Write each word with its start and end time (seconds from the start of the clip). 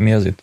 mi 0.00 0.12
az 0.12 0.24
itt? 0.24 0.42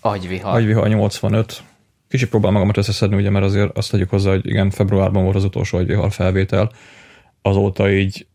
Agyvihar. 0.00 0.54
Agyvihar 0.54 0.88
85. 0.88 1.62
Kicsit 2.08 2.28
próbál 2.28 2.50
magamat 2.50 2.76
összeszedni, 2.76 3.16
ugye, 3.16 3.30
mert 3.30 3.44
azért 3.44 3.76
azt 3.76 3.90
tegyük 3.90 4.10
hozzá, 4.10 4.30
hogy 4.30 4.46
igen, 4.46 4.70
februárban 4.70 5.22
volt 5.24 5.36
az 5.36 5.44
utolsó 5.44 5.78
agyvihar 5.78 6.12
felvétel. 6.12 6.72
Azóta 7.42 7.90
így 7.90 8.26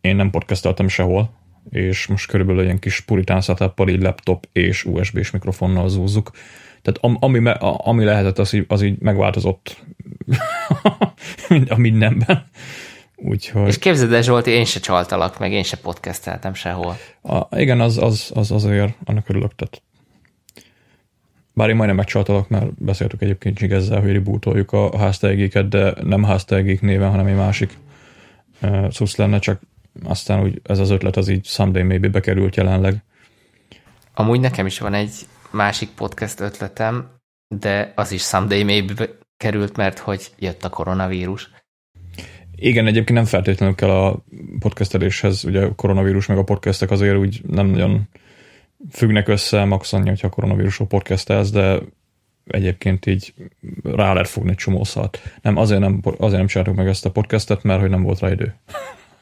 én 0.00 0.16
nem 0.16 0.30
podcasteltem 0.30 0.88
sehol, 0.88 1.30
és 1.70 2.06
most 2.06 2.30
körülbelül 2.30 2.62
ilyen 2.62 2.78
kis 2.78 3.00
puritán 3.00 3.40
setup 3.40 3.88
így 3.88 4.02
laptop 4.02 4.46
és 4.52 4.84
USB-s 4.84 5.30
mikrofonnal 5.30 5.88
zúzzuk. 5.88 6.30
Tehát 6.82 7.20
ami, 7.20 7.52
ami 7.60 8.04
lehetett, 8.04 8.38
az 8.38 8.52
így, 8.52 8.64
az 8.68 8.82
így 8.82 8.98
megváltozott 8.98 9.84
a 11.68 11.76
mindenben. 11.76 12.44
Úgyhogy... 13.22 13.66
És 13.66 13.78
képzeld 13.78 14.12
el, 14.12 14.22
Zsolti, 14.22 14.50
én 14.50 14.64
se 14.64 14.80
csaltalak, 14.80 15.38
meg 15.38 15.52
én 15.52 15.62
se 15.62 15.76
podcasteltem 15.76 16.54
sehol. 16.54 16.96
A, 17.22 17.60
igen, 17.60 17.80
az, 17.80 17.98
az, 17.98 18.30
az 18.34 18.50
azért, 18.50 18.94
annak 19.04 19.28
örülök, 19.28 19.54
tehát 19.54 19.82
bár 21.54 21.68
én 21.68 21.76
majdnem 21.76 21.96
megcsaltalak, 21.96 22.48
mert 22.48 22.82
beszéltük 22.84 23.22
egyébként 23.22 23.62
ezzel, 23.62 24.00
hogy 24.00 24.12
rebootoljuk 24.12 24.72
a 24.72 24.98
háztelgéket, 24.98 25.68
de 25.68 25.94
nem 26.02 26.24
háztelgék 26.24 26.80
néven, 26.80 27.10
hanem 27.10 27.26
egy 27.26 27.36
másik 27.36 27.78
uh, 28.62 28.90
szusz 28.90 29.16
lenne, 29.16 29.38
csak 29.38 29.60
aztán 30.04 30.42
úgy 30.42 30.60
ez 30.64 30.78
az 30.78 30.90
ötlet 30.90 31.16
az 31.16 31.28
így 31.28 31.44
someday 31.44 31.82
maybe 31.82 32.08
bekerült 32.08 32.56
jelenleg. 32.56 33.04
Amúgy 34.14 34.40
nekem 34.40 34.66
is 34.66 34.78
van 34.78 34.94
egy 34.94 35.26
másik 35.50 35.88
podcast 35.88 36.40
ötletem, 36.40 37.10
de 37.48 37.92
az 37.96 38.12
is 38.12 38.22
someday 38.22 38.62
maybe 38.62 39.08
került, 39.36 39.76
mert 39.76 39.98
hogy 39.98 40.30
jött 40.38 40.64
a 40.64 40.68
koronavírus. 40.68 41.50
Igen, 42.60 42.86
egyébként 42.86 43.18
nem 43.18 43.24
feltétlenül 43.24 43.74
kell 43.74 43.90
a 43.90 44.24
podcasteléshez, 44.58 45.44
ugye 45.44 45.64
a 45.64 45.74
koronavírus 45.74 46.26
meg 46.26 46.38
a 46.38 46.44
podcastek 46.44 46.90
azért 46.90 47.16
úgy 47.16 47.40
nem 47.46 47.66
nagyon 47.66 48.08
függnek 48.90 49.28
össze, 49.28 49.64
max 49.64 49.92
annyi, 49.92 50.08
hogyha 50.08 50.28
koronavírusról 50.28 50.88
podcastelsz, 50.88 51.50
de 51.50 51.78
egyébként 52.46 53.06
így 53.06 53.34
rá 53.82 54.12
lehet 54.12 54.28
fogni 54.28 54.50
egy 54.50 54.56
csomó 54.56 54.84
szart. 54.84 55.20
Nem, 55.42 55.56
azért 55.56 55.80
nem, 55.80 56.00
azért 56.02 56.38
nem 56.38 56.46
csináltuk 56.46 56.76
meg 56.76 56.88
ezt 56.88 57.06
a 57.06 57.10
podcastet, 57.10 57.62
mert 57.62 57.80
hogy 57.80 57.90
nem 57.90 58.02
volt 58.02 58.20
rá 58.20 58.30
idő. 58.30 58.54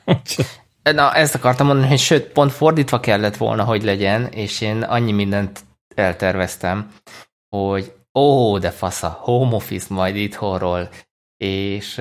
Na, 0.95 1.15
ezt 1.15 1.35
akartam 1.35 1.67
mondani, 1.67 1.89
hogy 1.89 1.99
sőt, 1.99 2.27
pont 2.27 2.53
fordítva 2.53 3.01
kellett 3.01 3.37
volna, 3.37 3.65
hogy 3.65 3.83
legyen, 3.83 4.27
és 4.27 4.61
én 4.61 4.83
annyi 4.83 5.13
mindent 5.13 5.61
elterveztem, 5.95 6.91
hogy 7.49 7.93
ó, 8.15 8.59
de 8.59 8.71
fasza, 8.71 9.09
home 9.21 9.55
office 9.55 9.95
majd 9.95 10.17
itthonról, 10.17 10.89
és 11.37 11.95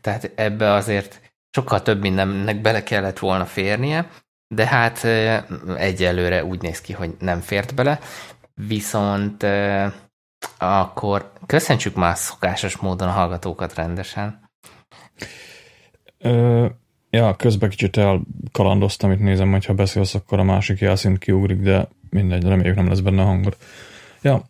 tehát 0.00 0.30
ebbe 0.34 0.72
azért 0.72 1.20
sokkal 1.50 1.82
több 1.82 2.00
mindennek 2.00 2.60
bele 2.60 2.82
kellett 2.82 3.18
volna 3.18 3.44
férnie, 3.44 4.08
de 4.54 4.66
hát 4.66 5.04
egyelőre 5.76 6.44
úgy 6.44 6.62
néz 6.62 6.80
ki, 6.80 6.92
hogy 6.92 7.16
nem 7.18 7.40
fért 7.40 7.74
bele, 7.74 7.98
viszont 8.54 9.46
akkor 10.58 11.32
köszöntsük 11.46 11.94
már 11.94 12.16
szokásos 12.16 12.76
módon 12.76 13.08
a 13.08 13.12
hallgatókat 13.12 13.74
rendesen. 13.74 14.50
Ö, 16.18 16.66
ja, 17.10 17.34
közben 17.36 17.70
kicsit 17.70 17.96
elkalandoztam, 17.96 19.12
itt 19.12 19.20
nézem, 19.20 19.50
hogy 19.50 19.64
ha 19.64 19.74
beszélsz, 19.74 20.14
akkor 20.14 20.38
a 20.38 20.42
másik 20.42 20.78
jelszint 20.78 21.18
kiugrik, 21.18 21.60
de 21.60 21.88
mindegy, 22.10 22.42
reméljük 22.42 22.76
nem 22.76 22.88
lesz 22.88 23.00
benne 23.00 23.22
hangod. 23.22 23.56
Ja, 24.26 24.46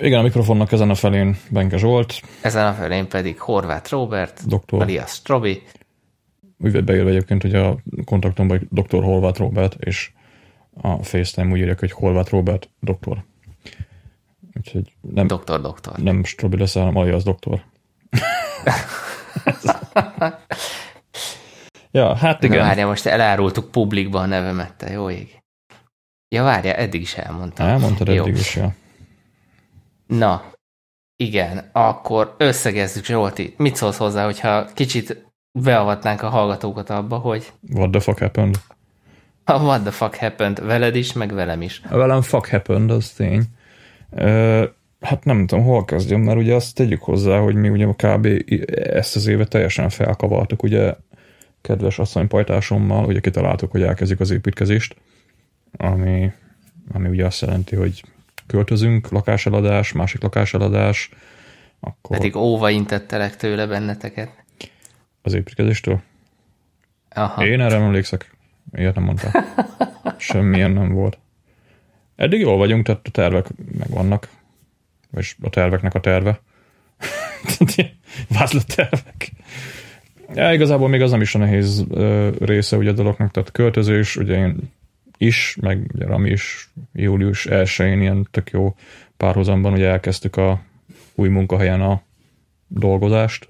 igen, 0.00 0.18
a 0.18 0.22
mikrofonnak 0.22 0.72
ezen 0.72 0.90
a 0.90 0.94
felén 0.94 1.36
Benke 1.50 1.76
Zsolt. 1.76 2.20
Ezen 2.40 2.66
a 2.66 2.72
felén 2.72 3.08
pedig 3.08 3.38
Horváth 3.38 3.90
Robert, 3.90 4.46
doktor. 4.46 4.82
alias 4.82 5.10
Strobi. 5.10 5.62
Vett 6.56 6.84
beírva 6.84 7.08
egyébként, 7.08 7.42
hogy 7.42 7.54
a 7.54 7.76
kontaktomban 8.04 8.68
doktor 8.70 9.04
Horváth 9.04 9.38
Robert, 9.38 9.76
és 9.78 10.10
a 10.80 11.02
FaceTime 11.02 11.52
úgy 11.52 11.58
írják, 11.58 11.78
hogy 11.78 11.92
Horváth 11.92 12.30
Robert 12.30 12.68
doktor. 12.80 13.24
Úgyhogy 14.56 14.92
nem, 15.00 15.26
doktor, 15.26 15.60
doktor. 15.60 15.96
Nem 15.96 16.24
Strobi 16.24 16.56
lesz, 16.56 16.74
hanem 16.74 16.96
alias 16.96 17.22
doktor. 17.22 17.62
ja, 21.90 22.14
hát 22.14 22.42
igen. 22.42 22.58
Na, 22.58 22.64
várja, 22.64 22.86
most 22.86 23.06
elárultuk 23.06 23.70
publikban 23.70 24.22
a 24.22 24.26
nevemet, 24.26 24.74
te 24.74 24.90
jó 24.90 25.10
ég. 25.10 25.38
Ja, 26.28 26.42
várja, 26.42 26.74
eddig 26.74 27.00
is 27.00 27.14
elmondtam. 27.14 27.66
Elmondtad 27.66 28.08
eddig 28.08 28.18
Jó. 28.18 28.26
is, 28.26 28.56
ja. 28.56 28.74
Na, 30.10 30.42
igen, 31.16 31.68
akkor 31.72 32.34
összegezzük, 32.38 33.04
Zsolti. 33.04 33.54
Mit 33.56 33.76
szólsz 33.76 33.96
hozzá, 33.96 34.24
hogyha 34.24 34.66
kicsit 34.74 35.24
beavatnánk 35.52 36.22
a 36.22 36.28
hallgatókat 36.28 36.90
abba, 36.90 37.16
hogy... 37.16 37.52
What 37.72 37.90
the 37.90 38.00
fuck 38.00 38.18
happened? 38.18 38.56
A 39.44 39.52
what 39.52 39.80
the 39.82 39.90
fuck 39.90 40.14
happened 40.14 40.64
veled 40.64 40.96
is, 40.96 41.12
meg 41.12 41.32
velem 41.32 41.62
is. 41.62 41.82
A 41.90 41.96
velem 41.96 42.22
fuck 42.22 42.48
happened, 42.48 42.90
az 42.90 43.10
tény. 43.10 43.42
Uh, 44.10 44.64
hát 45.00 45.24
nem 45.24 45.46
tudom, 45.46 45.64
hol 45.64 45.84
kezdjem, 45.84 46.20
mert 46.20 46.38
ugye 46.38 46.54
azt 46.54 46.74
tegyük 46.74 47.02
hozzá, 47.02 47.38
hogy 47.38 47.54
mi 47.54 47.68
ugye 47.68 47.86
kb. 47.86 48.28
ezt 48.74 49.16
az 49.16 49.26
évet 49.26 49.48
teljesen 49.48 49.88
felkavartuk, 49.88 50.62
ugye 50.62 50.94
kedves 51.60 51.98
asszonypajtásommal, 51.98 53.04
ugye 53.04 53.20
kitaláltuk, 53.20 53.70
hogy 53.70 53.82
elkezdjük 53.82 54.20
az 54.20 54.30
építkezést, 54.30 54.96
ami, 55.76 56.32
ami 56.92 57.08
ugye 57.08 57.26
azt 57.26 57.40
jelenti, 57.40 57.76
hogy 57.76 58.02
költözünk, 58.50 59.08
lakáseladás, 59.08 59.92
másik 59.92 60.22
lakáseladás, 60.22 61.10
akkor... 61.80 62.16
Pedig 62.16 62.36
óva 62.36 62.70
intettelek 62.70 63.36
tőle 63.36 63.66
benneteket. 63.66 64.30
Az 65.22 65.32
építkezéstől? 65.32 66.00
Aha. 67.10 67.46
Én 67.46 67.60
erre 67.60 67.76
emlékszek. 67.76 68.36
Ilyet 68.72 68.94
nem 68.94 69.04
mondtam. 69.04 69.30
Semmilyen 70.16 70.70
nem 70.70 70.92
volt. 70.92 71.18
Eddig 72.16 72.40
jól 72.40 72.56
vagyunk, 72.56 72.86
tehát 72.86 73.06
a 73.06 73.10
tervek 73.10 73.46
megvannak. 73.78 74.28
Vagy 75.10 75.34
a 75.42 75.48
terveknek 75.48 75.94
a 75.94 76.00
terve. 76.00 76.40
Vázlat 78.38 78.74
tervek. 78.74 79.32
Ja, 80.34 80.52
igazából 80.52 80.88
még 80.88 81.02
az 81.02 81.10
nem 81.10 81.20
is 81.20 81.34
a 81.34 81.38
nehéz 81.38 81.84
része 82.38 82.76
ugye 82.76 82.90
a 82.90 82.94
dolognak, 82.94 83.30
tehát 83.30 83.52
költözés, 83.52 84.16
ugye 84.16 84.36
én 84.36 84.56
is, 85.20 85.56
meg 85.60 85.90
ugye 85.94 86.06
Rami 86.06 86.30
is 86.30 86.70
július 86.92 87.46
1-én 87.50 88.00
ilyen 88.00 88.28
tök 88.30 88.50
jó 88.50 88.74
párhuzamban 89.16 89.72
ugye 89.72 89.88
elkezdtük 89.88 90.36
a 90.36 90.60
új 91.14 91.28
munkahelyen 91.28 91.80
a 91.80 92.02
dolgozást, 92.66 93.48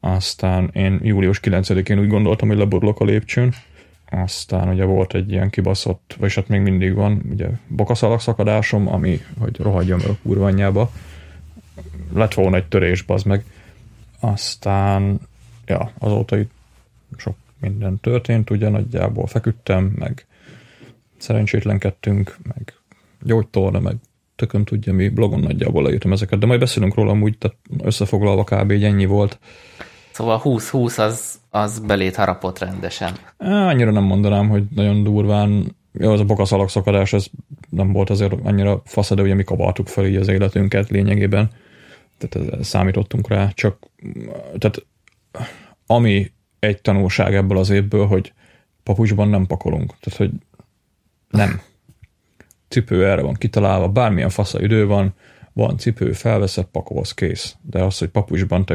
aztán 0.00 0.70
én 0.72 1.00
július 1.02 1.40
9-én 1.42 1.98
úgy 1.98 2.08
gondoltam, 2.08 2.48
hogy 2.48 2.56
leborulok 2.56 3.00
a 3.00 3.04
lépcsőn, 3.04 3.54
aztán 4.10 4.68
ugye 4.68 4.84
volt 4.84 5.14
egy 5.14 5.30
ilyen 5.30 5.50
kibaszott, 5.50 6.16
vagyis 6.18 6.34
hát 6.34 6.48
még 6.48 6.60
mindig 6.60 6.94
van, 6.94 7.22
ugye 7.30 7.48
bokaszalak 7.68 8.20
szakadásom, 8.20 8.88
ami, 8.88 9.20
hogy 9.38 9.56
rohadjon 9.60 9.98
meg 9.98 10.08
a 10.08 10.16
kurvanyába, 10.22 10.90
lett 12.12 12.34
volna 12.34 12.56
egy 12.56 12.66
törés, 12.66 13.02
bazd 13.02 13.26
meg. 13.26 13.44
Aztán, 14.20 15.20
ja, 15.66 15.92
azóta 15.98 16.38
itt 16.38 16.52
sok 17.16 17.36
minden 17.60 18.00
történt, 18.00 18.50
ugye 18.50 18.68
nagyjából 18.68 19.26
feküdtem, 19.26 19.84
meg 19.98 20.26
szerencsétlenkedtünk, 21.24 22.36
meg 22.42 22.74
gyógytorna, 23.22 23.80
meg 23.80 23.96
tökön 24.36 24.64
tudja 24.64 24.92
mi, 24.92 25.08
blogon 25.08 25.40
nagyjából 25.40 25.82
leírtam 25.82 26.12
ezeket, 26.12 26.38
de 26.38 26.46
majd 26.46 26.60
beszélünk 26.60 26.94
róla 26.94 27.12
úgy, 27.12 27.38
tehát 27.38 27.56
összefoglalva 27.82 28.44
kb. 28.44 28.70
egy 28.70 28.84
ennyi 28.84 29.06
volt. 29.06 29.38
Szóval 30.12 30.40
20-20 30.44 30.98
az, 30.98 31.40
az 31.50 31.78
belét 31.78 32.16
harapott 32.16 32.58
rendesen. 32.58 33.12
Á, 33.36 33.68
annyira 33.68 33.90
nem 33.90 34.02
mondanám, 34.02 34.48
hogy 34.48 34.64
nagyon 34.74 35.02
durván, 35.02 35.76
jó, 35.92 36.12
az 36.12 36.20
a 36.20 36.24
bokaszalak 36.24 36.70
szakadás, 36.70 37.12
ez 37.12 37.26
nem 37.68 37.92
volt 37.92 38.10
azért 38.10 38.32
annyira 38.42 38.82
fasz, 38.84 39.14
de 39.14 39.22
ugye 39.22 39.34
mi 39.34 39.44
kavartuk 39.44 39.86
fel 39.86 40.06
így 40.06 40.16
az 40.16 40.28
életünket 40.28 40.88
lényegében, 40.88 41.50
tehát 42.18 42.64
számítottunk 42.64 43.28
rá, 43.28 43.50
csak 43.54 43.78
tehát 44.58 44.86
ami 45.86 46.32
egy 46.58 46.80
tanulság 46.80 47.34
ebből 47.34 47.58
az 47.58 47.70
évből, 47.70 48.06
hogy 48.06 48.32
papucsban 48.82 49.28
nem 49.28 49.46
pakolunk. 49.46 49.94
Tehát, 50.00 50.18
hogy 50.18 50.30
nem. 51.36 51.60
Cipő 52.68 53.06
erre 53.06 53.22
van 53.22 53.34
kitalálva, 53.34 53.88
bármilyen 53.88 54.30
fasza 54.30 54.60
idő 54.60 54.86
van, 54.86 55.14
van 55.52 55.78
cipő, 55.78 56.12
felveszed, 56.12 56.64
pakolsz, 56.64 57.12
kész. 57.12 57.56
De 57.62 57.82
az, 57.82 57.98
hogy 57.98 58.08
papucsban 58.08 58.64
te 58.64 58.74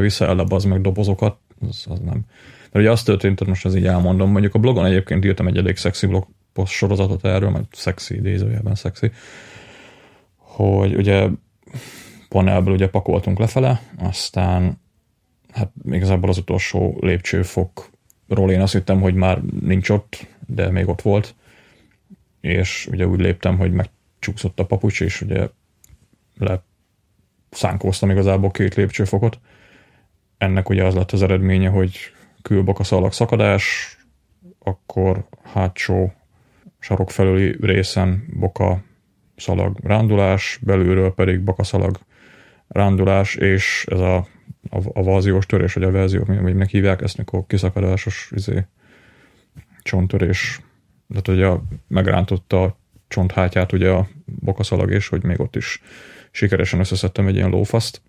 az 0.49 0.63
meg 0.63 0.81
dobozokat, 0.81 1.37
az, 1.69 1.85
az 1.89 1.99
nem. 1.99 2.25
Mert 2.61 2.85
ugye 2.85 2.91
azt 2.91 3.05
történt, 3.05 3.39
hogy 3.39 3.47
most 3.47 3.65
az 3.65 3.75
így 3.75 3.85
elmondom, 3.85 4.31
mondjuk 4.31 4.55
a 4.55 4.59
blogon 4.59 4.85
egyébként 4.85 5.25
írtam 5.25 5.47
egy 5.47 5.57
elég 5.57 5.77
szexi 5.77 6.07
blog 6.07 6.27
post 6.53 6.73
sorozatot 6.73 7.25
erről, 7.25 7.49
mert 7.49 7.75
szexi 7.75 8.15
idézőjelben 8.15 8.75
szexi, 8.75 9.11
hogy 10.35 10.95
ugye 10.95 11.27
panelből 12.29 12.73
ugye 12.73 12.87
pakoltunk 12.87 13.39
lefele, 13.39 13.81
aztán 13.97 14.81
hát 15.51 15.71
igazából 15.91 16.29
az 16.29 16.37
utolsó 16.37 16.97
lépcsőfokról 16.99 18.51
én 18.51 18.61
azt 18.61 18.73
hittem, 18.73 19.01
hogy 19.01 19.13
már 19.13 19.41
nincs 19.61 19.89
ott, 19.89 20.27
de 20.47 20.69
még 20.69 20.87
ott 20.87 21.01
volt, 21.01 21.35
és 22.41 22.87
ugye 22.91 23.07
úgy 23.07 23.19
léptem, 23.19 23.57
hogy 23.57 23.71
megcsúszott 23.71 24.59
a 24.59 24.65
papucs, 24.65 25.01
és 25.01 25.21
ugye 25.21 25.47
le 26.37 26.63
szánkóztam 27.49 28.09
igazából 28.09 28.51
két 28.51 28.75
lépcsőfokot. 28.75 29.39
Ennek 30.37 30.69
ugye 30.69 30.85
az 30.85 30.95
lett 30.95 31.11
az 31.11 31.21
eredménye, 31.21 31.69
hogy 31.69 31.97
külbaka 32.41 32.83
szalag 32.83 33.13
szakadás, 33.13 33.97
akkor 34.59 35.27
hátsó 35.43 36.13
sarok 36.79 37.11
felüli 37.11 37.57
részen 37.61 38.23
boka 38.39 38.81
szalag 39.35 39.77
rándulás, 39.83 40.59
belülről 40.61 41.13
pedig 41.13 41.41
bakaszalag 41.41 41.99
rándulás, 42.67 43.35
és 43.35 43.85
ez 43.89 43.99
a, 43.99 44.15
a, 44.69 44.77
a 44.93 45.03
vaziós 45.03 45.45
törés, 45.45 45.73
vagy 45.73 45.83
a 45.83 45.91
verziók, 45.91 46.29
aminek 46.29 46.69
hívják 46.69 47.01
ezt, 47.01 47.17
mikor 47.17 47.43
kiszakadásos 47.47 48.31
izé, 48.35 48.65
csonttörés, 49.81 50.61
tehát 51.09 51.27
ugye 51.27 51.49
megrántotta 51.87 52.63
a 52.63 52.77
csonthátját 53.07 53.71
ugye 53.71 53.89
a 53.89 54.07
bokaszalag, 54.25 54.91
és 54.91 55.07
hogy 55.07 55.23
még 55.23 55.39
ott 55.39 55.55
is 55.55 55.81
sikeresen 56.31 56.79
összeszedtem 56.79 57.27
egy 57.27 57.35
ilyen 57.35 57.49
lófaszt, 57.49 58.01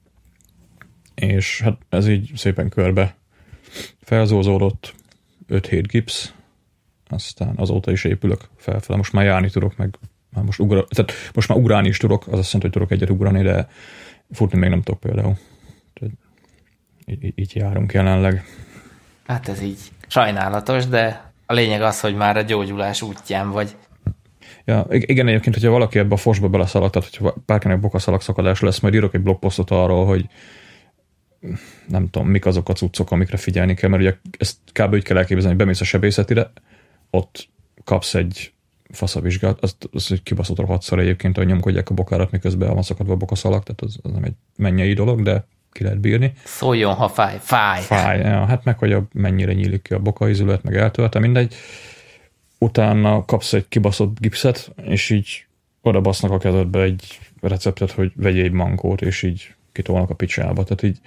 és 1.14 1.60
hát 1.60 1.78
ez 1.88 2.08
így 2.08 2.32
szépen 2.34 2.68
körbe 2.68 3.16
felzózódott, 4.00 4.94
5-7 5.48 5.84
gipsz, 5.86 6.32
aztán 7.08 7.54
azóta 7.56 7.90
is 7.90 8.04
épülök 8.04 8.48
felfele, 8.56 8.96
most 8.96 9.12
már 9.12 9.24
járni 9.24 9.50
tudok, 9.50 9.76
meg 9.76 9.98
már 10.30 10.44
most, 10.44 10.58
ugra, 10.58 10.84
tehát 10.84 11.12
most 11.34 11.48
már 11.48 11.58
ugrálni 11.58 11.88
is 11.88 11.96
tudok, 11.96 12.26
az 12.26 12.38
azt 12.38 12.52
jelenti, 12.52 12.60
hogy 12.60 12.70
tudok 12.70 12.90
egyet 12.90 13.10
ugrani, 13.10 13.42
de 13.42 13.68
futni 14.30 14.58
még 14.58 14.70
nem 14.70 14.82
tudok 14.82 15.00
például. 15.00 15.36
Tehát 15.94 16.14
így, 17.06 17.32
így 17.38 17.56
járunk 17.56 17.92
jelenleg. 17.92 18.44
Hát 19.26 19.48
ez 19.48 19.62
így 19.62 19.78
sajnálatos, 20.06 20.86
de 20.86 21.29
a 21.50 21.54
lényeg 21.54 21.82
az, 21.82 22.00
hogy 22.00 22.14
már 22.14 22.36
a 22.36 22.42
gyógyulás 22.42 23.02
útján 23.02 23.50
vagy. 23.50 23.76
Ja, 24.64 24.86
igen, 24.90 25.28
egyébként, 25.28 25.54
hogyha 25.54 25.70
valaki 25.70 25.98
ebbe 25.98 26.14
a 26.14 26.16
fosba 26.16 26.48
beleszalad, 26.48 26.90
tehát 26.90 27.08
hogyha 27.08 27.34
bárkinek 27.46 27.80
bokaszalag 27.80 28.20
szakadás 28.20 28.60
lesz, 28.60 28.80
majd 28.80 28.94
írok 28.94 29.14
egy 29.14 29.20
blogposztot 29.20 29.70
arról, 29.70 30.06
hogy 30.06 30.26
nem 31.88 32.10
tudom, 32.10 32.28
mik 32.28 32.46
azok 32.46 32.68
a 32.68 32.72
cuccok, 32.72 33.10
amikre 33.10 33.36
figyelni 33.36 33.74
kell, 33.74 33.90
mert 33.90 34.02
ugye 34.02 34.16
ezt 34.38 34.56
kb. 34.72 34.92
úgy 34.92 35.02
kell 35.02 35.16
elképzelni, 35.16 35.48
hogy 35.48 35.56
bemész 35.56 35.80
a 35.80 35.84
sebészetire, 35.84 36.52
ott 37.10 37.48
kapsz 37.84 38.14
egy 38.14 38.52
faszavizsgát, 38.90 39.58
az, 39.60 39.76
az 39.92 40.12
egy 40.12 40.22
kibaszott 40.22 40.58
rohadszor 40.58 40.98
egyébként, 40.98 41.36
hogy 41.36 41.46
nyomkodják 41.46 41.90
a 41.90 41.94
bokárat, 41.94 42.30
miközben 42.30 42.74
van 42.74 42.82
szakadva 42.82 43.12
a 43.12 43.16
bokaszalak, 43.16 43.62
tehát 43.62 43.80
az, 43.80 43.98
az 44.02 44.12
nem 44.12 44.24
egy 44.24 44.34
mennyei 44.56 44.92
dolog, 44.92 45.22
de 45.22 45.46
ki 45.72 45.82
lehet 45.82 46.00
bírni. 46.00 46.32
Szóljon, 46.44 46.94
ha 46.94 47.08
fáj. 47.08 47.36
Fáj. 47.40 47.80
Fáj, 47.80 48.18
ja, 48.18 48.44
hát 48.44 48.64
meg, 48.64 48.78
hogy 48.78 48.92
a, 48.92 49.08
mennyire 49.12 49.52
nyílik 49.52 49.82
ki 49.82 49.94
a 49.94 49.98
bokaizület, 49.98 50.62
meg 50.62 50.76
eltölte, 50.76 51.18
mindegy. 51.18 51.54
Utána 52.58 53.24
kapsz 53.24 53.52
egy 53.52 53.68
kibaszott 53.68 54.20
gipszet, 54.20 54.72
és 54.82 55.10
így 55.10 55.46
oda 55.82 56.00
basznak 56.00 56.30
a 56.30 56.38
kezedbe 56.38 56.82
egy 56.82 57.18
receptet, 57.40 57.90
hogy 57.90 58.12
vegyél 58.16 58.44
egy 58.44 58.52
mankót, 58.52 59.02
és 59.02 59.22
így 59.22 59.54
kitolnak 59.72 60.10
a 60.10 60.14
picsába. 60.14 60.64
Tehát 60.64 60.82
így 60.82 60.98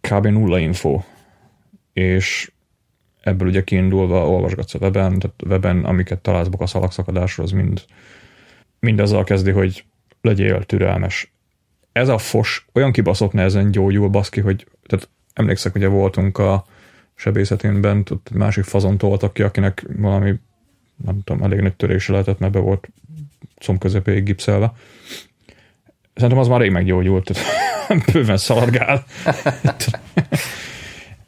kb. 0.00 0.26
nulla 0.26 0.58
info. 0.58 1.02
És 1.92 2.52
ebből 3.20 3.48
ugye 3.48 3.64
kiindulva 3.64 4.28
olvasgatsz 4.28 4.74
a 4.74 4.78
weben, 4.78 5.18
tehát 5.18 5.42
a 5.42 5.46
weben, 5.46 5.84
amiket 5.84 6.20
találsz 6.20 6.48
a 6.58 6.66
szalagszakadásról, 6.66 7.46
az 7.46 7.52
mind, 7.52 7.84
mind 8.80 9.00
azzal 9.00 9.24
kezdi, 9.24 9.50
hogy 9.50 9.84
legyél 10.20 10.64
türelmes. 10.64 11.33
Ez 11.94 12.08
a 12.08 12.18
fos 12.18 12.66
olyan 12.72 12.92
kibaszott 12.92 13.32
nehezen 13.32 13.70
gyógyul, 13.70 14.08
baszki, 14.08 14.40
hogy 14.40 14.66
tehát 14.86 15.08
emlékszek, 15.32 15.74
ugye 15.74 15.88
voltunk 15.88 16.38
a 16.38 16.64
sebészetén 17.14 17.80
bent, 17.80 18.10
ott 18.10 18.30
másik 18.32 18.64
fazon 18.64 18.98
toltak 18.98 19.32
ki, 19.32 19.42
akinek 19.42 19.86
valami 19.96 20.34
nem 21.04 21.20
tudom, 21.24 21.42
elég 21.42 21.60
nagy 21.60 21.76
törése 21.76 22.12
lehetett, 22.12 22.38
mert 22.38 22.52
be 22.52 22.58
volt 22.58 22.88
comb 23.60 23.78
közepéig 23.78 24.24
gipszelve. 24.24 24.72
Szerintem 26.14 26.38
az 26.38 26.48
már 26.48 26.60
rég 26.60 26.70
meggyógyult, 26.70 27.38
bőven 28.12 28.36
szaladgál. 28.36 29.04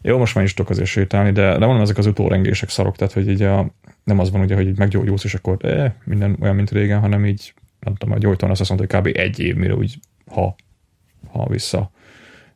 Jó, 0.02 0.18
most 0.18 0.34
már 0.34 0.44
is 0.44 0.54
tudok 0.54 0.70
azért 0.70 0.88
sétálni, 0.88 1.32
de, 1.32 1.58
de 1.58 1.66
mondom, 1.66 1.82
ezek 1.82 1.98
az 1.98 2.06
utórengések 2.06 2.68
szarok, 2.68 2.96
tehát 2.96 3.12
hogy 3.12 3.28
így 3.28 3.42
a, 3.42 3.70
nem 4.04 4.18
az 4.18 4.30
van 4.30 4.40
ugye, 4.40 4.54
hogy 4.54 4.78
meggyógyulsz, 4.78 5.24
és 5.24 5.34
akkor 5.34 5.56
eh, 5.60 5.92
minden 6.04 6.36
olyan, 6.40 6.54
mint 6.54 6.70
régen, 6.70 7.00
hanem 7.00 7.26
így, 7.26 7.54
nem 7.80 7.94
tudom, 7.94 8.14
a 8.14 8.18
gyógytalan 8.18 8.56
azt 8.58 8.68
mondta, 8.68 8.98
hogy 9.00 9.12
kb. 9.12 9.18
egy 9.18 9.40
év, 9.40 9.54
mire 9.54 9.74
úgy, 9.74 9.98
ha, 10.30 10.54
ha 11.30 11.46
vissza 11.48 11.90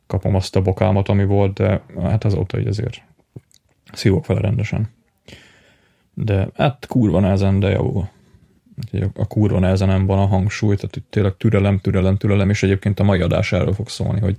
kapom 0.07 0.35
azt 0.35 0.55
a 0.55 0.61
bokámat, 0.61 1.09
ami 1.09 1.25
volt, 1.25 1.53
de 1.53 1.81
hát 2.01 2.23
azóta 2.23 2.59
így 2.59 2.67
azért 2.67 3.01
szívok 3.93 4.25
vele 4.25 4.39
rendesen. 4.39 4.89
De 6.13 6.47
hát 6.55 6.85
kurva 6.87 7.19
nehezen, 7.19 7.59
de 7.59 7.69
jó. 7.69 8.07
A 9.13 9.27
kurva 9.27 9.59
nehezen 9.59 9.87
nem 9.87 10.05
van 10.05 10.19
a 10.19 10.25
hangsúly, 10.25 10.75
tehát 10.75 10.95
itt 10.95 11.05
tényleg 11.09 11.37
türelem, 11.37 11.79
türelem, 11.79 12.17
türelem, 12.17 12.49
és 12.49 12.63
egyébként 12.63 12.99
a 12.99 13.03
mai 13.03 13.21
adás 13.21 13.51
erről 13.51 13.73
fog 13.73 13.89
szólni, 13.89 14.19
hogy 14.19 14.37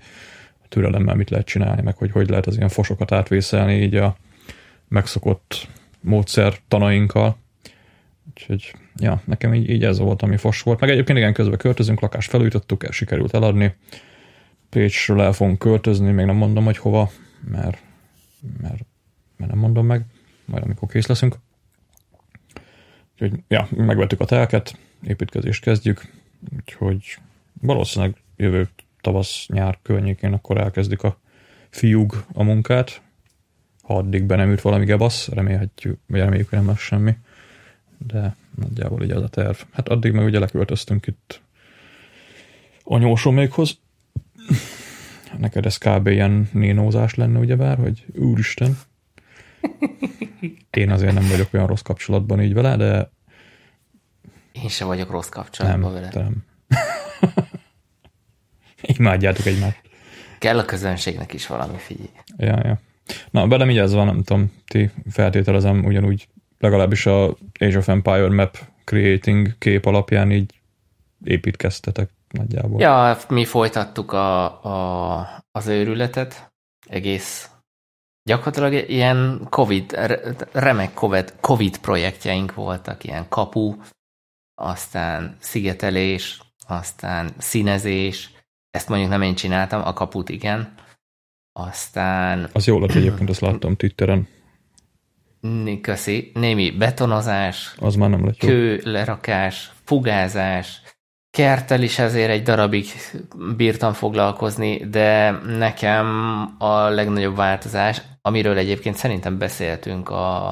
türelemmel 0.69 1.15
mit 1.15 1.31
lehet 1.31 1.47
csinálni, 1.47 1.83
meg 1.83 1.97
hogy 1.97 2.11
hogy 2.11 2.29
lehet 2.29 2.47
az 2.47 2.57
ilyen 2.57 2.69
fosokat 2.69 3.13
átvészelni 3.13 3.75
így 3.75 3.95
a 3.95 4.17
megszokott 4.89 5.69
módszer 6.01 6.55
tanainkkal. 6.69 7.37
Úgyhogy 8.31 8.75
ja, 8.97 9.23
nekem 9.25 9.55
így, 9.55 9.71
így 9.71 9.85
ez 9.85 9.99
volt, 9.99 10.23
ami 10.23 10.37
fos 10.37 10.63
volt. 10.63 10.81
Meg 10.81 10.91
egyébként 10.91 11.19
igen, 11.19 11.33
közben 11.33 11.59
költözünk, 11.59 12.01
lakást 12.01 12.31
felújítottuk, 12.31 12.85
el 12.85 12.91
sikerült 12.91 13.35
eladni. 13.35 13.75
Pécsről 14.69 15.21
el 15.21 15.33
fogunk 15.33 15.59
költözni, 15.59 16.11
még 16.11 16.27
nem 16.27 16.37
mondom, 16.37 16.65
hogy 16.65 16.79
hova, 16.79 17.11
mert, 17.49 17.83
mert, 18.61 18.85
mert 19.37 19.51
nem 19.51 19.61
mondom 19.61 19.87
meg, 19.87 20.05
majd 20.45 20.63
amikor 20.63 20.89
kész 20.89 21.07
leszünk. 21.07 21.37
Úgyhogy 23.13 23.41
ja, 23.49 23.69
megvettük 23.71 24.21
a 24.21 24.25
telket, 24.25 24.79
építkezést 25.07 25.63
kezdjük, 25.63 26.13
úgyhogy 26.57 27.19
valószínűleg 27.61 28.17
jövő 28.37 28.69
tavasz-nyár 29.01 29.79
környékén 29.83 30.33
akkor 30.33 30.59
elkezdik 30.59 31.03
a 31.03 31.19
fiúg 31.71 32.25
a 32.33 32.43
munkát, 32.43 33.03
ha 33.83 33.97
addig 33.97 34.25
be 34.25 34.37
nem 34.37 34.51
üt 34.51 34.61
valami 34.61 34.85
gebasz, 34.85 35.29
remélhetjük, 35.29 35.99
vagy 36.07 36.21
reméljük, 36.21 36.49
hogy 36.49 36.59
nem 36.59 36.69
lesz 36.69 36.81
semmi, 36.81 37.17
de 37.99 38.37
nagyjából 38.55 39.03
így 39.03 39.11
az 39.11 39.23
a 39.23 39.29
terv. 39.29 39.57
Hát 39.73 39.89
addig 39.89 40.13
meg 40.13 40.25
ugye 40.25 40.39
leköltöztünk 40.39 41.07
itt 41.07 41.41
anyósomékhoz. 42.83 43.79
Neked 45.39 45.67
ez 45.67 45.79
kb. 45.79 46.07
ilyen 46.07 46.49
nénózás 46.53 47.15
lenne, 47.15 47.39
ugyebár, 47.39 47.79
hogy 47.79 48.05
úristen. 48.15 48.79
Én 50.71 50.91
azért 50.91 51.15
nem 51.15 51.29
vagyok 51.29 51.49
olyan 51.53 51.67
rossz 51.67 51.81
kapcsolatban 51.81 52.43
így 52.43 52.55
vele, 52.55 52.77
de 52.77 53.11
én 54.53 54.69
sem 54.69 54.87
vagyok 54.87 55.11
rossz 55.11 55.29
kapcsolatban 55.29 55.93
nem, 55.93 55.93
vele. 55.93 56.11
Nem. 56.15 56.45
Imádjátok 58.83 59.47
egymást. 59.47 59.81
Kell 60.39 60.59
a 60.59 60.65
közönségnek 60.65 61.33
is 61.33 61.47
valami, 61.47 61.77
figyelj. 61.79 62.09
Ja, 62.37 62.61
ja. 62.65 62.81
Na, 63.31 63.49
velem 63.49 63.71
így 63.71 63.79
ez 63.79 63.93
van, 63.93 64.07
nem 64.07 64.23
tudom, 64.23 64.53
ti 64.67 64.91
feltételezem 65.11 65.85
ugyanúgy, 65.85 66.29
legalábbis 66.63 67.07
a 67.07 67.37
Age 67.59 67.79
of 67.79 67.89
Empire 67.89 68.29
map 68.29 68.59
creating 68.85 69.59
kép 69.59 69.85
alapján 69.85 70.31
így 70.31 70.61
építkeztetek 71.25 72.11
nagyjából. 72.31 72.81
Ja, 72.81 73.19
mi 73.29 73.45
folytattuk 73.45 74.13
a, 74.13 74.65
a, 74.65 75.45
az 75.51 75.67
őrületet, 75.67 76.53
egész 76.89 77.51
gyakorlatilag 78.25 78.91
ilyen 78.91 79.47
COVID, 79.51 79.93
remek 80.53 80.95
COVID, 80.95 81.35
COVID 81.41 81.79
projektjeink 81.79 82.55
voltak, 82.55 83.05
ilyen 83.05 83.29
kapu, 83.29 83.75
aztán 84.55 85.37
szigetelés, 85.41 86.43
aztán 86.67 87.31
színezés, 87.39 88.31
ezt 88.71 88.89
mondjuk 88.89 89.11
nem 89.11 89.23
én 89.23 89.35
csináltam, 89.35 89.83
a 89.85 89.93
kaput 89.93 90.29
igen. 90.29 90.75
Aztán... 91.53 92.49
Az 92.53 92.67
jó 92.67 92.79
lett 92.79 92.95
egyébként, 92.95 93.29
azt 93.29 93.41
láttam 93.41 93.77
Twitteren. 93.77 94.29
Köszi. 95.81 96.31
Némi 96.35 96.71
betonozás, 96.71 97.75
az 97.79 97.95
már 97.95 98.11
nem 98.11 98.25
lett 98.25 98.43
jó. 98.43 98.49
kő 98.49 98.81
lerakás, 98.85 99.71
fugázás, 99.85 100.83
kerttel 101.31 101.83
is 101.83 101.99
ezért 101.99 102.31
egy 102.31 102.43
darabig 102.43 102.87
bírtam 103.57 103.93
foglalkozni, 103.93 104.77
de 104.77 105.31
nekem 105.31 106.07
a 106.59 106.89
legnagyobb 106.89 107.37
változás, 107.37 108.03
amiről 108.21 108.57
egyébként 108.57 108.97
szerintem 108.97 109.39
beszéltünk 109.39 110.09
a, 110.09 110.51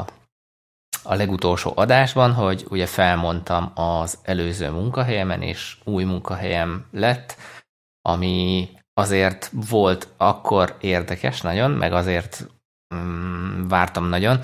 a 1.02 1.14
legutolsó 1.14 1.73
adásban, 1.75 2.32
hogy 2.32 2.64
ugye 2.68 2.87
felmondtam 2.87 3.73
az 3.75 4.18
előző 4.23 4.70
munkahelyemen, 4.70 5.42
és 5.42 5.76
új 5.85 6.04
munkahelyem 6.04 6.87
lett, 6.90 7.37
ami 8.02 8.68
azért 8.94 9.50
volt 9.70 10.09
akkor 10.16 10.76
érdekes 10.80 11.40
nagyon, 11.40 11.70
meg 11.70 11.92
azért 11.92 12.47
mm, 12.94 13.68
vártam 13.68 14.09
nagyon, 14.09 14.40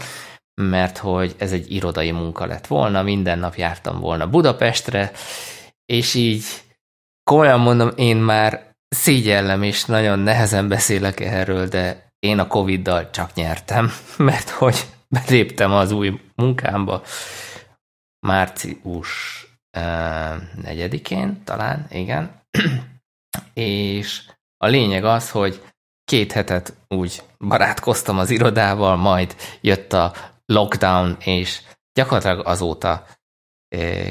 mert 0.60 0.98
hogy 0.98 1.34
ez 1.38 1.52
egy 1.52 1.72
irodai 1.72 2.10
munka 2.10 2.46
lett 2.46 2.66
volna, 2.66 3.02
minden 3.02 3.38
nap 3.38 3.54
jártam 3.54 4.00
volna 4.00 4.30
Budapestre, 4.30 5.12
és 5.86 6.14
így 6.14 6.44
komolyan 7.22 7.60
mondom, 7.60 7.90
én 7.96 8.16
már 8.16 8.74
szégyellem, 8.88 9.62
és 9.62 9.84
nagyon 9.84 10.18
nehezen 10.18 10.68
beszélek 10.68 11.20
erről, 11.20 11.68
de 11.68 12.08
én 12.18 12.38
a 12.38 12.46
Covid-dal 12.46 13.10
csak 13.10 13.34
nyertem, 13.34 13.90
mert 14.16 14.50
hogy 14.50 14.86
beléptem 15.08 15.72
az 15.72 15.90
új 15.90 16.20
munkámba 16.34 17.02
március 18.26 19.44
4-én 20.62 21.44
talán, 21.44 21.86
igen, 21.90 22.40
és 23.54 24.22
a 24.56 24.66
lényeg 24.66 25.04
az, 25.04 25.30
hogy 25.30 25.62
két 26.04 26.32
hetet 26.32 26.74
úgy 26.88 27.22
barátkoztam 27.38 28.18
az 28.18 28.30
irodával, 28.30 28.96
majd 28.96 29.36
jött 29.60 29.92
a 29.92 30.12
lockdown, 30.46 31.16
és 31.20 31.60
gyakorlatilag 31.92 32.46
azóta 32.46 33.06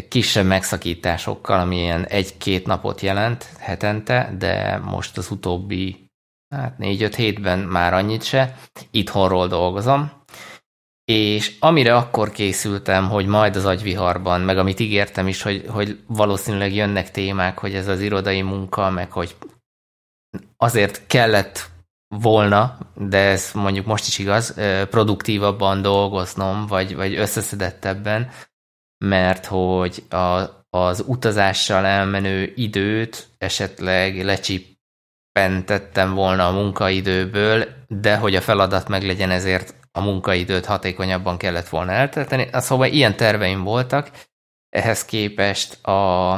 kisebb 0.09 0.45
megszakításokkal, 0.45 1.59
ami 1.59 1.77
ilyen 1.77 2.05
egy-két 2.05 2.65
napot 2.65 3.01
jelent 3.01 3.43
hetente, 3.59 4.35
de 4.37 4.77
most 4.77 5.17
az 5.17 5.31
utóbbi 5.31 6.09
hát 6.55 6.77
négy-öt 6.77 7.15
hétben 7.15 7.59
már 7.59 7.93
annyit 7.93 8.23
se, 8.23 8.57
itthonról 8.91 9.47
dolgozom, 9.47 10.11
és 11.05 11.55
amire 11.59 11.95
akkor 11.95 12.31
készültem, 12.31 13.09
hogy 13.09 13.25
majd 13.25 13.55
az 13.55 13.65
agyviharban, 13.65 14.41
meg 14.41 14.57
amit 14.57 14.79
ígértem 14.79 15.27
is, 15.27 15.41
hogy, 15.41 15.65
hogy 15.67 15.99
valószínűleg 16.07 16.73
jönnek 16.73 17.11
témák, 17.11 17.59
hogy 17.59 17.75
ez 17.75 17.87
az 17.87 18.01
irodai 18.01 18.41
munka, 18.41 18.89
meg 18.89 19.11
hogy 19.11 19.35
azért 20.57 21.07
kellett 21.07 21.69
volna, 22.19 22.77
de 22.93 23.17
ez 23.17 23.51
mondjuk 23.53 23.85
most 23.85 24.07
is 24.07 24.17
igaz, 24.17 24.53
produktívabban 24.89 25.81
dolgoznom, 25.81 26.65
vagy, 26.65 26.95
vagy 26.95 27.15
összeszedettebben, 27.15 28.29
mert 29.05 29.45
hogy 29.45 30.03
a, 30.09 30.49
az 30.69 31.03
utazással 31.07 31.85
elmenő 31.85 32.53
időt 32.55 33.27
esetleg 33.37 34.23
lecsippentettem 34.23 36.13
volna 36.13 36.47
a 36.47 36.51
munkaidőből, 36.51 37.65
de 37.87 38.17
hogy 38.17 38.35
a 38.35 38.41
feladat 38.41 38.87
meg 38.87 39.03
legyen, 39.03 39.29
ezért 39.29 39.75
a 39.91 40.01
munkaidőt 40.01 40.65
hatékonyabban 40.65 41.37
kellett 41.37 41.69
volna 41.69 41.91
eltölteni. 41.91 42.49
Szóval 42.51 42.87
ilyen 42.87 43.15
terveim 43.15 43.63
voltak, 43.63 44.11
ehhez 44.69 45.05
képest 45.05 45.85
a, 45.85 46.33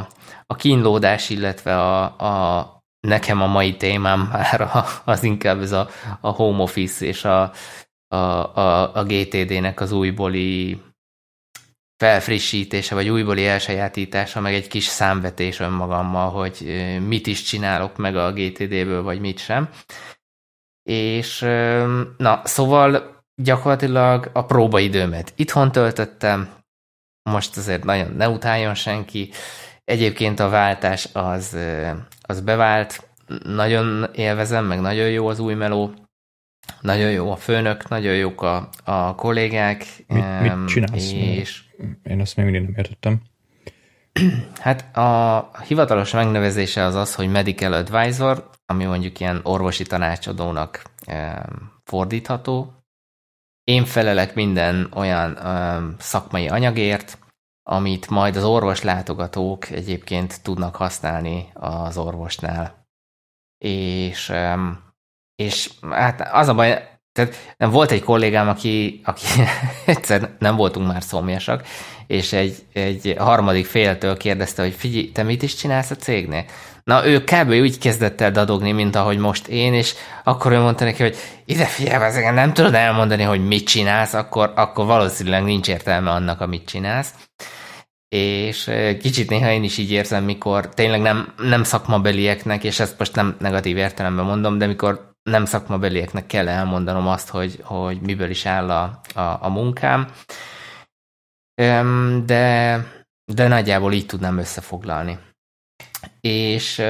a 0.46 0.56
kínlódás, 0.56 1.30
illetve 1.30 1.80
a, 1.80 2.02
a 2.04 2.77
nekem 3.00 3.42
a 3.42 3.46
mai 3.46 3.76
témám 3.76 4.20
már 4.32 4.70
az 5.04 5.22
inkább 5.22 5.60
ez 5.60 5.72
a, 5.72 5.88
a 6.20 6.28
home 6.28 6.62
office 6.62 7.06
és 7.06 7.24
a, 7.24 7.52
a, 8.08 8.16
a, 8.16 8.94
a 8.94 9.04
GTD-nek 9.04 9.80
az 9.80 9.92
újbóli 9.92 10.80
felfrissítése, 11.96 12.94
vagy 12.94 13.08
újbóli 13.08 13.46
elsajátítása, 13.46 14.40
meg 14.40 14.54
egy 14.54 14.68
kis 14.68 14.84
számvetés 14.84 15.60
önmagammal, 15.60 16.30
hogy 16.30 16.62
mit 17.06 17.26
is 17.26 17.42
csinálok 17.42 17.96
meg 17.96 18.16
a 18.16 18.32
GTD-ből, 18.32 19.02
vagy 19.02 19.20
mit 19.20 19.38
sem. 19.38 19.68
És 20.82 21.40
na, 22.16 22.40
szóval 22.44 23.16
gyakorlatilag 23.42 24.30
a 24.32 24.44
próbaidőmet 24.44 25.32
itthon 25.36 25.72
töltöttem, 25.72 26.48
most 27.30 27.56
azért 27.56 27.84
nagyon 27.84 28.12
ne 28.12 28.28
utáljon 28.28 28.74
senki. 28.74 29.30
Egyébként 29.84 30.40
a 30.40 30.48
váltás 30.48 31.08
az, 31.12 31.56
az 32.28 32.40
bevált, 32.40 33.08
nagyon 33.42 34.06
élvezem, 34.12 34.64
meg 34.64 34.80
nagyon 34.80 35.10
jó 35.10 35.28
az 35.28 35.38
új 35.38 35.54
meló, 35.54 35.94
nagyon 36.80 37.10
jó 37.10 37.30
a 37.30 37.36
főnök, 37.36 37.88
nagyon 37.88 38.14
jók 38.14 38.42
a, 38.42 38.68
a 38.84 39.14
kollégák. 39.14 39.86
Mit, 40.06 40.40
mit 40.40 40.66
csinálsz? 40.66 41.12
És... 41.12 41.62
Én 42.02 42.20
ezt 42.20 42.36
még 42.36 42.44
mindig 42.44 42.62
nem 42.62 42.74
értettem. 42.76 43.20
Hát 44.60 44.96
a 44.96 45.50
hivatalos 45.66 46.12
megnevezése 46.12 46.84
az 46.84 46.94
az, 46.94 47.14
hogy 47.14 47.30
Medical 47.30 47.72
Advisor, 47.72 48.50
ami 48.66 48.84
mondjuk 48.84 49.20
ilyen 49.20 49.40
orvosi 49.42 49.84
tanácsadónak 49.84 50.82
fordítható. 51.84 52.72
Én 53.64 53.84
felelek 53.84 54.34
minden 54.34 54.88
olyan 54.94 55.38
szakmai 55.98 56.48
anyagért, 56.48 57.18
amit 57.70 58.08
majd 58.08 58.36
az 58.36 58.44
orvos 58.44 58.82
látogatók 58.82 59.70
egyébként 59.70 60.42
tudnak 60.42 60.76
használni 60.76 61.48
az 61.54 61.98
orvosnál. 61.98 62.86
És 63.58 64.32
és 65.42 65.70
hát 65.90 66.28
az 66.32 66.48
a 66.48 66.54
baj, 66.54 66.98
tehát 67.12 67.54
nem 67.56 67.70
volt 67.70 67.90
egy 67.90 68.02
kollégám, 68.02 68.48
aki, 68.48 69.00
aki 69.04 69.26
egyszer 69.86 70.30
nem 70.38 70.56
voltunk 70.56 70.86
már 70.86 71.02
szomjasak, 71.02 71.66
és 72.06 72.32
egy, 72.32 72.56
egy 72.72 73.14
harmadik 73.18 73.66
féltől 73.66 74.16
kérdezte, 74.16 74.62
hogy 74.62 74.74
figyelj, 74.74 75.12
te 75.12 75.22
mit 75.22 75.42
is 75.42 75.54
csinálsz 75.54 75.90
a 75.90 75.96
cégnél? 75.96 76.44
Na, 76.84 77.06
ő 77.06 77.24
kb. 77.24 77.50
úgy 77.50 77.78
kezdett 77.78 78.20
el 78.20 78.30
dadogni, 78.30 78.72
mint 78.72 78.96
ahogy 78.96 79.18
most 79.18 79.46
én, 79.46 79.74
és 79.74 79.94
akkor 80.24 80.52
ő 80.52 80.58
mondta 80.58 80.84
neki, 80.84 81.02
hogy 81.02 81.16
ide 81.44 81.64
figyelj, 81.64 82.34
nem 82.34 82.52
tudod 82.52 82.74
elmondani, 82.74 83.22
hogy 83.22 83.46
mit 83.46 83.66
csinálsz, 83.66 84.14
akkor, 84.14 84.52
akkor 84.56 84.86
valószínűleg 84.86 85.42
nincs 85.42 85.68
értelme 85.68 86.10
annak, 86.10 86.40
amit 86.40 86.68
csinálsz. 86.68 87.14
És 88.08 88.70
kicsit 89.00 89.30
néha 89.30 89.50
én 89.50 89.62
is 89.62 89.78
így 89.78 89.90
érzem, 89.90 90.24
mikor 90.24 90.68
tényleg 90.68 91.00
nem, 91.00 91.34
nem 91.36 91.62
szakmabelieknek, 91.62 92.64
és 92.64 92.80
ezt 92.80 92.98
most 92.98 93.14
nem 93.14 93.36
negatív 93.38 93.76
értelemben 93.76 94.24
mondom, 94.24 94.58
de 94.58 94.66
mikor 94.66 95.12
nem 95.22 95.44
szakmabelieknek 95.44 96.26
kell 96.26 96.48
elmondanom 96.48 97.08
azt, 97.08 97.28
hogy, 97.28 97.60
hogy 97.62 98.00
miből 98.00 98.30
is 98.30 98.46
áll 98.46 98.70
a, 98.70 99.00
a, 99.14 99.38
a 99.40 99.48
munkám, 99.48 100.12
de, 102.24 102.84
de 103.32 103.48
nagyjából 103.48 103.92
így 103.92 104.06
tudnám 104.06 104.38
összefoglalni. 104.38 105.18
És, 106.20 106.82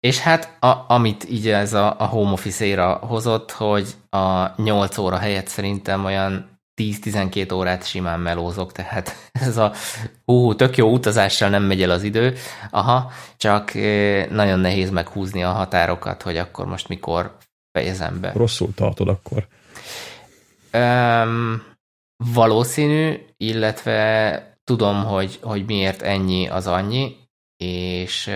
és 0.00 0.18
hát 0.18 0.56
a, 0.60 0.84
amit 0.88 1.30
így 1.30 1.48
ez 1.48 1.74
a, 1.74 2.00
a 2.00 2.04
home 2.04 2.32
office 2.32 2.64
éra 2.64 2.92
hozott, 2.92 3.50
hogy 3.50 3.94
a 4.08 4.60
8 4.62 4.98
óra 4.98 5.18
helyett 5.18 5.46
szerintem 5.46 6.04
olyan 6.04 6.49
10-12 6.80 7.54
órát 7.54 7.86
simán 7.86 8.20
melózok, 8.20 8.72
tehát 8.72 9.14
ez 9.46 9.56
a 9.56 9.72
hú, 10.24 10.54
tök 10.54 10.76
jó 10.76 10.92
utazással 10.92 11.48
nem 11.48 11.62
megy 11.62 11.82
el 11.82 11.90
az 11.90 12.02
idő, 12.02 12.36
aha, 12.70 13.10
csak 13.36 13.74
nagyon 14.30 14.58
nehéz 14.58 14.90
meghúzni 14.90 15.42
a 15.42 15.52
határokat, 15.52 16.22
hogy 16.22 16.36
akkor 16.36 16.66
most 16.66 16.88
mikor 16.88 17.36
fejezem 17.72 18.20
be. 18.20 18.32
Rosszul 18.32 18.74
tartod 18.74 19.08
akkor. 19.08 19.46
Um, 20.72 21.62
valószínű, 22.34 23.18
illetve 23.36 24.54
tudom, 24.64 25.04
hogy, 25.04 25.38
hogy 25.42 25.64
miért 25.64 26.02
ennyi 26.02 26.48
az 26.48 26.66
annyi, 26.66 27.16
és 27.56 28.30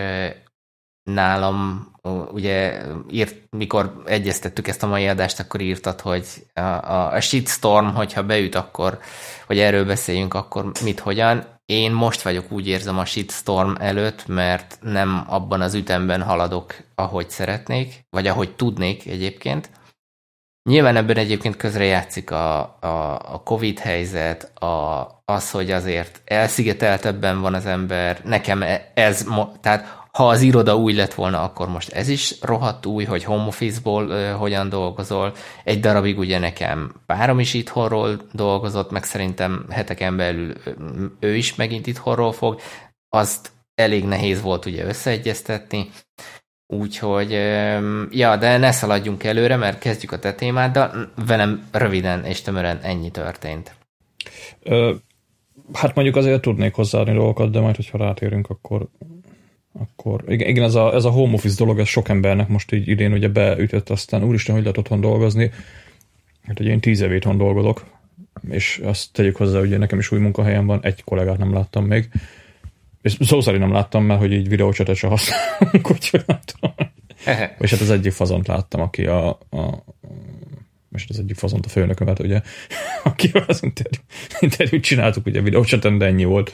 nálam 1.03 1.87
ugye 2.31 2.81
írt, 3.09 3.35
mikor 3.49 4.01
egyeztettük 4.05 4.67
ezt 4.67 4.83
a 4.83 4.87
mai 4.87 5.07
adást, 5.07 5.39
akkor 5.39 5.61
írtad, 5.61 6.01
hogy 6.01 6.25
a, 6.53 6.59
a, 6.59 7.11
a 7.11 7.19
shitstorm, 7.19 7.87
hogyha 7.87 8.23
beüt, 8.23 8.55
akkor, 8.55 8.99
hogy 9.47 9.59
erről 9.59 9.85
beszéljünk, 9.85 10.33
akkor 10.33 10.71
mit, 10.83 10.99
hogyan. 10.99 11.53
Én 11.65 11.91
most 11.91 12.21
vagyok, 12.21 12.51
úgy 12.51 12.67
érzem 12.67 12.97
a 12.97 13.05
shitstorm 13.05 13.71
előtt, 13.79 14.27
mert 14.27 14.77
nem 14.81 15.25
abban 15.27 15.61
az 15.61 15.73
ütemben 15.73 16.21
haladok, 16.21 16.75
ahogy 16.95 17.29
szeretnék, 17.29 18.05
vagy 18.09 18.27
ahogy 18.27 18.55
tudnék 18.55 19.05
egyébként. 19.05 19.69
Nyilván 20.69 20.95
ebben 20.95 21.17
egyébként 21.17 21.57
közre 21.57 21.83
játszik 21.83 22.31
a, 22.31 22.59
a, 22.79 23.19
a 23.33 23.41
Covid 23.43 23.79
helyzet, 23.79 24.61
a, 24.63 25.05
az, 25.25 25.51
hogy 25.51 25.71
azért 25.71 26.21
elszigeteltebben 26.25 27.41
van 27.41 27.53
az 27.53 27.65
ember. 27.65 28.21
Nekem 28.23 28.61
e, 28.61 28.91
ez, 28.93 29.25
tehát 29.61 30.04
ha 30.15 30.27
az 30.27 30.41
iroda 30.41 30.75
új 30.75 30.93
lett 30.93 31.13
volna, 31.13 31.43
akkor 31.43 31.69
most 31.69 31.91
ez 31.91 32.07
is 32.07 32.35
rohadt 32.41 32.85
új, 32.85 33.03
hogy 33.03 33.23
home 33.23 33.45
office-ból 33.45 34.05
uh, 34.05 34.31
hogyan 34.31 34.69
dolgozol. 34.69 35.33
Egy 35.63 35.79
darabig 35.79 36.17
ugye 36.17 36.39
nekem 36.39 36.93
párom 37.05 37.39
is 37.39 37.53
itthonról 37.53 38.21
dolgozott, 38.31 38.91
meg 38.91 39.03
szerintem 39.03 39.65
heteken 39.69 40.17
belül 40.17 40.53
ő 41.19 41.35
is 41.35 41.55
megint 41.55 41.87
itthonról 41.87 42.31
fog. 42.31 42.59
Azt 43.09 43.51
elég 43.75 44.05
nehéz 44.05 44.41
volt 44.41 44.65
ugye 44.65 44.85
összeegyeztetni. 44.85 45.89
Úgyhogy, 46.67 47.31
ja, 48.11 48.35
de 48.35 48.57
ne 48.57 48.71
szaladjunk 48.71 49.23
előre, 49.23 49.55
mert 49.55 49.79
kezdjük 49.79 50.11
a 50.11 50.19
te 50.19 50.33
témáddal. 50.33 51.11
Velem 51.25 51.67
röviden 51.71 52.23
és 52.23 52.41
tömören 52.41 52.79
ennyi 52.81 53.11
történt. 53.11 53.75
Ö, 54.63 54.93
hát 55.73 55.95
mondjuk 55.95 56.15
azért 56.15 56.41
tudnék 56.41 56.73
hozzáadni 56.73 57.13
dolgokat, 57.13 57.51
de 57.51 57.59
majd, 57.59 57.75
hogyha 57.75 57.97
rátérünk, 57.97 58.49
akkor 58.49 58.89
akkor 59.79 60.23
igen, 60.27 60.47
igen 60.47 60.63
ez, 60.63 60.75
a, 60.75 60.93
ez 60.93 61.05
a 61.05 61.09
home 61.09 61.33
office 61.33 61.55
dolog, 61.57 61.79
ez 61.79 61.87
sok 61.87 62.09
embernek 62.09 62.47
most 62.47 62.71
így 62.71 62.87
idén 62.87 63.11
ugye 63.11 63.27
beütött, 63.27 63.89
aztán 63.89 64.23
úristen, 64.23 64.53
hogy 64.53 64.63
lehet 64.63 64.77
otthon 64.77 65.01
dolgozni. 65.01 65.51
Hát 66.43 66.59
ugye 66.59 66.71
én 66.71 66.79
tíz 66.79 67.01
év 67.01 67.11
itthon 67.11 67.37
dolgozok, 67.37 67.85
és 68.49 68.81
azt 68.83 69.13
tegyük 69.13 69.35
hozzá, 69.35 69.59
hogy 69.59 69.77
nekem 69.77 69.99
is 69.99 70.11
új 70.11 70.19
munkahelyem 70.19 70.65
van, 70.65 70.79
egy 70.83 71.03
kollégát 71.03 71.37
nem 71.37 71.53
láttam 71.53 71.85
még, 71.85 72.09
és 73.01 73.17
szó 73.19 73.41
szerint 73.41 73.63
nem 73.63 73.73
láttam, 73.73 74.05
mert 74.05 74.19
hogy 74.19 74.31
így 74.31 74.49
videócsatet 74.49 74.95
se 74.95 75.07
használunk, 75.07 75.89
úgyhogy 75.93 76.23
nem 76.25 76.39
tudom. 76.45 76.73
és 77.59 77.71
hát 77.71 77.79
az 77.79 77.89
egyik 77.91 78.11
fazont 78.11 78.47
láttam, 78.47 78.81
aki 78.81 79.05
a, 79.05 79.27
a 79.29 79.83
most 80.95 81.09
az 81.09 81.19
egyik 81.19 81.35
fazont 81.35 81.65
a 81.65 81.69
főnökömet, 81.69 82.19
ugye, 82.19 82.41
akivel 83.03 83.43
az 83.47 83.63
interjú, 83.63 83.99
interjút 84.39 84.83
csináltuk, 84.83 85.25
ugye 85.25 85.41
videócsaten, 85.41 85.97
de 85.97 86.05
ennyi 86.05 86.23
volt. 86.23 86.53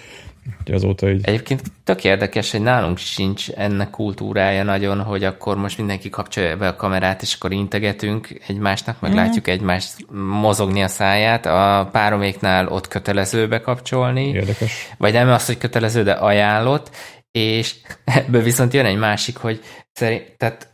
Úgyhogy 0.60 0.76
azóta 0.76 1.10
így... 1.10 1.22
Egyébként 1.24 1.62
tök 1.84 2.04
érdekes, 2.04 2.52
hogy 2.52 2.62
nálunk 2.62 2.98
sincs 2.98 3.50
ennek 3.50 3.90
kultúrája 3.90 4.64
nagyon, 4.64 5.02
hogy 5.02 5.24
akkor 5.24 5.58
most 5.58 5.78
mindenki 5.78 6.10
kapcsolja 6.10 6.58
be 6.58 6.68
a 6.68 6.76
kamerát, 6.76 7.22
és 7.22 7.34
akkor 7.34 7.52
integetünk 7.52 8.42
egymásnak, 8.48 9.00
meg 9.00 9.12
mm. 9.12 9.16
látjuk 9.16 9.48
egymást 9.48 10.12
mozogni 10.12 10.84
a 10.84 10.88
száját. 10.88 11.46
A 11.46 11.90
pároméknál 11.92 12.68
ott 12.68 12.88
kötelező 12.88 13.48
bekapcsolni. 13.48 14.28
Érdekes. 14.28 14.88
Vagy 14.98 15.14
nem 15.14 15.30
az, 15.30 15.46
hogy 15.46 15.58
kötelező, 15.58 16.04
de 16.04 16.12
ajánlott. 16.12 16.96
És 17.32 17.76
ebből 18.04 18.42
viszont 18.42 18.74
jön 18.74 18.86
egy 18.86 18.98
másik, 18.98 19.38
hogy 19.38 19.60
szerint, 19.92 20.38
tehát 20.38 20.70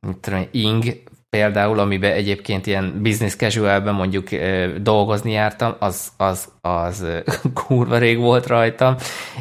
mit 0.00 0.16
tudom, 0.16 0.48
ing 0.50 1.02
például, 1.30 1.78
amiben 1.78 2.12
egyébként 2.12 2.66
ilyen 2.66 3.00
business 3.02 3.34
casualben 3.36 3.94
mondjuk 3.94 4.28
dolgozni 4.80 5.32
jártam, 5.32 5.74
az, 5.78 6.08
az, 6.16 6.48
az 6.60 7.06
kurva 7.66 7.98
rég 7.98 8.18
volt 8.18 8.46
rajtam, 8.46 8.96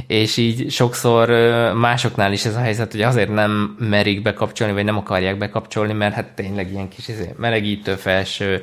és 0.07 0.37
így 0.37 0.71
sokszor 0.71 1.29
másoknál 1.73 2.33
is 2.33 2.45
ez 2.45 2.55
a 2.55 2.59
helyzet, 2.59 2.91
hogy 2.91 3.01
azért 3.01 3.33
nem 3.33 3.75
merik 3.79 4.21
bekapcsolni, 4.21 4.73
vagy 4.73 4.83
nem 4.83 4.97
akarják 4.97 5.37
bekapcsolni, 5.37 5.93
mert 5.93 6.13
hát 6.13 6.33
tényleg 6.35 6.71
ilyen 6.71 6.87
kis 6.87 7.07
izé, 7.07 7.33
melegítő 7.37 7.95
felső, 7.95 8.61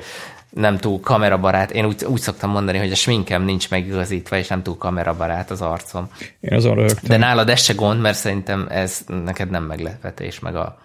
nem 0.49 0.77
túl 0.77 0.99
kamerabarát. 0.99 1.71
Én 1.71 1.85
úgy, 1.85 2.05
úgy 2.05 2.19
szoktam 2.19 2.49
mondani, 2.49 2.77
hogy 2.77 2.91
a 2.91 2.95
sminkem 2.95 3.43
nincs 3.43 3.69
megigazítva, 3.69 4.37
és 4.37 4.47
nem 4.47 4.63
túl 4.63 4.77
kamerabarát 4.77 5.51
az 5.51 5.61
arcom. 5.61 6.09
Én 6.39 6.53
azon 6.53 6.75
rögtön. 6.75 7.09
De 7.09 7.17
nálad 7.17 7.49
ez 7.49 7.61
se 7.61 7.73
gond, 7.73 8.01
mert 8.01 8.17
szerintem 8.17 8.67
ez 8.69 9.01
neked 9.23 9.49
nem 9.49 9.63
meglepetés, 9.63 10.39
meg 10.39 10.55
a 10.55 10.77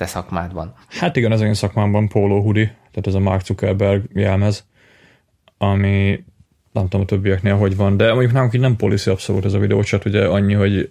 te 0.00 0.06
szakmádban. 0.06 0.74
Hát 0.88 1.16
igen, 1.16 1.32
az 1.32 1.40
én 1.40 1.54
szakmámban 1.54 2.08
póló 2.08 2.42
hudi, 2.42 2.64
tehát 2.64 3.06
ez 3.06 3.14
a 3.14 3.18
Mark 3.18 3.44
Zuckerberg 3.44 4.02
jelmez, 4.12 4.66
ami 5.58 6.24
nem 6.72 6.82
tudom 6.82 7.00
a 7.00 7.04
többieknél 7.04 7.56
hogy 7.56 7.76
van, 7.76 7.96
de 7.96 8.12
mondjuk 8.12 8.32
nálunk 8.32 8.54
így 8.54 8.60
nem 8.60 8.76
policy 8.76 9.10
abszolút 9.10 9.44
ez 9.44 9.52
a 9.52 9.58
videóchat, 9.58 10.04
ugye 10.04 10.26
annyi, 10.26 10.54
hogy 10.54 10.90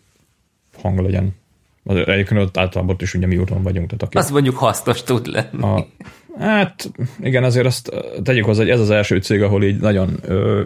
hang 0.82 1.00
legyen. 1.00 1.36
Az 1.84 1.96
egyébként 1.96 2.42
ott 2.42 2.58
általában 2.58 2.94
ott 2.94 3.02
is 3.02 3.14
ugye 3.14 3.28
mi 3.28 3.38
úton 3.38 3.64
vagyunk. 3.64 3.88
Tehát 3.88 4.04
aki 4.04 4.18
Azt 4.18 4.32
mondjuk 4.32 4.56
hasznos 4.56 5.04
tud 5.04 5.28
lenni. 5.28 5.64
A, 5.64 5.88
hát 6.40 6.92
igen, 7.20 7.44
azért 7.44 7.66
azt 7.66 7.92
tegyük 8.24 8.46
hozzá, 8.46 8.62
hogy 8.62 8.72
ez 8.72 8.80
az 8.80 8.90
első 8.90 9.18
cég, 9.18 9.42
ahol 9.42 9.64
így 9.64 9.80
nagyon, 9.80 10.20
ö, 10.22 10.62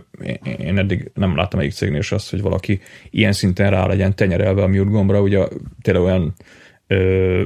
én 0.58 0.78
eddig 0.78 1.12
nem 1.14 1.36
láttam 1.36 1.60
egyik 1.60 1.74
cégnél 1.74 2.00
is 2.00 2.12
azt, 2.12 2.30
hogy 2.30 2.42
valaki 2.42 2.82
ilyen 3.10 3.34
szinten 3.34 3.70
rá 3.70 3.86
legyen 3.86 4.16
tenyerelve 4.16 4.64
a 4.64 4.68
mute 4.68 4.90
gombra, 4.90 5.22
ugye 5.22 5.48
tényleg 5.82 6.04
olyan 6.04 6.34
ö, 6.88 7.42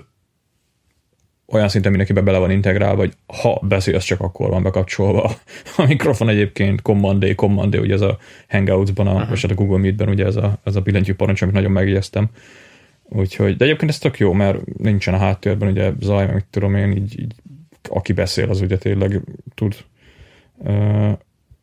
olyan 1.51 1.69
szinten 1.69 1.91
mindenkibe 1.91 2.21
bele 2.21 2.37
van 2.37 2.51
integrálva, 2.51 2.99
hogy 2.99 3.13
ha 3.41 3.59
beszélsz, 3.61 4.03
csak 4.03 4.21
akkor 4.21 4.49
van 4.49 4.63
bekapcsolva. 4.63 5.31
A 5.77 5.85
mikrofon 5.85 6.29
egyébként 6.29 6.81
Command 6.81 7.25
D, 7.25 7.35
Command 7.35 7.75
ugye 7.75 7.93
ez 7.93 8.01
a 8.01 8.17
Hangouts-ban, 8.49 9.07
a, 9.07 9.25
vagy 9.29 9.41
hát 9.41 9.51
a 9.51 9.55
Google 9.55 9.77
Meet-ben 9.77 10.09
ugye 10.09 10.25
ez 10.25 10.35
a, 10.35 10.59
ez 10.63 10.75
a 10.75 10.81
billentyű 10.81 11.13
parancs, 11.13 11.41
amit 11.41 11.53
nagyon 11.53 11.71
megjegyeztem. 11.71 12.29
Úgyhogy, 13.03 13.57
de 13.57 13.65
egyébként 13.65 13.91
ez 13.91 13.97
tök 13.97 14.19
jó, 14.19 14.33
mert 14.33 14.77
nincsen 14.77 15.13
a 15.13 15.17
háttérben 15.17 15.69
ugye 15.69 15.91
zaj, 15.99 16.25
meg 16.25 16.45
tudom 16.49 16.75
én, 16.75 16.91
így, 16.91 17.19
így 17.19 17.35
aki 17.89 18.13
beszél, 18.13 18.49
az 18.49 18.61
ugye 18.61 18.77
tényleg 18.77 19.21
tud 19.55 19.75
uh, 20.57 21.11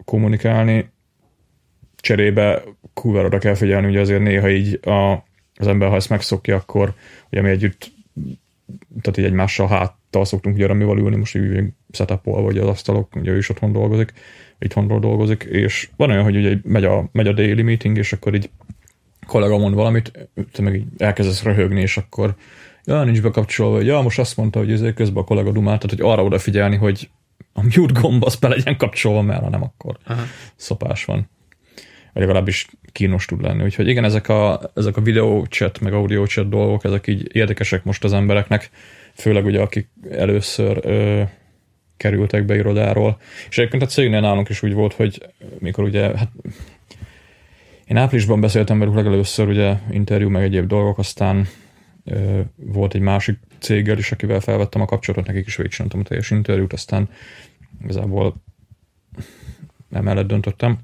kommunikálni. 0.05 0.91
Cserébe 1.97 2.63
kurvára 2.95 3.27
oda 3.27 3.39
kell 3.39 3.55
figyelni, 3.55 3.87
ugye 3.87 4.01
azért 4.01 4.23
néha 4.23 4.51
így 4.51 4.89
a, 4.89 5.13
az 5.55 5.67
ember, 5.67 5.89
ha 5.89 5.95
ezt 5.95 6.09
megszokja, 6.09 6.57
akkor 6.57 6.95
ugye 7.31 7.43
mi 7.43 7.49
együtt 7.49 7.93
tehát 9.01 9.19
így 9.19 9.25
egymással 9.25 9.67
háttal 9.67 10.25
szoktunk 10.25 10.57
ugye 10.57 10.67
ramival 10.67 10.99
ülni, 10.99 11.17
most 11.17 11.37
így 11.37 11.65
setup 11.91 12.25
vagy 12.25 12.59
az 12.59 12.67
asztalok, 12.67 13.17
ugye 13.17 13.31
ő 13.31 13.37
is 13.37 13.49
otthon 13.49 13.73
dolgozik, 13.73 14.13
itthonról 14.59 14.99
dolgozik, 14.99 15.43
és 15.43 15.89
van 15.97 16.11
olyan, 16.11 16.23
hogy 16.23 16.37
ugye 16.37 16.57
megy 16.63 16.85
a, 16.85 17.09
megy 17.13 17.27
a 17.27 17.33
daily 17.33 17.63
meeting, 17.63 17.97
és 17.97 18.13
akkor 18.13 18.35
így 18.35 18.51
kollega 19.27 19.59
mond 19.59 19.75
valamit, 19.75 20.29
te 20.53 20.63
meg 20.63 20.75
így 20.75 20.87
elkezdesz 20.97 21.43
röhögni, 21.43 21.81
és 21.81 21.97
akkor 21.97 22.35
ja, 22.85 23.05
nincs 23.05 23.23
bekapcsolva, 23.23 23.77
hogy 23.77 23.87
ja, 23.87 24.01
most 24.01 24.19
azt 24.19 24.37
mondta, 24.37 24.59
hogy 24.59 24.73
ezért 24.73 24.95
közben 24.95 25.23
a 25.23 25.27
kollega 25.27 25.51
dumált, 25.51 25.81
tehát 25.81 25.97
hogy 25.97 26.11
arra 26.11 26.25
odafigyelni, 26.25 26.77
hogy 26.77 27.11
a 27.53 27.63
mute 27.63 28.01
gomb 28.01 28.25
az 28.25 28.37
be 28.37 28.49
legyen 28.49 28.77
kapcsolva, 28.77 29.23
mert 29.23 29.43
ha 29.43 29.49
nem, 29.49 29.63
akkor 29.63 29.97
Aha. 30.05 30.23
szopás 30.57 31.05
van. 31.05 31.29
Vagy 32.15 32.23
legalábbis 32.23 32.67
kínos 32.93 33.25
tud 33.25 33.43
lenni. 33.43 33.63
Úgyhogy 33.63 33.89
igen, 33.89 34.05
ezek 34.05 34.29
a, 34.29 34.61
ezek 34.75 34.97
a 34.97 35.01
videó 35.01 35.45
chat, 35.45 35.81
meg 35.81 35.93
audio 35.93 36.27
chat 36.27 36.49
dolgok, 36.49 36.85
ezek 36.85 37.07
így 37.07 37.37
érdekesek 37.37 37.85
most 37.85 38.05
az 38.05 38.13
embereknek, 38.13 38.71
főleg 39.15 39.45
ugye 39.45 39.61
akik 39.61 39.89
először 40.11 40.81
ö, 40.83 41.23
kerültek 41.97 42.45
be 42.45 42.55
irodáról. 42.55 43.19
És 43.49 43.59
egyébként 43.59 43.83
a 43.83 43.87
cégnél 43.87 44.21
nálunk 44.21 44.49
is 44.49 44.63
úgy 44.63 44.73
volt, 44.73 44.93
hogy 44.93 45.23
mikor 45.59 45.85
ugye, 45.85 46.19
hát 46.19 46.31
én 47.85 47.97
áprilisban 47.97 48.41
beszéltem 48.41 48.79
velük 48.79 48.95
legelőször, 48.95 49.49
ugye 49.49 49.75
interjú, 49.91 50.29
meg 50.29 50.43
egyéb 50.43 50.67
dolgok, 50.67 50.99
aztán 50.99 51.49
ö, 52.05 52.41
volt 52.57 52.95
egy 52.95 53.01
másik 53.01 53.39
céggel 53.59 53.99
is, 53.99 54.13
akivel 54.13 54.41
felvettem 54.41 54.81
a 54.81 54.85
kapcsolatot, 54.85 55.27
nekik 55.27 55.47
is 55.47 55.57
végigcsináltam 55.57 56.01
a 56.01 56.03
teljes 56.03 56.31
interjút, 56.31 56.73
aztán 56.73 57.09
igazából 57.83 58.35
emellett 59.91 60.27
döntöttem. 60.27 60.79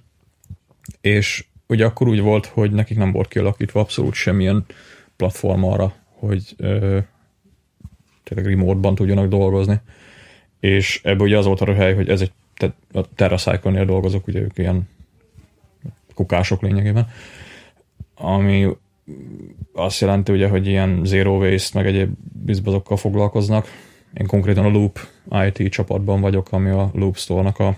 És 1.00 1.44
ugye 1.66 1.84
akkor 1.84 2.08
úgy 2.08 2.20
volt, 2.20 2.46
hogy 2.46 2.70
nekik 2.70 2.96
nem 2.96 3.12
volt 3.12 3.28
kialakítva 3.28 3.80
abszolút 3.80 4.14
semmilyen 4.14 4.64
platform 5.16 5.64
arra, 5.64 5.94
hogy 6.04 6.54
ö, 6.56 6.98
tényleg 8.24 8.46
remote-ban 8.46 8.94
tudjanak 8.94 9.28
dolgozni. 9.28 9.80
És 10.60 11.00
ebből 11.04 11.26
ugye 11.26 11.38
az 11.38 11.44
volt 11.44 11.60
a 11.60 11.64
röhely, 11.64 11.94
hogy 11.94 12.08
ez 12.08 12.20
egy, 12.20 12.32
a 12.92 13.14
TerraCycle-nél 13.14 13.84
dolgozok, 13.84 14.26
ugye 14.26 14.40
ők 14.40 14.58
ilyen 14.58 14.88
kukások 16.14 16.62
lényegében, 16.62 17.08
ami 18.14 18.68
azt 19.72 20.00
jelenti 20.00 20.32
ugye, 20.32 20.48
hogy 20.48 20.66
ilyen 20.66 21.00
zero 21.04 21.36
waste, 21.36 21.78
meg 21.78 21.86
egyéb 21.86 22.10
bizbazokkal 22.44 22.96
foglalkoznak. 22.96 23.66
Én 24.14 24.26
konkrétan 24.26 24.64
a 24.64 24.68
Loop 24.68 24.98
IT 25.46 25.72
csapatban 25.72 26.20
vagyok, 26.20 26.52
ami 26.52 26.70
a 26.70 26.90
Loop 26.94 27.16
Store-nak 27.16 27.58
a 27.58 27.76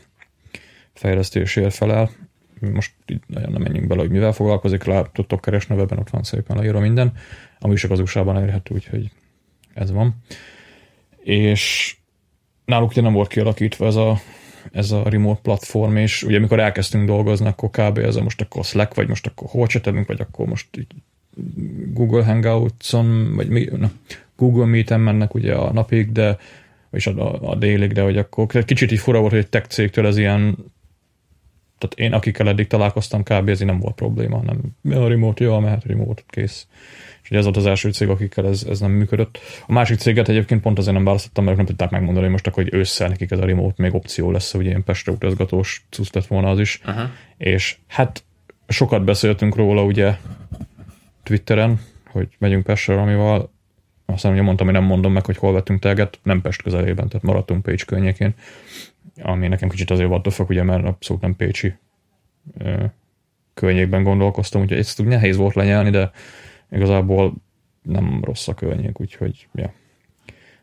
fejlesztésért 0.92 1.74
felel, 1.74 2.10
most 2.70 2.92
így 3.06 3.20
nagyon 3.26 3.52
nem 3.52 3.62
menjünk 3.62 3.86
bele, 3.86 4.00
hogy 4.00 4.10
mivel 4.10 4.32
foglalkozik, 4.32 4.84
rá 4.84 5.02
tudtok 5.02 5.40
keresni, 5.40 5.74
webben 5.74 5.98
ott 5.98 6.10
van 6.10 6.22
szépen 6.22 6.56
leírva 6.56 6.80
minden, 6.80 7.12
ami 7.58 7.72
is 7.72 7.84
az 7.84 8.00
USA-ban 8.00 8.36
elérhető, 8.36 8.74
úgyhogy 8.74 9.10
ez 9.74 9.92
van. 9.92 10.14
És 11.18 11.96
náluk 12.64 12.90
ugye 12.90 13.00
nem 13.00 13.12
volt 13.12 13.28
kialakítva 13.28 13.86
ez 13.86 13.96
a, 13.96 14.20
ez 14.72 14.90
a 14.90 15.08
remote 15.08 15.40
platform, 15.40 15.96
és 15.96 16.22
ugye 16.22 16.36
amikor 16.36 16.60
elkezdtünk 16.60 17.06
dolgozni, 17.06 17.46
akkor 17.46 17.70
kb. 17.70 17.98
ez 17.98 18.16
a 18.16 18.22
most 18.22 18.40
akkor 18.40 18.64
Slack, 18.64 18.94
vagy 18.94 19.08
most 19.08 19.26
akkor 19.26 19.48
hol 19.50 19.66
csetelünk, 19.66 20.06
vagy 20.06 20.20
akkor 20.20 20.46
most 20.46 20.68
Google 21.92 22.24
Hangouts-on, 22.24 23.34
vagy 23.34 23.48
mi, 23.48 23.68
na, 23.76 23.90
Google 24.36 24.64
Meet-en 24.64 25.00
mennek 25.00 25.34
ugye 25.34 25.54
a 25.54 25.72
napig, 25.72 26.12
de 26.12 26.38
és 26.92 27.06
a, 27.06 27.32
a, 27.32 27.50
a 27.50 27.54
délig, 27.54 27.92
de 27.92 28.02
hogy 28.02 28.18
akkor 28.18 28.64
kicsit 28.64 28.92
így 28.92 28.98
fura 28.98 29.18
volt, 29.18 29.30
hogy 29.30 29.40
egy 29.40 29.48
tech 29.48 29.68
cégtől 29.68 30.06
ez 30.06 30.16
ilyen 30.16 30.56
tehát 31.82 32.10
én, 32.10 32.18
akikkel 32.18 32.48
eddig 32.48 32.66
találkoztam, 32.66 33.22
kb. 33.22 33.48
ez 33.48 33.60
nem 33.60 33.78
volt 33.78 33.94
probléma, 33.94 34.42
nem 34.42 34.60
a 35.02 35.08
remote, 35.08 35.44
jó, 35.44 35.58
mehet 35.58 35.84
remote, 35.84 36.22
kész. 36.26 36.66
És 37.22 37.30
ugye 37.30 37.38
ez 37.38 37.44
volt 37.44 37.56
az 37.56 37.66
első 37.66 37.90
cég, 37.90 38.08
akikkel 38.08 38.46
ez, 38.46 38.66
ez 38.68 38.80
nem 38.80 38.90
működött. 38.90 39.38
A 39.66 39.72
másik 39.72 39.98
céget 39.98 40.28
egyébként 40.28 40.60
pont 40.60 40.78
azért 40.78 40.94
nem 40.94 41.04
választottam, 41.04 41.44
mert 41.44 41.56
nem 41.56 41.66
tudták 41.66 41.90
megmondani, 41.90 42.28
most 42.28 42.46
akkor, 42.46 42.62
hogy 42.62 42.74
ősszel 42.74 43.08
nekik 43.08 43.30
ez 43.30 43.38
a 43.38 43.44
remote 43.44 43.82
még 43.82 43.94
opció 43.94 44.30
lesz, 44.30 44.52
hogy 44.52 44.64
ilyen 44.64 44.84
Pestre 44.84 45.12
utazgatós 45.12 45.84
cusz 45.90 46.12
lett 46.12 46.26
volna 46.26 46.50
az 46.50 46.58
is. 46.58 46.80
Uh-huh. 46.86 47.08
És 47.36 47.76
hát 47.86 48.24
sokat 48.68 49.04
beszéltünk 49.04 49.56
róla 49.56 49.84
ugye 49.84 50.16
Twitteren, 51.22 51.80
hogy 52.10 52.28
megyünk 52.38 52.64
Pestre, 52.64 53.00
amivel 53.00 53.50
aztán 54.06 54.32
ugye 54.32 54.42
mondtam, 54.42 54.66
hogy 54.66 54.74
nem 54.74 54.84
mondom 54.84 55.12
meg, 55.12 55.26
hogy 55.26 55.36
hol 55.36 55.52
vettünk 55.52 55.80
teget, 55.80 56.18
nem 56.22 56.40
Pest 56.40 56.62
közelében, 56.62 57.08
tehát 57.08 57.22
maradtunk 57.22 57.62
Pécs 57.62 57.84
környékén 57.84 58.34
ami 59.22 59.48
nekem 59.48 59.68
kicsit 59.68 59.90
azért 59.90 60.08
volt 60.08 60.26
a 60.26 60.44
ugye, 60.48 60.62
mert 60.62 60.84
abszolút 60.84 61.22
nem 61.22 61.36
pécsi 61.36 61.74
ö, 62.58 62.84
környékben 63.54 64.02
gondolkoztam, 64.02 64.62
úgyhogy 64.62 64.78
ezt 64.78 65.00
úgy 65.00 65.06
nehéz 65.06 65.36
volt 65.36 65.54
lenyelni, 65.54 65.90
de 65.90 66.10
igazából 66.70 67.34
nem 67.82 68.20
rossz 68.24 68.48
a 68.48 68.54
környék, 68.54 69.00
úgyhogy 69.00 69.48
ja. 69.54 69.72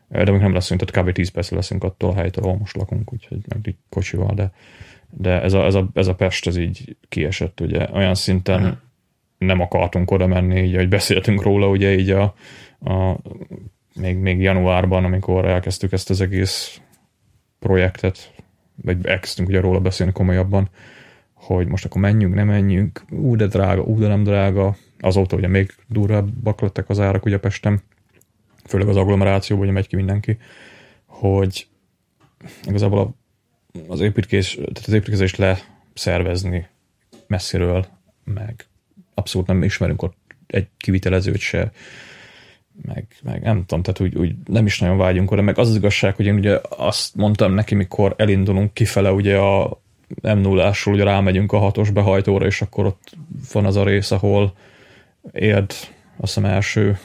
De 0.08 0.30
még 0.30 0.40
nem 0.40 0.52
leszünk, 0.52 0.80
tehát 0.80 1.08
kb. 1.08 1.12
10 1.12 1.28
perc 1.28 1.50
leszünk 1.50 1.84
attól 1.84 2.10
a 2.10 2.14
helytől, 2.14 2.44
ahol 2.44 2.56
most 2.56 2.76
lakunk, 2.76 3.12
úgyhogy 3.12 3.40
meg 3.48 3.66
így 3.66 3.76
kocsival, 3.88 4.34
de, 4.34 4.52
de 5.10 5.42
ez, 5.42 5.52
a, 5.52 5.64
ez, 5.64 5.74
a, 5.74 5.88
ez 5.94 6.06
a 6.06 6.14
Pest, 6.14 6.46
ez 6.46 6.56
így 6.56 6.96
kiesett, 7.08 7.60
ugye, 7.60 7.88
olyan 7.92 8.14
szinten 8.14 8.62
uh-huh. 8.62 8.76
nem 9.38 9.60
akartunk 9.60 10.10
oda 10.10 10.26
menni, 10.26 10.62
így, 10.62 10.74
hogy 10.74 10.88
beszéltünk 10.88 11.42
róla, 11.42 11.68
ugye 11.68 11.98
így 11.98 12.10
a, 12.10 12.34
a 12.80 13.16
még, 13.94 14.16
még 14.16 14.40
januárban, 14.40 15.04
amikor 15.04 15.44
elkezdtük 15.44 15.92
ezt 15.92 16.10
az 16.10 16.20
egész 16.20 16.80
projektet, 17.60 18.34
vagy 18.82 19.06
elkezdtünk 19.06 19.48
ugye 19.48 19.60
róla 19.60 19.80
beszélni 19.80 20.12
komolyabban, 20.12 20.68
hogy 21.34 21.66
most 21.66 21.84
akkor 21.84 22.00
menjünk, 22.00 22.34
nem 22.34 22.46
menjünk, 22.46 23.04
ú, 23.10 23.36
de 23.36 23.46
drága, 23.46 23.82
ú, 23.82 23.98
de 23.98 24.06
nem 24.08 24.22
drága. 24.22 24.76
Azóta 25.00 25.36
ugye 25.36 25.48
még 25.48 25.74
durvábbak 25.86 26.60
lettek 26.60 26.88
az 26.88 27.00
árak 27.00 27.24
ugye 27.24 27.38
Pestem, 27.38 27.80
főleg 28.64 28.88
az 28.88 28.96
agglomerációban 28.96 29.64
ugye 29.64 29.74
megy 29.74 29.86
ki 29.86 29.96
mindenki, 29.96 30.38
hogy 31.06 31.66
igazából 32.62 33.14
az 33.88 34.00
építkezés, 34.00 34.54
tehát 34.54 34.86
az 34.86 34.92
építkezést 34.92 35.36
leszervezni 35.36 36.68
messziről, 37.26 37.86
meg 38.24 38.66
abszolút 39.14 39.46
nem 39.46 39.62
ismerünk 39.62 40.02
ott 40.02 40.16
egy 40.46 40.68
kivitelezőt 40.76 41.38
se, 41.38 41.72
meg, 42.86 43.06
meg 43.22 43.42
nem 43.42 43.64
tudom, 43.66 43.82
tehát 43.82 44.00
úgy, 44.00 44.16
úgy 44.16 44.34
nem 44.44 44.66
is 44.66 44.78
nagyon 44.78 44.96
vágyunk 44.96 45.30
oda, 45.30 45.42
meg 45.42 45.58
az 45.58 45.68
az 45.68 45.76
igazság, 45.76 46.16
hogy 46.16 46.26
én 46.26 46.34
ugye 46.34 46.58
azt 46.68 47.14
mondtam 47.14 47.54
neki, 47.54 47.74
mikor 47.74 48.14
elindulunk 48.16 48.74
kifele 48.74 49.12
ugye 49.12 49.36
a 49.36 49.80
m 50.22 50.38
0 50.38 50.72
ugye 50.86 51.04
rámegyünk 51.04 51.52
a 51.52 51.58
hatos 51.58 51.90
behajtóra, 51.90 52.46
és 52.46 52.60
akkor 52.60 52.86
ott 52.86 53.12
van 53.52 53.64
az 53.64 53.76
a 53.76 53.84
rész, 53.84 54.10
ahol 54.10 54.52
érd, 55.32 55.70
azt 56.16 56.34
hiszem 56.34 56.44
első, 56.44 56.98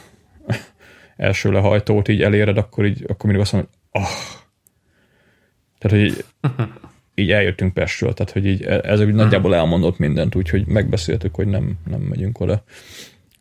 első 1.16 1.50
lehajtót 1.50 2.08
így 2.08 2.22
eléred, 2.22 2.58
akkor 2.58 2.86
így, 2.86 3.02
akkor 3.02 3.24
mindig 3.24 3.40
azt 3.40 3.52
mondom, 3.52 3.70
hogy 3.90 4.02
oh, 4.02 4.08
Tehát, 5.78 5.96
hogy 5.96 6.06
így, 6.06 6.24
így 7.24 7.30
eljöttünk 7.30 7.74
Pestről, 7.74 8.14
tehát, 8.14 8.32
hogy 8.32 8.46
így 8.46 8.62
e- 8.62 8.80
ez 8.82 9.00
úgy 9.00 9.14
nagyjából 9.14 9.54
elmondott 9.54 9.98
mindent, 9.98 10.34
úgyhogy 10.34 10.66
megbeszéltük, 10.66 11.34
hogy 11.34 11.46
nem, 11.46 11.78
nem 11.84 12.00
megyünk 12.00 12.40
oda. 12.40 12.62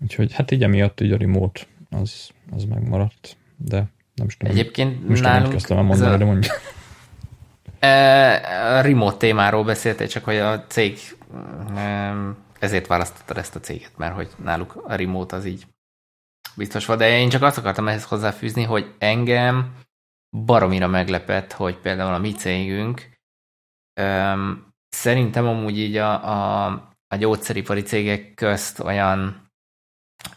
Úgyhogy 0.02 0.34
hát 0.34 0.52
így 0.52 0.64
emiatt 0.64 1.02
így 1.02 1.12
a 1.12 1.18
remote 1.18 1.62
az, 2.02 2.30
az 2.52 2.64
megmaradt, 2.64 3.38
de 3.58 3.86
nem 4.16 4.28
is 4.28 4.38
tudom. 4.38 4.54
Egyébként 4.56 5.08
most 5.08 5.22
nálunk 5.22 5.52
kezdtem 5.52 5.78
el 5.78 5.84
mondani, 5.84 6.14
a- 6.14 6.18
de 6.18 6.26
mondja. 6.26 6.54
E, 7.80 8.78
A 8.78 8.82
remote 8.82 9.18
témáról 9.18 9.64
beszéltél, 9.64 10.08
csak 10.08 10.24
hogy 10.24 10.38
a 10.38 10.64
cég 10.68 10.98
em, 11.76 12.38
ezért 12.60 12.88
választottad 12.88 13.38
ezt 13.38 13.56
a 13.56 13.60
céget, 13.60 13.98
mert 13.98 14.16
hogy 14.16 14.30
náluk 14.44 14.84
a 14.88 14.96
remote 14.96 15.36
az 15.36 15.46
így 15.46 15.66
biztos 16.56 16.86
van, 16.86 16.98
de 16.98 17.18
én 17.20 17.30
csak 17.30 17.42
azt 17.42 17.58
akartam 17.58 17.88
ehhez 17.88 18.04
hozzáfűzni, 18.06 18.64
hogy 18.64 18.94
engem 18.98 19.74
baromira 20.46 20.88
meglepett, 20.88 21.52
hogy 21.52 21.78
például 21.78 22.14
a 22.14 22.18
mi 22.18 22.32
cégünk 22.32 23.10
em, 23.94 24.68
szerintem 24.90 25.48
amúgy 25.48 25.78
így 25.80 25.96
a, 25.98 26.12
a, 26.66 26.66
a 27.08 27.16
gyógyszeripari 27.16 27.82
cégek 27.82 28.34
közt 28.34 28.80
olyan 28.80 29.45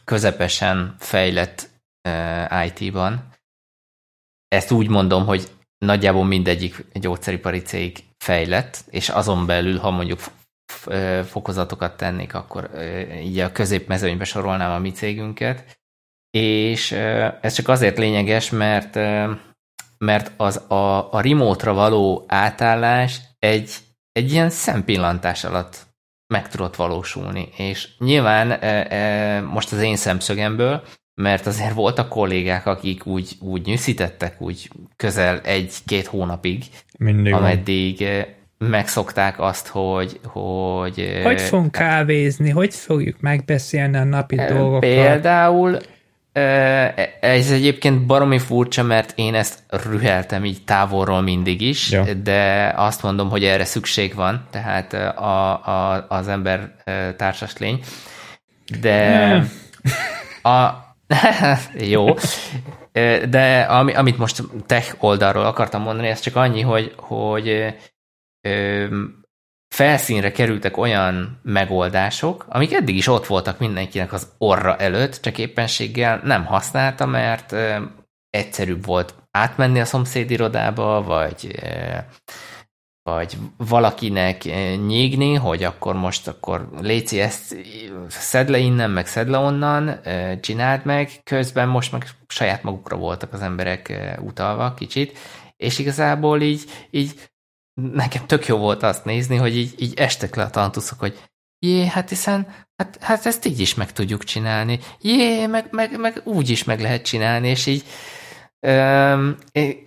közepesen 0.05 0.95
fejlett 0.99 1.71
e, 2.01 2.65
IT-ban. 2.65 3.29
Ezt 4.49 4.71
úgy 4.71 4.89
mondom, 4.89 5.27
hogy 5.27 5.49
nagyjából 5.79 6.25
mindegyik 6.25 6.85
gyógyszeripari 6.93 7.63
cég 7.63 8.05
fejlett, 8.19 8.85
és 8.91 9.09
azon 9.09 9.47
belül, 9.47 9.79
ha 9.79 9.91
mondjuk 9.91 10.21
fokozatokat 11.25 11.97
tennék, 11.97 12.35
akkor 12.35 12.71
így 13.21 13.39
a 13.39 13.53
középmezőnybe 13.53 14.25
sorolnám 14.25 14.71
a 14.71 14.79
mi 14.79 14.91
cégünket. 14.91 15.81
És 16.31 16.93
ez 17.41 17.55
csak 17.55 17.69
azért 17.69 17.99
lényeges, 17.99 18.51
mert 18.51 18.99
mert 19.99 20.33
az 20.37 20.57
a, 20.71 21.13
a 21.13 21.21
remote-ra 21.21 21.73
való 21.73 22.25
átállás 22.29 23.21
egy, 23.39 23.75
egy 24.13 24.33
ilyen 24.33 24.51
szempillantás 24.51 25.45
alatt 25.45 25.87
meg 26.29 26.49
tudott 26.49 26.77
valósulni. 26.77 27.49
És 27.57 27.89
nyilván 27.99 28.51
e, 28.51 28.87
e, 28.95 29.41
most 29.41 29.73
az 29.73 29.83
én 29.83 29.97
szemszögemből, 29.97 30.83
mert 31.15 31.47
azért 31.47 31.75
voltak 31.75 32.09
kollégák, 32.09 32.67
akik 32.67 33.07
úgy, 33.07 33.37
úgy 33.41 33.67
nyűszítettek, 33.67 34.41
úgy 34.41 34.71
közel 34.97 35.41
egy-két 35.41 36.07
hónapig, 36.07 36.65
Mindig 36.99 37.33
van. 37.33 37.43
ameddig 37.43 38.03
e, 38.03 38.29
megszokták 38.59 39.41
azt, 39.41 39.67
hogy, 39.67 40.21
hogy 40.25 41.21
Hogy 41.23 41.41
fogunk 41.41 41.73
kávézni? 41.73 42.51
Hogy 42.51 42.75
fogjuk 42.75 43.21
megbeszélni 43.21 43.97
a 43.97 44.05
napi 44.05 44.37
dolgokat? 44.37 44.81
Például 44.81 45.79
ez 47.21 47.51
egyébként 47.51 48.07
baromi 48.07 48.39
furcsa, 48.39 48.83
mert 48.83 49.13
én 49.15 49.35
ezt 49.35 49.59
rüheltem 49.69 50.45
így 50.45 50.65
távolról 50.65 51.21
mindig 51.21 51.61
is, 51.61 51.91
Ja. 51.91 52.15
de 52.15 52.73
azt 52.77 53.03
mondom, 53.03 53.31
hogy 53.31 53.45
erre 53.45 53.65
szükség 53.65 54.15
van, 54.15 54.47
tehát 54.51 54.93
a, 54.93 55.51
a, 55.67 56.07
az 56.09 56.29
ember 56.29 56.75
társas 57.17 57.57
lény. 57.59 57.81
De 58.81 59.43
a, 60.43 60.87
jó, 61.95 62.15
de 63.29 63.61
ami, 63.61 63.95
amit 63.95 64.19
most 64.19 64.43
tech 64.67 64.95
oldalról 64.99 65.45
akartam 65.45 65.83
mondani, 65.83 66.09
ez 66.09 66.21
csak 66.21 66.37
annyi, 66.37 66.61
hogy, 66.61 66.93
hogy 66.97 67.75
ö, 68.41 68.87
felszínre 69.69 70.33
kerültek 70.33 70.77
olyan 70.77 71.41
megoldások, 71.43 72.47
amik 72.49 72.73
eddig 72.73 72.97
is 72.97 73.07
ott 73.07 73.27
voltak 73.27 73.59
mindenkinek 73.59 74.13
az 74.13 74.29
orra 74.39 74.77
előtt, 74.77 75.21
csak 75.21 75.39
éppenséggel 75.39 76.21
nem 76.25 76.45
használta, 76.45 77.07
mert 77.07 77.55
egyszerűbb 78.31 78.85
volt 78.85 79.15
átmenni 79.31 79.81
a 79.81 79.85
szomszéd 79.85 80.31
irodába, 80.31 81.03
vagy 81.03 81.61
vagy 83.09 83.37
valakinek 83.57 84.45
nyígni, 84.87 85.35
hogy 85.35 85.63
akkor 85.63 85.95
most 85.95 86.29
akkor 86.29 86.69
Léci 86.81 87.21
ezt 87.21 87.57
szed 88.09 88.49
le 88.49 88.59
innen, 88.59 88.91
meg 88.91 89.07
szed 89.07 89.29
le 89.29 89.39
onnan, 89.39 90.01
csináld 90.41 90.85
meg, 90.85 91.11
közben 91.25 91.69
most 91.69 91.93
meg 91.93 92.07
saját 92.27 92.63
magukra 92.63 92.97
voltak 92.97 93.33
az 93.33 93.41
emberek 93.41 94.17
utalva 94.21 94.75
kicsit, 94.75 95.19
és 95.57 95.79
igazából 95.79 96.41
így, 96.41 96.63
így 96.91 97.31
nekem 97.93 98.27
tök 98.27 98.47
jó 98.47 98.57
volt 98.57 98.83
azt 98.83 99.05
nézni, 99.05 99.37
hogy 99.37 99.57
így, 99.57 99.75
így 99.79 99.95
estek 99.97 100.35
le 100.35 100.43
a 100.43 100.51
tantuszok, 100.51 100.99
hogy 100.99 101.19
jé, 101.59 101.87
hát 101.87 102.09
hiszen, 102.09 102.47
hát, 102.77 102.99
hát 103.01 103.27
ezt 103.27 103.45
így 103.47 103.61
is 103.61 103.75
meg 103.75 103.93
tudjuk 103.93 104.25
csinálni, 104.25 104.79
jé, 105.01 105.47
meg, 105.47 105.69
meg, 105.71 105.99
meg 106.01 106.21
úgy 106.25 106.49
is 106.49 106.65
meg 106.65 106.81
lehet 106.81 107.03
csinálni, 107.03 107.49
és 107.49 107.67
így, 107.67 107.85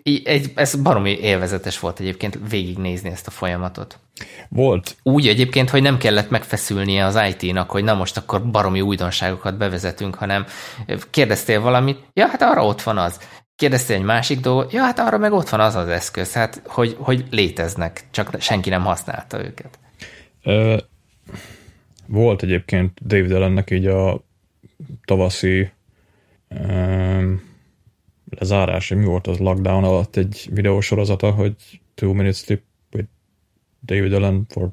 így 0.04 0.28
egy, 0.28 0.52
ez 0.56 0.76
baromi 0.76 1.20
élvezetes 1.20 1.80
volt 1.80 2.00
egyébként 2.00 2.40
végignézni 2.50 3.10
ezt 3.10 3.28
a 3.28 3.32
folyamatot. 3.32 4.00
Volt. 4.50 4.96
Úgy 5.04 5.28
egyébként, 5.28 5.70
hogy 5.70 5.82
nem 5.82 5.98
kellett 5.98 6.30
megfeszülnie 6.30 7.06
az 7.06 7.20
IT-nak, 7.30 7.72
hogy 7.72 7.84
na 7.84 7.94
most 7.94 8.18
akkor 8.18 8.50
baromi 8.52 8.82
újdonságokat 8.82 9.58
bevezetünk, 9.58 10.16
hanem 10.16 10.46
kérdeztél 11.10 11.62
valamit, 11.62 12.00
ja, 12.14 12.28
hát 12.28 12.42
arra 12.42 12.66
ott 12.66 12.82
van 12.82 12.98
az. 12.98 13.20
Kérdeztél 13.62 13.96
egy 13.96 14.04
másik 14.04 14.40
dolgot, 14.40 14.72
ja, 14.72 14.82
hát 14.82 15.00
arra 15.00 15.18
meg 15.18 15.34
ott 15.34 15.50
van 15.50 15.60
az 15.60 15.76
az 15.76 15.88
eszköz, 15.88 16.34
hát 16.34 16.62
hogy, 16.66 16.96
hogy 17.00 17.26
léteznek, 17.30 18.04
csak 18.12 18.36
senki 18.40 18.70
nem 18.70 18.84
használta 18.84 19.44
őket. 19.46 19.80
Volt 22.06 22.44
egyébként 22.44 23.08
David 23.08 23.32
Allennek 23.32 23.72
így 23.72 23.86
a 23.86 24.24
tavaszi 25.06 25.72
ö, 26.48 27.34
lezárás, 28.30 28.90
mi 28.90 29.06
volt 29.06 29.28
az 29.28 29.38
lockdown 29.38 29.84
alatt 29.84 30.16
egy 30.16 30.50
videósorozata, 30.52 31.32
hogy 31.32 31.56
Two 31.94 32.14
Minutes 32.14 32.42
Tip 32.42 32.62
with 32.94 33.10
David 33.86 34.14
Allen 34.14 34.46
for 34.50 34.70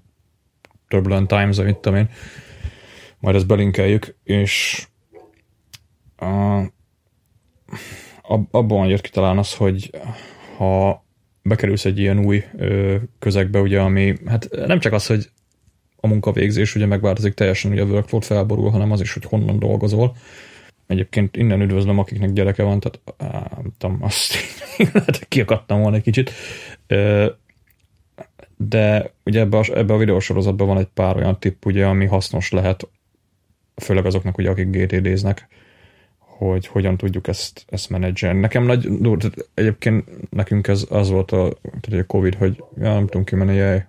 Turbulent 0.89 1.29
Times, 1.29 1.57
vagy 1.57 1.67
mit 1.67 1.77
tudom 1.77 1.99
én. 1.99 2.11
Majd 3.19 3.37
ezt 3.37 3.47
belinkeljük, 3.47 4.17
és 4.25 4.87
a, 6.17 6.61
abban 8.51 8.87
jött 8.87 9.01
ki 9.01 9.11
talán 9.11 9.39
az, 9.39 9.55
hogy 9.55 9.91
ha 10.57 11.05
bekerülsz 11.43 11.85
egy 11.85 11.99
ilyen 11.99 12.25
új 12.25 12.45
ö, 12.57 12.97
közegbe, 13.19 13.61
ugye, 13.61 13.81
ami, 13.81 14.15
hát 14.27 14.49
nem 14.67 14.79
csak 14.79 14.93
az, 14.93 15.07
hogy 15.07 15.31
a 16.01 16.07
munkavégzés 16.07 16.75
ugye 16.75 16.87
megváltozik 16.87 17.35
teljesen, 17.35 17.71
ugye 17.71 17.83
a 17.83 17.87
workflow 17.87 18.21
felborul, 18.21 18.71
hanem 18.71 18.93
az 18.93 19.01
is, 19.01 19.13
hogy 19.13 19.25
honnan 19.25 19.59
dolgozol. 19.59 20.17
Egyébként 20.87 21.37
innen 21.37 21.61
üdvözlöm, 21.61 21.99
akiknek 21.99 22.33
gyereke 22.33 22.63
van, 22.63 22.81
tehát 22.81 23.01
á, 23.35 23.51
nem 23.57 23.73
tudom, 23.79 24.03
azt 24.03 24.35
lehet, 24.77 25.05
hogy 25.19 25.29
kiakadtam 25.29 25.81
volna 25.81 25.97
egy 25.97 26.03
kicsit. 26.03 26.31
Ö, 26.87 27.27
De 28.57 29.13
ugye 29.25 29.41
ebbe 29.41 29.59
a, 29.59 29.65
ebbe 29.75 29.95
a 29.95 29.99
videósorozatban 29.99 30.67
van 30.67 30.79
egy 30.79 30.89
pár 30.95 31.17
olyan 31.17 31.39
tipp, 31.39 31.65
ugye, 31.65 31.87
ami 31.87 32.07
hasznos 32.07 32.51
lehet, 32.51 32.89
főleg 33.77 34.07
azoknak, 34.07 34.39
ugye, 34.39 34.51
akik 34.51 34.71
GTD-znek, 34.71 35.49
hogy 36.39 36.67
hogyan 36.67 36.97
tudjuk 36.97 37.29
ezt, 37.29 37.65
ezt 37.69 37.91
menedzselni. 37.91 38.41
Nekem 38.41 38.65
nagy, 38.65 38.89
egyébként 39.55 40.31
nekünk 40.31 40.69
ez 40.69 40.87
az 40.89 41.11
volt 41.11 41.33
a, 41.33 41.53
tehát 41.81 42.03
a 42.03 42.07
Covid, 42.07 42.35
hogy 42.35 42.65
ja, 42.77 42.93
nem 42.93 43.07
tudunk 43.07 43.25
kimenni, 43.25 43.55
jaj, 43.55 43.87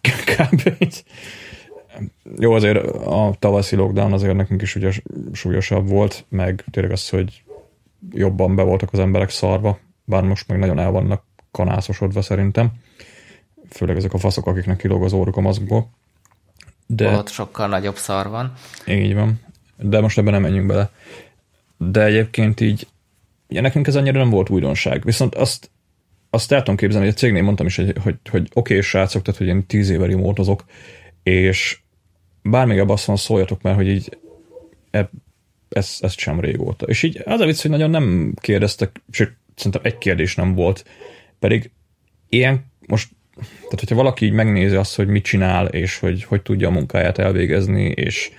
kb. 0.00 0.72
így. 0.78 1.04
Jó, 2.38 2.52
azért 2.52 2.86
a 2.96 3.34
tavaszi 3.38 3.76
lockdown 3.76 4.12
azért 4.12 4.34
nekünk 4.34 4.62
is 4.62 4.74
ugye 4.74 4.90
súlyosabb 5.32 5.88
volt, 5.88 6.24
meg 6.28 6.64
tényleg 6.70 6.92
az, 6.92 7.08
hogy 7.08 7.42
jobban 8.10 8.54
be 8.54 8.62
voltak 8.62 8.92
az 8.92 8.98
emberek 8.98 9.30
szarva, 9.30 9.78
bár 10.04 10.22
most 10.22 10.48
meg 10.48 10.58
nagyon 10.58 10.78
el 10.78 10.90
vannak 10.90 11.22
kanászosodva 11.50 12.22
szerintem. 12.22 12.72
Főleg 13.70 13.96
ezek 13.96 14.12
a 14.12 14.18
faszok, 14.18 14.46
akiknek 14.46 14.76
kilóg 14.76 15.04
az 15.04 15.12
óruk 15.12 15.36
a 15.36 15.40
maszkból. 15.40 15.90
De... 16.86 17.16
Ott 17.16 17.28
sokkal 17.28 17.68
nagyobb 17.68 17.96
szar 17.96 18.28
van. 18.28 18.52
Így 18.86 19.14
van. 19.14 19.40
De 19.76 20.00
most 20.00 20.18
ebben 20.18 20.32
nem 20.32 20.42
menjünk 20.42 20.66
bele. 20.66 20.90
De 21.76 22.04
egyébként 22.04 22.60
így, 22.60 22.86
ugye 23.48 23.60
nekünk 23.60 23.86
ez 23.86 23.96
annyira 23.96 24.18
nem 24.18 24.30
volt 24.30 24.50
újdonság. 24.50 25.04
Viszont 25.04 25.34
azt, 25.34 25.70
azt 26.30 26.52
el 26.52 26.58
tudom 26.58 26.76
képzelni, 26.76 27.06
hogy 27.06 27.14
a 27.14 27.18
cégnél 27.18 27.42
mondtam 27.42 27.66
is, 27.66 27.76
hogy, 27.76 27.92
hogy, 28.02 28.16
hogy 28.30 28.40
oké, 28.40 28.50
okay, 28.54 28.80
srácok, 28.80 29.22
tehát 29.22 29.38
hogy 29.38 29.48
én 29.48 29.66
tíz 29.66 29.90
éve 29.90 30.06
remótozok, 30.06 30.64
és 31.22 31.78
bármíg 32.42 32.78
ebben 32.78 32.90
azt 32.90 33.04
van, 33.04 33.16
szóljatok 33.16 33.62
már, 33.62 33.74
hogy 33.74 33.88
így 33.88 34.18
eb, 34.90 35.08
ez, 35.68 35.96
ez 36.00 36.18
sem 36.18 36.40
régóta. 36.40 36.86
És 36.86 37.02
így 37.02 37.22
az 37.24 37.40
a 37.40 37.46
vicc, 37.46 37.60
hogy 37.60 37.70
nagyon 37.70 37.90
nem 37.90 38.34
kérdeztek, 38.40 39.02
sőt, 39.10 39.32
szerintem 39.54 39.80
egy 39.84 39.98
kérdés 39.98 40.34
nem 40.34 40.54
volt, 40.54 40.84
pedig 41.38 41.70
ilyen 42.28 42.64
most, 42.86 43.08
tehát 43.34 43.80
hogyha 43.80 43.94
valaki 43.94 44.24
így 44.24 44.32
megnézi 44.32 44.74
azt, 44.74 44.96
hogy 44.96 45.06
mit 45.06 45.24
csinál, 45.24 45.66
és 45.66 45.98
hogy 45.98 46.24
hogy 46.24 46.42
tudja 46.42 46.68
a 46.68 46.70
munkáját 46.70 47.18
elvégezni, 47.18 47.84
és 47.84 48.30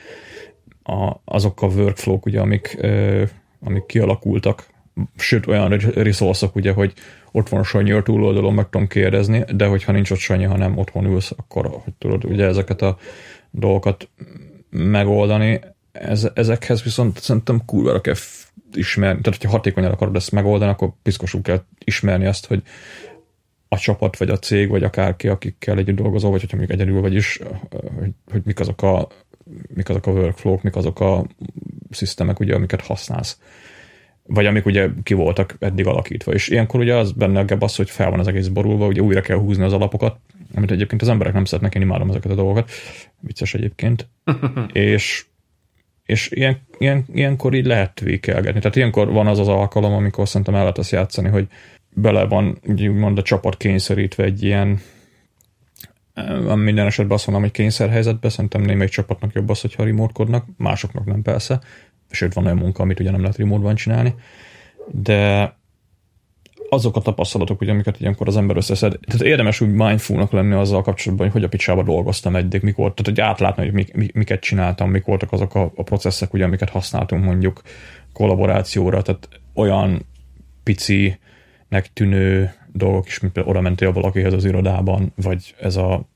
a, 0.88 1.21
azok 1.26 1.62
a 1.62 1.67
workflow-k, 1.67 2.26
ugye, 2.26 2.39
amik, 2.39 2.78
ö, 2.80 3.24
amik 3.60 3.86
kialakultak, 3.86 4.65
sőt 5.15 5.48
olyan 5.48 5.69
resource 5.78 6.50
ugye, 6.54 6.71
hogy 6.71 6.93
ott 7.32 7.50
van 7.50 7.63
Sanyi 7.63 7.91
a 7.91 8.02
túloldalon, 8.02 8.54
meg 8.54 8.69
tudom 8.69 8.88
kérdezni, 8.88 9.43
de 9.54 9.65
hogyha 9.65 9.91
nincs 9.91 10.12
ott 10.12 10.17
Sanyi, 10.17 10.43
hanem 10.43 10.78
otthon 10.78 11.06
ülsz, 11.06 11.32
akkor 11.38 11.67
hogy 11.67 11.93
tudod 11.98 12.26
ugye 12.26 12.45
ezeket 12.45 12.82
a 12.82 12.98
dolgokat 13.52 14.10
megoldani. 14.69 15.60
Ez, 15.91 16.30
ezekhez 16.34 16.84
viszont 16.84 17.19
szerintem 17.19 17.65
kurvára 17.65 18.02
kell 18.02 18.15
ismerni, 18.74 19.21
tehát 19.21 19.39
hogyha 19.39 19.56
hatékonyan 19.58 19.91
akarod 19.91 20.15
ezt 20.15 20.32
megoldani, 20.32 20.71
akkor 20.71 20.89
piszkosul 21.04 21.41
kell 21.41 21.63
ismerni 21.84 22.26
azt, 22.26 22.45
hogy 22.45 22.63
a 23.76 23.80
csapat, 23.80 24.18
vagy 24.18 24.30
a 24.30 24.40
cég, 24.40 24.70
vagy 24.70 24.84
akárki, 24.84 25.28
akikkel 25.28 25.78
együtt 25.78 25.96
dolgozol, 25.96 26.32
vagy 26.32 26.40
hogyha 26.40 26.58
mondjuk 26.58 26.80
egyedül 26.80 27.02
vagy 27.02 27.14
is, 27.14 27.40
hogy, 28.00 28.12
hogy 28.32 28.42
mik 28.46 28.60
azok 28.60 28.82
a 28.82 29.08
mik 29.74 29.90
azok 29.90 30.06
a 30.06 30.12
workflow 30.12 30.60
mik 30.62 30.76
azok 30.76 31.00
a 31.00 31.26
szisztemek, 31.90 32.40
ugye, 32.40 32.56
amiket 32.56 32.82
használsz. 32.82 33.40
Vagy 34.28 34.46
amik 34.46 34.66
ugye 34.66 34.90
ki 35.04 35.14
voltak 35.14 35.56
eddig 35.60 35.88
alakítva. 35.88 36.34
És 36.34 36.48
ilyenkor 36.48 36.80
ugye 36.80 36.96
az 36.96 37.12
benne 37.12 37.40
a 37.40 37.56
az, 37.60 37.76
hogy 37.76 37.90
fel 37.90 38.10
van 38.10 38.20
az 38.20 38.28
egész 38.28 38.48
borulva, 38.48 38.88
ugye 38.88 39.02
újra 39.02 39.22
kell 39.22 39.38
húzni 39.38 39.64
az 39.64 39.74
alapokat, 39.74 40.18
amit 40.54 40.72
egyébként 40.72 41.02
az 41.02 41.08
emberek 41.08 41.34
nem 41.34 41.46
szeretnek, 41.46 41.76
én 41.76 41.82
imádom 41.82 42.10
ezeket 42.10 42.32
a 42.32 42.36
dolgokat. 42.36 42.72
Vicces 43.20 43.54
egyébként. 43.54 44.08
és 44.74 45.26
és 46.06 46.30
ilyen, 46.32 46.62
ilyen, 46.78 47.06
ilyenkor 47.14 47.54
így 47.54 47.66
lehet 47.66 48.00
vékelgetni. 48.00 48.60
Tehát 48.60 48.76
ilyenkor 48.76 49.12
van 49.12 49.28
az 49.28 49.40
az 49.40 49.48
alkalom, 49.48 49.94
amikor 49.94 50.28
szerintem 50.28 50.54
el 50.56 50.60
lehet 50.60 50.78
azt 50.78 50.92
játszani, 50.92 51.30
hogy 51.30 51.48
bele 51.95 52.25
van 52.25 52.60
úgymond 52.67 53.17
a 53.17 53.21
csapat 53.21 53.58
kényszerítve 53.58 54.23
egy 54.23 54.43
ilyen 54.43 54.79
minden 56.55 56.86
esetben 56.86 57.15
azt 57.15 57.25
mondom, 57.25 57.43
hogy 57.43 57.53
kényszerhelyzetben, 57.53 58.31
szerintem 58.31 58.62
némelyik 58.62 58.91
csapatnak 58.91 59.34
jobb 59.34 59.49
az, 59.49 59.62
hogyha 59.62 59.84
remote 59.84 60.43
másoknak 60.58 61.05
nem 61.05 61.21
persze, 61.21 61.60
sőt 62.10 62.34
van 62.34 62.45
olyan 62.45 62.58
munka, 62.58 62.84
amit 62.84 62.99
ugye 62.99 63.12
nem 63.12 63.21
lehet 63.21 63.38
remote 63.38 63.73
csinálni, 63.73 64.15
de 64.91 65.53
azok 66.69 66.95
a 66.95 67.01
tapasztalatok, 67.01 67.62
ugye, 67.62 67.71
amiket 67.71 67.99
ilyenkor 67.99 68.27
az 68.27 68.38
ember 68.38 68.58
összeszed. 68.58 68.99
Tehát 69.01 69.21
érdemes 69.21 69.62
úgy 69.62 69.71
mindfulnak 69.71 70.31
lenni 70.31 70.53
azzal 70.53 70.81
kapcsolatban, 70.81 71.25
hogy 71.25 71.36
hogy 71.36 71.43
a 71.43 71.49
picsába 71.49 71.84
dolgoztam 71.84 72.36
eddig, 72.36 72.62
mikor, 72.62 72.93
tehát 72.93 73.19
hogy 73.19 73.29
átlátni, 73.29 73.63
hogy 73.63 73.73
mik, 73.73 74.13
miket 74.13 74.39
csináltam, 74.39 74.89
mik 74.89 75.05
voltak 75.05 75.31
azok 75.31 75.55
a, 75.55 75.71
a 75.75 75.84
processzek, 75.84 76.34
ugye, 76.34 76.43
amiket 76.43 76.69
használtunk 76.69 77.23
mondjuk 77.23 77.62
kollaborációra, 78.13 79.01
tehát 79.01 79.29
olyan 79.53 80.05
pici 80.63 81.19
tűnő 81.93 82.54
dolgok 82.71 83.08
is, 83.08 83.19
mint 83.19 83.34
például 83.34 83.56
oda 83.56 83.63
mentél 83.63 83.91
valakihez 83.91 84.34
az 84.34 84.45
irodában, 84.45 85.12
vagy 85.15 85.56
ez 85.60 85.75
a 85.75 86.10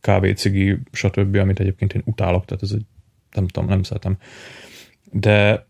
kávécigi, 0.00 0.78
stb., 0.92 1.36
amit 1.36 1.60
egyébként 1.60 1.92
én 1.92 2.02
utálok, 2.04 2.44
tehát 2.44 2.62
ez 2.62 2.70
egy, 2.72 2.84
nem 3.32 3.46
tudom, 3.48 3.68
nem 3.68 3.82
szeretem. 3.82 4.16
De 5.12 5.66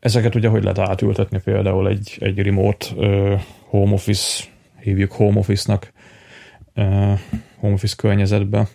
ezeket 0.00 0.34
ugye 0.34 0.48
hogy 0.48 0.62
lehet 0.62 0.78
átültetni 0.78 1.40
például 1.44 1.88
egy, 1.88 2.16
egy 2.20 2.38
remote 2.38 2.86
uh, 2.94 3.40
home 3.64 3.92
office, 3.92 4.44
hívjuk 4.80 5.12
home 5.12 5.38
office-nak, 5.38 5.92
uh, 6.74 7.18
home 7.56 7.74
office 7.74 7.94
környezetbe. 7.96 8.68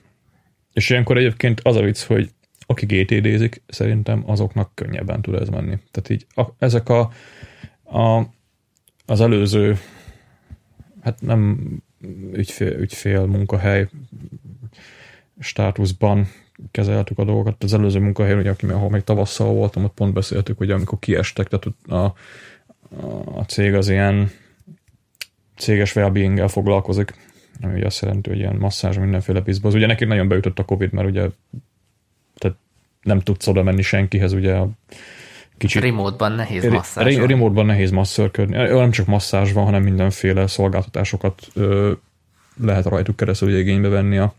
És 0.73 0.89
ilyenkor 0.89 1.17
egyébként 1.17 1.61
az 1.63 1.75
a 1.75 1.81
vicc, 1.81 2.03
hogy 2.03 2.29
aki 2.65 2.85
GTD-zik, 2.85 3.63
szerintem 3.67 4.23
azoknak 4.25 4.71
könnyebben 4.73 5.21
tud 5.21 5.35
ez 5.35 5.49
menni. 5.49 5.77
Tehát 5.91 6.09
így 6.09 6.25
a, 6.35 6.43
ezek 6.59 6.89
a, 6.89 7.11
a, 7.83 8.27
az 9.05 9.21
előző, 9.21 9.77
hát 11.01 11.21
nem 11.21 11.69
ügyfél, 12.33 12.71
ügyfél 12.71 13.25
munkahely 13.25 13.89
státuszban 15.39 16.27
kezeltük 16.71 17.19
a 17.19 17.23
dolgokat. 17.23 17.63
Az 17.63 17.73
előző 17.73 17.99
munkahelyen, 17.99 18.37
ugye, 18.37 18.53
ahol 18.73 18.89
még 18.89 19.03
tavasszal 19.03 19.53
voltam, 19.53 19.83
ott 19.83 19.93
pont 19.93 20.13
beszéltük, 20.13 20.57
hogy 20.57 20.71
amikor 20.71 20.99
kiestek, 20.99 21.47
tehát 21.47 21.65
a, 21.87 22.19
a 23.39 23.43
cég 23.43 23.73
az 23.73 23.89
ilyen 23.89 24.31
céges 25.55 25.95
well 25.95 26.47
foglalkozik, 26.47 27.13
ami 27.61 27.73
ugye 27.73 27.85
azt 27.85 28.01
jelenti, 28.01 28.29
hogy 28.29 28.39
ilyen 28.39 28.55
masszázs, 28.55 28.97
mindenféle 28.97 29.39
bizboz. 29.39 29.73
Ugye 29.73 29.87
neki 29.87 30.05
nagyon 30.05 30.27
beütött 30.27 30.59
a 30.59 30.65
Covid, 30.65 30.91
mert 30.91 31.07
ugye 31.07 31.29
tehát 32.35 32.57
nem 33.01 33.19
tudsz 33.19 33.47
oda 33.47 33.63
menni 33.63 33.81
senkihez, 33.81 34.33
ugye 34.33 34.53
a 34.55 34.69
kicsit... 35.57 35.81
Remote-ban 35.81 36.31
nehéz 36.31 36.65
masszázs. 36.65 37.15
Remote-ban 37.15 37.65
nehéz 37.65 37.91
masszörködni. 37.91 38.55
Nem 38.55 38.91
csak 38.91 39.05
masszázs 39.05 39.51
van, 39.51 39.65
hanem 39.65 39.83
mindenféle 39.83 40.47
szolgáltatásokat 40.47 41.47
ö, 41.53 41.91
lehet 42.61 42.85
rajtuk 42.85 43.15
keresztül 43.15 43.57
igénybe 43.57 43.87
venni 43.87 44.17
a 44.17 44.33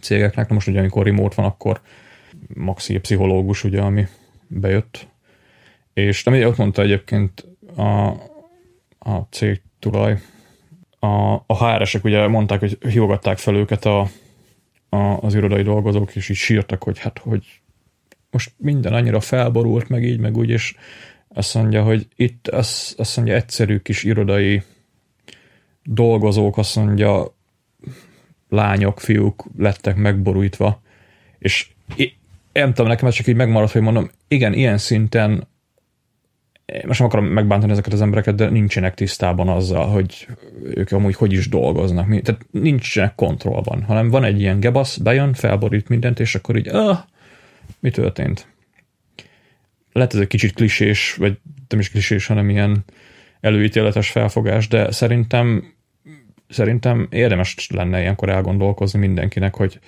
cégeknek. 0.00 0.48
Na 0.48 0.54
most 0.54 0.68
ugye, 0.68 0.78
amikor 0.78 1.04
remote 1.04 1.34
van, 1.36 1.44
akkor 1.44 1.80
maxi 2.54 2.98
pszichológus, 2.98 3.64
ugye, 3.64 3.80
ami 3.80 4.06
bejött. 4.46 5.06
És 5.92 6.24
nem 6.24 6.42
ott 6.42 6.56
mondta 6.56 6.82
egyébként 6.82 7.44
a, 7.76 8.06
a 8.98 9.26
cég 9.30 9.62
tulaj, 9.78 10.18
a, 10.98 11.32
a 11.46 11.66
HR-esek 11.66 12.04
ugye 12.04 12.26
mondták, 12.26 12.60
hogy 12.60 12.78
hívogatták 12.88 13.38
fel 13.38 13.54
őket 13.54 13.84
a, 13.84 14.08
a, 14.88 14.96
az 14.96 15.34
irodai 15.34 15.62
dolgozók, 15.62 16.16
és 16.16 16.28
így 16.28 16.36
sírtak, 16.36 16.82
hogy 16.82 16.98
hát, 16.98 17.18
hogy 17.18 17.60
most 18.30 18.52
minden 18.56 18.92
annyira 18.92 19.20
felborult, 19.20 19.88
meg 19.88 20.04
így, 20.04 20.18
meg 20.18 20.36
úgy, 20.36 20.50
és 20.50 20.74
azt 21.28 21.54
mondja, 21.54 21.82
hogy 21.82 22.06
itt 22.16 22.48
azt, 22.48 22.98
azt 22.98 23.16
mondja, 23.16 23.34
egyszerű 23.34 23.78
kis 23.78 24.04
irodai 24.04 24.62
dolgozók, 25.82 26.58
azt 26.58 26.76
mondja, 26.76 27.36
lányok, 28.48 29.00
fiúk 29.00 29.44
lettek 29.56 29.96
megborújtva, 29.96 30.82
és 31.38 31.68
nem 32.52 32.68
tudom, 32.74 32.86
nekem 32.90 33.08
ez 33.08 33.14
csak 33.14 33.26
így 33.26 33.36
megmaradt, 33.36 33.72
hogy 33.72 33.82
mondom, 33.82 34.10
igen, 34.28 34.52
ilyen 34.52 34.78
szinten 34.78 35.48
most 36.86 36.98
nem 36.98 37.08
akarom 37.08 37.26
megbántani 37.26 37.72
ezeket 37.72 37.92
az 37.92 38.00
embereket, 38.00 38.34
de 38.34 38.48
nincsenek 38.48 38.94
tisztában 38.94 39.48
azzal, 39.48 39.86
hogy 39.86 40.28
ők 40.62 40.92
amúgy 40.92 41.14
hogy 41.14 41.32
is 41.32 41.48
dolgoznak. 41.48 42.20
Tehát 42.22 42.46
nincsenek 42.50 43.14
kontrollban, 43.14 43.82
hanem 43.82 44.10
van 44.10 44.24
egy 44.24 44.40
ilyen 44.40 44.60
gebasz, 44.60 44.96
bejön, 44.96 45.34
felborít 45.34 45.88
mindent, 45.88 46.20
és 46.20 46.34
akkor 46.34 46.56
így, 46.56 46.68
ah, 46.68 46.98
mi 47.80 47.90
történt? 47.90 48.46
Lehet 49.92 50.14
ez 50.14 50.20
egy 50.20 50.26
kicsit 50.26 50.52
klisés, 50.52 51.14
vagy 51.14 51.38
nem 51.68 51.78
is 51.78 51.90
klisés, 51.90 52.26
hanem 52.26 52.50
ilyen 52.50 52.84
előítéletes 53.40 54.10
felfogás, 54.10 54.68
de 54.68 54.90
szerintem 54.90 55.76
szerintem 56.48 57.08
érdemes 57.10 57.68
lenne 57.70 58.00
ilyenkor 58.00 58.28
elgondolkozni 58.28 58.98
mindenkinek, 58.98 59.54
hogy 59.54 59.78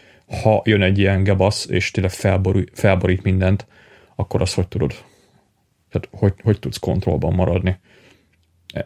ha 0.42 0.62
jön 0.64 0.83
egy 0.83 0.98
ilyen 0.98 1.22
gebasz, 1.22 1.66
és 1.66 1.90
tényleg 1.90 2.12
felborít, 2.12 2.70
felborít 2.74 3.22
mindent, 3.22 3.66
akkor 4.14 4.40
azt 4.40 4.55
hogy 4.55 4.68
tudod? 4.68 4.90
Tehát 5.90 6.09
hogy, 6.11 6.35
hogy 6.42 6.59
tudsz 6.59 6.79
kontrollban 6.79 7.35
maradni? 7.35 7.79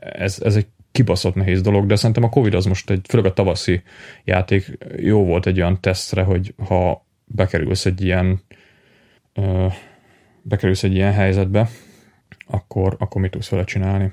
Ez, 0.00 0.40
ez 0.44 0.56
egy 0.56 0.66
kibaszott 0.92 1.34
nehéz 1.34 1.60
dolog, 1.60 1.86
de 1.86 1.96
szerintem 1.96 2.22
a 2.22 2.28
Covid 2.28 2.54
az 2.54 2.64
most 2.64 2.90
egy, 2.90 3.06
főleg 3.08 3.26
a 3.26 3.32
tavaszi 3.32 3.82
játék 4.24 4.78
jó 4.96 5.24
volt 5.24 5.46
egy 5.46 5.58
olyan 5.58 5.80
tesztre, 5.80 6.22
hogy 6.22 6.54
ha 6.66 7.06
bekerülsz 7.24 7.86
egy 7.86 8.02
ilyen 8.02 8.40
bekerülsz 10.42 10.82
egy 10.82 10.94
ilyen 10.94 11.12
helyzetbe, 11.12 11.68
akkor, 12.46 12.96
akkor 12.98 13.20
mit 13.20 13.30
tudsz 13.30 13.48
vele 13.48 13.64
csinálni? 13.64 14.12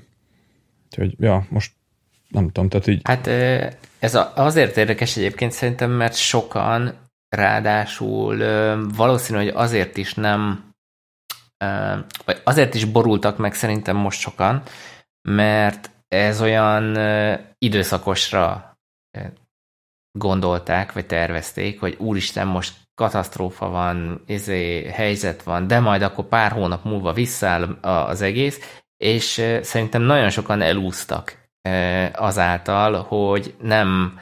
Úgyhogy, 0.84 1.14
ja, 1.18 1.46
most 1.48 1.72
nem 2.28 2.46
tudom, 2.46 2.68
tehát 2.68 2.86
így... 2.86 3.00
Hát 3.04 3.26
ez 3.98 4.14
azért 4.34 4.76
érdekes 4.76 5.16
egyébként 5.16 5.52
szerintem, 5.52 5.90
mert 5.90 6.14
sokan 6.14 6.94
ráadásul 7.28 8.36
valószínű, 8.94 9.38
hogy 9.38 9.52
azért 9.54 9.96
is 9.96 10.14
nem 10.14 10.70
vagy 12.24 12.40
azért 12.44 12.74
is 12.74 12.84
borultak 12.84 13.38
meg 13.38 13.54
szerintem 13.54 13.96
most 13.96 14.20
sokan, 14.20 14.62
mert 15.28 15.90
ez 16.08 16.40
olyan 16.40 16.96
időszakosra 17.58 18.76
gondolták, 20.18 20.92
vagy 20.92 21.06
tervezték, 21.06 21.80
hogy 21.80 21.96
úristen, 21.98 22.46
most 22.46 22.76
katasztrófa 22.94 23.68
van, 23.68 24.22
izé, 24.26 24.90
helyzet 24.90 25.42
van, 25.42 25.66
de 25.66 25.80
majd 25.80 26.02
akkor 26.02 26.24
pár 26.24 26.52
hónap 26.52 26.84
múlva 26.84 27.12
visszaáll 27.12 27.62
az 27.80 28.20
egész, 28.20 28.82
és 28.96 29.44
szerintem 29.62 30.02
nagyon 30.02 30.30
sokan 30.30 30.60
elúsztak 30.60 31.48
azáltal, 32.12 33.02
hogy 33.02 33.54
nem, 33.60 34.20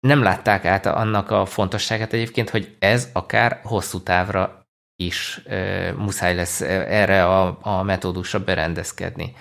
nem 0.00 0.22
látták 0.22 0.64
át 0.64 0.86
annak 0.86 1.30
a 1.30 1.46
fontosságát 1.46 2.12
egyébként, 2.12 2.50
hogy 2.50 2.76
ez 2.78 3.10
akár 3.12 3.60
hosszú 3.64 4.00
távra 4.00 4.66
is 4.96 5.42
muszáj 5.96 6.34
lesz 6.34 6.60
erre 6.60 7.24
a, 7.26 7.58
a 7.60 7.82
metódusra 7.82 8.44
berendezkedni. 8.44 9.34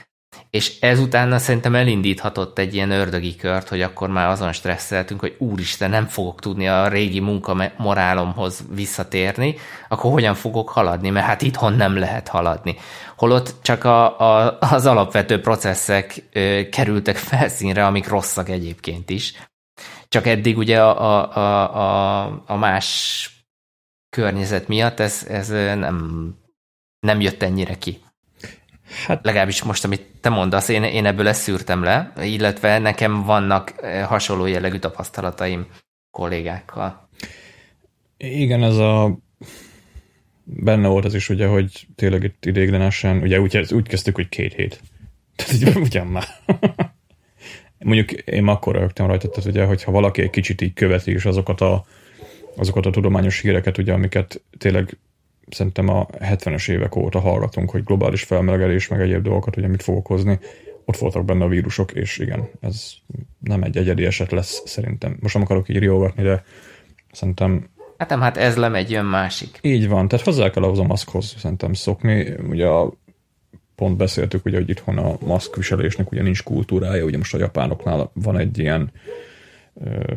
És 0.50 0.80
ezután 0.80 1.40
szerintem 1.40 1.76
elindíthatott 1.76 2.58
egy 2.58 2.74
ilyen 2.74 2.92
ördögi 2.92 3.36
kört, 3.36 3.70
hogy 3.70 3.82
akkor 3.82 4.10
már 4.10 4.28
azon 4.28 4.52
stresszeltünk, 4.52 5.20
hogy 5.20 5.36
úristen, 5.38 5.90
nem 5.90 6.08
fogok 6.08 6.40
tudni 6.40 6.68
a 6.68 6.88
régi 6.88 7.20
munkamorálomhoz 7.20 8.64
visszatérni, 8.70 9.56
akkor 9.90 10.12
hogyan 10.12 10.36
fogok 10.36 10.70
haladni, 10.70 11.10
mert 11.10 11.26
hát 11.26 11.42
itthon 11.42 11.74
nem 11.74 11.98
lehet 11.98 12.28
haladni. 12.28 12.76
Holott 13.18 13.56
csak 13.62 13.84
a, 13.84 14.20
a, 14.20 14.58
az 14.60 14.86
alapvető 14.86 15.40
processzek 15.40 16.24
ö, 16.34 16.62
kerültek 16.72 17.18
felszínre, 17.18 17.86
amik 17.86 18.08
rosszak 18.08 18.50
egyébként 18.50 19.10
is. 19.10 19.34
Csak 20.08 20.28
eddig 20.28 20.58
ugye 20.58 20.84
a, 20.84 21.32
a, 21.36 21.36
a, 21.76 22.44
a 22.46 22.56
más 22.56 23.30
környezet 24.10 24.68
miatt 24.68 25.00
ez, 25.00 25.26
ez 25.30 25.48
nem, 25.50 26.28
nem 27.00 27.22
jött 27.22 27.42
ennyire 27.44 27.78
ki. 27.78 28.02
Hát, 29.08 29.26
Legalábbis 29.26 29.64
most, 29.64 29.84
amit 29.84 30.06
te 30.22 30.30
mondasz, 30.30 30.68
én, 30.68 30.84
én 30.84 31.06
ebből 31.06 31.28
ezt 31.28 31.42
szűrtem 31.42 31.84
le, 31.84 32.14
illetve 32.22 32.80
nekem 32.80 33.24
vannak 33.24 33.74
eh, 33.82 34.06
hasonló 34.06 34.46
jellegű 34.46 34.78
tapasztalataim 34.78 35.66
kollégákkal. 36.12 37.10
Igen, 38.18 38.64
ez 38.64 38.78
a 38.78 39.18
benne 40.44 40.88
volt 40.88 41.06
az 41.06 41.14
is 41.14 41.30
ugye, 41.30 41.48
hogy 41.48 41.88
tényleg 41.96 42.24
itt 42.24 42.46
idéglenesen, 42.46 43.18
ugye 43.22 43.40
úgy, 43.40 43.74
úgy 43.74 43.88
kezdtük, 43.88 44.16
hogy 44.16 44.30
két 44.30 44.54
hét. 44.54 44.82
Tehát 45.36 45.54
így 45.54 45.76
ugyan 45.76 46.08
már. 46.08 46.28
Mondjuk 47.78 48.12
én 48.12 48.48
akkor 48.48 48.76
rögtem 48.76 49.08
rajta, 49.08 49.30
tehát 49.30 49.50
ugye, 49.50 49.66
hogyha 49.66 49.92
valaki 49.92 50.22
egy 50.22 50.30
kicsit 50.30 50.62
így 50.62 50.74
követi 50.74 51.12
is 51.12 51.26
azokat 51.26 51.62
a, 51.62 51.86
azokat 52.56 52.86
a 52.86 52.90
tudományos 52.90 53.40
híreket, 53.40 53.78
ugye, 53.78 53.94
amiket 53.94 54.42
tényleg 54.58 54.98
szerintem 55.54 55.90
a 55.90 56.06
70-es 56.06 56.70
évek 56.70 56.96
óta 56.96 57.20
hallgatunk, 57.20 57.70
hogy 57.70 57.84
globális 57.84 58.24
felmelegedés, 58.24 58.88
meg 58.88 59.02
egyéb 59.02 59.24
dolgokat, 59.24 59.58
ugye 59.58 59.68
mit 59.68 59.84
fog 59.84 59.98
okozni, 59.98 60.40
ott 60.86 60.98
voltak 60.98 61.26
benne 61.26 61.44
a 61.44 61.48
vírusok, 61.48 61.92
és 61.92 62.18
igen, 62.18 62.50
ez 62.60 62.92
nem 63.40 63.64
egy 63.64 63.78
egyedi 63.78 64.06
eset 64.06 64.32
lesz 64.32 64.62
szerintem. 64.66 65.18
Most 65.20 65.34
nem 65.34 65.44
akarok 65.44 65.70
így 65.70 65.78
riogatni, 65.78 66.24
de 66.24 66.44
szerintem 67.12 67.70
Hát 67.98 68.10
nem, 68.10 68.22
hát 68.22 68.38
ez 68.38 68.56
lemegy, 68.56 68.92
jön 68.92 69.06
másik. 69.06 69.60
így 69.62 69.88
van, 69.88 70.08
tehát 70.08 70.26
hozzá 70.26 70.50
kell 70.50 70.64
ahhoz 70.64 70.80
a 70.80 70.84
maszkhoz 70.84 71.36
szerintem 71.38 71.74
szokni. 71.74 72.34
Ugye 72.50 72.66
a, 72.68 72.94
pont 73.76 73.98
beszéltük, 73.98 74.46
ugye, 74.46 74.58
hogy 74.58 74.70
itthon 74.70 74.98
a 74.98 75.18
maszkviselésnek 75.26 76.12
ugye 76.12 76.22
nincs 76.22 76.44
kultúrája, 76.44 77.04
ugye 77.04 77.18
most 77.18 77.34
a 77.34 77.38
japánoknál 77.38 78.12
van 78.14 78.38
egy 78.38 78.58
ilyen 78.58 78.92
ö, 79.86 80.14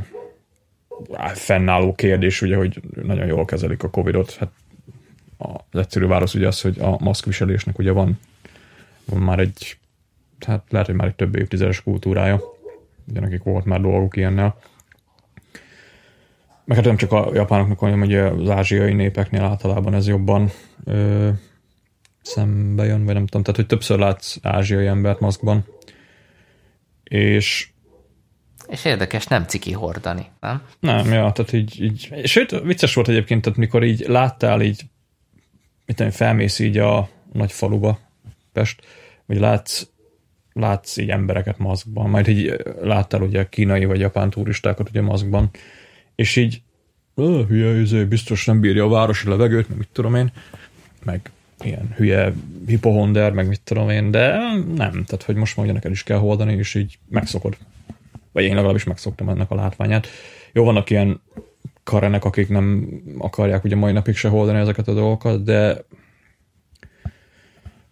fennálló 1.34 1.94
kérdés, 1.94 2.42
ugye, 2.42 2.56
hogy 2.56 2.80
nagyon 3.02 3.26
jól 3.26 3.44
kezelik 3.44 3.82
a 3.82 3.90
Covidot. 3.90 4.34
Hát 4.34 4.50
az 5.36 5.80
egyszerű 5.80 6.06
válasz 6.06 6.34
ugye 6.34 6.46
az, 6.46 6.60
hogy 6.60 6.78
a 6.78 6.96
maszkviselésnek 7.00 7.78
ugye 7.78 7.92
van, 7.92 8.18
van 9.04 9.22
már 9.22 9.38
egy, 9.38 9.78
hát 10.46 10.62
lehet, 10.68 10.86
hogy 10.86 10.96
már 10.96 11.06
egy 11.06 11.14
több 11.14 11.36
évtizedes 11.36 11.82
kultúrája. 11.82 12.40
Ugye 13.08 13.20
nekik 13.20 13.42
volt 13.42 13.64
már 13.64 13.80
dolguk 13.80 14.16
ilyennel. 14.16 14.56
Meg 16.64 16.76
hát 16.76 16.86
nem 16.86 16.96
csak 16.96 17.12
a 17.12 17.30
japánoknak, 17.34 17.78
hanem 17.78 18.00
ugye 18.00 18.22
az 18.22 18.50
ázsiai 18.50 18.92
népeknél 18.92 19.42
általában 19.42 19.94
ez 19.94 20.08
jobban 20.08 20.50
ö, 20.84 21.30
szembe 22.22 22.84
jön, 22.84 23.04
vagy 23.04 23.14
nem 23.14 23.26
tudom, 23.26 23.42
tehát 23.42 23.56
hogy 23.56 23.66
többször 23.66 23.98
látsz 23.98 24.36
ázsiai 24.42 24.86
embert 24.86 25.20
maszkban. 25.20 25.64
És 27.04 27.68
És 28.66 28.84
érdekes, 28.84 29.26
nem 29.26 29.44
ciki 29.44 29.72
hordani, 29.72 30.26
nem? 30.40 30.62
nem, 30.80 31.12
ja, 31.12 31.32
tehát 31.32 31.52
így, 31.52 31.82
így, 31.82 32.20
sőt, 32.24 32.60
vicces 32.60 32.94
volt 32.94 33.08
egyébként, 33.08 33.42
tehát 33.42 33.58
mikor 33.58 33.82
így 33.82 34.04
láttál 34.08 34.62
így, 34.62 34.82
mit 35.86 35.96
tudom, 35.96 36.12
felmész 36.12 36.58
így 36.58 36.78
a 36.78 37.08
nagy 37.32 37.52
faluba, 37.52 37.98
Pest, 38.52 38.82
vagy 39.26 39.38
látsz, 39.38 39.86
látsz 40.52 40.96
így 40.96 41.10
embereket 41.10 41.58
maszkban, 41.58 42.10
majd 42.10 42.28
így 42.28 42.62
láttál 42.80 43.22
ugye 43.22 43.48
kínai 43.48 43.84
vagy 43.84 44.00
japán 44.00 44.30
turistákat 44.30 44.88
ugye 44.88 45.00
maszkban, 45.00 45.50
és 46.14 46.36
így 46.36 46.62
"Ö, 47.14 47.42
hülye, 47.48 47.80
izé, 47.80 48.04
biztos 48.04 48.44
nem 48.44 48.60
bírja 48.60 48.84
a 48.84 48.88
városi 48.88 49.28
levegőt, 49.28 49.68
meg 49.68 49.78
mit 49.78 49.88
tudom 49.92 50.14
én, 50.14 50.32
meg 51.04 51.30
ilyen 51.60 51.94
hülye 51.96 52.32
hipohonder, 52.66 53.32
meg 53.32 53.48
mit 53.48 53.60
tudom 53.60 53.90
én, 53.90 54.10
de 54.10 54.36
nem, 54.74 55.04
tehát 55.04 55.22
hogy 55.24 55.34
most 55.34 55.56
már 55.56 55.66
neked 55.66 55.90
is 55.90 56.02
kell 56.02 56.18
holdani, 56.18 56.52
és 56.52 56.74
így 56.74 56.98
megszokod. 57.08 57.56
Vagy 58.32 58.44
én 58.44 58.54
legalábbis 58.54 58.84
megszoktam 58.84 59.28
ennek 59.28 59.50
a 59.50 59.54
látványát. 59.54 60.06
Jó, 60.52 60.64
vannak 60.64 60.90
ilyen 60.90 61.20
karenek, 61.84 62.24
akik 62.24 62.48
nem 62.48 62.88
akarják 63.18 63.64
ugye 63.64 63.76
mai 63.76 63.92
napig 63.92 64.16
se 64.16 64.28
holdani 64.28 64.58
ezeket 64.58 64.88
a 64.88 64.94
dolgokat, 64.94 65.42
de 65.42 65.84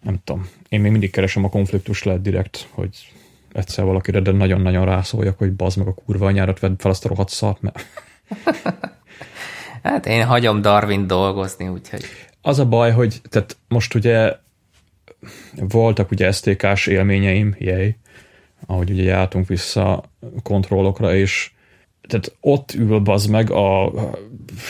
nem 0.01 0.19
tudom. 0.23 0.49
Én 0.69 0.81
még 0.81 0.91
mindig 0.91 1.11
keresem 1.11 1.43
a 1.43 1.49
konfliktus 1.49 2.03
lehet 2.03 2.21
direkt, 2.21 2.67
hogy 2.71 3.11
egyszer 3.51 3.85
valakire, 3.85 4.19
de 4.19 4.31
nagyon-nagyon 4.31 4.85
rászóljak, 4.85 5.37
hogy 5.37 5.53
bazd 5.53 5.77
meg 5.77 5.87
a 5.87 5.93
kurva 5.93 6.25
anyárat, 6.25 6.59
vedd 6.59 6.75
fel 6.77 6.91
azt 6.91 7.05
a 7.05 7.07
rohadt 7.07 7.29
szart, 7.29 7.61
mert 7.61 7.85
Hát 9.83 10.05
én 10.05 10.25
hagyom 10.25 10.61
Darwin 10.61 11.07
dolgozni, 11.07 11.67
úgyhogy 11.67 12.03
Az 12.41 12.59
a 12.59 12.65
baj, 12.65 12.91
hogy 12.91 13.21
tehát 13.29 13.57
most 13.67 13.95
ugye 13.95 14.35
voltak 15.55 16.11
ugye 16.11 16.31
STK-s 16.31 16.87
élményeim, 16.87 17.55
jej, 17.59 17.97
ahogy 18.65 18.91
ugye 18.91 19.03
jártunk 19.03 19.47
vissza 19.47 20.03
kontrollokra, 20.43 21.15
és 21.15 21.51
tehát 22.07 22.35
ott 22.39 22.73
ül 22.73 22.99
bazd 22.99 23.29
meg 23.29 23.51
a, 23.51 23.91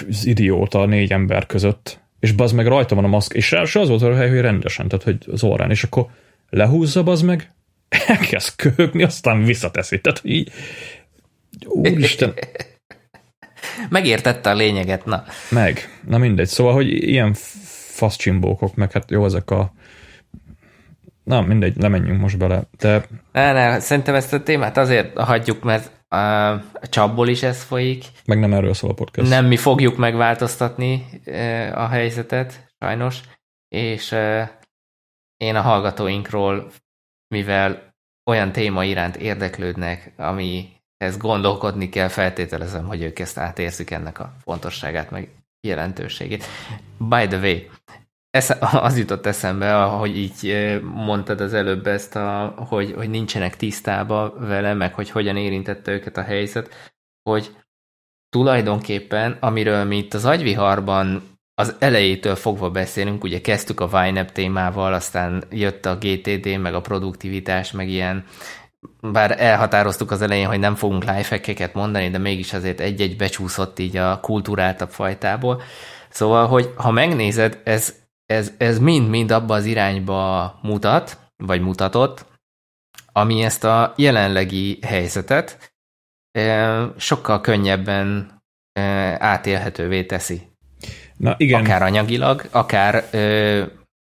az 0.10 0.26
idióta 0.26 0.86
négy 0.86 1.12
ember 1.12 1.46
között, 1.46 2.00
és 2.20 2.32
bazd 2.32 2.56
meg 2.56 2.68
rajta 2.68 2.96
van 2.96 3.04
a 3.04 3.08
maszk, 3.08 3.34
és 3.34 3.46
se 3.46 3.80
az 3.80 3.90
volt 3.90 4.02
a 4.02 4.16
hely, 4.16 4.30
hogy 4.30 4.40
rendesen, 4.40 4.88
tehát 4.88 5.04
hogy 5.04 5.18
az 5.32 5.44
orrán, 5.44 5.70
és 5.70 5.84
akkor 5.84 6.06
lehúzza 6.50 7.04
bazd 7.04 7.26
meg, 7.26 7.54
elkezd 8.08 8.56
köhögni, 8.56 9.04
aztán 9.04 9.44
visszateszi. 9.44 10.02
Tehát 10.02 10.22
így, 10.24 10.52
úristen, 11.66 12.34
megértette 13.90 14.50
a 14.50 14.54
lényeget, 14.54 15.06
na. 15.06 15.24
Meg. 15.50 16.00
Na 16.08 16.18
mindegy. 16.18 16.48
Szóval, 16.48 16.74
hogy 16.74 16.88
ilyen 16.88 17.34
faszcsimbókok, 17.88 18.76
meg 18.76 18.92
hát 18.92 19.12
jó, 19.12 19.26
ezek 19.26 19.52
a 19.52 19.74
Na, 21.24 21.42
mindegy, 21.42 21.78
lemenjünk 21.78 22.20
most 22.20 22.38
bele. 22.38 22.64
De 22.78 23.06
Ne, 23.32 23.52
ne, 23.52 23.80
szerintem 23.80 24.16
ezt 24.16 24.34
a 24.34 24.44
témát 24.44 24.78
azért 24.78 25.18
hagyjuk, 25.18 25.64
mert 25.64 25.92
a 26.14 26.88
csapból 26.90 27.28
is 27.28 27.44
ez 27.44 27.64
folyik. 27.64 28.06
meg 28.26 28.40
nem 28.40 28.54
erről 28.54 28.74
szól 28.74 28.90
a 28.90 28.94
podcast. 28.94 29.30
Nem 29.30 29.46
mi 29.46 29.58
fogjuk 29.58 29.98
megváltoztatni 29.98 31.06
a 31.74 31.88
helyzetet, 31.88 32.74
sajnos, 32.80 33.20
és 33.68 34.12
én 35.38 35.56
a 35.56 35.62
hallgatóinkról, 35.62 36.72
mivel 37.28 37.94
olyan 38.32 38.52
téma 38.52 38.84
iránt 38.84 39.16
érdeklődnek, 39.16 40.14
amihez 40.18 41.18
gondolkodni 41.18 41.90
kell, 41.90 42.08
feltételezem, 42.08 42.88
hogy 42.88 43.02
ők 43.02 43.20
ezt 43.20 43.38
átérzik 43.38 43.92
ennek 43.92 44.20
a 44.20 44.34
fontosságát, 44.44 45.12
meg 45.12 45.30
jelentőségét. 45.68 46.46
By 46.98 47.28
the 47.28 47.38
way, 47.38 47.58
esze, 48.34 48.58
az 48.88 48.98
jutott 48.98 49.26
eszembe, 49.26 49.82
ahogy 49.84 50.18
így 50.18 50.80
mondtad 50.84 51.42
az 51.42 51.54
előbb 51.54 51.88
ezt, 51.88 52.16
a, 52.16 52.54
hogy, 52.70 52.94
hogy 52.96 53.10
nincsenek 53.10 53.56
tisztába 53.56 54.34
vele, 54.38 54.74
meg 54.74 54.94
hogy 54.94 55.10
hogyan 55.10 55.38
érintette 55.38 55.92
őket 55.92 56.18
a 56.18 56.22
helyzet, 56.22 56.94
hogy 57.30 57.56
tulajdonképpen, 58.30 59.38
amiről 59.40 59.84
mi 59.84 59.98
itt 59.98 60.14
az 60.14 60.26
agyviharban 60.26 61.24
az 61.56 61.76
elejétől 61.80 62.36
fogva 62.36 62.70
beszélünk, 62.70 63.24
ugye 63.24 63.42
kezdtük 63.42 63.80
a 63.80 64.06
YNAB 64.06 64.32
témával, 64.32 64.94
aztán 64.94 65.44
jött 65.50 65.86
a 65.86 65.98
GTD, 65.98 66.60
meg 66.60 66.74
a 66.74 66.82
produktivitás, 66.82 67.72
meg 67.72 67.90
ilyen, 67.90 68.26
bár 69.02 69.42
elhatároztuk 69.42 70.12
az 70.12 70.22
elején, 70.22 70.48
hogy 70.48 70.60
nem 70.60 70.76
fogunk 70.76 71.04
lifehackeket 71.04 71.74
mondani, 71.74 72.10
de 72.10 72.18
mégis 72.18 72.54
azért 72.54 72.80
egy-egy 72.80 73.18
becsúszott 73.18 73.80
így 73.80 73.98
a 73.98 74.20
kultúráltabb 74.20 74.90
fajtából. 74.90 75.62
Szóval, 76.10 76.48
hogy 76.48 76.74
ha 76.76 76.92
megnézed, 76.92 77.62
ez, 77.64 78.03
ez, 78.26 78.54
ez 78.58 78.80
mind-mind 78.80 79.32
abba 79.32 79.54
az 79.54 79.66
irányba 79.66 80.60
mutat, 80.62 81.18
vagy 81.38 81.62
mutatott, 81.62 82.26
ami 83.12 83.42
ezt 83.42 83.64
a 83.64 83.94
jelenlegi 83.98 84.80
helyzetet 84.82 85.74
eh, 86.32 86.90
sokkal 86.98 87.42
könnyebben 87.42 88.32
eh, 88.72 89.16
átélhetővé 89.22 90.04
teszi. 90.04 90.42
Na 91.18 91.36
igen, 91.38 91.62
Akár 91.62 91.82
anyagilag, 91.82 92.48
akár 92.52 93.10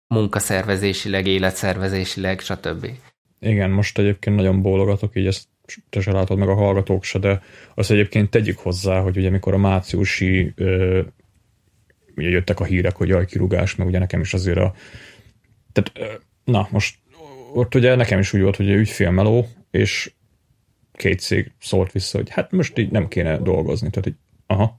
munkaszervezésileg, 0.06 1.26
életszervezésileg, 1.26 2.40
stb. 2.40 2.86
igen, 3.38 3.70
most 3.70 3.98
egyébként 3.98 4.36
nagyon 4.36 4.62
bólogatok, 4.62 5.16
így 5.16 5.26
ezt 5.26 5.48
te 5.90 6.00
se 6.00 6.12
látod 6.12 6.38
meg 6.38 6.48
a 6.48 6.54
hallgatók 6.54 7.04
se, 7.04 7.18
de 7.18 7.42
azt 7.74 7.90
egyébként 7.90 8.30
tegyük 8.30 8.58
hozzá, 8.58 9.00
hogy 9.00 9.16
ugye 9.16 9.30
mikor 9.30 9.54
a 9.54 9.58
márciusi 9.58 10.54
ugye 12.16 12.28
jöttek 12.28 12.60
a 12.60 12.64
hírek, 12.64 12.96
hogy 12.96 13.08
jaj, 13.08 13.26
kirúgás, 13.26 13.74
meg 13.74 13.86
ugye 13.86 13.98
nekem 13.98 14.20
is 14.20 14.34
azért 14.34 14.58
a 14.58 14.74
tehát, 15.72 16.18
na, 16.44 16.68
most 16.70 16.98
ott 17.52 17.74
ugye 17.74 17.94
nekem 17.94 18.18
is 18.18 18.32
úgy 18.32 18.40
volt, 18.40 18.56
hogy 18.56 18.70
ügyfélmeló, 18.70 19.48
és 19.70 20.12
két 20.92 21.20
cég 21.20 21.52
szólt 21.60 21.92
vissza, 21.92 22.18
hogy 22.18 22.30
hát 22.30 22.50
most 22.50 22.78
így 22.78 22.90
nem 22.90 23.08
kéne 23.08 23.38
dolgozni, 23.38 23.90
tehát 23.90 24.08
így, 24.08 24.16
aha. 24.46 24.78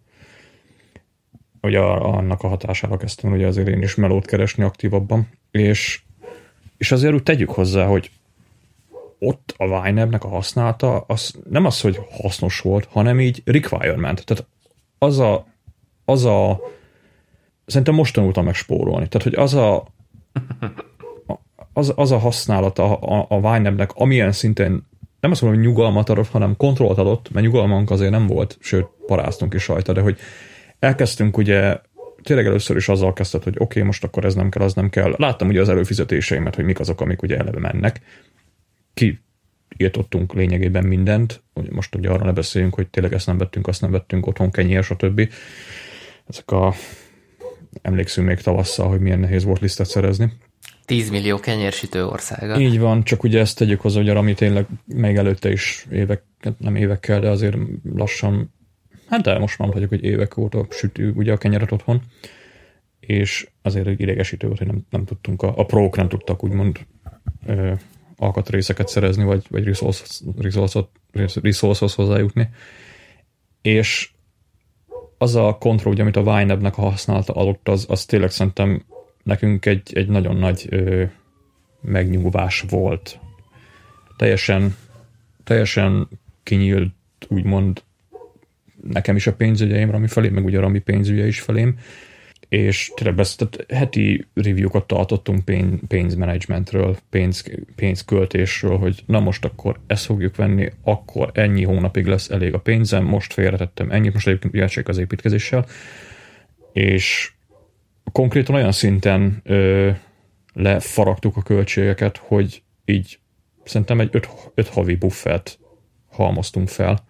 Ugye 1.61 1.79
annak 1.79 2.43
a 2.43 2.47
hatására 2.47 2.97
kezdtem 2.97 3.31
ugye 3.31 3.47
azért 3.47 3.67
én 3.67 3.81
is 3.81 3.95
melót 3.95 4.25
keresni 4.25 4.63
aktívabban, 4.63 5.29
és, 5.51 6.01
és 6.77 6.91
azért 6.91 7.13
úgy 7.13 7.23
tegyük 7.23 7.49
hozzá, 7.49 7.85
hogy 7.85 8.11
ott 9.19 9.53
a 9.57 9.87
YNAB-nek 9.87 10.23
a 10.23 10.27
használata 10.27 10.99
az 10.99 11.33
nem 11.49 11.65
az, 11.65 11.81
hogy 11.81 11.99
hasznos 12.09 12.59
volt, 12.59 12.85
hanem 12.85 13.19
így 13.19 13.41
requirement. 13.45 14.25
Tehát 14.25 14.47
az 14.97 15.19
a, 15.19 15.47
az 16.05 16.25
a 16.25 16.61
szerintem 17.65 17.95
most 17.95 18.13
tanultam 18.13 18.45
meg 18.45 18.53
spórolni. 18.53 19.07
Tehát, 19.07 19.27
hogy 19.27 19.35
az 19.35 19.53
a 19.53 19.87
az, 21.73 21.93
az 21.95 22.11
a 22.11 22.17
használata 22.17 22.95
a, 22.95 23.25
a 23.29 23.57
YNAB-nek, 23.57 23.91
amilyen 23.93 24.31
szinten 24.31 24.89
nem 25.19 25.31
azt 25.31 25.41
mondom, 25.41 25.59
hogy 25.59 25.69
nyugalmat 25.69 26.09
adott, 26.09 26.27
hanem 26.27 26.57
kontrollt 26.57 26.97
adott, 26.97 27.31
mert 27.31 27.45
nyugalmunk 27.45 27.89
azért 27.89 28.11
nem 28.11 28.27
volt, 28.27 28.57
sőt, 28.59 28.87
paráztunk 29.05 29.53
is 29.53 29.67
rajta, 29.67 29.93
de 29.93 30.01
hogy 30.01 30.17
elkezdtünk 30.79 31.37
ugye 31.37 31.79
tényleg 32.23 32.45
először 32.45 32.75
is 32.75 32.89
azzal 32.89 33.13
kezdett, 33.13 33.43
hogy 33.43 33.53
oké, 33.53 33.63
okay, 33.63 33.83
most 33.83 34.03
akkor 34.03 34.25
ez 34.25 34.35
nem 34.35 34.49
kell, 34.49 34.63
az 34.63 34.73
nem 34.73 34.89
kell. 34.89 35.13
Láttam 35.17 35.47
ugye 35.47 35.61
az 35.61 35.69
előfizetéseimet, 35.69 36.55
hogy 36.55 36.65
mik 36.65 36.79
azok, 36.79 37.01
amik 37.01 37.21
ugye 37.21 37.37
eleve 37.37 37.59
mennek. 37.59 38.01
Ki 38.93 39.21
írtottunk 39.77 40.33
lényegében 40.33 40.85
mindent. 40.85 41.43
Most 41.69 41.95
ugye 41.95 42.09
arra 42.09 42.25
ne 42.25 42.31
beszéljünk, 42.31 42.75
hogy 42.75 42.87
tényleg 42.87 43.13
ezt 43.13 43.27
nem 43.27 43.37
vettünk, 43.37 43.67
azt 43.67 43.81
nem 43.81 43.91
vettünk, 43.91 44.27
otthon 44.27 44.51
kenyér, 44.51 44.83
stb. 44.83 45.29
Ezek 46.27 46.51
a 46.51 46.73
emlékszünk 47.81 48.27
még 48.27 48.41
tavasszal, 48.41 48.87
hogy 48.87 48.99
milyen 48.99 49.19
nehéz 49.19 49.43
volt 49.43 49.59
lisztet 49.59 49.87
szerezni. 49.87 50.31
10 50.85 51.09
millió 51.09 51.39
kenyérsütő 51.39 52.05
országa. 52.05 52.59
Így 52.59 52.79
van, 52.79 53.03
csak 53.03 53.23
ugye 53.23 53.39
ezt 53.39 53.57
tegyük 53.57 53.81
hozzá, 53.81 53.99
hogy 53.99 54.09
a 54.09 54.13
Rami 54.13 54.33
tényleg 54.33 54.65
még 54.85 55.15
előtte 55.15 55.51
is 55.51 55.85
évek, 55.91 56.23
nem 56.57 56.75
évekkel, 56.75 57.19
de 57.19 57.29
azért 57.29 57.57
lassan, 57.95 58.53
hát 59.07 59.21
de 59.21 59.39
most 59.39 59.57
már 59.57 59.67
mondhatjuk, 59.69 60.01
hogy 60.01 60.11
évek 60.11 60.37
óta 60.37 60.67
sütő 60.69 61.11
ugye 61.11 61.31
a 61.31 61.37
kenyeret 61.37 61.71
otthon, 61.71 62.01
és 62.99 63.47
azért 63.61 63.99
idegesítő 63.99 64.47
volt, 64.47 64.59
hogy 64.59 64.67
nem, 64.67 64.85
nem 64.89 65.05
tudtunk, 65.05 65.41
a, 65.41 65.53
a 65.57 65.65
prók 65.65 65.95
nem 65.95 66.09
tudtak 66.09 66.43
úgymond 66.43 66.79
ö, 67.45 67.73
alkatrészeket 68.15 68.87
szerezni, 68.87 69.23
vagy, 69.23 69.45
vagy 69.49 69.63
resource-hoz 69.63 70.83
resource 71.41 71.85
hozzájutni. 71.95 72.49
És 73.61 74.11
az 75.21 75.35
a 75.35 75.57
kontroll, 75.59 75.99
amit 75.99 76.15
a 76.15 76.41
YNAB-nek 76.41 76.77
a 76.77 76.81
használata 76.81 77.33
alatt, 77.33 77.67
az, 77.67 77.85
az 77.89 78.05
tényleg 78.05 78.31
szerintem 78.31 78.83
nekünk 79.23 79.65
egy, 79.65 79.91
egy 79.93 80.07
nagyon 80.07 80.35
nagy 80.35 80.67
ö, 80.69 81.03
megnyugvás 81.81 82.65
volt. 82.69 83.19
Teljesen, 84.17 84.75
teljesen 85.43 86.07
kinyílt, 86.43 86.93
úgymond 87.27 87.83
nekem 88.87 89.15
is 89.15 89.27
a 89.27 89.33
pénzügyeim 89.33 89.91
Rami 89.91 90.07
felé, 90.07 90.29
meg 90.29 90.45
ugye 90.45 90.59
Rami 90.59 90.79
pénzügye 90.79 91.27
is 91.27 91.39
felém, 91.39 91.79
és 92.49 92.91
tényleg 92.95 93.25
tehát 93.35 93.65
heti 93.73 94.27
review-kat 94.33 94.87
tartottunk 94.87 95.45
pénz, 95.45 95.79
pénzmenedzsmentről, 95.87 96.97
pénz, 97.09 97.43
pénzköltésről, 97.75 98.77
hogy 98.77 99.03
na 99.05 99.19
most 99.19 99.45
akkor 99.45 99.79
ezt 99.87 100.05
fogjuk 100.05 100.35
venni, 100.35 100.71
akkor 100.83 101.31
ennyi 101.33 101.63
hónapig 101.63 102.05
lesz 102.05 102.29
elég 102.29 102.53
a 102.53 102.59
pénzem, 102.59 103.03
most 103.03 103.33
félretettem 103.33 103.91
ennyit, 103.91 104.13
most 104.13 104.27
egyébként 104.27 104.53
ugye 104.53 104.81
az 104.85 104.97
építkezéssel, 104.97 105.65
és 106.73 107.31
konkrétan 108.11 108.55
olyan 108.55 108.71
szinten 108.71 109.41
ö, 109.43 109.89
lefaragtuk 110.53 111.37
a 111.37 111.41
költségeket, 111.41 112.17
hogy 112.17 112.63
így 112.85 113.19
szerintem 113.63 113.99
egy 113.99 114.09
öt, 114.11 114.29
öt 114.53 114.67
havi 114.67 114.95
buffet 114.95 115.59
halmoztunk 116.09 116.67
fel, 116.67 117.05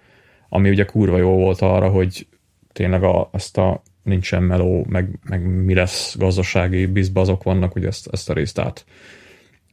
ami 0.49 0.69
ugye 0.69 0.85
kurva 0.85 1.17
jó 1.17 1.35
volt 1.35 1.61
arra, 1.61 1.89
hogy 1.89 2.27
tényleg 2.73 3.03
a, 3.03 3.29
azt 3.31 3.57
a 3.57 3.81
nincsen 4.03 4.43
meló, 4.43 4.85
meg, 4.89 5.19
meg 5.29 5.63
mi 5.63 5.73
lesz 5.73 6.15
gazdasági 6.17 6.85
bizba 6.85 7.21
azok 7.21 7.43
vannak, 7.43 7.71
hogy 7.71 7.85
ezt, 7.85 8.07
ezt 8.11 8.29
a 8.29 8.33
részt 8.33 8.59
át 8.59 8.85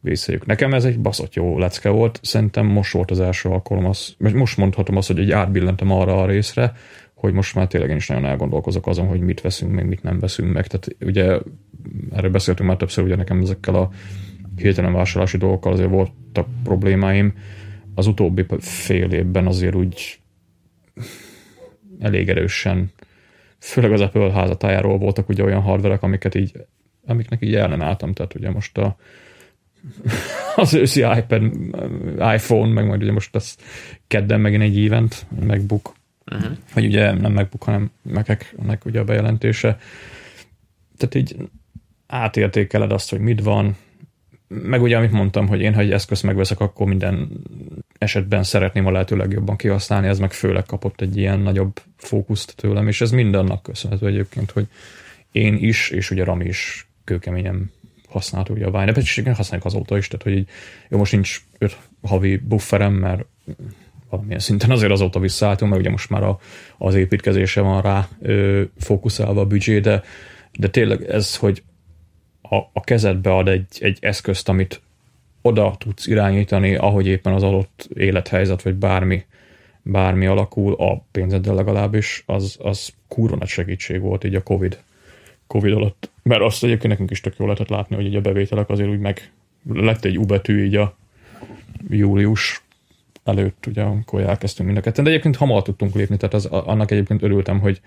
vészeljük. 0.00 0.46
Nekem 0.46 0.74
ez 0.74 0.84
egy 0.84 0.98
baszott 0.98 1.34
jó 1.34 1.58
lecke 1.58 1.88
volt, 1.88 2.20
szerintem 2.22 2.66
most 2.66 2.92
volt 2.92 3.10
az 3.10 3.20
első 3.20 3.48
alkalom, 3.48 3.84
az, 3.84 4.14
most 4.18 4.56
mondhatom 4.56 4.96
azt, 4.96 5.06
hogy 5.06 5.18
egy 5.18 5.30
átbillentem 5.30 5.90
arra 5.90 6.22
a 6.22 6.26
részre, 6.26 6.72
hogy 7.14 7.32
most 7.32 7.54
már 7.54 7.66
tényleg 7.66 7.90
én 7.90 7.96
is 7.96 8.08
nagyon 8.08 8.24
elgondolkozok 8.24 8.86
azon, 8.86 9.06
hogy 9.06 9.20
mit 9.20 9.40
veszünk 9.40 9.72
meg, 9.72 9.86
mit 9.86 10.02
nem 10.02 10.18
veszünk 10.18 10.52
meg. 10.52 10.66
Tehát 10.66 10.96
ugye 11.00 11.38
erről 12.12 12.30
beszéltünk 12.30 12.68
már 12.68 12.78
többször, 12.78 13.04
ugye 13.04 13.16
nekem 13.16 13.40
ezekkel 13.40 13.74
a 13.74 13.90
hirtelen 14.56 14.92
vásárlási 14.92 15.36
dolgokkal 15.36 15.72
azért 15.72 15.90
voltak 15.90 16.46
problémáim. 16.62 17.34
Az 17.94 18.06
utóbbi 18.06 18.46
fél 18.58 19.10
évben 19.10 19.46
azért 19.46 19.74
úgy 19.74 20.20
elég 21.98 22.28
erősen, 22.28 22.92
főleg 23.58 23.92
az 23.92 24.00
Apple 24.00 24.32
házatájáról 24.32 24.98
voltak 24.98 25.28
ugye 25.28 25.44
olyan 25.44 25.60
hardverek, 25.60 26.02
amiket 26.02 26.34
így, 26.34 26.52
amiknek 27.06 27.42
így 27.42 27.54
ellenálltam, 27.54 28.12
tehát 28.12 28.34
ugye 28.34 28.50
most 28.50 28.78
a 28.78 28.96
az 30.56 30.74
őszi 30.74 31.00
iPad, 31.00 31.42
iPhone, 32.34 32.72
meg 32.72 32.86
majd 32.86 33.02
ugye 33.02 33.12
most 33.12 33.36
ez 33.36 33.56
kedden 34.06 34.40
megint 34.40 34.62
egy 34.62 34.84
event, 34.84 35.26
MacBook 35.46 35.96
uh-huh. 36.30 36.56
vagy 36.74 36.84
ugye 36.84 37.12
nem 37.12 37.32
MacBook, 37.32 37.62
hanem 37.62 37.90
Mac-eknek 38.02 38.84
ugye 38.84 39.00
a 39.00 39.04
bejelentése. 39.04 39.78
Tehát 40.96 41.14
így 41.14 41.36
átértékeled 42.06 42.92
azt, 42.92 43.10
hogy 43.10 43.20
mit 43.20 43.42
van, 43.42 43.76
meg 44.48 44.82
ugye, 44.82 44.96
amit 44.96 45.10
mondtam, 45.10 45.46
hogy 45.46 45.60
én, 45.60 45.74
ha 45.74 45.80
egy 45.80 45.92
eszközt 45.92 46.22
megveszek, 46.22 46.60
akkor 46.60 46.86
minden 46.86 47.28
esetben 47.98 48.42
szeretném 48.42 48.86
a 48.86 48.90
lehető 48.90 49.16
legjobban 49.16 49.56
kihasználni, 49.56 50.06
ez 50.06 50.18
meg 50.18 50.32
főleg 50.32 50.64
kapott 50.64 51.00
egy 51.00 51.16
ilyen 51.16 51.40
nagyobb 51.40 51.80
fókuszt 51.96 52.56
tőlem, 52.56 52.88
és 52.88 53.00
ez 53.00 53.10
mindennak 53.10 53.62
köszönhető 53.62 54.06
egyébként, 54.06 54.50
hogy 54.50 54.66
én 55.32 55.54
is, 55.54 55.90
és 55.90 56.10
ugye 56.10 56.24
Rami 56.24 56.44
is 56.44 56.88
kőkeményen 57.04 57.70
használta 58.08 58.52
ugye 58.52 58.66
a 58.66 58.70
Vine, 58.70 58.92
és 58.92 59.22
használjuk 59.34 59.66
azóta 59.66 59.96
is, 59.96 60.08
tehát 60.08 60.22
hogy 60.22 60.36
így, 60.36 60.48
jó, 60.88 60.98
most 60.98 61.12
nincs 61.12 61.42
öt 61.58 61.76
havi 62.02 62.36
bufferem, 62.36 62.92
mert 62.92 63.24
valamilyen 64.10 64.38
szinten 64.38 64.70
azért 64.70 64.92
azóta 64.92 65.20
visszaálltunk, 65.20 65.70
mert 65.70 65.82
ugye 65.82 65.90
most 65.90 66.10
már 66.10 66.22
a, 66.22 66.38
az 66.78 66.94
építkezése 66.94 67.60
van 67.60 67.82
rá 67.82 68.08
ö, 68.22 68.62
fókuszálva 68.78 69.40
a 69.40 69.46
büdzsé, 69.46 69.78
de, 69.80 70.02
de 70.58 70.68
tényleg 70.68 71.02
ez, 71.02 71.36
hogy 71.36 71.62
a, 72.42 72.56
a 72.56 72.80
kezedbe 72.80 73.34
ad 73.34 73.48
egy, 73.48 73.66
egy 73.80 73.98
eszközt, 74.00 74.48
amit 74.48 74.80
oda 75.42 75.74
tudsz 75.78 76.06
irányítani, 76.06 76.74
ahogy 76.74 77.06
éppen 77.06 77.32
az 77.32 77.42
adott 77.42 77.88
élethelyzet, 77.94 78.62
vagy 78.62 78.74
bármi, 78.74 79.24
bármi 79.82 80.26
alakul, 80.26 80.74
a 80.74 81.04
pénzeddel 81.10 81.54
legalábbis, 81.54 82.22
az, 82.26 82.56
az 82.62 82.92
kurva 83.08 83.36
nagy 83.36 83.48
segítség 83.48 84.00
volt 84.00 84.24
így 84.24 84.34
a 84.34 84.42
Covid, 84.42 84.82
Covid 85.46 85.72
alatt. 85.72 86.10
Mert 86.22 86.40
azt 86.40 86.64
egyébként 86.64 86.88
nekünk 86.88 87.10
is 87.10 87.20
tök 87.20 87.34
jól 87.38 87.48
lehetett 87.48 87.76
látni, 87.76 87.96
hogy 87.96 88.06
így 88.06 88.16
a 88.16 88.20
bevételek 88.20 88.68
azért 88.68 88.90
úgy 88.90 88.98
meg 88.98 89.32
lett 89.72 90.04
egy 90.04 90.18
U 90.18 90.26
így 90.48 90.76
a 90.76 90.96
július 91.88 92.62
előtt, 93.24 93.66
ugye, 93.66 93.82
amikor 93.82 94.20
elkezdtünk 94.20 94.68
mind 94.68 94.80
a 94.80 94.82
ketten. 94.82 95.04
De 95.04 95.10
egyébként 95.10 95.36
hamar 95.36 95.62
tudtunk 95.62 95.94
lépni, 95.94 96.16
tehát 96.16 96.34
az, 96.34 96.46
annak 96.46 96.90
egyébként 96.90 97.22
örültem, 97.22 97.60
hogy 97.60 97.80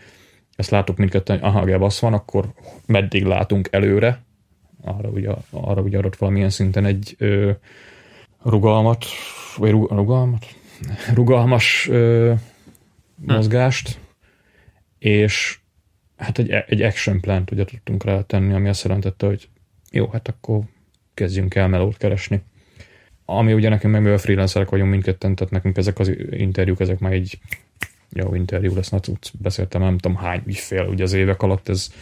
ezt 0.56 0.70
láttuk 0.70 0.98
mindketten, 0.98 1.40
hogy 1.40 1.50
aha, 1.50 1.66
gebasz 1.66 2.00
van, 2.00 2.14
akkor 2.14 2.46
meddig 2.86 3.24
látunk 3.24 3.68
előre, 3.72 4.22
arra 4.84 5.10
ugye, 5.10 5.32
arra 5.50 5.82
ugye 5.82 5.98
adott 5.98 6.16
valamilyen 6.16 6.50
szinten 6.50 6.86
egy 6.86 7.16
ö, 7.18 7.52
rugalmat, 8.44 9.06
vagy 9.58 9.72
rugalmat? 9.72 10.46
Rugalmas 11.14 11.88
ö, 11.88 12.34
hm. 13.26 13.34
mozgást, 13.34 14.00
és 15.00 15.60
hát 16.18 16.40
egy, 16.40 16.50
egy 16.50 16.82
action 16.82 17.20
plant 17.20 17.52
ugye 17.52 17.66
tudtunk 17.66 18.04
rá 18.04 18.22
tenni, 18.22 18.54
ami 18.54 18.70
azt 18.70 18.84
jelentette, 18.84 19.26
hogy 19.26 19.50
jó, 19.92 20.08
hát 20.08 20.28
akkor 20.28 20.60
kezdjünk 21.14 21.56
el 21.56 21.68
melót 21.68 21.98
keresni 21.98 22.44
ami 23.38 23.54
ugye 23.54 23.70
nekünk 23.70 23.94
meg, 23.94 24.02
mivel 24.02 24.18
freelancerek 24.18 24.70
vagyunk 24.70 24.90
mindketten, 24.90 25.36
tehát 25.36 25.54
nekünk 25.54 25.78
ezek 25.78 26.00
az 26.00 26.12
interjúk, 26.32 26.80
ezek 26.80 27.00
már 27.00 27.12
egy 27.12 27.40
jó 28.10 28.36
interjú 28.36 28.76
lesz, 28.76 28.90
hát 28.90 29.08
úgy 29.08 29.32
beszéltem, 29.40 29.82
nem 29.82 29.98
tudom 29.98 30.18
hány 30.18 30.42
ügyfél 30.46 30.86
ugye 30.86 31.04
az 31.04 31.14
évek 31.14 31.42
alatt, 31.42 31.70
ez 31.70 31.94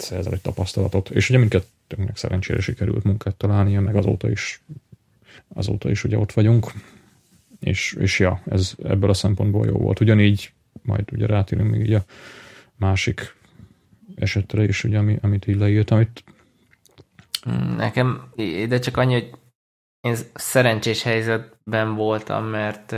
szerzel 0.00 0.32
egy 0.32 0.40
tapasztalatot, 0.40 1.10
és 1.10 1.28
ugye 1.28 1.38
mindkettőnknek 1.38 2.16
szerencsére 2.16 2.60
sikerült 2.60 3.04
munkát 3.04 3.36
találnia, 3.36 3.80
meg 3.80 3.96
azóta 3.96 4.30
is 4.30 4.62
azóta 5.54 5.90
is 5.90 6.04
ugye 6.04 6.18
ott 6.18 6.32
vagyunk, 6.32 6.72
és, 7.60 7.92
és 7.92 8.18
ja, 8.18 8.42
ez 8.46 8.74
ebből 8.82 9.10
a 9.10 9.14
szempontból 9.14 9.66
jó 9.66 9.78
volt. 9.78 10.00
Ugyanígy 10.00 10.52
majd 10.82 11.12
ugye 11.12 11.26
rátérünk 11.26 11.70
még 11.70 11.80
így 11.80 11.94
a 11.94 12.04
másik 12.76 13.34
esetre 14.14 14.64
is, 14.64 14.84
ugye, 14.84 14.98
ami, 14.98 15.18
amit 15.22 15.46
így 15.46 15.56
leírtam. 15.56 16.00
Itt 16.00 16.24
Nekem, 17.76 18.32
de 18.68 18.78
csak 18.78 18.96
annyi, 18.96 19.12
hogy 19.12 19.30
én 20.00 20.16
szerencsés 20.34 21.02
helyzetben 21.02 21.94
voltam, 21.94 22.44
mert 22.44 22.96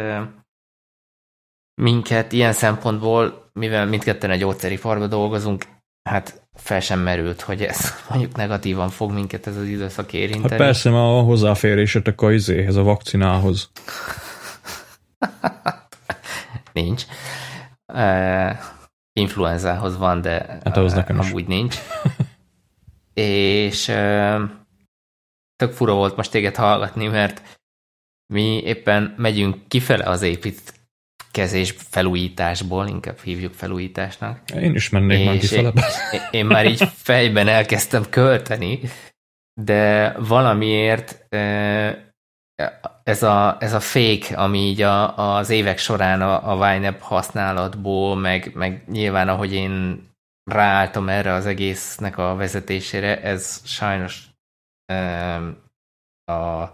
minket 1.74 2.32
ilyen 2.32 2.53
szempontból, 2.53 3.50
mivel 3.53 3.86
mindketten 3.86 4.30
egy 4.30 4.38
gyógyszeriparban 4.38 5.09
dolgozunk, 5.09 5.64
hát 6.03 6.41
fel 6.55 6.80
sem 6.80 7.00
merült, 7.00 7.40
hogy 7.40 7.62
ez 7.62 7.94
mondjuk 8.09 8.36
negatívan 8.36 8.88
fog 8.88 9.12
minket 9.12 9.46
ez 9.46 9.57
az 9.57 9.66
időszak 9.66 10.12
érinteni. 10.12 10.48
Hát 10.48 10.59
persze, 10.59 10.90
mert 10.90 11.03
a 11.03 11.20
hozzáférésetek 11.20 12.20
a 12.20 12.32
izéhez, 12.32 12.76
a 12.76 12.82
vakcinához. 12.82 13.70
nincs. 16.72 17.03
Uh, 17.92 18.57
influenzához 19.12 19.96
van, 19.96 20.20
de 20.20 20.59
hát 20.64 20.76
ahhoz 20.76 20.92
nekem 20.92 21.20
amúgy 21.20 21.40
is. 21.40 21.46
nincs. 21.46 21.76
És 23.14 23.88
uh, 23.88 24.40
tök 25.57 25.72
fura 25.72 25.94
volt 25.94 26.16
most 26.16 26.30
téged 26.30 26.57
hallgatni, 26.57 27.07
mert 27.07 27.42
mi 28.32 28.62
éppen 28.64 29.14
megyünk 29.16 29.68
kifele 29.68 30.05
az 30.05 30.22
építkezés 31.33 31.74
felújításból, 31.78 32.87
inkább 32.87 33.18
hívjuk 33.18 33.53
felújításnak. 33.53 34.51
Én 34.51 34.74
is 34.74 34.89
mennék 34.89 35.26
már 35.26 35.39
kifele. 35.39 35.72
Én, 36.12 36.20
én 36.30 36.47
már 36.47 36.66
így 36.66 36.89
fejben 36.95 37.49
elkezdtem 37.49 38.05
költeni, 38.11 38.80
de 39.61 40.12
valamiért 40.18 41.26
ez 43.03 43.22
a, 43.22 43.57
ez 43.61 43.72
a 43.72 43.80
fake, 43.80 44.37
ami 44.37 44.59
így 44.59 44.83
a, 44.83 45.37
az 45.37 45.51
évek 45.51 45.78
során 45.78 46.22
a, 46.22 46.61
a 46.61 46.74
YNAB 46.74 47.01
használatból, 47.01 48.16
meg, 48.16 48.51
meg 48.55 48.85
nyilván 48.87 49.28
ahogy 49.28 49.53
én 49.53 50.07
ráálltam 50.51 51.09
erre 51.09 51.33
az 51.33 51.47
egésznek 51.47 52.18
a 52.18 52.35
vezetésére, 52.35 53.22
ez 53.22 53.61
sajnos 53.64 54.26
a 56.24 56.68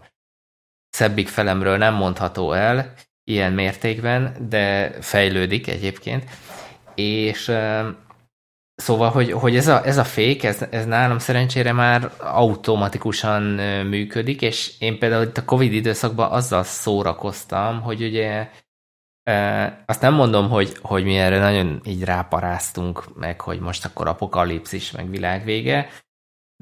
szebbik 0.90 1.28
felemről 1.28 1.76
nem 1.76 1.94
mondható 1.94 2.52
el 2.52 2.94
ilyen 3.28 3.52
mértékben, 3.52 4.36
de 4.48 4.92
fejlődik 5.00 5.68
egyébként, 5.68 6.24
és 6.94 7.52
Szóval, 8.80 9.10
hogy, 9.10 9.32
hogy 9.32 9.56
ez, 9.56 9.68
a, 9.68 9.86
ez 9.86 9.98
a 9.98 10.04
fék, 10.04 10.44
ez, 10.44 10.66
ez 10.70 10.86
nálam 10.86 11.18
szerencsére 11.18 11.72
már 11.72 12.10
automatikusan 12.18 13.42
működik, 13.86 14.42
és 14.42 14.74
én 14.78 14.98
például 14.98 15.22
itt 15.24 15.36
a 15.36 15.44
Covid 15.44 15.72
időszakban 15.72 16.30
azzal 16.30 16.62
szórakoztam, 16.62 17.80
hogy 17.80 18.02
ugye 18.02 18.50
azt 19.86 20.00
nem 20.00 20.14
mondom, 20.14 20.48
hogy, 20.48 20.76
hogy 20.82 21.04
mi 21.04 21.16
erre 21.16 21.38
nagyon 21.38 21.80
így 21.84 22.04
ráparáztunk 22.04 23.18
meg, 23.18 23.40
hogy 23.40 23.60
most 23.60 23.84
akkor 23.84 24.06
apokalipszis, 24.06 24.90
meg 24.90 25.10
világvége, 25.10 25.88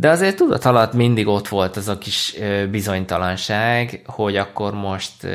de 0.01 0.11
azért 0.11 0.37
tudat 0.37 0.65
alatt 0.65 0.93
mindig 0.93 1.27
ott 1.27 1.49
volt 1.49 1.77
az 1.77 1.89
a 1.89 1.99
kis 1.99 2.35
bizonytalanság, 2.71 4.03
hogy 4.07 4.37
akkor 4.37 4.75
most 4.75 5.27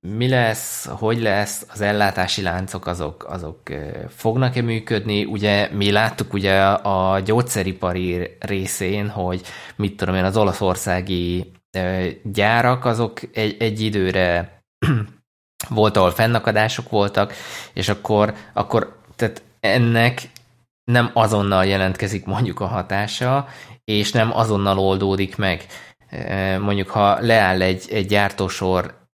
mi 0.00 0.28
lesz, 0.28 0.86
hogy 0.86 1.20
lesz, 1.20 1.66
az 1.68 1.80
ellátási 1.80 2.42
láncok 2.42 2.86
azok, 2.86 3.24
azok 3.28 3.60
fognak-e 4.08 4.62
működni. 4.62 5.24
Ugye 5.24 5.68
mi 5.72 5.90
láttuk 5.90 6.32
ugye 6.32 6.62
a 6.70 7.20
gyógyszeripari 7.20 8.36
részén, 8.40 9.08
hogy 9.08 9.42
mit 9.76 9.96
tudom 9.96 10.14
én, 10.14 10.24
az 10.24 10.36
olaszországi 10.36 11.52
gyárak 12.22 12.84
azok 12.84 13.36
egy, 13.36 13.56
egy 13.58 13.80
időre 13.80 14.60
volt, 15.68 15.96
ahol 15.96 16.10
fennakadások 16.10 16.90
voltak, 16.90 17.32
és 17.72 17.88
akkor, 17.88 18.34
akkor 18.52 19.00
tehát 19.16 19.42
ennek 19.60 20.30
nem 20.84 21.10
azonnal 21.14 21.64
jelentkezik 21.64 22.24
mondjuk 22.24 22.60
a 22.60 22.66
hatása, 22.66 23.48
és 23.84 24.12
nem 24.12 24.36
azonnal 24.36 24.78
oldódik 24.78 25.36
meg. 25.36 25.66
Mondjuk, 26.60 26.88
ha 26.88 27.20
leáll 27.20 27.62
egy, 27.62 27.84
egy 27.90 28.06
gyártósor 28.06 29.07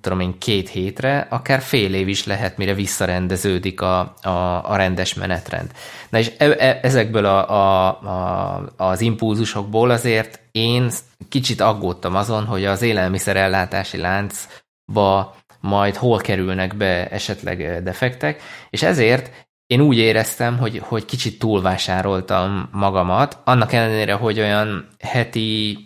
tudom 0.00 0.20
én, 0.20 0.38
két 0.38 0.68
hétre, 0.68 1.26
akár 1.30 1.60
fél 1.60 1.94
év 1.94 2.08
is 2.08 2.26
lehet, 2.26 2.56
mire 2.56 2.74
visszarendeződik 2.74 3.80
a, 3.80 4.14
a, 4.22 4.70
a 4.70 4.76
rendes 4.76 5.14
menetrend. 5.14 5.72
Na 6.08 6.18
és 6.18 6.32
e, 6.38 6.44
e, 6.44 6.78
ezekből 6.82 7.24
a, 7.24 7.50
a, 7.50 7.86
a, 8.00 8.72
az 8.76 9.00
impulzusokból 9.00 9.90
azért 9.90 10.40
én 10.52 10.90
kicsit 11.28 11.60
aggódtam 11.60 12.14
azon, 12.14 12.44
hogy 12.44 12.64
az 12.64 12.82
élelmiszerellátási 12.82 13.96
láncba 13.96 15.36
majd 15.60 15.96
hol 15.96 16.18
kerülnek 16.18 16.76
be 16.76 17.08
esetleg 17.08 17.82
defektek, 17.82 18.42
és 18.70 18.82
ezért 18.82 19.46
én 19.66 19.80
úgy 19.80 19.98
éreztem, 19.98 20.58
hogy, 20.58 20.78
hogy 20.84 21.04
kicsit 21.04 21.38
túlvásároltam 21.38 22.68
magamat, 22.72 23.38
annak 23.44 23.72
ellenére, 23.72 24.12
hogy 24.12 24.38
olyan 24.38 24.88
heti 24.98 25.78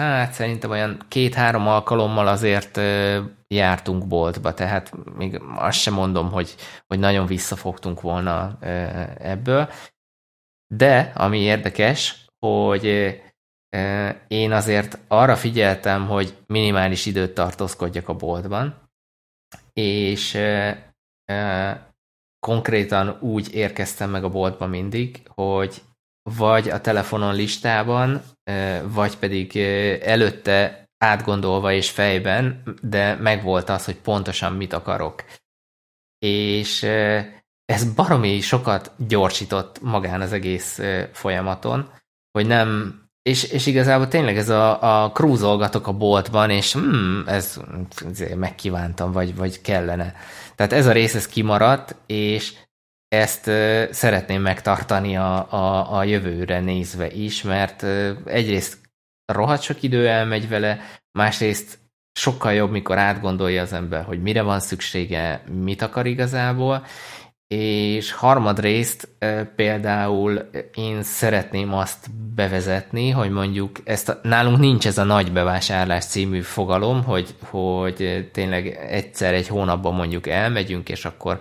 Hát 0.00 0.32
szerintem 0.32 0.70
olyan 0.70 1.04
két-három 1.08 1.68
alkalommal 1.68 2.26
azért 2.26 2.76
jártunk 3.48 4.06
boltba, 4.06 4.54
tehát 4.54 4.92
még 5.16 5.40
azt 5.54 5.78
sem 5.78 5.94
mondom, 5.94 6.30
hogy, 6.30 6.54
hogy 6.86 6.98
nagyon 6.98 7.26
visszafogtunk 7.26 8.00
volna 8.00 8.58
ebből. 9.18 9.70
De 10.74 11.12
ami 11.14 11.38
érdekes, 11.38 12.26
hogy 12.46 12.84
én 14.28 14.52
azért 14.52 14.98
arra 15.08 15.36
figyeltem, 15.36 16.06
hogy 16.06 16.36
minimális 16.46 17.06
időt 17.06 17.34
tartózkodjak 17.34 18.08
a 18.08 18.14
boltban, 18.16 18.90
és 19.72 20.38
konkrétan 22.46 23.18
úgy 23.20 23.54
érkeztem 23.54 24.10
meg 24.10 24.24
a 24.24 24.30
boltba 24.30 24.66
mindig, 24.66 25.22
hogy 25.28 25.82
vagy 26.34 26.68
a 26.68 26.80
telefonon 26.80 27.34
listában, 27.34 28.22
vagy 28.82 29.16
pedig 29.16 29.56
előtte 30.02 30.88
átgondolva 30.98 31.72
és 31.72 31.90
fejben, 31.90 32.62
de 32.82 33.14
megvolt 33.14 33.68
az, 33.68 33.84
hogy 33.84 33.96
pontosan 33.96 34.52
mit 34.52 34.72
akarok. 34.72 35.24
És 36.18 36.82
ez 37.64 37.94
baromi 37.94 38.40
sokat 38.40 38.92
gyorsított 39.08 39.80
magán 39.80 40.20
az 40.20 40.32
egész 40.32 40.80
folyamaton, 41.12 41.90
hogy 42.32 42.46
nem, 42.46 43.00
és, 43.22 43.44
és 43.44 43.66
igazából 43.66 44.08
tényleg 44.08 44.36
ez 44.36 44.48
a, 44.48 45.02
a 45.04 45.12
krúzolgatok 45.12 45.86
a 45.86 45.92
boltban, 45.92 46.50
és 46.50 46.72
hmm, 46.72 47.22
ez, 47.26 47.60
ez 48.10 48.22
megkívántam, 48.36 49.12
vagy, 49.12 49.36
vagy 49.36 49.60
kellene. 49.60 50.14
Tehát 50.54 50.72
ez 50.72 50.86
a 50.86 50.92
rész, 50.92 51.14
ez 51.14 51.26
kimaradt, 51.26 51.96
és 52.06 52.54
ezt 53.16 53.44
szeretném 53.94 54.42
megtartani 54.42 55.16
a, 55.16 55.52
a, 55.52 55.96
a 55.96 56.04
jövőre 56.04 56.60
nézve 56.60 57.10
is, 57.10 57.42
mert 57.42 57.82
egyrészt 58.24 58.78
rohadt 59.32 59.62
sok 59.62 59.82
idő 59.82 60.08
elmegy 60.08 60.48
vele, 60.48 60.80
másrészt 61.18 61.78
sokkal 62.18 62.52
jobb, 62.52 62.70
mikor 62.70 62.98
átgondolja 62.98 63.62
az 63.62 63.72
ember, 63.72 64.04
hogy 64.04 64.22
mire 64.22 64.42
van 64.42 64.60
szüksége, 64.60 65.42
mit 65.62 65.82
akar 65.82 66.06
igazából, 66.06 66.86
és 67.48 68.12
harmadrészt 68.12 69.08
például 69.56 70.50
én 70.74 71.02
szeretném 71.02 71.74
azt 71.74 72.10
bevezetni, 72.34 73.10
hogy 73.10 73.30
mondjuk 73.30 73.80
ezt 73.84 74.08
a, 74.08 74.20
nálunk 74.22 74.58
nincs 74.58 74.86
ez 74.86 74.98
a 74.98 75.04
nagy 75.04 75.32
bevásárlás 75.32 76.04
című 76.04 76.40
fogalom, 76.40 77.04
hogy, 77.04 77.34
hogy 77.42 78.28
tényleg 78.32 78.66
egyszer 78.90 79.34
egy 79.34 79.48
hónapban 79.48 79.94
mondjuk 79.94 80.26
elmegyünk, 80.26 80.88
és 80.88 81.04
akkor 81.04 81.38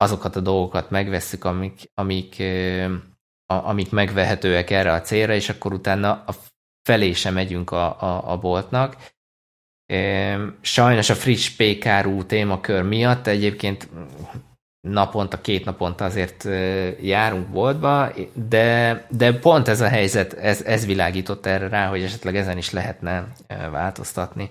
azokat 0.00 0.36
a 0.36 0.40
dolgokat 0.40 0.90
megvesszük, 0.90 1.44
amik, 1.44 1.90
amik, 1.94 2.42
amik 3.46 3.90
megvehetőek 3.90 4.70
erre 4.70 4.92
a 4.92 5.00
célra, 5.00 5.34
és 5.34 5.48
akkor 5.48 5.72
utána 5.72 6.10
a 6.26 6.34
felé 6.82 7.12
sem 7.12 7.34
megyünk 7.34 7.70
a, 7.70 8.02
a, 8.02 8.30
a 8.32 8.38
boltnak. 8.38 8.96
Sajnos 10.60 11.10
a 11.10 11.14
friss 11.14 11.48
pékárú 11.48 12.24
témakör 12.24 12.82
miatt 12.82 13.26
egyébként 13.26 13.88
naponta, 14.80 15.40
két 15.40 15.64
naponta 15.64 16.04
azért 16.04 16.44
járunk 17.02 17.48
boltba, 17.48 18.12
de, 18.34 19.06
de 19.10 19.38
pont 19.38 19.68
ez 19.68 19.80
a 19.80 19.88
helyzet, 19.88 20.32
ez, 20.32 20.62
ez 20.62 20.86
világított 20.86 21.46
erre 21.46 21.68
rá, 21.68 21.88
hogy 21.88 22.02
esetleg 22.02 22.36
ezen 22.36 22.58
is 22.58 22.70
lehetne 22.70 23.32
változtatni. 23.70 24.50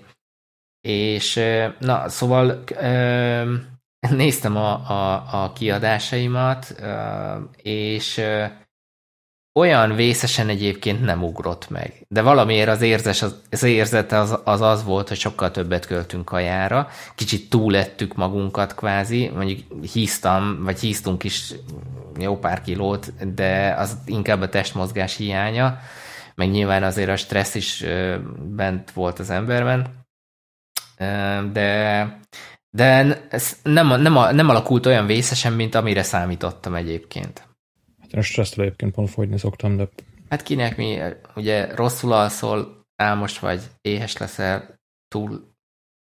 És 0.80 1.40
na, 1.78 2.08
szóval 2.08 2.64
néztem 4.08 4.56
a, 4.56 4.72
a, 4.72 5.24
a 5.42 5.52
kiadásaimat, 5.52 6.74
és 7.62 8.22
olyan 9.54 9.94
vészesen 9.94 10.48
egyébként 10.48 11.04
nem 11.04 11.22
ugrott 11.22 11.70
meg. 11.70 12.04
De 12.08 12.22
valamiért 12.22 12.68
az, 12.68 12.82
érzes, 12.82 13.22
az, 13.50 13.62
érzete 13.62 14.18
az, 14.18 14.38
az 14.44 14.60
az 14.60 14.84
volt, 14.84 15.08
hogy 15.08 15.18
sokkal 15.18 15.50
többet 15.50 15.86
költünk 15.86 16.24
kajára, 16.24 16.88
kicsit 17.14 17.50
túlettük 17.50 18.14
magunkat 18.14 18.74
kvázi, 18.74 19.28
mondjuk 19.34 19.60
híztam, 19.92 20.64
vagy 20.64 20.80
híztunk 20.80 21.24
is 21.24 21.54
jó 22.18 22.38
pár 22.38 22.60
kilót, 22.60 23.34
de 23.34 23.74
az 23.78 23.96
inkább 24.04 24.40
a 24.40 24.48
testmozgás 24.48 25.16
hiánya, 25.16 25.78
meg 26.34 26.50
nyilván 26.50 26.82
azért 26.82 27.10
a 27.10 27.16
stressz 27.16 27.54
is 27.54 27.84
bent 28.38 28.90
volt 28.90 29.18
az 29.18 29.30
emberben, 29.30 29.86
de 31.52 32.18
de 32.70 33.20
ez 33.30 33.58
nem, 33.62 33.86
nem, 33.86 34.12
nem 34.12 34.48
alakult 34.48 34.86
olyan 34.86 35.06
vészesen, 35.06 35.52
mint 35.52 35.74
amire 35.74 36.02
számítottam 36.02 36.74
egyébként. 36.74 37.48
Hát 38.00 38.12
én 38.12 38.18
a 38.18 38.22
stressztől 38.22 38.64
egyébként 38.64 38.92
pont 38.92 39.10
fogyni 39.10 39.38
szoktam, 39.38 39.76
de... 39.76 39.88
Hát 40.28 40.42
kinek 40.42 40.76
mi, 40.76 40.98
ugye 41.34 41.74
rosszul 41.74 42.12
alszol, 42.12 42.84
álmos 42.96 43.38
vagy, 43.38 43.62
éhes 43.80 44.16
leszel, 44.16 44.80
túl 45.08 45.50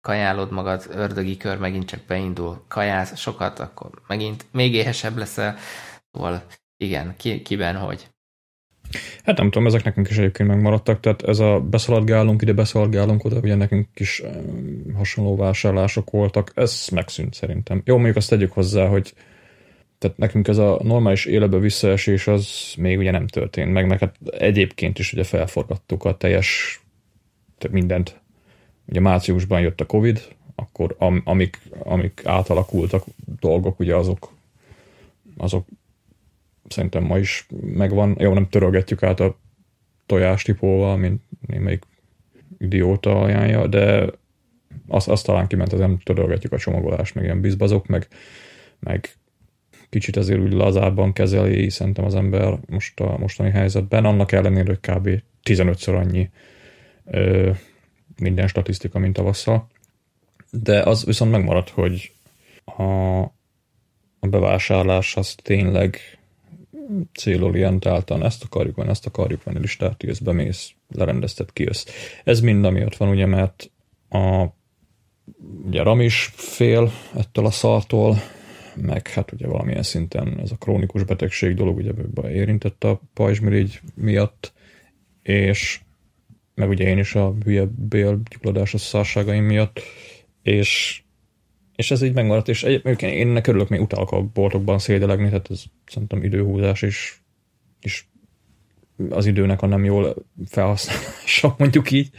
kajálod 0.00 0.50
magad, 0.50 0.86
ördögi 0.90 1.36
kör 1.36 1.58
megint 1.58 1.88
csak 1.88 2.00
beindul, 2.06 2.64
kajáz 2.68 3.18
sokat, 3.18 3.58
akkor 3.58 3.90
megint 4.06 4.44
még 4.52 4.74
éhesebb 4.74 5.16
leszel, 5.16 5.56
szóval 6.10 6.46
igen, 6.76 7.16
ki, 7.16 7.42
kiben 7.42 7.76
hogy. 7.76 8.13
Hát 9.24 9.36
nem 9.36 9.50
tudom, 9.50 9.66
ezek 9.66 9.84
nekünk 9.84 10.08
is 10.08 10.18
egyébként 10.18 10.48
megmaradtak, 10.48 11.00
tehát 11.00 11.22
ez 11.22 11.38
a 11.38 11.60
beszaladgálunk 11.60 12.42
ide, 12.42 12.52
beszaladgálunk 12.52 13.24
oda, 13.24 13.38
ugye 13.38 13.54
nekünk 13.54 13.88
is 13.94 14.22
hasonló 14.96 15.36
vásárlások 15.36 16.10
voltak, 16.10 16.52
ez 16.54 16.88
megszűnt 16.92 17.34
szerintem. 17.34 17.82
Jó, 17.84 17.94
mondjuk 17.94 18.16
azt 18.16 18.28
tegyük 18.28 18.52
hozzá, 18.52 18.86
hogy 18.86 19.14
tehát 19.98 20.16
nekünk 20.18 20.48
ez 20.48 20.58
a 20.58 20.80
normális 20.82 21.24
életbe 21.24 21.58
visszaesés 21.58 22.26
az 22.26 22.74
még 22.76 22.98
ugye 22.98 23.10
nem 23.10 23.26
történt 23.26 23.72
meg, 23.72 23.86
meg 23.86 23.98
hát 23.98 24.16
egyébként 24.38 24.98
is 24.98 25.12
ugye 25.12 25.24
felforgattuk 25.24 26.04
a 26.04 26.16
teljes 26.16 26.80
tehát 27.58 27.76
mindent. 27.76 28.20
Ugye 28.86 29.00
márciusban 29.00 29.60
jött 29.60 29.80
a 29.80 29.86
Covid, 29.86 30.28
akkor 30.54 30.94
am, 30.98 31.22
amik, 31.24 31.58
amik 31.78 32.20
átalakultak 32.24 33.04
dolgok, 33.40 33.80
ugye 33.80 33.94
azok 33.94 34.32
azok 35.36 35.66
szerintem 36.68 37.04
ma 37.04 37.18
is 37.18 37.46
megvan. 37.60 38.16
Jó, 38.18 38.32
nem 38.32 38.48
törölgetjük 38.48 39.02
át 39.02 39.20
a 39.20 39.38
tojástipóval, 40.06 40.96
mint 40.96 41.22
némelyik 41.46 41.84
idióta 42.58 43.20
ajánlja, 43.20 43.66
de 43.66 44.10
azt, 44.88 45.08
azt 45.08 45.26
talán 45.26 45.46
kiment, 45.46 45.72
az 45.72 45.78
nem 45.78 45.98
törölgetjük 45.98 46.52
a 46.52 46.58
csomagolást, 46.58 47.14
meg 47.14 47.24
ilyen 47.24 47.40
bizbazok, 47.40 47.86
meg, 47.86 48.08
meg 48.78 49.08
kicsit 49.88 50.16
azért 50.16 50.40
úgy 50.40 50.52
lazábban 50.52 51.12
kezeli 51.12 51.70
szerintem 51.70 52.04
az 52.04 52.14
ember 52.14 52.58
most 52.66 53.00
a 53.00 53.18
mostani 53.18 53.50
helyzetben, 53.50 54.04
annak 54.04 54.32
ellenére, 54.32 54.66
hogy 54.66 54.94
kb. 54.94 55.22
15-ször 55.44 55.98
annyi 55.98 56.30
ö, 57.04 57.50
minden 58.18 58.46
statisztika, 58.46 58.98
mint 58.98 59.14
tavasszal. 59.14 59.68
De 60.50 60.82
az 60.82 61.04
viszont 61.04 61.30
megmaradt, 61.30 61.68
hogy 61.68 62.12
a, 62.64 62.82
a 64.18 64.26
bevásárlás 64.26 65.16
az 65.16 65.34
tényleg 65.42 65.98
célorientáltan 67.12 68.24
ezt 68.24 68.44
akarjuk 68.44 68.76
venni, 68.76 68.90
ezt 68.90 69.06
akarjuk 69.06 69.42
venni, 69.42 69.58
listát 69.58 70.02
írsz, 70.02 70.18
bemész, 70.18 70.72
lerendezted, 70.88 71.52
kijössz. 71.52 71.86
Ez 72.24 72.40
mind 72.40 72.64
amiatt 72.64 72.96
van, 72.96 73.08
ugye, 73.08 73.26
mert 73.26 73.70
a 74.08 74.46
ugye 75.64 75.82
Ram 75.82 76.00
is 76.00 76.30
fél 76.34 76.90
ettől 77.14 77.46
a 77.46 77.50
szartól, 77.50 78.16
meg 78.76 79.08
hát 79.08 79.32
ugye 79.32 79.46
valamilyen 79.46 79.82
szinten 79.82 80.40
ez 80.40 80.50
a 80.50 80.56
krónikus 80.56 81.02
betegség 81.02 81.54
dolog 81.54 81.76
ugye 81.76 81.92
érintett 82.28 82.84
a 82.84 83.00
pajzsmirigy 83.14 83.80
miatt, 83.94 84.52
és 85.22 85.80
meg 86.54 86.68
ugye 86.68 86.88
én 86.88 86.98
is 86.98 87.14
a 87.14 87.34
hülye 87.44 87.66
bélgyulladásos 87.76 88.80
szarságaim 88.80 89.44
miatt, 89.44 89.80
és, 90.42 91.02
és 91.76 91.90
ez 91.90 92.02
így 92.02 92.14
megmaradt, 92.14 92.48
és 92.48 92.62
egyébként 92.62 93.12
én 93.12 93.28
ennek 93.28 93.46
örülök, 93.46 93.68
még 93.68 93.80
utálok 93.80 94.12
a 94.12 94.22
boltokban 94.22 94.78
szédelegni, 94.78 95.28
tehát 95.28 95.50
ez 95.50 95.62
szerintem 95.86 96.22
időhúzás 96.22 96.82
is, 96.82 97.22
és 97.80 98.04
az 99.10 99.26
időnek 99.26 99.62
a 99.62 99.66
nem 99.66 99.84
jól 99.84 100.14
felhasználása, 100.46 101.54
mondjuk 101.58 101.90
így. 101.90 102.10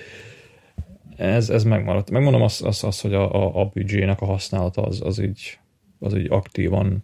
Ez, 1.16 1.50
ez 1.50 1.64
megmaradt. 1.64 2.12
Megmondom 2.12 2.42
azt, 2.42 2.62
azt, 2.62 2.84
azt 2.84 3.02
hogy 3.02 3.14
a, 3.14 3.34
a, 3.34 3.62
a 3.62 3.66
büdzsének 3.74 4.22
a 4.22 4.26
használata 4.26 4.82
az, 4.82 5.02
az, 5.02 5.20
így, 5.20 5.60
az 6.00 6.16
így 6.16 6.28
aktívan 6.32 7.04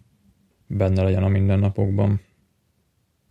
benne 0.66 1.02
legyen 1.02 1.22
a 1.22 1.28
mindennapokban. 1.28 2.20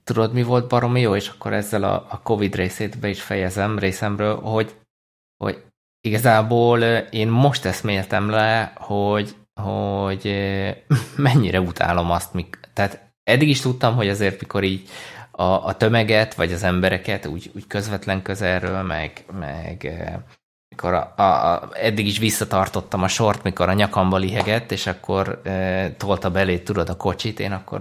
Tudod, 0.04 0.34
mi 0.34 0.44
volt 0.44 0.70
baromi 0.70 1.02
jó, 1.02 1.16
és 1.16 1.28
akkor 1.28 1.54
ezzel 1.54 1.84
a, 1.84 2.06
a 2.10 2.22
Covid 2.24 2.56
részét 2.56 3.00
be 3.00 3.10
is 3.10 3.22
fejezem 3.22 3.80
részemről, 3.80 4.36
hogy, 4.36 4.76
hogy 5.38 5.64
igazából 6.02 6.82
én 7.10 7.28
most 7.28 7.66
eszméltem 7.66 8.30
le, 8.30 8.74
hogy, 8.76 9.36
hogy 9.62 10.34
mennyire 11.16 11.60
utálom 11.60 12.12
azt, 12.12 12.34
mik, 12.34 12.60
tehát 12.74 13.14
eddig 13.24 13.50
is 13.50 13.60
tudtam, 13.60 13.96
hogy 13.96 14.10
azért 14.10 14.40
mikor 14.40 14.64
így 14.64 14.90
a, 15.32 15.44
a 15.44 15.74
tömeget, 15.78 16.34
vagy 16.34 16.54
az 16.54 16.64
embereket 16.64 17.26
úgy, 17.26 17.52
úgy 17.56 17.68
közvetlen 17.68 18.22
közelről, 18.22 18.82
meg, 18.82 19.26
meg 19.40 19.92
mikor 20.72 20.94
a, 20.94 21.22
a, 21.24 21.70
eddig 21.74 22.08
is 22.08 22.18
visszatartottam 22.18 23.04
a 23.04 23.08
sort, 23.08 23.44
mikor 23.44 23.70
a 23.70 23.74
nyakamba 23.74 24.18
lihegett, 24.18 24.72
és 24.72 24.88
akkor 24.88 25.42
e, 25.44 25.92
tolta 25.98 26.30
belé, 26.30 26.60
tudod, 26.60 26.90
a 26.90 26.98
kocsit, 26.98 27.40
én 27.40 27.52
akkor 27.52 27.80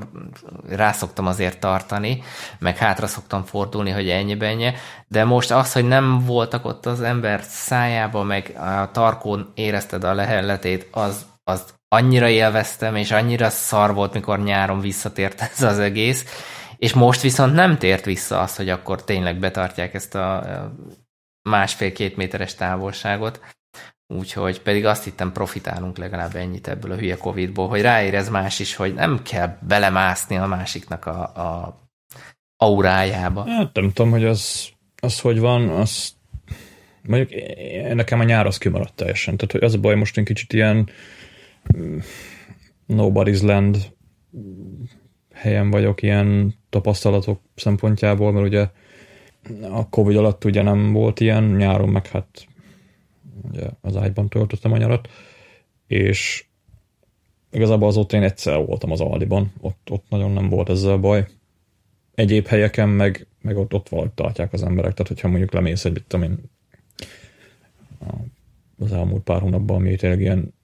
rászoktam 0.69 1.27
azért 1.27 1.61
tartani, 1.61 2.23
meg 2.59 2.77
hátra 2.77 3.07
szoktam 3.07 3.45
fordulni, 3.45 3.91
hogy 3.91 4.09
ennyi 4.09 4.35
benye, 4.35 4.75
de 5.09 5.25
most 5.25 5.51
az, 5.51 5.73
hogy 5.73 5.89
nem 5.89 6.19
voltak 6.25 6.65
ott 6.65 6.87
az 6.87 7.01
ember 7.01 7.41
szájába, 7.43 8.23
meg 8.23 8.55
a 8.59 8.91
tarkón 8.91 9.51
érezted 9.55 10.05
a 10.05 10.15
lehelletét, 10.15 10.89
az, 10.91 11.27
az 11.45 11.65
annyira 11.89 12.29
élveztem, 12.29 12.97
és 12.97 13.11
annyira 13.11 13.49
szar 13.49 13.95
volt, 13.95 14.15
mikor 14.15 14.43
nyáron 14.43 14.81
visszatért 14.81 15.41
ez 15.57 15.63
az 15.63 15.79
egész, 15.79 16.25
és 16.77 16.93
most 16.93 17.21
viszont 17.21 17.55
nem 17.55 17.79
tért 17.79 18.05
vissza 18.05 18.41
az, 18.41 18.57
hogy 18.57 18.69
akkor 18.69 19.05
tényleg 19.05 19.39
betartják 19.39 19.95
ezt 19.95 20.15
a 20.15 20.43
másfél-két 21.43 22.17
méteres 22.17 22.55
távolságot, 22.55 23.41
úgyhogy 24.07 24.61
pedig 24.61 24.87
azt 24.87 25.05
hittem 25.05 25.33
profitálunk 25.33 25.99
legalább 25.99 26.35
ennyit 26.35 26.69
ebből 26.69 26.93
a 26.93 26.97
hülye 26.97 27.17
Covidból, 27.17 27.69
hogy 27.69 27.81
ráérez 27.81 28.29
más 28.29 28.59
is, 28.59 28.75
hogy 28.75 28.95
nem 28.95 29.23
kell 29.23 29.59
belemászni 29.61 30.37
a 30.37 30.47
másiknak 30.47 31.07
a, 31.07 31.21
a 31.21 31.81
aurájába. 32.57 33.49
Hát 33.49 33.75
nem 33.75 33.93
tudom, 33.93 34.11
hogy 34.11 34.25
az, 34.25 34.69
az 35.03 35.21
hogy 35.21 35.39
van, 35.39 35.69
az 35.69 36.15
mondjuk 37.03 37.31
nekem 37.95 38.21
a 38.21 38.25
nyár 38.25 38.47
az 38.47 38.59
kimaradt 38.59 38.95
teljesen. 38.95 39.37
Tehát 39.37 39.53
hogy 39.53 39.63
az 39.63 39.75
a 39.75 39.79
baj, 39.79 39.95
most 39.95 40.17
én 40.17 40.25
kicsit 40.25 40.53
ilyen 40.53 40.89
mm, 41.77 41.99
nobody's 42.89 43.43
land 43.43 43.93
helyen 45.33 45.71
vagyok 45.71 46.03
ilyen 46.03 46.55
tapasztalatok 46.71 47.41
szempontjából, 47.55 48.33
mert 48.33 48.47
ugye 48.47 48.69
a 49.71 49.89
Covid 49.89 50.17
alatt 50.17 50.45
ugye 50.45 50.63
nem 50.63 50.93
volt 50.93 51.21
ilyen, 51.21 51.45
nyáron 51.45 51.89
meg 51.89 52.07
hát 52.07 52.47
ugye 53.51 53.67
az 53.81 53.97
ágyban 53.97 54.29
töltöttem 54.29 54.73
a 54.73 54.77
nyarat, 54.77 55.09
és 55.87 56.45
igazából 57.51 57.89
azóta 57.89 58.17
én 58.17 58.23
egyszer 58.23 58.67
voltam 58.67 58.91
az 58.91 59.01
Aldiban, 59.01 59.53
ott, 59.61 59.91
ott 59.91 60.05
nagyon 60.09 60.31
nem 60.31 60.49
volt 60.49 60.69
ezzel 60.69 60.97
baj. 60.97 61.27
Egyéb 62.15 62.47
helyeken 62.47 62.89
meg, 62.89 63.27
meg 63.41 63.57
ott, 63.57 63.75
ott 63.75 63.89
valahogy 63.89 64.13
tartják 64.13 64.53
az 64.53 64.63
emberek, 64.63 64.93
tehát 64.93 65.09
hogyha 65.09 65.29
mondjuk 65.29 65.53
lemész 65.53 65.85
egy, 65.85 65.93
mit 65.93 66.23
én, 66.23 66.39
az 68.79 68.93
elmúlt 68.93 69.23
pár 69.23 69.41
hónapban, 69.41 69.77
ami 69.77 69.97
tényleg 69.97 70.21
ilyen 70.21 70.55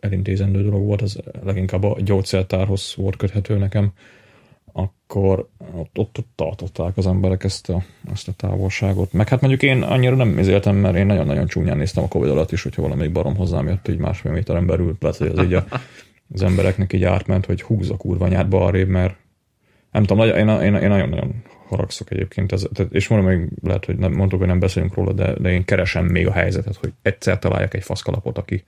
elintézendő 0.00 0.62
dolog 0.62 0.84
volt, 0.84 1.02
az 1.02 1.20
leginkább 1.42 1.82
a 1.82 2.00
gyógyszertárhoz 2.00 2.94
volt 2.96 3.16
köthető 3.16 3.58
nekem, 3.58 3.92
akkor 5.14 5.48
ott, 5.72 5.98
ott, 5.98 6.18
ott 6.18 6.28
tartották 6.34 6.96
az 6.96 7.06
emberek 7.06 7.44
ezt 7.44 7.68
a, 7.68 7.82
ezt 8.12 8.28
a 8.28 8.32
távolságot. 8.32 9.12
Meg 9.12 9.28
hát 9.28 9.40
mondjuk 9.40 9.62
én 9.62 9.82
annyira 9.82 10.16
nem 10.16 10.38
izéltem, 10.38 10.76
mert 10.76 10.96
én 10.96 11.06
nagyon-nagyon 11.06 11.46
csúnyán 11.46 11.76
néztem 11.76 12.04
a 12.04 12.08
Covid 12.08 12.30
alatt 12.30 12.52
is, 12.52 12.62
hogyha 12.62 12.82
valamelyik 12.82 13.12
barom 13.12 13.36
hozzám 13.36 13.68
jött, 13.68 13.88
így 13.88 13.98
másfél 13.98 14.32
méteren 14.32 14.66
belül, 14.66 14.96
lehet, 15.00 15.16
hogy 15.16 15.26
az 15.26 15.44
így 15.44 15.54
a, 15.54 15.64
az 16.34 16.42
embereknek 16.42 16.92
így 16.92 17.04
átment, 17.04 17.46
hogy 17.46 17.62
húz 17.62 17.90
a 17.90 17.96
kurva 17.96 18.28
nyárba 18.28 18.64
arrébb, 18.64 18.88
mert 18.88 19.16
nem 19.90 20.04
tudom, 20.04 20.26
én, 20.26 20.48
én, 20.48 20.74
én 20.74 20.88
nagyon-nagyon 20.88 21.42
haragszok 21.68 22.10
egyébként, 22.10 22.52
ez, 22.52 22.66
és 22.90 23.08
mondom, 23.08 23.28
hogy 23.28 23.48
lehet, 23.62 23.84
hogy 23.84 23.96
nem, 23.96 24.12
mondtuk, 24.12 24.38
hogy 24.38 24.48
nem 24.48 24.58
beszélünk 24.58 24.94
róla, 24.94 25.12
de, 25.12 25.34
de 25.38 25.50
én 25.50 25.64
keresem 25.64 26.04
még 26.04 26.26
a 26.26 26.32
helyzetet, 26.32 26.76
hogy 26.76 26.92
egyszer 27.02 27.38
találjak 27.38 27.74
egy 27.74 27.82
faszkalapot, 27.82 28.38
aki, 28.38 28.64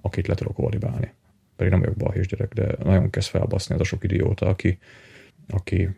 akit 0.00 0.26
le 0.26 0.34
tudok 0.34 0.58
ordibálni 0.58 1.12
pedig 1.56 1.72
nem 1.72 1.80
vagyok 1.80 1.96
balhés 1.96 2.26
gyerek, 2.26 2.52
de 2.52 2.66
nagyon 2.84 3.10
kezd 3.10 3.28
felbaszni 3.28 3.74
az 3.74 3.80
a 3.80 3.84
sok 3.84 4.04
idióta, 4.04 4.46
aki, 4.46 4.78
aki 5.52 5.88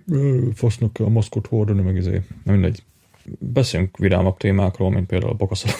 fasznak 0.54 0.98
a 1.00 1.08
maszkot 1.08 1.46
hordani, 1.46 1.82
meg 1.82 1.96
izé. 1.96 2.22
Na 2.44 2.52
mindegy. 2.52 2.82
Beszéljünk 3.38 3.96
vidámabb 3.96 4.36
témákról, 4.36 4.90
mint 4.90 5.06
például 5.06 5.32
a 5.32 5.34
bokaszalak 5.34 5.78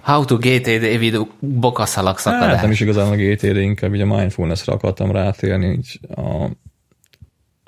How 0.00 0.24
to 0.24 0.36
GTD 0.36 0.98
video 0.98 1.26
bokaszalak 1.38 2.18
szakadás. 2.18 2.52
Hát 2.52 2.62
nem 2.62 2.70
is 2.70 2.80
igazán 2.80 3.12
a 3.12 3.16
GTD, 3.16 3.56
inkább 3.56 3.94
így 3.94 4.00
a 4.00 4.06
mindfulness-re 4.06 4.72
akartam 4.72 5.10
rátérni, 5.10 5.72
így 5.72 6.00
a 6.16 6.50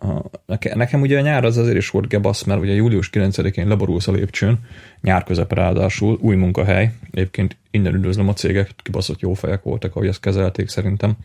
a, 0.01 0.31
nekem 0.75 1.01
ugye 1.01 1.19
a 1.19 1.21
nyár 1.21 1.45
az 1.45 1.57
azért 1.57 1.77
is 1.77 1.91
volt 1.91 2.09
gebasz, 2.09 2.43
mert 2.43 2.61
ugye 2.61 2.73
július 2.73 3.11
9-én 3.13 3.69
leborulsz 3.69 4.09
a 4.09 4.13
lépcsőn, 4.13 4.59
nyár 5.01 5.25
közep 5.25 5.53
ráadásul, 5.53 6.19
új 6.21 6.37
munkahely, 6.37 6.93
egyébként 7.11 7.57
innen 7.71 7.95
üdvözlöm 7.95 8.29
a 8.29 8.33
cégek, 8.33 8.71
kibaszott 8.83 9.21
jó 9.21 9.35
fejek 9.35 9.63
voltak, 9.63 9.97
ahogy 9.97 10.09
ezt 10.09 10.21
kezelték 10.21 10.69
szerintem, 10.69 11.17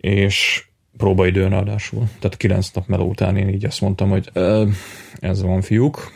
és 0.00 0.66
próbaidőn 0.96 1.50
ráadásul, 1.50 2.08
tehát 2.18 2.36
9 2.36 2.70
nap 2.70 2.86
meló 2.86 3.08
után 3.08 3.36
én 3.36 3.48
így 3.48 3.64
azt 3.64 3.80
mondtam, 3.80 4.10
hogy 4.10 4.30
ez 5.14 5.42
van 5.42 5.60
fiúk, 5.60 6.12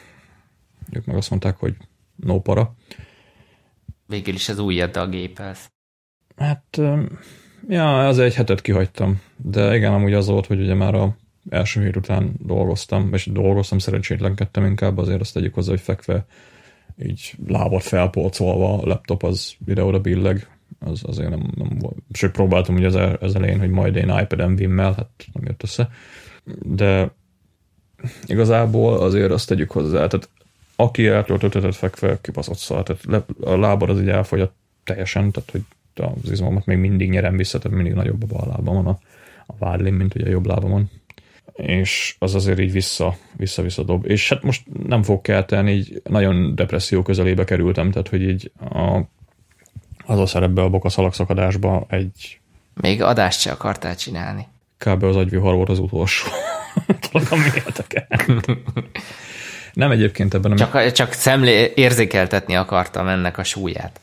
ők 0.91 1.05
meg 1.05 1.17
azt 1.17 1.31
mondták, 1.31 1.57
hogy 1.57 1.77
no 2.17 2.41
para. 2.41 2.75
Végül 4.07 4.35
is 4.35 4.49
ez 4.49 4.59
új 4.59 4.81
a 4.81 5.07
géphez. 5.07 5.71
Hát 6.37 6.81
Ja, 7.69 8.07
az 8.07 8.19
egy 8.19 8.35
hetet 8.35 8.61
kihagytam, 8.61 9.21
de 9.37 9.77
igen, 9.77 9.93
amúgy 9.93 10.13
az 10.13 10.27
volt, 10.27 10.47
hogy 10.47 10.61
ugye 10.61 10.75
már 10.75 10.95
a 10.95 11.17
első 11.49 11.83
hét 11.83 11.97
után 11.97 12.35
dolgoztam, 12.39 13.13
és 13.13 13.27
dolgoztam, 13.27 13.79
szerencsétlenkedtem 13.79 14.65
inkább, 14.65 14.99
azért 14.99 15.21
azt 15.21 15.35
tegyük 15.35 15.55
hozzá, 15.55 15.71
hogy 15.71 15.81
fekve 15.81 16.27
így 17.03 17.35
lábat 17.47 17.83
felpolcolva, 17.83 18.79
a 18.79 18.87
laptop 18.87 19.23
az 19.23 19.55
ide-oda 19.67 20.01
billeg, 20.01 20.49
az 20.79 21.03
azért 21.07 21.31
nem, 21.31 21.53
nem 21.57 21.79
volt. 21.79 21.97
Sőt, 22.13 22.31
próbáltam 22.31 22.75
ugye 22.75 22.87
az, 22.87 23.17
az 23.21 23.35
elején, 23.35 23.59
hogy 23.59 23.71
majd 23.71 23.97
én 23.97 24.19
iPad-en 24.21 24.57
vimmel, 24.57 24.93
hát 24.93 25.09
nem 25.33 25.45
jött 25.45 25.63
össze. 25.63 25.91
De 26.63 27.13
igazából 28.27 28.99
azért 28.99 29.31
azt 29.31 29.49
tegyük 29.49 29.71
hozzá, 29.71 30.07
tehát 30.07 30.29
aki 30.77 31.07
eltöltöttet 31.07 31.75
fekve, 31.75 32.19
kibaszott 32.21 32.59
szal, 32.59 32.83
tehát 32.83 33.25
a 33.41 33.57
lábad 33.57 33.91
az 33.91 34.01
így 34.01 34.09
elfogyott 34.09 34.55
teljesen, 34.85 35.31
tehát 35.31 35.51
hogy 35.51 35.63
az 35.95 36.31
izmomat 36.31 36.67
még 36.67 36.77
mindig 36.77 37.11
nyerem 37.11 37.37
vissza, 37.37 37.59
tehát 37.59 37.77
mindig 37.77 37.95
nagyobb 37.95 38.23
a 38.23 38.27
bal 38.27 38.49
lábamon 38.49 38.87
a, 38.87 38.99
a 39.47 39.55
vádlim, 39.59 39.95
mint 39.95 40.15
ugye 40.15 40.27
a 40.27 40.31
jobb 40.31 40.47
lábamon. 40.47 40.91
És 41.53 42.17
az 42.19 42.35
azért 42.35 42.59
így 42.59 42.73
vissza, 42.73 43.17
vissza-vissza 43.37 43.83
dob. 43.83 44.07
És 44.07 44.29
hát 44.29 44.43
most 44.43 44.63
nem 44.87 45.03
fog 45.03 45.21
kelteni, 45.21 45.73
így 45.73 46.03
nagyon 46.05 46.55
depresszió 46.55 47.03
közelébe 47.03 47.45
kerültem, 47.45 47.91
tehát 47.91 48.09
hogy 48.09 48.23
így 48.23 48.53
a, 48.59 49.01
az 50.05 50.19
a 50.19 50.27
szerepbe 50.27 50.63
a 50.63 50.69
bokaszalak 50.69 51.15
szakadásba 51.15 51.87
egy... 51.89 52.41
Még 52.81 53.03
adást 53.03 53.41
se 53.41 53.51
akartál 53.51 53.97
csinálni. 53.97 54.47
Kb. 54.79 55.03
az 55.03 55.17
agyvihar 55.17 55.55
volt 55.55 55.69
az 55.69 55.79
utolsó 55.79 56.29
dolog, 57.13 57.29
ami 57.31 57.43
Nem 59.73 59.91
egyébként 59.91 60.35
ebben. 60.35 60.57
Csak, 60.57 60.93
csak 60.93 61.13
szemlé, 61.13 61.73
érzékeltetni 61.75 62.55
akartam 62.55 63.09
ennek 63.09 63.39
a 63.39 63.45
súlyát 63.45 64.01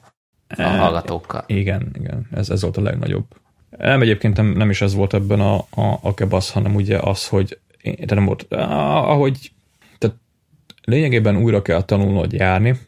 a 0.47 0.61
hallgatókkal. 0.61 1.43
Igen, 1.47 1.91
igen, 1.99 2.27
ez, 2.31 2.49
ez 2.49 2.61
volt 2.61 2.77
a 2.77 2.81
legnagyobb. 2.81 3.25
Nem 3.77 4.01
egyébként 4.01 4.37
nem, 4.37 4.45
nem 4.45 4.69
is 4.69 4.81
ez 4.81 4.93
volt 4.93 5.13
ebben 5.13 5.39
a, 5.39 5.55
a, 5.55 5.99
a 6.01 6.13
kebasz, 6.13 6.51
hanem 6.51 6.75
ugye 6.75 6.97
az, 6.97 7.27
hogy 7.27 7.59
de 8.05 8.15
nem 8.15 8.25
volt, 8.25 8.53
ahogy 8.53 9.51
tehát 9.97 10.15
lényegében 10.83 11.37
újra 11.37 11.61
kell 11.61 11.83
tanulnod 11.83 12.31
járni, 12.33 12.79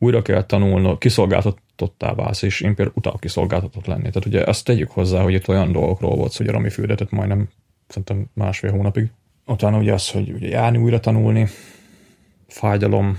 újra 0.00 0.22
kell 0.22 0.44
tanulnod, 0.44 0.98
kiszolgáltat, 0.98 1.58
kiszolgáltatottá 1.80 2.14
válsz, 2.14 2.42
és 2.42 2.60
én 2.60 2.74
például 2.74 2.96
utána 2.96 3.18
kiszolgáltatott 3.18 3.86
lenni. 3.86 4.02
Tehát 4.02 4.26
ugye 4.26 4.42
azt 4.42 4.64
tegyük 4.64 4.90
hozzá, 4.90 5.22
hogy 5.22 5.32
itt 5.32 5.48
olyan 5.48 5.72
dolgokról 5.72 6.16
volt 6.16 6.36
hogy 6.36 6.48
a 6.48 6.52
Rami 6.52 6.70
fürdetet 6.70 7.10
majdnem 7.10 7.48
szerintem 7.88 8.26
másfél 8.34 8.70
hónapig. 8.70 9.10
Utána 9.46 9.78
ugye 9.78 9.92
az, 9.92 10.10
hogy 10.10 10.32
ugye 10.32 10.48
járni, 10.48 10.78
újra 10.78 11.00
tanulni, 11.00 11.46
fájdalom, 12.46 13.18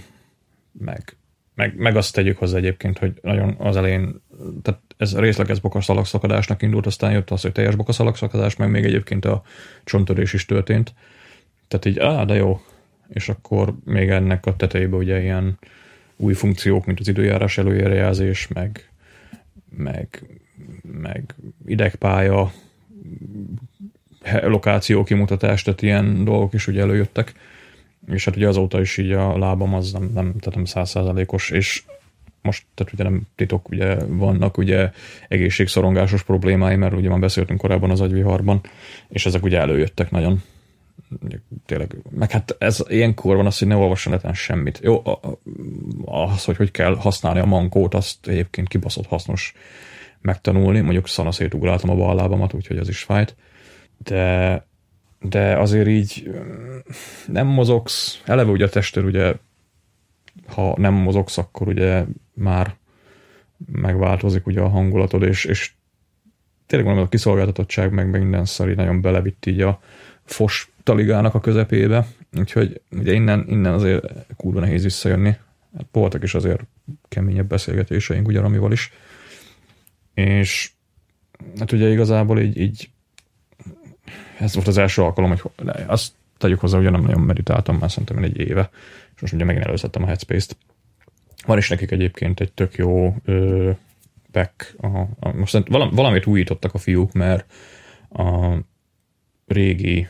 meg, 0.71 1.17
meg, 1.55 1.77
meg 1.77 1.95
azt 1.95 2.13
tegyük 2.13 2.37
hozzá 2.37 2.57
egyébként, 2.57 2.97
hogy 2.97 3.13
nagyon 3.21 3.55
az 3.59 3.77
elején, 3.77 4.21
tehát 4.61 4.81
ez 4.97 5.17
részleges 5.17 5.59
bokaszalagszakadásnak 5.59 6.61
indult, 6.61 6.85
aztán 6.85 7.11
jött 7.11 7.29
az, 7.29 7.41
hogy 7.41 7.51
teljes 7.51 7.75
bokaszalagszakadás, 7.75 8.55
meg 8.55 8.69
még 8.69 8.83
egyébként 8.83 9.25
a 9.25 9.41
csontörés 9.83 10.33
is 10.33 10.45
történt. 10.45 10.93
Tehát 11.67 11.85
így, 11.85 11.99
á, 11.99 12.23
de 12.25 12.35
jó. 12.35 12.61
És 13.07 13.29
akkor 13.29 13.75
még 13.85 14.09
ennek 14.09 14.45
a 14.45 14.55
tetejében 14.55 14.99
ugye 14.99 15.21
ilyen 15.21 15.59
új 16.21 16.33
funkciók, 16.33 16.85
mint 16.85 16.99
az 16.99 17.07
időjárás 17.07 17.57
előjeljelzés, 17.57 18.47
meg, 18.47 18.89
meg, 19.77 20.23
meg 21.01 21.35
idegpálya, 21.65 22.51
lokáció 24.41 25.03
kimutatás, 25.03 25.61
tehát 25.61 25.81
ilyen 25.81 26.23
dolgok 26.23 26.53
is 26.53 26.67
ugye 26.67 26.81
előjöttek. 26.81 27.33
És 28.07 28.25
hát 28.25 28.35
ugye 28.35 28.47
azóta 28.47 28.81
is 28.81 28.97
így 28.97 29.11
a 29.11 29.37
lábam 29.37 29.73
az 29.73 29.91
nem, 29.91 30.03
nem 30.03 30.33
tehát 30.39 30.55
nem 30.55 30.65
százszázalékos, 30.65 31.49
és 31.49 31.83
most, 32.41 32.63
tehát 32.73 32.93
ugye 32.93 33.03
nem 33.03 33.21
titok, 33.35 33.69
ugye 33.69 33.95
vannak 34.05 34.57
ugye 34.57 34.91
egészségszorongásos 35.27 36.23
problémái, 36.23 36.75
mert 36.75 36.93
ugye 36.93 37.09
már 37.09 37.19
beszéltünk 37.19 37.59
korábban 37.59 37.89
az 37.89 38.01
agyviharban, 38.01 38.61
és 39.09 39.25
ezek 39.25 39.43
ugye 39.43 39.59
előjöttek 39.59 40.11
nagyon 40.11 40.41
tényleg, 41.65 41.95
meg 42.09 42.31
hát 42.31 42.55
ez 42.59 42.83
ilyenkor 42.87 43.35
van 43.35 43.45
az, 43.45 43.59
hogy 43.59 43.67
ne 43.67 43.75
olvasson 43.75 44.13
neten 44.13 44.33
semmit. 44.33 44.79
Jó, 44.83 45.01
az, 46.05 46.43
hogy 46.43 46.55
hogy 46.55 46.71
kell 46.71 46.95
használni 46.95 47.39
a 47.39 47.45
mankót, 47.45 47.93
azt 47.93 48.27
egyébként 48.27 48.67
kibaszott 48.67 49.07
hasznos 49.07 49.53
megtanulni, 50.21 50.79
mondjuk 50.79 51.07
szanaszét 51.07 51.53
ugráltam 51.53 51.89
a 51.89 51.95
bal 51.95 52.15
lábamat, 52.15 52.53
úgyhogy 52.53 52.77
az 52.77 52.89
is 52.89 53.03
fájt, 53.03 53.35
de, 53.97 54.65
de 55.19 55.57
azért 55.57 55.87
így 55.87 56.31
nem 57.27 57.47
mozogsz, 57.47 58.21
eleve 58.25 58.51
ugye 58.51 58.65
a 58.65 58.69
testőr 58.69 59.05
ugye 59.05 59.33
ha 60.47 60.73
nem 60.77 60.93
mozogsz, 60.93 61.37
akkor 61.37 61.67
ugye 61.67 62.05
már 62.33 62.75
megváltozik 63.71 64.45
ugye 64.47 64.61
a 64.61 64.69
hangulatod, 64.69 65.23
és, 65.23 65.45
és 65.45 65.71
tényleg 66.65 66.93
van 66.93 67.03
a 67.03 67.09
kiszolgáltatottság, 67.09 67.91
meg 67.91 68.09
minden 68.09 68.45
szari 68.45 68.73
nagyon 68.73 69.01
belevitt 69.01 69.45
így 69.45 69.61
a 69.61 69.79
fos 70.33 70.71
taligának 70.83 71.35
a 71.35 71.39
közepébe, 71.39 72.07
úgyhogy 72.37 72.81
ugye 72.91 73.13
innen, 73.13 73.45
innen 73.47 73.73
azért 73.73 74.05
kurva 74.37 74.59
nehéz 74.59 74.83
visszajönni. 74.83 75.35
Hát 75.77 75.85
voltak 75.91 76.23
is 76.23 76.33
azért 76.33 76.61
keményebb 77.07 77.47
beszélgetéseink 77.47 78.27
ugye 78.27 78.39
Ramival 78.39 78.71
is, 78.71 78.91
és 80.13 80.71
hát 81.59 81.71
ugye 81.71 81.89
igazából 81.89 82.39
így, 82.39 82.57
így 82.57 82.89
ez 84.39 84.53
volt 84.53 84.67
az 84.67 84.77
első 84.77 85.01
alkalom, 85.01 85.29
hogy 85.29 85.51
azt 85.87 86.13
tegyük 86.37 86.59
hozzá, 86.59 86.77
hogy 86.77 86.91
nem 86.91 87.01
nagyon 87.01 87.21
meditáltam 87.21 87.77
már 87.77 87.89
szerintem 87.91 88.23
egy 88.23 88.37
éve, 88.37 88.69
és 89.15 89.21
most 89.21 89.33
ugye 89.33 89.43
megint 89.43 89.65
előzettem 89.65 90.03
a 90.03 90.05
Headspace-t. 90.05 90.57
Van 91.45 91.57
is 91.57 91.69
nekik 91.69 91.91
egyébként 91.91 92.39
egy 92.39 92.51
tök 92.51 92.75
jó 92.75 93.15
ö, 93.25 93.71
back, 94.31 94.75
a, 94.77 94.87
a, 95.19 95.33
most 95.33 95.63
valamit 95.69 96.25
újítottak 96.25 96.73
a 96.73 96.77
fiúk, 96.77 97.11
mert 97.11 97.53
a 98.09 98.57
régi 99.47 100.07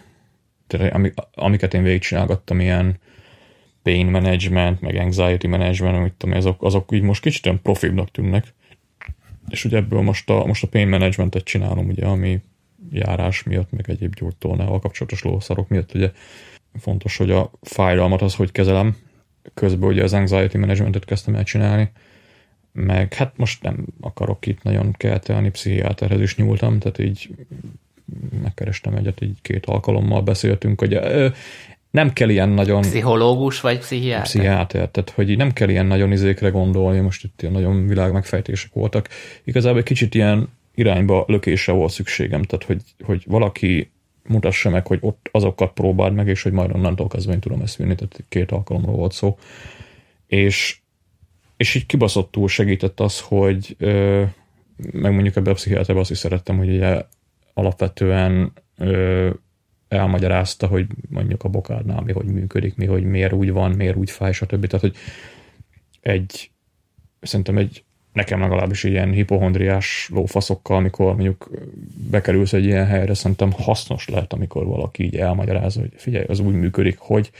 amiket 1.34 1.74
én 1.74 1.84
végigcsinálgattam, 1.84 2.60
ilyen 2.60 3.00
pain 3.84 4.08
management, 4.08 4.82
meg 4.82 4.96
anxiety 4.96 5.48
management, 5.48 5.96
amit 5.96 6.14
tudom, 6.14 6.36
azok, 6.36 6.64
azok 6.64 6.92
így 6.92 7.02
most 7.02 7.22
kicsit 7.22 7.46
olyan 7.46 7.62
profibbnak 7.62 8.12
tűnnek. 8.12 8.54
És 9.50 9.66
ugye 9.66 9.78
ebből 9.78 10.02
most 10.02 10.30
a, 10.30 10.46
most 10.46 10.64
a 10.64 10.68
pain 10.68 10.88
managementet 10.88 11.44
csinálom, 11.44 11.88
ugye, 11.88 12.06
ami 12.06 12.42
járás 12.92 13.44
miatt, 13.44 13.72
meg 13.72 13.90
egyéb 13.90 14.16
gyógytornával 14.16 14.80
kapcsolatos 14.80 15.24
lószarok 15.24 15.68
miatt, 15.68 15.94
ugye 15.94 16.12
fontos, 16.80 17.18
hogy 17.18 17.32
a 17.32 17.52
fájdalmat 17.62 18.22
az, 18.22 18.36
hogy 18.36 18.52
kezelem. 18.52 18.96
Közben 19.54 19.90
ugye 19.90 20.04
az 20.04 20.14
anxiety 20.14 20.58
managementet 20.58 21.06
kezdtem 21.06 21.36
el 21.36 21.44
csinálni, 21.44 21.92
meg 22.72 23.14
hát 23.14 23.38
most 23.38 23.64
nem 23.64 23.86
akarok 24.02 24.46
itt 24.46 24.64
nagyon 24.64 24.92
keltelni, 24.92 25.50
pszichiáterhez 25.50 26.22
is 26.22 26.36
nyúltam, 26.36 26.80
tehát 26.80 27.00
így 27.00 27.30
megkerestem 28.42 28.96
egyet, 28.96 29.22
így 29.22 29.38
két 29.42 29.66
alkalommal 29.66 30.22
beszéltünk, 30.22 30.80
hogy 30.80 31.00
nem 31.92 32.14
kell 32.14 32.30
ilyen 32.30 32.50
nagyon... 32.50 32.82
Pszichológus 32.82 33.62
vagy 33.62 33.80
pszichiáter? 33.80 34.24
Pszichiáter, 34.24 34.90
tehát 34.90 35.10
hogy 35.10 35.38
nem 35.38 35.54
kell 35.54 35.70
ilyen 35.70 35.86
nagyon 35.86 36.12
izékre 36.12 36.50
gondolni, 36.50 37.00
most 37.00 37.24
itt 37.24 37.42
ilyen 37.42 37.54
nagyon 37.54 37.88
világ 37.88 38.12
megfejtések 38.12 38.74
voltak. 38.74 39.10
Igazából 39.44 39.80
egy 39.80 39.86
kicsit 39.86 40.16
ilyen 40.16 40.50
irányba 40.76 41.24
lökésre 41.28 41.74
volt 41.74 41.92
szükségem, 41.92 42.44
tehát 42.44 42.66
hogy, 42.66 42.82
hogy 43.04 43.24
valaki 43.28 43.92
mutassa 44.28 44.70
meg, 44.70 44.88
hogy 44.88 44.98
ott 45.02 45.30
azokat 45.32 45.74
próbáld 45.74 46.14
meg, 46.14 46.28
és 46.28 46.42
hogy 46.42 46.52
majd 46.52 46.72
onnantól 46.74 47.08
kezdve 47.08 47.34
én 47.34 47.40
tudom 47.40 47.62
ezt 47.62 47.76
vinni, 47.76 47.96
tehát 47.96 48.24
két 48.30 48.52
alkalomról 48.52 48.96
volt 48.96 49.12
szó. 49.12 49.38
És, 50.28 50.80
és 51.58 51.76
így 51.76 51.86
kibaszottul 51.86 52.48
segített 52.48 53.00
az, 53.00 53.20
hogy 53.20 53.76
ö, 53.80 54.24
meg 54.92 55.14
mondjuk 55.14 55.36
ebbe 55.36 55.52
a 55.52 55.54
pszichiáterbe 55.54 56.02
azt 56.02 56.12
is 56.12 56.18
szerettem, 56.18 56.58
hogy 56.58 56.70
ugye 56.70 57.02
alapvetően 57.54 58.52
ö, 58.78 59.30
elmagyarázta, 59.88 60.68
hogy 60.68 60.88
mondjuk 61.10 61.44
a 61.44 61.50
bokádnál 61.50 62.02
mi 62.02 62.12
hogy 62.12 62.26
működik, 62.26 62.76
mi 62.76 62.86
hogy 62.86 63.04
miért 63.04 63.34
úgy 63.34 63.52
van, 63.52 63.72
miért 63.72 63.96
úgy 63.96 64.12
fáj, 64.12 64.32
stb. 64.32 64.68
Tehát, 64.68 64.86
hogy 64.86 64.96
egy, 66.02 66.52
szerintem 67.22 67.58
egy 67.58 67.84
nekem 68.14 68.40
legalábbis 68.40 68.84
ilyen 68.84 69.12
hipohondriás 69.12 70.10
lófaszokkal, 70.14 70.78
amikor 70.78 71.06
mondjuk 71.06 71.50
bekerülsz 72.10 72.54
egy 72.54 72.66
ilyen 72.66 72.86
helyre, 72.86 73.14
szerintem 73.14 73.52
hasznos 73.52 74.08
lehet, 74.08 74.34
amikor 74.34 74.66
valaki 74.66 75.04
így 75.04 75.16
elmagyarázza, 75.16 75.80
hogy 75.80 75.92
figyelj, 75.96 76.26
az 76.28 76.40
úgy 76.40 76.56
működik, 76.56 76.98
hogy 76.98 77.32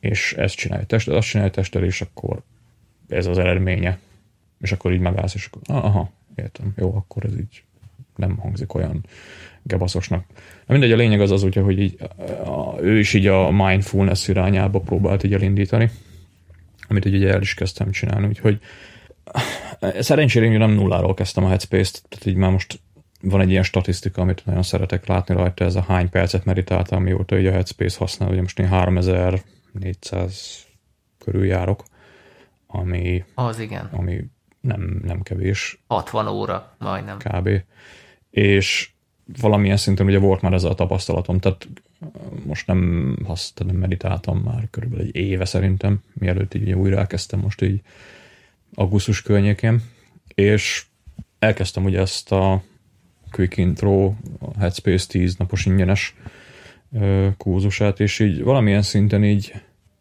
és 0.00 0.32
ezt 0.32 0.54
csinálja 0.54 0.86
tested, 0.86 1.14
azt 1.14 1.28
csinálja 1.28 1.50
tested, 1.50 1.82
és 1.82 2.00
akkor 2.00 2.42
ez 3.08 3.26
az 3.26 3.38
eredménye. 3.38 3.98
És 4.60 4.72
akkor 4.72 4.92
így 4.92 5.00
megállsz, 5.00 5.34
és 5.34 5.46
akkor 5.46 5.76
aha, 5.76 6.10
értem, 6.34 6.72
jó, 6.76 6.96
akkor 6.96 7.24
ez 7.24 7.38
így 7.38 7.64
nem 8.20 8.36
hangzik 8.36 8.74
olyan 8.74 9.04
gebaszosnak. 9.62 10.24
Na 10.66 10.72
mindegy, 10.72 10.92
a 10.92 10.96
lényeg 10.96 11.20
az 11.20 11.30
az, 11.30 11.42
ugye, 11.42 11.60
hogy 11.60 11.78
így, 11.78 11.96
a, 12.44 12.80
ő 12.80 12.98
is 12.98 13.14
így 13.14 13.26
a 13.26 13.50
mindfulness 13.50 14.28
irányába 14.28 14.80
próbált 14.80 15.24
így 15.24 15.34
elindítani, 15.34 15.90
amit 16.88 17.04
ugye 17.04 17.32
el 17.32 17.40
is 17.40 17.54
kezdtem 17.54 17.90
csinálni, 17.90 18.26
úgyhogy 18.26 18.60
szerencsére 19.98 20.46
én 20.46 20.58
nem 20.58 20.70
nulláról 20.70 21.14
kezdtem 21.14 21.44
a 21.44 21.48
Headspace-t, 21.48 22.02
tehát 22.08 22.26
így 22.26 22.34
már 22.34 22.50
most 22.50 22.80
van 23.22 23.40
egy 23.40 23.50
ilyen 23.50 23.62
statisztika, 23.62 24.22
amit 24.22 24.46
nagyon 24.46 24.62
szeretek 24.62 25.06
látni 25.06 25.34
rajta, 25.34 25.64
ez 25.64 25.74
a 25.74 25.84
hány 25.88 26.10
percet 26.10 26.44
meditáltam, 26.44 27.02
mióta 27.02 27.38
így 27.38 27.46
a 27.46 27.52
Headspace 27.52 27.98
használ, 27.98 28.30
ugye 28.30 28.40
most 28.40 28.58
én 28.58 28.68
3400 28.68 30.66
körül 31.18 31.44
járok, 31.44 31.84
ami, 32.66 33.24
az 33.34 33.58
igen. 33.58 33.88
ami 33.92 34.24
nem, 34.60 35.00
nem 35.04 35.22
kevés. 35.22 35.82
60 35.86 36.28
óra, 36.28 36.74
majdnem. 36.78 37.18
Kb. 37.18 37.48
És 38.30 38.90
valamilyen 39.40 39.76
szinten 39.76 40.06
ugye 40.06 40.18
volt 40.18 40.40
már 40.40 40.52
ez 40.52 40.64
a 40.64 40.74
tapasztalatom, 40.74 41.38
tehát 41.38 41.68
most 42.46 42.66
nem, 42.66 43.16
hasz, 43.26 43.52
nem 43.66 43.76
meditáltam 43.76 44.38
már 44.38 44.68
körülbelül 44.70 45.04
egy 45.04 45.16
éve 45.16 45.44
szerintem, 45.44 46.02
mielőtt 46.12 46.54
így 46.54 46.72
újra 46.72 46.98
elkezdtem 46.98 47.40
most 47.40 47.62
így 47.62 47.80
augusztus 48.74 49.22
környékén, 49.22 49.82
és 50.34 50.84
elkezdtem 51.38 51.84
ugye 51.84 52.00
ezt 52.00 52.32
a 52.32 52.62
Quick 53.30 53.56
Intro, 53.56 54.14
a 54.38 54.58
Headspace 54.58 55.06
10 55.06 55.36
napos 55.36 55.66
ingyenes 55.66 56.14
kurzusát, 57.36 58.00
és 58.00 58.18
így 58.18 58.42
valamilyen 58.42 58.82
szinten 58.82 59.24
így 59.24 59.52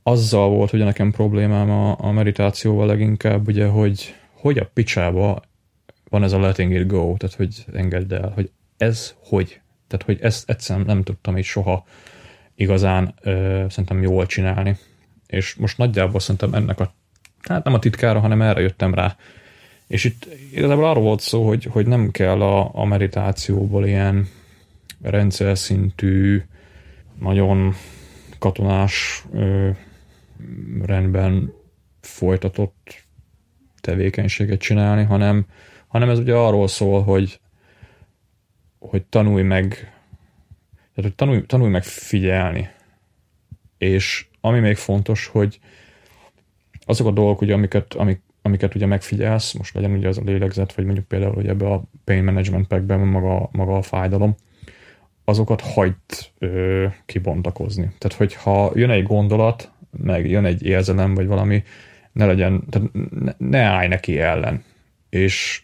azzal 0.03 0.49
volt, 0.49 0.69
hogy 0.69 0.79
nekem 0.79 1.11
problémám 1.11 1.69
a, 1.69 1.99
a 1.99 2.11
meditációval 2.11 2.87
leginkább, 2.87 3.47
ugye, 3.47 3.65
hogy 3.65 4.13
hogy 4.39 4.57
a 4.57 4.69
picsába 4.73 5.41
van 6.09 6.23
ez 6.23 6.31
a 6.31 6.39
letting 6.39 6.73
it 6.73 6.87
go, 6.87 7.15
tehát 7.17 7.35
hogy 7.35 7.65
engedd 7.73 8.13
el, 8.13 8.31
hogy 8.35 8.51
ez 8.77 9.15
hogy? 9.23 9.61
Tehát, 9.87 10.05
hogy 10.05 10.17
ezt 10.21 10.49
egyszerűen 10.49 10.85
nem 10.85 11.03
tudtam 11.03 11.37
így 11.37 11.43
soha 11.43 11.85
igazán 12.55 13.13
ö, 13.21 13.65
szerintem 13.69 14.01
jól 14.01 14.25
csinálni. 14.25 14.77
És 15.27 15.55
most 15.55 15.77
nagyjából 15.77 16.19
szerintem 16.19 16.53
ennek 16.53 16.79
a, 16.79 16.93
hát 17.39 17.63
nem 17.63 17.73
a 17.73 17.79
titkára, 17.79 18.19
hanem 18.19 18.41
erre 18.41 18.61
jöttem 18.61 18.93
rá. 18.93 19.15
És 19.87 20.03
itt 20.03 20.27
igazából 20.51 20.85
arról 20.85 21.03
volt 21.03 21.19
szó, 21.19 21.47
hogy, 21.47 21.63
hogy 21.63 21.87
nem 21.87 22.11
kell 22.11 22.41
a, 22.41 22.69
a 22.73 22.85
meditációból 22.85 23.85
ilyen 23.85 24.27
rendszer 25.01 25.57
szintű, 25.57 26.43
nagyon 27.19 27.73
katonás 28.39 29.23
ö, 29.33 29.69
rendben 30.85 31.53
folytatott 32.01 33.05
tevékenységet 33.81 34.59
csinálni, 34.59 35.03
hanem, 35.03 35.45
hanem 35.89 36.09
ez 36.09 36.19
ugye 36.19 36.35
arról 36.35 36.67
szól, 36.67 37.03
hogy, 37.03 37.39
hogy 38.79 39.03
tanulj 39.03 39.43
meg, 39.43 39.69
tehát 40.95 41.01
hogy 41.01 41.15
tanulj, 41.15 41.45
tanulj 41.45 41.71
meg 41.71 41.83
figyelni. 41.83 42.69
És 43.77 44.27
ami 44.41 44.59
még 44.59 44.75
fontos, 44.75 45.27
hogy 45.27 45.59
azok 46.85 47.07
a 47.07 47.11
dolgok, 47.11 47.41
ugye, 47.41 47.53
amiket, 47.53 47.93
amik, 47.93 48.21
amiket 48.41 48.75
ugye 48.75 48.85
megfigyelsz, 48.85 49.53
most 49.53 49.73
legyen 49.73 49.91
ugye 49.91 50.07
az 50.07 50.17
a 50.17 50.21
lélegzet, 50.25 50.73
vagy 50.73 50.85
mondjuk 50.85 51.07
például, 51.07 51.33
hogy 51.33 51.47
ebbe 51.47 51.71
a 51.71 51.83
pain 52.03 52.23
management 52.23 52.67
packben 52.67 52.99
maga, 52.99 53.49
maga 53.51 53.77
a 53.77 53.81
fájdalom, 53.81 54.35
azokat 55.25 55.61
hagyd 55.61 56.31
ö, 56.37 56.87
kibontakozni. 57.05 57.91
Tehát, 57.97 58.17
hogyha 58.17 58.71
jön 58.75 58.89
egy 58.89 59.03
gondolat, 59.03 59.71
meg 60.03 60.29
jön 60.29 60.45
egy 60.45 60.65
érzelem, 60.65 61.13
vagy 61.13 61.27
valami, 61.27 61.63
ne 62.11 62.25
legyen, 62.25 62.63
tehát 62.69 62.89
ne, 63.09 63.33
ne 63.37 63.61
állj 63.61 63.87
neki 63.87 64.19
ellen. 64.19 64.63
És 65.09 65.63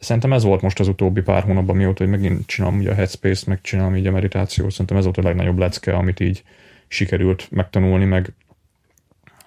szerintem 0.00 0.32
ez 0.32 0.42
volt 0.42 0.60
most 0.60 0.80
az 0.80 0.88
utóbbi 0.88 1.20
pár 1.20 1.42
hónapban, 1.42 1.76
mióta, 1.76 2.02
hogy 2.02 2.12
megint 2.12 2.46
csinálom 2.46 2.78
ugye 2.78 2.90
a 2.90 2.94
Headspace-t, 2.94 3.46
meg 3.46 3.60
csinálom 3.60 3.96
így 3.96 4.06
a 4.06 4.10
meditációt, 4.10 4.70
szerintem 4.70 4.96
ez 4.96 5.04
volt 5.04 5.18
a 5.18 5.22
legnagyobb 5.22 5.58
lecke, 5.58 5.94
amit 5.94 6.20
így 6.20 6.42
sikerült 6.88 7.50
megtanulni, 7.50 8.04
meg 8.04 8.34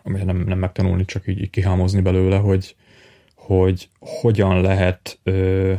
amit 0.03 0.25
nem, 0.25 0.37
nem 0.37 0.59
megtanulni, 0.59 1.05
csak 1.05 1.27
így, 1.27 1.41
így 1.41 1.49
kihámozni 1.49 2.01
belőle, 2.01 2.37
hogy, 2.37 2.75
hogy 3.35 3.89
hogyan 3.99 4.61
lehet 4.61 5.19
ö, 5.23 5.73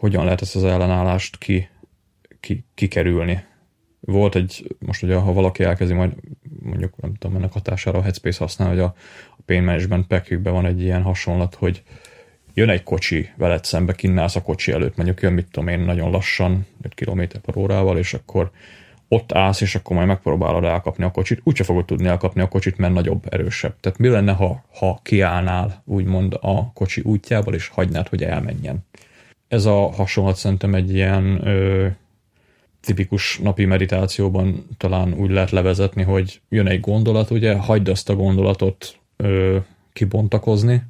hogyan 0.00 0.24
lehet 0.24 0.40
ezt 0.40 0.56
az 0.56 0.64
ellenállást 0.64 1.38
ki, 1.38 1.68
ki, 2.40 2.64
kikerülni. 2.74 3.44
Volt 4.00 4.34
egy, 4.34 4.76
most 4.78 5.02
ugye, 5.02 5.14
ha 5.14 5.32
valaki 5.32 5.62
elkezdi 5.62 5.92
majd 5.92 6.12
mondjuk, 6.62 6.96
nem 6.96 7.14
tudom, 7.14 7.36
ennek 7.36 7.52
hatására 7.52 7.98
a 7.98 8.02
Headspace 8.02 8.38
használ, 8.38 8.68
hogy 8.68 8.78
a, 8.78 8.94
a 9.36 9.42
Pain 9.44 9.62
Management 9.62 10.06
packjükben 10.06 10.52
van 10.52 10.66
egy 10.66 10.82
ilyen 10.82 11.02
hasonlat, 11.02 11.54
hogy 11.54 11.82
jön 12.54 12.68
egy 12.68 12.82
kocsi 12.82 13.28
veled 13.36 13.64
szembe, 13.64 13.92
kinnálsz 13.92 14.36
a 14.36 14.42
kocsi 14.42 14.72
előtt, 14.72 14.96
mondjuk 14.96 15.20
jön, 15.20 15.32
mit 15.32 15.46
tudom 15.50 15.68
én, 15.68 15.80
nagyon 15.80 16.10
lassan, 16.10 16.66
5 16.82 16.94
km 16.94 17.22
per 17.42 17.56
órával, 17.56 17.98
és 17.98 18.14
akkor 18.14 18.50
ott 19.08 19.32
állsz, 19.32 19.60
és 19.60 19.74
akkor 19.74 19.96
majd 19.96 20.08
megpróbálod 20.08 20.64
elkapni 20.64 21.04
a 21.04 21.10
kocsit, 21.10 21.40
úgyse 21.44 21.64
fogod 21.64 21.84
tudni 21.84 22.06
elkapni 22.06 22.40
a 22.40 22.48
kocsit, 22.48 22.78
mert 22.78 22.94
nagyobb, 22.94 23.24
erősebb. 23.28 23.74
Tehát 23.80 23.98
mi 23.98 24.08
lenne, 24.08 24.32
ha, 24.32 24.64
ha 24.74 25.00
kiállnál, 25.02 25.82
úgymond 25.84 26.38
a 26.40 26.72
kocsi 26.72 27.00
útjából, 27.04 27.54
és 27.54 27.68
hagynád, 27.68 28.08
hogy 28.08 28.22
elmenjen. 28.22 28.78
Ez 29.48 29.64
a 29.64 29.90
hasonlat 29.90 30.36
szerintem 30.36 30.74
egy 30.74 30.94
ilyen 30.94 31.46
ö, 31.46 31.86
tipikus 32.80 33.38
napi 33.38 33.64
meditációban 33.64 34.66
talán 34.76 35.12
úgy 35.12 35.30
lehet 35.30 35.50
levezetni, 35.50 36.02
hogy 36.02 36.40
jön 36.48 36.66
egy 36.66 36.80
gondolat, 36.80 37.30
ugye, 37.30 37.54
hagyd 37.54 37.88
azt 37.88 38.08
a 38.08 38.14
gondolatot 38.14 38.98
ö, 39.16 39.58
kibontakozni, 39.92 40.82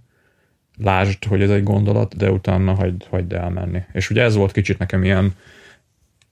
lásd, 0.83 1.25
hogy 1.25 1.43
ez 1.43 1.51
egy 1.51 1.63
gondolat, 1.63 2.17
de 2.17 2.31
utána 2.31 2.75
hagyd, 2.75 3.07
hagyd 3.11 3.33
elmenni. 3.33 3.83
És 3.93 4.11
ugye 4.11 4.23
ez 4.23 4.35
volt 4.35 4.53
kicsit 4.53 4.79
nekem 4.79 5.05
ilyen 5.05 5.35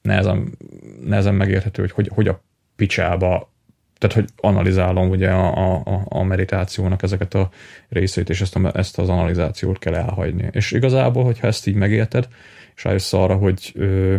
nehezen, 0.03 0.59
nehezen 1.05 1.34
megérthető, 1.34 1.82
hogy, 1.82 1.90
hogy 1.90 2.11
hogy 2.14 2.28
a 2.28 2.42
picsába 2.76 3.51
tehát, 3.99 4.14
hogy 4.14 4.28
analizálom 4.36 5.11
ugye 5.11 5.30
a, 5.30 5.76
a, 5.76 6.05
a 6.05 6.22
meditációnak 6.22 7.03
ezeket 7.03 7.34
a 7.34 7.51
részét, 7.88 8.28
és 8.28 8.40
ezt, 8.40 8.57
a, 8.57 8.70
ezt 8.74 8.99
az 8.99 9.09
analizációt 9.09 9.78
kell 9.78 9.94
elhagyni. 9.94 10.49
És 10.51 10.70
igazából, 10.70 11.24
hogyha 11.24 11.46
ezt 11.46 11.66
így 11.66 11.74
megérted, 11.74 12.28
és 12.76 12.84
rájössz 12.84 13.12
arra, 13.12 13.34
hogy 13.34 13.72
ö, 13.74 14.16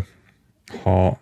ha 0.83 1.19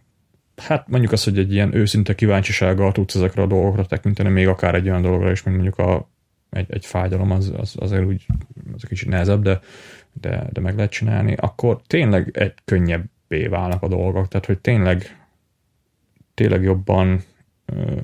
hát 0.56 0.88
mondjuk 0.88 1.12
azt, 1.12 1.24
hogy 1.24 1.38
egy 1.38 1.54
ilyen 1.54 1.76
őszinte 1.76 2.16
kíváncsisággal 2.16 2.92
tudsz 2.92 3.16
ezekre 3.16 3.42
a 3.42 3.48
dolgokra 3.48 3.86
tekinteni, 3.86 4.30
még 4.30 4.48
akár 4.48 4.76
egy 4.76 4.90
olyan 4.90 5.02
dologra 5.02 5.32
is, 5.32 5.44
mint 5.44 5.56
mondjuk 5.56 5.78
a, 5.78 6.10
egy, 6.50 6.66
egy 6.70 6.86
fájdalom, 6.86 7.32
az, 7.32 7.54
az, 7.58 7.76
azért 7.80 8.06
úgy 8.06 8.26
az 8.74 8.82
egy 8.84 8.90
kicsit 8.90 9.10
nehezebb, 9.10 9.42
de, 9.42 9.60
de, 10.22 10.50
de 10.52 10.62
meg 10.62 10.76
lehet 10.76 10.92
csinálni, 10.92 11.34
akkor 11.34 11.82
tényleg 11.88 12.38
egy 12.38 12.54
könnyebbé 12.66 13.48
válnak 13.48 13.84
a 13.84 13.88
dolgok, 13.88 14.28
tehát 14.28 14.46
hogy 14.46 14.60
tényleg 14.60 15.18
tényleg 16.38 16.64
jobban 16.64 17.24
ö, 17.66 18.02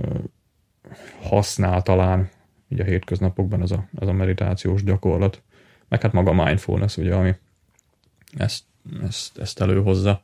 használ 1.22 1.82
talán 1.82 2.30
így 2.70 2.80
a 2.80 2.84
hétköznapokban 2.84 3.62
ez 3.62 3.72
a, 3.72 3.88
ez 4.00 4.08
a 4.08 4.14
meditációs 4.14 4.84
gyakorlat, 4.84 5.41
meg 5.88 6.02
hát 6.02 6.12
maga 6.12 6.32
a 6.32 6.44
mindfulness, 6.46 6.98
ugye, 6.98 7.16
ami 7.16 7.36
ezt, 8.38 8.64
ezt, 9.04 9.38
ezt 9.38 9.62
előhozza. 9.62 10.22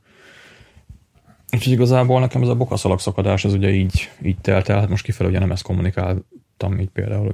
Úgyhogy 1.51 1.73
igazából 1.73 2.19
nekem 2.19 2.41
ez 2.41 2.47
a 2.47 2.55
bokaszalag 2.55 2.99
szakadás, 2.99 3.45
ez 3.45 3.53
ugye 3.53 3.69
így, 3.69 4.09
így 4.21 4.37
telt 4.41 4.69
el, 4.69 4.79
hát 4.79 4.89
most 4.89 5.03
kifelé 5.03 5.29
ugye 5.29 5.39
nem 5.39 5.51
ezt 5.51 5.63
kommunikáltam 6.59 6.79
így 6.79 6.89
például 6.89 7.33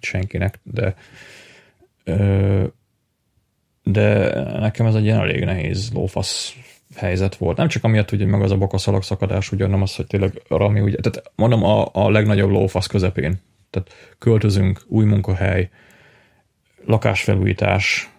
senkinek, 0.00 0.58
de 0.62 0.94
de 3.82 4.34
nekem 4.58 4.86
ez 4.86 4.94
egy 4.94 5.04
ilyen 5.04 5.18
elég 5.18 5.44
nehéz 5.44 5.90
lófasz 5.92 6.54
helyzet 6.94 7.36
volt. 7.36 7.56
Nem 7.56 7.68
csak 7.68 7.84
amiatt, 7.84 8.10
hogy 8.10 8.26
meg 8.26 8.42
az 8.42 8.50
a 8.50 8.56
bokaszalag 8.56 9.02
szakadás, 9.02 9.52
ugye 9.52 9.66
nem 9.66 9.82
az, 9.82 9.94
hogy 9.94 10.06
tényleg 10.06 10.42
Rami, 10.48 10.80
ugye, 10.80 10.96
tehát 10.96 11.32
mondom 11.34 11.64
a, 11.64 11.88
a 11.92 12.10
legnagyobb 12.10 12.50
lófasz 12.50 12.86
közepén. 12.86 13.40
Tehát 13.70 14.16
költözünk, 14.18 14.82
új 14.86 15.04
munkahely, 15.04 15.70
lakásfelújítás, 16.84 18.10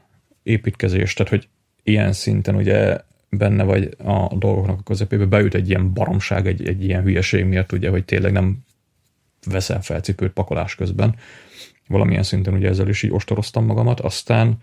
építkezés, 0.44 1.14
tehát 1.14 1.32
hogy 1.32 1.48
ilyen 1.84 2.14
szinten 2.14 2.56
ugye 2.56 2.98
benne 3.30 3.64
vagy 3.64 3.96
a 3.98 4.36
dolgoknak 4.36 4.80
a 4.80 4.84
közepébe, 4.84 5.26
beüt 5.26 5.54
egy 5.54 5.70
ilyen 5.70 5.94
baromság, 5.94 6.48
egy, 6.48 6.68
egy 6.68 6.84
ilyen 6.84 7.04
hülyeség 7.04 7.46
miatt, 7.46 7.72
ugye, 7.72 7.90
hogy 7.90 8.06
tényleg 8.06 8.32
nem 8.32 8.65
veszel 9.46 9.82
fel 9.82 10.02
cipőt 10.02 10.32
pakolás 10.32 10.76
közben. 10.76 11.16
Valamilyen 11.88 12.24
szinten 12.24 12.54
ugye 12.54 12.68
ezzel 12.68 12.90
is 12.90 13.04
így 13.04 13.12
ostoroztam 13.12 13.66
magamat, 13.66 14.00
aztán 14.00 14.58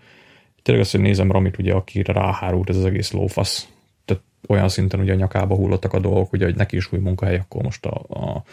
tényleg 0.61 0.83
azt, 0.83 0.93
hogy 0.93 1.01
nézem 1.01 1.31
Ramit, 1.31 1.57
ugye, 1.57 1.73
aki 1.73 2.01
ráhárult 2.01 2.69
ez 2.69 2.77
az 2.77 2.85
egész 2.85 3.11
lófasz. 3.11 3.67
Tehát 4.05 4.23
olyan 4.47 4.69
szinten 4.69 4.99
ugye 4.99 5.13
a 5.13 5.15
nyakába 5.15 5.55
hullottak 5.55 5.93
a 5.93 5.99
dolgok, 5.99 6.33
ugye, 6.33 6.45
hogy 6.45 6.55
neki 6.55 6.75
is 6.75 6.91
új 6.91 6.99
munkahely, 6.99 7.37
akkor 7.37 7.63
most 7.63 7.85
a, 7.85 8.05
a, 8.07 8.43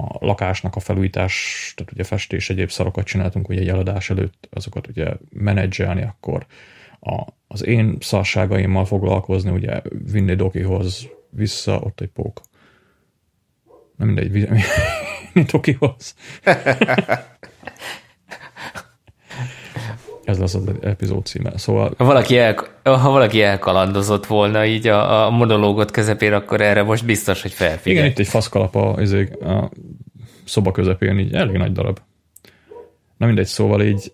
a 0.00 0.26
lakásnak 0.26 0.76
a 0.76 0.80
felújítás, 0.80 1.72
tehát 1.76 1.92
ugye 1.92 2.04
festés, 2.04 2.50
egyéb 2.50 2.70
szarokat 2.70 3.04
csináltunk 3.04 3.48
ugye 3.48 3.60
egy 3.60 3.68
eladás 3.68 4.10
előtt, 4.10 4.48
azokat 4.50 4.86
ugye 4.86 5.12
menedzselni, 5.30 6.02
akkor 6.02 6.46
a, 7.00 7.22
az 7.48 7.64
én 7.64 7.96
szarságaimmal 8.00 8.84
foglalkozni, 8.84 9.50
ugye 9.50 9.82
vinni 10.12 10.34
Dokihoz 10.34 11.08
vissza, 11.30 11.78
ott 11.78 12.00
egy 12.00 12.08
pók. 12.08 12.40
Nem 13.96 14.06
mindegy, 14.06 14.48
vinni 15.44 15.46
Dokihoz. 15.50 16.14
Ez 20.24 20.38
lesz 20.38 20.54
az 20.54 20.62
epizód 20.82 21.26
címe. 21.26 21.58
Szóval... 21.58 21.94
Ha 21.98 22.04
valaki, 22.04 22.38
el, 22.38 22.54
ha 22.82 23.10
valaki 23.10 23.42
elkalandozott 23.42 24.26
volna 24.26 24.64
így 24.64 24.86
a, 24.86 25.26
a 25.26 25.30
monológot 25.30 25.90
közepén, 25.90 26.32
akkor 26.32 26.60
erre 26.60 26.82
most 26.82 27.04
biztos, 27.04 27.42
hogy 27.42 27.52
felfigyel. 27.52 27.98
Igen, 27.98 28.10
itt 28.10 28.18
egy 28.18 28.28
faszkalap 28.28 28.74
a, 28.74 28.88
a 29.40 29.70
szoba 30.44 30.70
közepén, 30.70 31.18
így 31.18 31.34
elég 31.34 31.56
nagy 31.56 31.72
darab. 31.72 31.98
Na 33.16 33.26
mindegy, 33.26 33.46
szóval 33.46 33.82
így... 33.82 34.12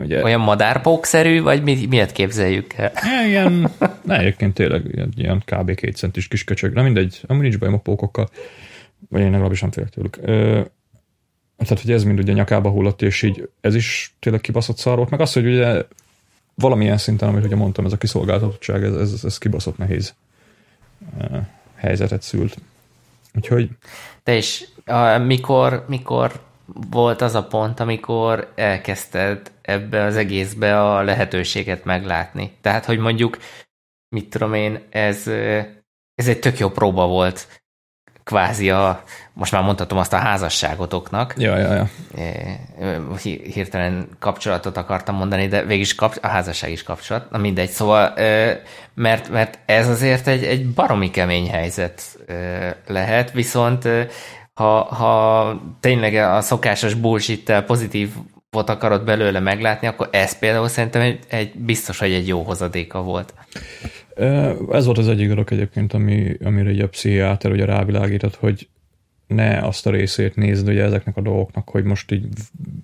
Ugye, 0.00 0.22
Olyan 0.22 0.40
madárpókszerű, 0.40 1.42
vagy 1.42 1.62
mi, 1.62 1.86
miért 1.88 2.12
képzeljük 2.12 2.72
el? 2.72 2.92
Igen, 3.26 3.70
ne, 4.04 4.18
egyébként 4.18 4.54
tényleg 4.54 4.82
ilyen, 4.92 5.12
ilyen 5.16 5.42
kb. 5.44 5.74
két 5.74 5.96
centis 5.96 6.28
kis 6.28 6.44
köcsög. 6.44 6.72
Na 6.72 6.82
mindegy, 6.82 7.20
amúgy 7.26 7.42
nincs 7.42 7.58
bajom 7.58 7.74
a 7.74 7.78
pókokkal, 7.78 8.28
vagy 9.10 9.20
én 9.20 9.30
legalábbis 9.30 9.60
nem 9.60 9.70
félek 9.70 9.90
tőlük. 9.90 10.18
Ö, 10.22 10.62
tehát, 11.56 11.82
hogy 11.82 11.92
ez 11.92 12.04
mind 12.04 12.18
ugye 12.18 12.32
nyakába 12.32 12.70
hullott, 12.70 13.02
és 13.02 13.22
így 13.22 13.48
ez 13.60 13.74
is 13.74 14.14
tényleg 14.18 14.40
kibaszott 14.40 14.76
szar 14.76 14.96
volt, 14.96 15.10
meg 15.10 15.20
az, 15.20 15.32
hogy 15.32 15.46
ugye 15.46 15.82
valamilyen 16.54 16.98
szinten, 16.98 17.28
amit 17.28 17.44
ugye 17.44 17.56
mondtam, 17.56 17.84
ez 17.84 17.92
a 17.92 17.96
kiszolgáltatottság, 17.96 18.84
ez, 18.84 18.94
ez, 18.94 19.24
ez 19.24 19.38
kibaszott 19.38 19.78
nehéz 19.78 20.14
helyzetet 21.74 22.22
szült. 22.22 22.56
Úgyhogy... 23.34 23.70
De 24.24 24.36
is, 24.36 24.64
mikor, 25.26 25.84
mikor 25.88 26.40
volt 26.90 27.20
az 27.20 27.34
a 27.34 27.46
pont, 27.46 27.80
amikor 27.80 28.52
elkezdted 28.54 29.50
ebbe 29.62 30.04
az 30.04 30.16
egészbe 30.16 30.80
a 30.80 31.02
lehetőséget 31.02 31.84
meglátni. 31.84 32.52
Tehát, 32.60 32.84
hogy 32.84 32.98
mondjuk, 32.98 33.38
mit 34.08 34.30
tudom 34.30 34.54
én, 34.54 34.80
ez, 34.90 35.26
ez 36.14 36.28
egy 36.28 36.38
tök 36.38 36.58
jó 36.58 36.70
próba 36.70 37.06
volt 37.06 37.59
kvázi 38.30 38.70
a, 38.70 39.02
most 39.32 39.52
már 39.52 39.62
mondhatom 39.62 39.98
azt 39.98 40.12
a 40.12 40.16
házasságotoknak. 40.16 41.34
Ja, 41.36 41.56
ja, 41.56 41.74
ja. 41.74 41.88
Hirtelen 43.52 44.08
kapcsolatot 44.18 44.76
akartam 44.76 45.16
mondani, 45.16 45.48
de 45.48 45.62
végig 45.62 45.82
is 45.82 45.94
kap, 45.94 46.18
a 46.22 46.26
házasság 46.26 46.70
is 46.70 46.82
kapcsolat. 46.82 47.30
Na 47.30 47.38
mindegy, 47.38 47.70
szóval, 47.70 48.12
mert, 48.94 49.28
mert 49.28 49.58
ez 49.66 49.88
azért 49.88 50.26
egy, 50.26 50.44
egy 50.44 50.66
baromi 50.66 51.10
kemény 51.10 51.50
helyzet 51.50 52.02
lehet, 52.86 53.32
viszont 53.32 53.88
ha, 54.54 54.84
ha 54.84 55.54
tényleg 55.80 56.14
a 56.14 56.40
szokásos 56.40 56.94
bullshit 56.94 57.52
pozitív 57.66 58.10
volt 58.50 58.70
akarod 58.70 59.04
belőle 59.04 59.40
meglátni, 59.40 59.86
akkor 59.86 60.08
ez 60.12 60.38
például 60.38 60.68
szerintem 60.68 61.02
egy, 61.02 61.18
egy 61.28 61.52
biztos, 61.54 61.98
hogy 61.98 62.12
egy 62.12 62.28
jó 62.28 62.42
hozadéka 62.42 63.02
volt. 63.02 63.34
Ez 64.70 64.84
volt 64.84 64.98
az 64.98 65.08
egyik 65.08 65.28
dolog 65.28 65.52
egyébként, 65.52 65.92
ami, 65.92 66.36
amire 66.44 66.68
egy 66.68 66.80
a 66.80 66.88
pszichiáter 66.88 67.50
ugye 67.50 67.64
rávilágított, 67.64 68.34
hogy 68.34 68.68
ne 69.26 69.58
azt 69.58 69.86
a 69.86 69.90
részét 69.90 70.36
nézd 70.36 70.68
ugye 70.68 70.82
ezeknek 70.82 71.16
a 71.16 71.20
dolgoknak, 71.20 71.68
hogy 71.68 71.84
most 71.84 72.10
így 72.10 72.26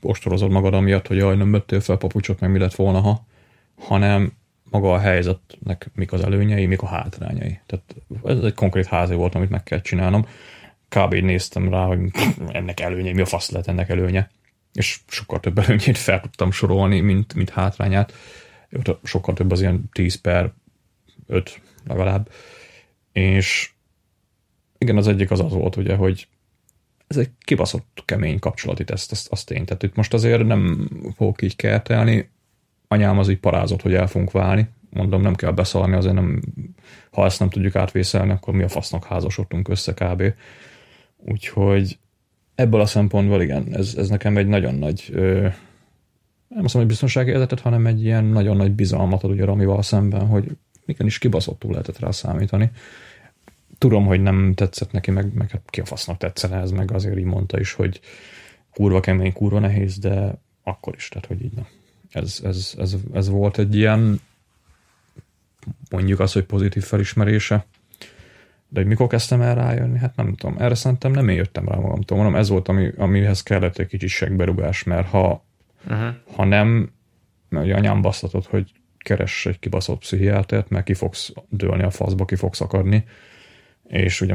ostorozod 0.02 0.50
magad 0.50 0.74
amiatt, 0.74 1.06
hogy 1.06 1.16
jaj, 1.16 1.36
nem 1.36 1.50
vettél 1.50 1.80
fel 1.80 1.96
papucsot, 1.96 2.40
meg 2.40 2.50
mi 2.50 2.58
lett 2.58 2.74
volna, 2.74 3.00
ha, 3.00 3.26
hanem 3.78 4.32
maga 4.70 4.92
a 4.92 4.98
helyzetnek 4.98 5.90
mik 5.94 6.12
az 6.12 6.24
előnyei, 6.24 6.66
mik 6.66 6.82
a 6.82 6.86
hátrányai. 6.86 7.58
Tehát 7.66 7.94
ez 8.24 8.44
egy 8.44 8.54
konkrét 8.54 8.86
házi 8.86 9.14
volt, 9.14 9.34
amit 9.34 9.50
meg 9.50 9.62
kell 9.62 9.80
csinálnom 9.80 10.26
kb. 10.88 11.14
néztem 11.14 11.70
rá, 11.70 11.84
hogy 11.84 12.00
ennek 12.48 12.80
előnye, 12.80 13.12
mi 13.12 13.20
a 13.20 13.26
fasz 13.26 13.50
lehet 13.50 13.68
ennek 13.68 13.88
előnye. 13.88 14.30
és 14.72 15.00
sokkal 15.06 15.40
több 15.40 15.58
előnyét 15.58 15.98
fel 15.98 16.20
tudtam 16.20 16.50
sorolni, 16.50 17.00
mint, 17.00 17.34
mint 17.34 17.50
hátrányát. 17.50 18.14
Sokkal 19.02 19.34
több 19.34 19.50
az 19.50 19.60
ilyen 19.60 19.84
10 19.92 20.14
per 20.20 20.52
5 21.26 21.60
legalább. 21.86 22.30
És 23.12 23.70
igen, 24.78 24.96
az 24.96 25.08
egyik 25.08 25.30
az 25.30 25.40
az 25.40 25.52
volt, 25.52 25.76
ugye, 25.76 25.94
hogy 25.94 26.28
ez 27.06 27.16
egy 27.16 27.30
kibaszott 27.40 28.02
kemény 28.04 28.38
kapcsolati 28.38 28.84
teszt, 28.84 29.12
azt, 29.12 29.32
azt 29.32 29.50
én. 29.50 29.64
Tehát 29.64 29.82
itt 29.82 29.94
most 29.94 30.14
azért 30.14 30.46
nem 30.46 30.88
fogok 31.16 31.42
így 31.42 31.56
kertelni, 31.56 32.28
anyám 32.88 33.18
az 33.18 33.28
így 33.28 33.38
parázott, 33.38 33.82
hogy 33.82 33.94
el 33.94 34.06
fogunk 34.06 34.30
válni, 34.30 34.68
mondom, 34.90 35.20
nem 35.20 35.34
kell 35.34 35.50
beszalni, 35.50 35.94
azért 35.94 36.14
nem, 36.14 36.40
ha 37.10 37.24
ezt 37.24 37.38
nem 37.38 37.48
tudjuk 37.48 37.76
átvészelni, 37.76 38.30
akkor 38.30 38.54
mi 38.54 38.62
a 38.62 38.68
fasznak 38.68 39.04
házasodtunk 39.04 39.68
össze 39.68 39.92
kb. 39.92 40.22
Úgyhogy 41.16 41.98
ebből 42.54 42.80
a 42.80 42.86
szempontból 42.86 43.42
igen, 43.42 43.74
ez, 43.74 43.94
ez 43.96 44.08
nekem 44.08 44.36
egy 44.36 44.46
nagyon 44.46 44.74
nagy, 44.74 45.08
ö, 45.12 45.40
nem 46.48 46.64
azt 46.64 46.74
mondom, 46.74 46.80
hogy 46.80 46.86
biztonsági 46.86 47.30
érzetet, 47.30 47.60
hanem 47.60 47.86
egy 47.86 48.04
ilyen 48.04 48.24
nagyon 48.24 48.56
nagy 48.56 48.72
bizalmat 48.72 49.22
ad 49.22 49.30
ugye 49.30 49.44
Ramival 49.44 49.82
szemben, 49.82 50.26
hogy 50.26 50.56
igenis 50.87 51.18
kibaszottul 51.18 51.70
lehetett 51.70 51.99
rá 51.99 52.11
számítani. 52.11 52.70
Tudom, 53.78 54.07
hogy 54.07 54.22
nem 54.22 54.55
tetszett 54.55 54.93
neki, 54.93 55.11
meg, 55.11 55.34
meg 55.34 55.51
hát 55.51 55.62
ki 55.66 55.80
a 55.80 55.84
fasznak 55.84 56.16
tetszene 56.16 56.61
ez, 56.61 56.70
meg 56.70 56.93
azért 56.93 57.18
így 57.18 57.24
mondta 57.24 57.61
is, 57.61 57.72
hogy 57.72 58.01
kurva 58.72 59.01
kemény, 59.01 59.32
kurva 59.32 59.59
nehéz, 59.59 59.99
de 59.99 60.34
akkor 60.62 60.95
is, 60.97 61.09
tehát 61.09 61.26
hogy 61.26 61.45
így 61.45 61.53
na. 61.53 61.66
Ez, 62.11 62.41
ez, 62.45 62.74
ez, 62.78 62.97
ez 63.12 63.28
volt 63.28 63.59
egy 63.59 63.74
ilyen 63.74 64.20
mondjuk 65.91 66.20
az, 66.20 66.32
hogy 66.32 66.45
pozitív 66.45 66.82
felismerése. 66.82 67.66
De 68.68 68.80
hogy 68.80 68.89
mikor 68.89 69.07
kezdtem 69.07 69.41
el 69.41 69.55
rájönni, 69.55 69.99
hát 69.99 70.16
nem 70.16 70.34
tudom. 70.34 70.57
Erre 70.59 70.74
szerintem 70.74 71.12
nem 71.12 71.28
én 71.28 71.37
jöttem 71.37 71.68
rá 71.68 71.76
magamtól. 71.76 72.16
Mondom, 72.16 72.37
ez 72.37 72.49
volt, 72.49 72.68
ami, 72.68 72.93
amihez 72.97 73.43
kellett 73.43 73.78
egy 73.78 73.87
kicsi 73.87 74.07
segberugás, 74.07 74.82
mert 74.82 75.07
ha, 75.07 75.45
uh-huh. 75.87 76.14
ha 76.34 76.45
nem, 76.45 76.93
mert 77.49 77.64
ugye 77.64 77.74
anyám 77.74 78.01
basztatott, 78.01 78.47
hogy 78.47 78.72
keres 79.07 79.46
egy 79.46 79.59
kibaszott 79.59 79.98
pszichiátert, 79.98 80.68
mert 80.68 80.84
ki 80.84 80.94
fogsz 80.94 81.32
dőlni 81.48 81.82
a 81.82 81.90
faszba, 81.90 82.24
ki 82.24 82.34
fogsz 82.34 82.61
akadni. 82.61 83.04
És 83.88 84.20
ugye 84.20 84.34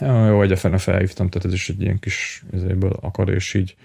jó, 0.00 0.36
hogy 0.36 0.52
a 0.52 0.56
fene 0.56 0.78
felhívtam, 0.78 1.28
tehát 1.28 1.46
ez 1.46 1.52
is 1.52 1.68
egy 1.68 1.80
ilyen 1.82 1.98
kis 1.98 2.44
ezéből 2.52 2.92
akad, 3.00 3.28
és 3.28 3.54
így 3.54 3.76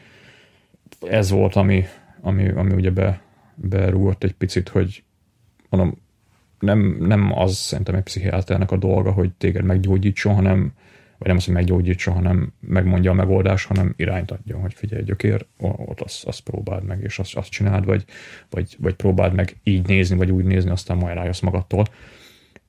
ez 1.01 1.30
volt, 1.30 1.55
ami, 1.55 1.86
ami, 2.21 2.49
ami 2.49 2.74
ugye 2.74 2.91
be, 2.91 3.21
berúgott 3.55 4.24
egy 4.24 4.34
picit, 4.34 4.69
hogy 4.69 5.03
mondom, 5.69 6.01
nem, 6.59 6.97
nem 6.99 7.32
az 7.39 7.55
szerintem 7.55 7.95
egy 7.95 8.03
pszichiáternek 8.03 8.71
a 8.71 8.78
dolga, 8.78 9.11
hogy 9.11 9.32
téged 9.32 9.63
meggyógyítson, 9.63 10.34
hanem 10.34 10.74
vagy 11.24 11.32
nem 11.32 11.41
az, 11.41 11.45
hogy 11.45 11.53
meggyógyítson, 11.53 12.13
hanem 12.13 12.53
megmondja 12.59 13.11
a 13.11 13.13
megoldás, 13.13 13.65
hanem 13.65 13.93
irányt 13.97 14.32
adjon, 14.32 14.61
hogy 14.61 14.74
figyelj, 14.74 15.03
gyökér, 15.03 15.45
ott 15.59 16.01
azt, 16.01 16.26
azt 16.26 16.41
próbáld 16.41 16.84
meg, 16.84 17.01
és 17.01 17.19
azt, 17.19 17.36
azt 17.36 17.49
csináld, 17.49 17.86
vagy, 17.86 18.05
vagy, 18.49 18.76
vagy 18.80 18.93
próbáld 18.93 19.34
meg 19.34 19.55
így 19.63 19.88
nézni, 19.88 20.15
vagy 20.17 20.32
úgy 20.32 20.43
nézni, 20.43 20.69
aztán 20.69 20.97
majd 20.97 21.15
rájössz 21.15 21.39
magadtól. 21.39 21.86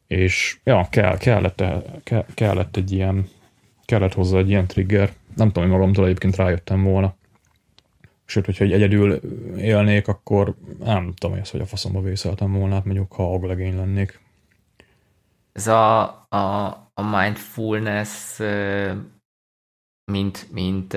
És 0.07 0.59
ja, 0.65 0.87
kell, 0.91 1.17
kellett, 1.17 1.63
kell, 2.03 2.27
kellett 2.35 2.77
egy 2.77 2.93
ilyen, 2.93 3.29
kellett 3.85 4.15
hozzá 4.15 4.39
egy 4.39 4.49
ilyen 4.49 4.67
trigger. 4.67 5.13
Nem 5.37 5.47
tudom, 5.47 5.69
hogy 5.69 5.79
magamtól 5.79 6.05
egyébként 6.05 6.37
rájöttem 6.37 6.83
volna. 6.83 7.15
Sőt, 8.25 8.45
hogyha 8.45 8.65
egyedül 8.65 9.21
élnék, 9.57 10.09
akkor 10.09 10.55
nem 10.79 11.13
tudom, 11.15 11.31
hogy 11.31 11.41
ezt, 11.41 11.51
hogy 11.51 11.61
a 11.61 11.67
faszomba 11.67 12.01
vészeltem 12.01 12.53
volna, 12.53 12.75
hát 12.75 12.85
mondjuk, 12.85 13.13
ha 13.13 13.35
aglegény 13.35 13.77
lennék. 13.77 14.21
Ez 15.53 15.67
a, 15.67 16.03
a, 16.29 16.84
a 16.95 17.03
mindfulness, 17.03 18.39
mint, 20.13 20.53
mint 20.53 20.97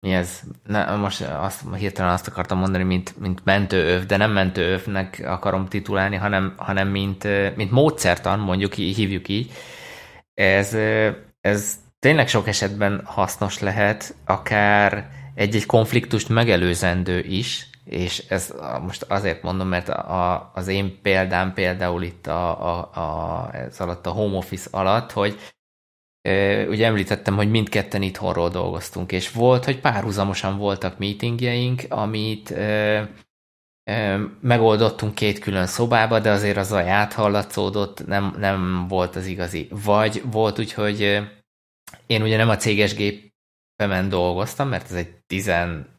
mi 0.00 0.12
ez? 0.12 0.40
Ne, 0.64 0.96
most 0.96 1.20
azt, 1.20 1.74
hirtelen 1.74 2.12
azt 2.12 2.28
akartam 2.28 2.58
mondani, 2.58 2.84
mint, 2.84 3.18
mint 3.18 3.44
mentőöv, 3.44 4.06
de 4.06 4.16
nem 4.16 4.32
mentőövnek 4.32 5.22
akarom 5.24 5.66
titulálni, 5.66 6.16
hanem, 6.16 6.54
hanem 6.56 6.88
mint, 6.88 7.26
mint 7.56 7.70
módszertan, 7.70 8.38
mondjuk 8.38 8.74
hívjuk 8.74 9.28
így. 9.28 9.52
Ez, 10.34 10.74
ez 11.40 11.78
tényleg 11.98 12.28
sok 12.28 12.48
esetben 12.48 13.02
hasznos 13.04 13.58
lehet, 13.58 14.14
akár 14.24 15.10
egy-egy 15.34 15.66
konfliktust 15.66 16.28
megelőzendő 16.28 17.20
is, 17.20 17.68
és 17.88 18.18
ez 18.18 18.54
most 18.82 19.02
azért 19.02 19.42
mondom, 19.42 19.68
mert 19.68 19.88
a, 19.88 20.50
az 20.54 20.68
én 20.68 21.00
példám 21.02 21.52
például 21.52 22.02
itt 22.02 22.26
a, 22.26 22.66
a, 22.76 22.78
a, 22.94 23.54
ez 23.54 23.80
alatt 23.80 24.06
a 24.06 24.10
home 24.10 24.36
office 24.36 24.68
alatt, 24.70 25.12
hogy 25.12 25.38
e, 26.20 26.66
ugye 26.66 26.86
említettem, 26.86 27.36
hogy 27.36 27.50
mindketten 27.50 28.02
itthonról 28.02 28.48
dolgoztunk, 28.48 29.12
és 29.12 29.30
volt, 29.30 29.64
hogy 29.64 29.80
párhuzamosan 29.80 30.58
voltak 30.58 30.98
meetingjeink, 30.98 31.82
amit 31.88 32.50
e, 32.50 33.08
e, 33.84 34.18
megoldottunk 34.40 35.14
két 35.14 35.38
külön 35.38 35.66
szobába, 35.66 36.20
de 36.20 36.30
azért 36.30 36.56
az 36.56 36.72
a 36.72 36.88
áthallatszódott, 36.88 38.06
nem, 38.06 38.34
nem 38.38 38.86
volt 38.88 39.16
az 39.16 39.26
igazi. 39.26 39.68
Vagy 39.70 40.22
volt 40.30 40.58
úgy, 40.58 40.72
hogy 40.72 41.00
én 42.06 42.22
ugye 42.22 42.36
nem 42.36 42.48
a 42.48 42.56
céges 42.56 42.94
gép 42.94 43.32
Pemen 43.76 44.08
dolgoztam, 44.08 44.68
mert 44.68 44.84
ez 44.84 44.96
egy 44.96 45.16
13 45.26 45.97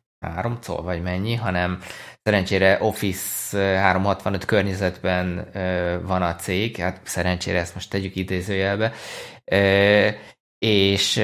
szó 0.61 0.75
vagy 0.75 1.01
mennyi, 1.01 1.35
hanem 1.35 1.79
szerencsére 2.23 2.77
Office 2.81 3.57
365 3.57 4.45
környezetben 4.45 5.49
van 6.05 6.21
a 6.21 6.35
cég, 6.35 6.77
hát 6.77 6.99
szerencsére 7.03 7.59
ezt 7.59 7.73
most 7.73 7.89
tegyük 7.89 8.15
idézőjelbe, 8.15 8.91
és 10.59 11.21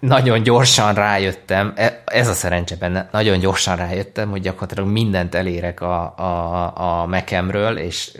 nagyon 0.00 0.42
gyorsan 0.42 0.94
rájöttem, 0.94 1.72
e, 1.76 2.02
ez 2.04 2.28
a 2.28 2.32
szerencse 2.32 2.76
benne, 2.76 3.08
nagyon 3.12 3.38
gyorsan 3.38 3.76
rájöttem, 3.76 4.30
hogy 4.30 4.40
gyakorlatilag 4.40 4.90
mindent 4.90 5.34
elérek 5.34 5.80
a, 5.80 6.16
a, 6.16 7.00
a 7.00 7.06
Mekemről, 7.06 7.78
és 7.78 8.12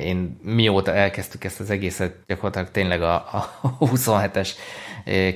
én 0.00 0.38
mióta 0.42 0.94
elkezdtük 0.94 1.44
ezt 1.44 1.60
az 1.60 1.70
egészet, 1.70 2.14
gyakorlatilag 2.26 2.70
tényleg 2.70 3.02
a, 3.02 3.14
a 3.14 3.58
27-es 3.94 4.50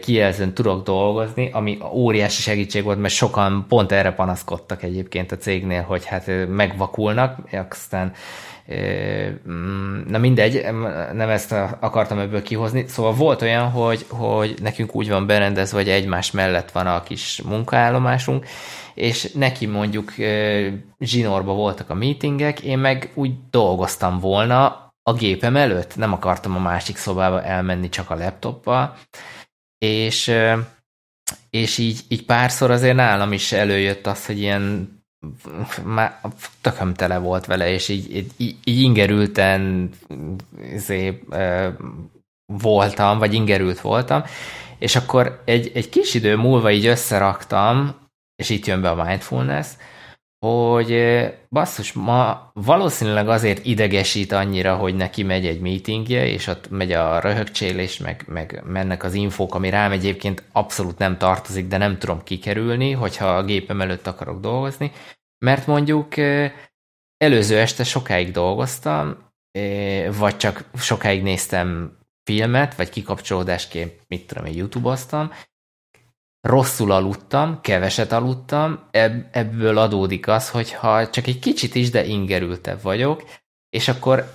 kijelzőn 0.00 0.54
tudok 0.54 0.84
dolgozni, 0.84 1.50
ami 1.52 1.78
óriási 1.92 2.42
segítség 2.42 2.84
volt, 2.84 3.00
mert 3.00 3.14
sokan 3.14 3.64
pont 3.68 3.92
erre 3.92 4.12
panaszkodtak 4.12 4.82
egyébként 4.82 5.32
a 5.32 5.36
cégnél, 5.36 5.82
hogy 5.82 6.04
hát 6.04 6.30
megvakulnak, 6.48 7.38
aztán 7.70 8.12
mm, 9.48 10.00
na 10.08 10.18
mindegy, 10.18 10.66
nem 11.12 11.28
ezt 11.28 11.54
akartam 11.80 12.18
ebből 12.18 12.42
kihozni. 12.42 12.84
Szóval 12.86 13.12
volt 13.12 13.42
olyan, 13.42 13.70
hogy, 13.70 14.06
hogy 14.08 14.54
nekünk 14.62 14.94
úgy 14.94 15.08
van 15.08 15.26
berendezve, 15.26 15.76
hogy 15.76 15.88
egymás 15.88 16.30
mellett 16.30 16.70
van 16.70 16.86
a 16.86 17.02
kis 17.02 17.42
munkaállomásunk, 17.48 18.46
és 18.94 19.32
neki 19.32 19.66
mondjuk 19.66 20.12
zsinórba 20.98 21.52
voltak 21.52 21.90
a 21.90 21.94
meetingek, 21.94 22.60
én 22.60 22.78
meg 22.78 23.10
úgy 23.14 23.32
dolgoztam 23.50 24.18
volna 24.18 24.90
a 25.02 25.12
gépem 25.12 25.56
előtt, 25.56 25.96
nem 25.96 26.12
akartam 26.12 26.56
a 26.56 26.60
másik 26.60 26.96
szobába 26.96 27.42
elmenni 27.42 27.88
csak 27.88 28.10
a 28.10 28.16
laptoppal, 28.16 28.94
és, 29.83 30.33
és 31.51 31.78
így, 31.78 32.01
így 32.09 32.24
párszor 32.24 32.70
azért 32.70 32.97
nálam 32.97 33.33
is 33.33 33.53
előjött 33.53 34.07
az, 34.07 34.26
hogy 34.26 34.39
ilyen 34.39 34.89
már 35.85 36.20
tököm 36.61 36.95
tele 36.95 37.18
volt 37.18 37.47
vele, 37.47 37.70
és 37.70 37.89
így, 37.89 38.16
így, 38.37 38.57
így 38.64 38.80
ingerülten 38.80 39.91
izé, 40.72 41.22
voltam, 42.47 43.18
vagy 43.18 43.35
ingerült 43.35 43.80
voltam, 43.80 44.24
és 44.78 44.97
akkor 44.97 45.43
egy, 45.45 45.70
egy 45.74 45.89
kis 45.89 46.14
idő 46.14 46.37
múlva 46.37 46.70
így 46.70 46.87
összeraktam, 46.87 47.95
és 48.37 48.51
itt 48.51 48.66
jön 48.66 48.80
be 48.80 48.91
a 48.91 49.05
mindfulness, 49.05 49.68
hogy 50.47 51.03
basszus, 51.51 51.93
ma 51.93 52.51
valószínűleg 52.55 53.28
azért 53.28 53.64
idegesít 53.64 54.32
annyira, 54.32 54.76
hogy 54.76 54.95
neki 54.95 55.22
megy 55.22 55.47
egy 55.47 55.61
meetingje, 55.61 56.26
és 56.26 56.47
ott 56.47 56.70
megy 56.70 56.93
a 56.93 57.20
röhögcsélés, 57.20 57.99
meg, 57.99 58.24
meg 58.26 58.62
mennek 58.66 59.05
az 59.05 59.14
infók, 59.14 59.55
ami 59.55 59.70
rám 59.70 59.93
egyébként 59.93 60.43
abszolút 60.53 60.99
nem 60.99 61.18
tartozik, 61.18 61.68
de 61.68 61.76
nem 61.76 61.99
tudom 61.99 62.22
kikerülni, 62.22 62.93
hogyha 62.93 63.26
a 63.26 63.45
gépem 63.45 63.80
előtt 63.80 64.07
akarok 64.07 64.40
dolgozni, 64.40 64.93
mert 65.45 65.66
mondjuk 65.66 66.14
előző 67.16 67.59
este 67.59 67.84
sokáig 67.84 68.30
dolgoztam, 68.30 69.16
vagy 70.18 70.36
csak 70.36 70.64
sokáig 70.74 71.22
néztem 71.22 71.99
filmet, 72.24 72.74
vagy 72.74 72.90
kikapcsolódásként, 72.90 74.01
mit 74.09 74.26
tudom 74.26 74.45
én, 74.45 74.55
YouTube-oztam, 74.55 75.32
rosszul 76.43 76.90
aludtam, 76.90 77.61
keveset 77.61 78.12
aludtam, 78.12 78.80
ebb, 78.90 79.28
ebből 79.32 79.78
adódik 79.78 80.28
az, 80.28 80.51
hogyha 80.51 81.11
csak 81.11 81.26
egy 81.26 81.38
kicsit 81.38 81.74
is, 81.74 81.90
de 81.90 82.05
ingerültebb 82.05 82.82
vagyok, 82.82 83.24
és 83.70 83.88
akkor 83.88 84.32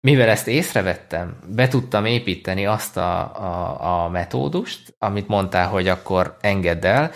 mivel 0.00 0.28
ezt 0.28 0.48
észrevettem, 0.48 1.38
be 1.48 1.68
tudtam 1.68 2.04
építeni 2.04 2.66
azt 2.66 2.96
a, 2.96 3.36
a, 3.36 4.04
a 4.04 4.08
metódust, 4.08 4.94
amit 4.98 5.28
mondtál, 5.28 5.68
hogy 5.68 5.88
akkor 5.88 6.36
engedd 6.40 6.86
el, 6.86 7.10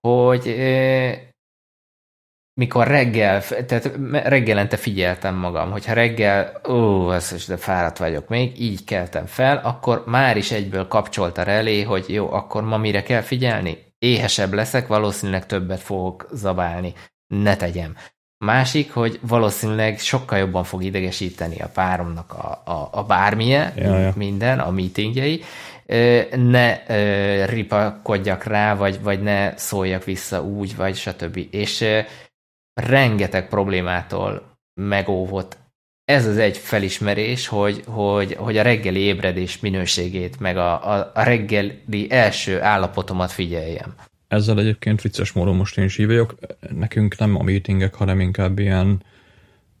hogy 0.00 0.56
mikor 2.54 2.86
reggel, 2.86 3.42
tehát 3.42 3.90
reggelente 4.12 4.76
figyeltem 4.76 5.34
magam, 5.34 5.70
hogyha 5.70 5.92
reggel, 5.92 6.60
ó, 6.68 7.12
is 7.14 7.46
de 7.46 7.56
fáradt 7.56 7.98
vagyok 7.98 8.28
még, 8.28 8.60
így 8.60 8.84
keltem 8.84 9.26
fel, 9.26 9.56
akkor 9.56 10.02
már 10.06 10.36
is 10.36 10.50
egyből 10.50 10.88
kapcsolta 10.88 11.42
relé, 11.42 11.82
hogy 11.82 12.04
jó, 12.08 12.32
akkor 12.32 12.62
ma 12.62 12.76
mire 12.76 13.02
kell 13.02 13.20
figyelni? 13.20 13.87
Éhesebb 13.98 14.52
leszek, 14.52 14.86
valószínűleg 14.86 15.46
többet 15.46 15.80
fogok 15.80 16.28
zabálni. 16.32 16.92
Ne 17.26 17.56
tegyem. 17.56 17.96
Másik, 18.44 18.92
hogy 18.92 19.18
valószínűleg 19.22 19.98
sokkal 19.98 20.38
jobban 20.38 20.64
fog 20.64 20.82
idegesíteni 20.82 21.60
a 21.60 21.68
páromnak 21.68 22.32
a, 22.32 22.62
a, 22.64 22.88
a 22.92 23.04
bármilyen, 23.04 23.72
Ja, 23.76 23.98
ja. 23.98 24.12
minden, 24.16 24.58
a 24.58 24.70
meetingjei, 24.70 25.42
ne 26.36 26.76
ripakodjak 27.46 28.44
rá, 28.44 28.74
vagy, 28.74 29.02
vagy 29.02 29.22
ne 29.22 29.56
szóljak 29.56 30.04
vissza 30.04 30.42
úgy, 30.42 30.76
vagy 30.76 30.96
stb. 30.96 31.46
És 31.50 31.84
rengeteg 32.80 33.48
problémától 33.48 34.58
megóvott 34.80 35.56
ez 36.08 36.26
az 36.26 36.36
egy 36.36 36.56
felismerés, 36.56 37.46
hogy, 37.46 37.82
hogy, 37.86 38.34
hogy 38.34 38.56
a 38.56 38.62
reggeli 38.62 39.00
ébredés 39.00 39.60
minőségét, 39.60 40.40
meg 40.40 40.56
a, 40.56 40.92
a, 40.92 41.10
a 41.14 41.22
reggeli 41.22 42.06
első 42.08 42.62
állapotomat 42.62 43.32
figyeljem. 43.32 43.94
Ezzel 44.28 44.58
egyébként 44.58 45.00
vicces 45.00 45.32
módon 45.32 45.56
most 45.56 45.78
én 45.78 45.84
is 45.84 45.96
vagyok. 45.96 46.34
Nekünk 46.70 47.18
nem 47.18 47.36
a 47.36 47.42
meetingek, 47.42 47.94
hanem 47.94 48.20
inkább 48.20 48.58
ilyen 48.58 49.02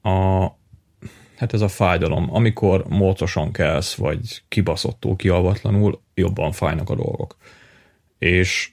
a, 0.02 0.46
hát 1.36 1.52
ez 1.52 1.60
a 1.60 1.68
fájdalom. 1.68 2.34
Amikor 2.34 2.84
mócosan 2.88 3.52
kelsz, 3.52 3.94
vagy 3.94 4.42
kibaszottul, 4.48 5.16
kialvatlanul, 5.16 6.00
jobban 6.14 6.52
fájnak 6.52 6.90
a 6.90 6.94
dolgok. 6.94 7.36
És 8.18 8.70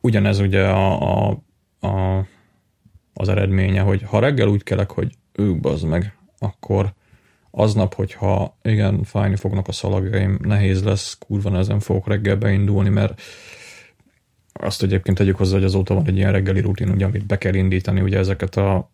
ugyanez 0.00 0.38
ugye 0.38 0.66
a, 0.66 1.00
a, 1.28 1.42
a, 1.80 2.26
az 3.12 3.28
eredménye, 3.28 3.80
hogy 3.80 4.02
ha 4.02 4.18
reggel 4.18 4.48
úgy 4.48 4.62
kelek, 4.62 4.90
hogy 4.90 5.12
ők 5.32 5.60
bazd 5.60 5.86
meg, 5.86 6.20
akkor 6.42 6.92
aznap, 7.50 7.94
hogyha 7.94 8.56
igen, 8.62 9.04
fájni 9.04 9.36
fognak 9.36 9.68
a 9.68 9.72
szalagjaim, 9.72 10.38
nehéz 10.42 10.82
lesz, 10.82 11.18
kurva 11.26 11.58
ezen 11.58 11.80
fogok 11.80 12.06
reggel 12.06 12.36
beindulni, 12.36 12.88
mert 12.88 13.20
azt 14.52 14.82
egyébként 14.82 15.16
tegyük 15.16 15.36
hozzá, 15.36 15.54
hogy 15.54 15.64
azóta 15.64 15.94
van 15.94 16.06
egy 16.06 16.16
ilyen 16.16 16.32
reggeli 16.32 16.60
rutin, 16.60 16.88
ugye, 16.88 17.04
amit 17.04 17.26
be 17.26 17.38
kell 17.38 17.54
indítani, 17.54 18.00
ugye 18.00 18.18
ezeket 18.18 18.56
a 18.56 18.90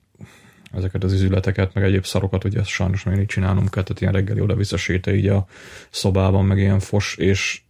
ezeket 0.73 1.05
az 1.05 1.13
üzleteket, 1.13 1.75
meg 1.75 1.85
egyéb 1.85 2.05
szarokat, 2.05 2.45
ugye 2.45 2.59
ezt 2.59 2.69
sajnos 2.69 3.05
még 3.05 3.19
így 3.19 3.27
csinálnom 3.27 3.69
kell, 3.69 3.83
tehát 3.83 4.01
ilyen 4.01 4.13
reggeli 4.13 4.41
oda-vissza 4.41 4.77
séta 4.77 5.13
így 5.15 5.27
a 5.27 5.47
szobában, 5.91 6.45
meg 6.45 6.59
ilyen 6.59 6.79
fos, 6.79 7.17
és, 7.17 7.61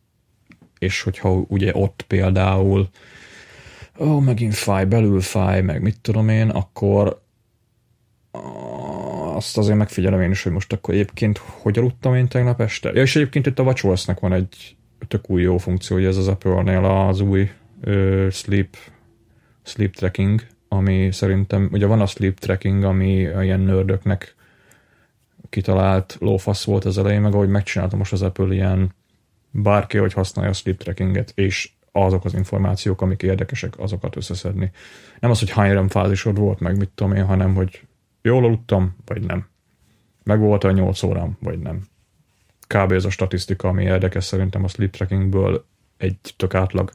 és 0.78 1.02
hogyha 1.02 1.30
ugye 1.30 1.70
ott 1.74 2.04
például 2.06 2.88
ó, 3.98 4.18
megint 4.18 4.54
fáj, 4.54 4.84
belül 4.84 5.20
fáj, 5.20 5.62
meg 5.62 5.82
mit 5.82 6.00
tudom 6.00 6.28
én, 6.28 6.48
akkor 6.48 7.22
azt 9.38 9.58
azért 9.58 9.76
megfigyelem 9.76 10.20
én 10.20 10.30
is, 10.30 10.42
hogy 10.42 10.52
most 10.52 10.72
akkor 10.72 10.94
egyébként 10.94 11.38
hogy 11.38 11.78
aludtam 11.78 12.14
én 12.14 12.28
tegnap 12.28 12.60
este. 12.60 12.90
Ja, 12.94 13.02
és 13.02 13.16
egyébként 13.16 13.46
itt 13.46 13.58
a 13.58 13.62
WatchOS-nek 13.62 14.20
van 14.20 14.32
egy 14.32 14.76
tök 15.08 15.30
új 15.30 15.42
jó 15.42 15.58
funkció, 15.58 15.96
hogy 15.96 16.04
ez 16.04 16.16
az 16.16 16.28
Apple-nél 16.28 16.84
az 16.84 17.20
új 17.20 17.50
ö, 17.80 18.26
sleep, 18.30 18.76
sleep 19.62 19.94
tracking, 19.94 20.46
ami 20.68 21.12
szerintem, 21.12 21.68
ugye 21.72 21.86
van 21.86 22.00
a 22.00 22.06
sleep 22.06 22.38
tracking, 22.38 22.84
ami 22.84 23.10
ilyen 23.16 23.60
nördöknek 23.60 24.34
kitalált 25.48 26.16
lófasz 26.20 26.64
volt 26.64 26.84
az 26.84 26.98
elején, 26.98 27.20
meg 27.20 27.34
ahogy 27.34 27.48
megcsináltam 27.48 27.98
most 27.98 28.12
az 28.12 28.22
Apple 28.22 28.54
ilyen 28.54 28.94
bárki, 29.50 29.98
hogy 29.98 30.12
használja 30.12 30.50
a 30.50 30.54
sleep 30.54 30.78
trackinget, 30.78 31.32
és 31.34 31.70
azok 31.92 32.24
az 32.24 32.34
információk, 32.34 33.00
amik 33.00 33.22
érdekesek, 33.22 33.78
azokat 33.78 34.16
összeszedni. 34.16 34.70
Nem 35.20 35.30
az, 35.30 35.38
hogy 35.38 35.50
hány 35.50 35.88
fázisod 35.88 36.38
volt, 36.38 36.60
meg 36.60 36.78
mit 36.78 36.90
tudom 36.94 37.14
én, 37.14 37.24
hanem, 37.24 37.54
hogy 37.54 37.87
jól 38.28 38.44
aludtam, 38.44 38.96
vagy 39.04 39.22
nem. 39.22 39.48
Meg 40.22 40.38
volt 40.40 40.64
a 40.64 40.70
8 40.70 41.02
órám, 41.02 41.36
vagy 41.40 41.58
nem. 41.58 41.82
Kb. 42.66 42.92
ez 42.92 43.04
a 43.04 43.10
statisztika, 43.10 43.68
ami 43.68 43.82
érdekes 43.82 44.24
szerintem 44.24 44.64
a 44.64 44.68
sleep 44.68 44.90
trackingből 44.90 45.66
egy 45.96 46.18
tök 46.36 46.54
átlag 46.54 46.92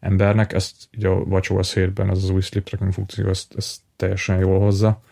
embernek, 0.00 0.52
ezt 0.52 0.88
ugye 0.96 1.08
a 1.08 1.14
WatchOS 1.14 1.72
7-ben 1.74 2.10
ez 2.10 2.22
az 2.22 2.30
új 2.30 2.40
sleep 2.40 2.64
tracking 2.64 2.92
funkció, 2.92 3.28
ezt, 3.28 3.54
ezt 3.56 3.80
teljesen 3.96 4.38
jól 4.38 4.60
hozza. 4.60 5.02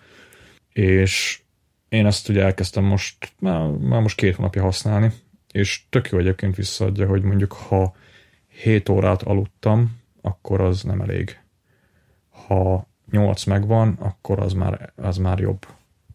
És 0.73 1.41
én 1.89 2.07
ezt 2.07 2.29
ugye 2.29 2.43
elkezdtem 2.43 2.85
most, 2.85 3.33
már, 3.39 3.69
már 3.69 4.01
most 4.01 4.17
két 4.17 4.35
hónapja 4.35 4.63
használni, 4.63 5.13
és 5.53 5.83
tök 5.89 6.09
jó 6.09 6.19
egyébként 6.19 6.57
visszaadja, 6.57 7.07
hogy 7.07 7.23
mondjuk 7.23 7.53
ha 7.53 7.97
7 8.49 8.89
órát 8.89 9.23
aludtam, 9.23 10.01
akkor 10.21 10.61
az 10.61 10.83
nem 10.83 11.01
elég. 11.01 11.41
Ha 12.47 12.89
8 13.11 13.45
megvan, 13.45 13.97
akkor 13.99 14.39
az 14.39 14.53
már, 14.53 14.93
az 14.97 15.17
már 15.17 15.39
jobb. 15.39 15.67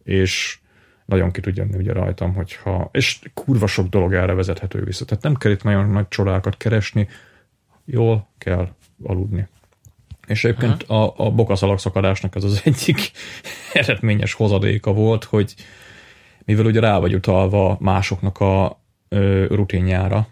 És 0.02 0.58
nagyon 1.04 1.30
ki 1.30 1.40
tud 1.40 1.56
jönni 1.56 1.76
ugye 1.76 1.92
rajtam, 1.92 2.34
hogyha, 2.34 2.88
és 2.92 3.20
kurva 3.34 3.66
sok 3.66 3.88
dolog 3.88 4.14
erre 4.14 4.34
vezethető 4.34 4.84
vissza. 4.84 5.04
Tehát 5.04 5.22
nem 5.22 5.34
kell 5.34 5.52
itt 5.52 5.62
nagyon 5.62 5.90
nagy 5.90 6.08
csodákat 6.08 6.56
keresni, 6.56 7.08
jól 7.84 8.28
kell 8.38 8.68
aludni. 9.02 9.48
És 10.26 10.44
egyébként 10.44 10.82
a, 10.82 11.14
a 11.16 11.30
bokaszalagszakadásnak 11.30 12.34
az 12.34 12.44
az 12.44 12.60
egyik 12.64 13.10
eredményes 13.72 14.32
hozadéka 14.32 14.92
volt, 14.92 15.24
hogy 15.24 15.54
mivel 16.44 16.66
ugye 16.66 16.80
rá 16.80 16.98
vagy 16.98 17.14
utalva 17.14 17.76
másoknak 17.80 18.40
a 18.40 18.80
ö, 19.08 19.46
rutinjára, 19.50 20.28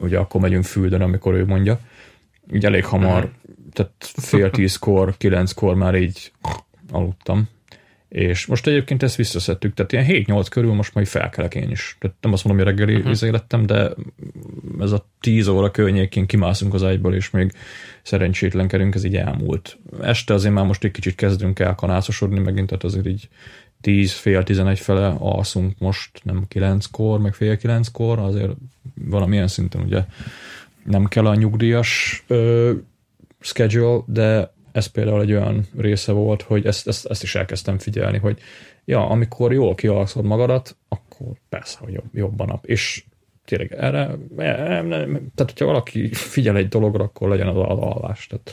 ugye 0.00 0.18
akkor 0.18 0.40
megyünk 0.40 0.64
füldön, 0.64 1.00
amikor 1.00 1.34
ő 1.34 1.46
mondja, 1.46 1.80
így 2.52 2.64
elég 2.64 2.84
hamar, 2.84 3.24
uh-huh. 3.24 3.30
Tehát 3.72 3.92
fél 3.98 4.50
tízkor, 4.60 5.16
kilenckor 5.16 5.74
már 5.74 5.94
így 5.94 6.32
aludtam. 6.90 7.48
És 8.08 8.46
most 8.46 8.66
egyébként 8.66 9.02
ezt 9.02 9.16
visszaszedtük, 9.16 9.74
tehát 9.74 9.92
ilyen 9.92 10.24
7-8 10.26 10.46
körül 10.50 10.72
most 10.72 10.94
majd 10.94 11.06
felkelek 11.06 11.54
én 11.54 11.70
is. 11.70 11.96
Tehát 12.00 12.16
nem 12.20 12.32
azt 12.32 12.44
mondom, 12.44 12.64
hogy 12.64 12.74
reggeli 12.74 12.96
uh-huh. 12.96 13.10
izélettem, 13.10 13.66
de 13.66 13.90
ez 14.80 14.92
a 14.92 15.06
10 15.20 15.48
óra 15.48 15.70
környékén 15.70 16.26
kimászunk 16.26 16.74
az 16.74 16.82
ágyból, 16.82 17.14
és 17.14 17.30
még 17.30 17.52
szerencsétlenkedünk, 18.02 18.94
ez 18.94 19.04
így 19.04 19.16
elmúlt. 19.16 19.78
Este 20.00 20.34
azért 20.34 20.54
már 20.54 20.66
most 20.66 20.84
egy 20.84 20.90
kicsit 20.90 21.14
kezdünk 21.14 21.58
el 21.58 21.74
kanászosodni 21.74 22.38
megint, 22.38 22.66
tehát 22.66 22.84
azért 22.84 23.06
így 23.06 23.28
10, 23.80 24.12
fél 24.12 24.42
11 24.42 24.78
fele 24.78 25.08
alszunk 25.18 25.78
most, 25.78 26.20
nem 26.22 26.46
9-kor, 26.54 27.20
meg 27.20 27.34
fél 27.34 27.58
9-kor, 27.62 28.18
azért 28.18 28.52
valamilyen 28.94 29.48
szinten 29.48 29.82
ugye 29.82 30.04
nem 30.84 31.04
kell 31.04 31.26
a 31.26 31.34
nyugdíjas 31.34 32.22
ö, 32.26 32.72
schedule, 33.40 34.02
de 34.06 34.52
ez 34.72 34.86
például 34.86 35.20
egy 35.20 35.32
olyan 35.32 35.66
része 35.76 36.12
volt, 36.12 36.42
hogy 36.42 36.66
ezt, 36.66 36.88
ezt, 36.88 37.06
ezt 37.06 37.22
is 37.22 37.34
elkezdtem 37.34 37.78
figyelni, 37.78 38.18
hogy 38.18 38.38
ja, 38.84 39.08
amikor 39.08 39.52
jól 39.52 39.74
kialszod 39.74 40.24
magadat, 40.24 40.76
akkor 40.88 41.26
persze, 41.48 41.78
hogy 41.80 41.92
jobb, 41.92 42.08
jobb 42.12 42.40
a 42.40 42.44
nap. 42.44 42.66
És 42.66 43.04
tényleg 43.44 43.72
erre, 43.72 44.06
nem, 44.36 44.86
nem, 44.86 45.12
tehát 45.34 45.52
hogyha 45.52 45.64
valaki 45.64 46.12
figyel 46.12 46.56
egy 46.56 46.68
dologra, 46.68 47.04
akkor 47.04 47.28
legyen 47.28 47.48
az 47.48 47.56
az 47.56 47.78
alvás. 47.78 48.26
Tehát 48.26 48.52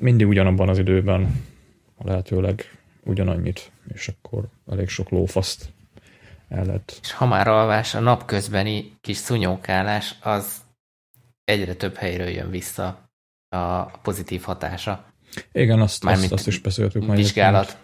mindig 0.00 0.26
ugyanabban 0.26 0.68
az 0.68 0.78
időben 0.78 1.44
lehetőleg 1.98 2.78
ugyanannyit, 3.04 3.70
és 3.94 4.08
akkor 4.08 4.44
elég 4.70 4.88
sok 4.88 5.10
lófaszt 5.10 5.68
el 6.48 6.64
lehet. 6.64 6.98
És 7.02 7.12
ha 7.12 7.26
már 7.26 7.48
alvás, 7.48 7.94
a 7.94 8.00
napközbeni 8.00 8.92
kis 9.00 9.16
szunyókálás 9.16 10.14
az 10.22 10.56
egyre 11.44 11.74
több 11.74 11.94
helyről 11.94 12.28
jön 12.28 12.50
vissza 12.50 13.07
a 13.48 13.82
pozitív 13.84 14.42
hatása. 14.42 15.04
Igen, 15.52 15.80
azt, 15.80 16.04
azt, 16.04 16.32
azt 16.32 16.46
is 16.46 16.60
beszéltük 16.60 17.06
majd. 17.06 17.18
Vizsgálat. 17.18 17.78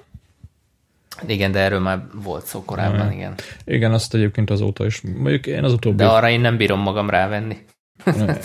Igen, 1.27 1.53
de 1.53 1.59
erről 1.59 1.81
már 1.81 2.07
volt 2.15 2.47
szó 2.47 2.65
korábban, 2.65 3.13
igen. 3.13 3.35
Igen, 3.65 3.93
azt 3.93 4.15
egyébként 4.15 4.51
azóta 4.51 4.87
is. 4.87 5.01
Mondjuk 5.01 5.47
én 5.47 5.65
az 5.65 5.73
utóbbi... 5.73 5.97
De 5.97 6.07
arra 6.07 6.29
én 6.29 6.41
nem 6.41 6.57
bírom 6.57 6.81
magam 6.81 7.11
rávenni. 7.11 7.57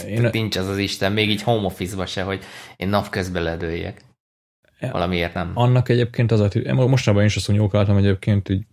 Én... 0.08 0.30
Nincs 0.32 0.56
az 0.56 0.68
az 0.68 0.78
Isten, 0.78 1.12
még 1.12 1.30
így 1.30 1.42
home 1.42 1.66
office 1.66 2.06
se, 2.06 2.24
hogy 2.24 2.44
én 2.76 2.90
napközben 2.90 3.44
ledőjek. 3.44 4.02
Valamiért 4.80 5.34
nem. 5.34 5.52
Annak 5.54 5.90
egyébként 5.90 6.32
az 6.32 6.40
a... 6.40 6.50
Mostanában 6.74 7.22
én 7.22 7.30
is 7.30 7.36
azt 7.36 7.48
nyókáltam 7.48 7.98
egyébként, 7.98 8.50
így 8.50 8.64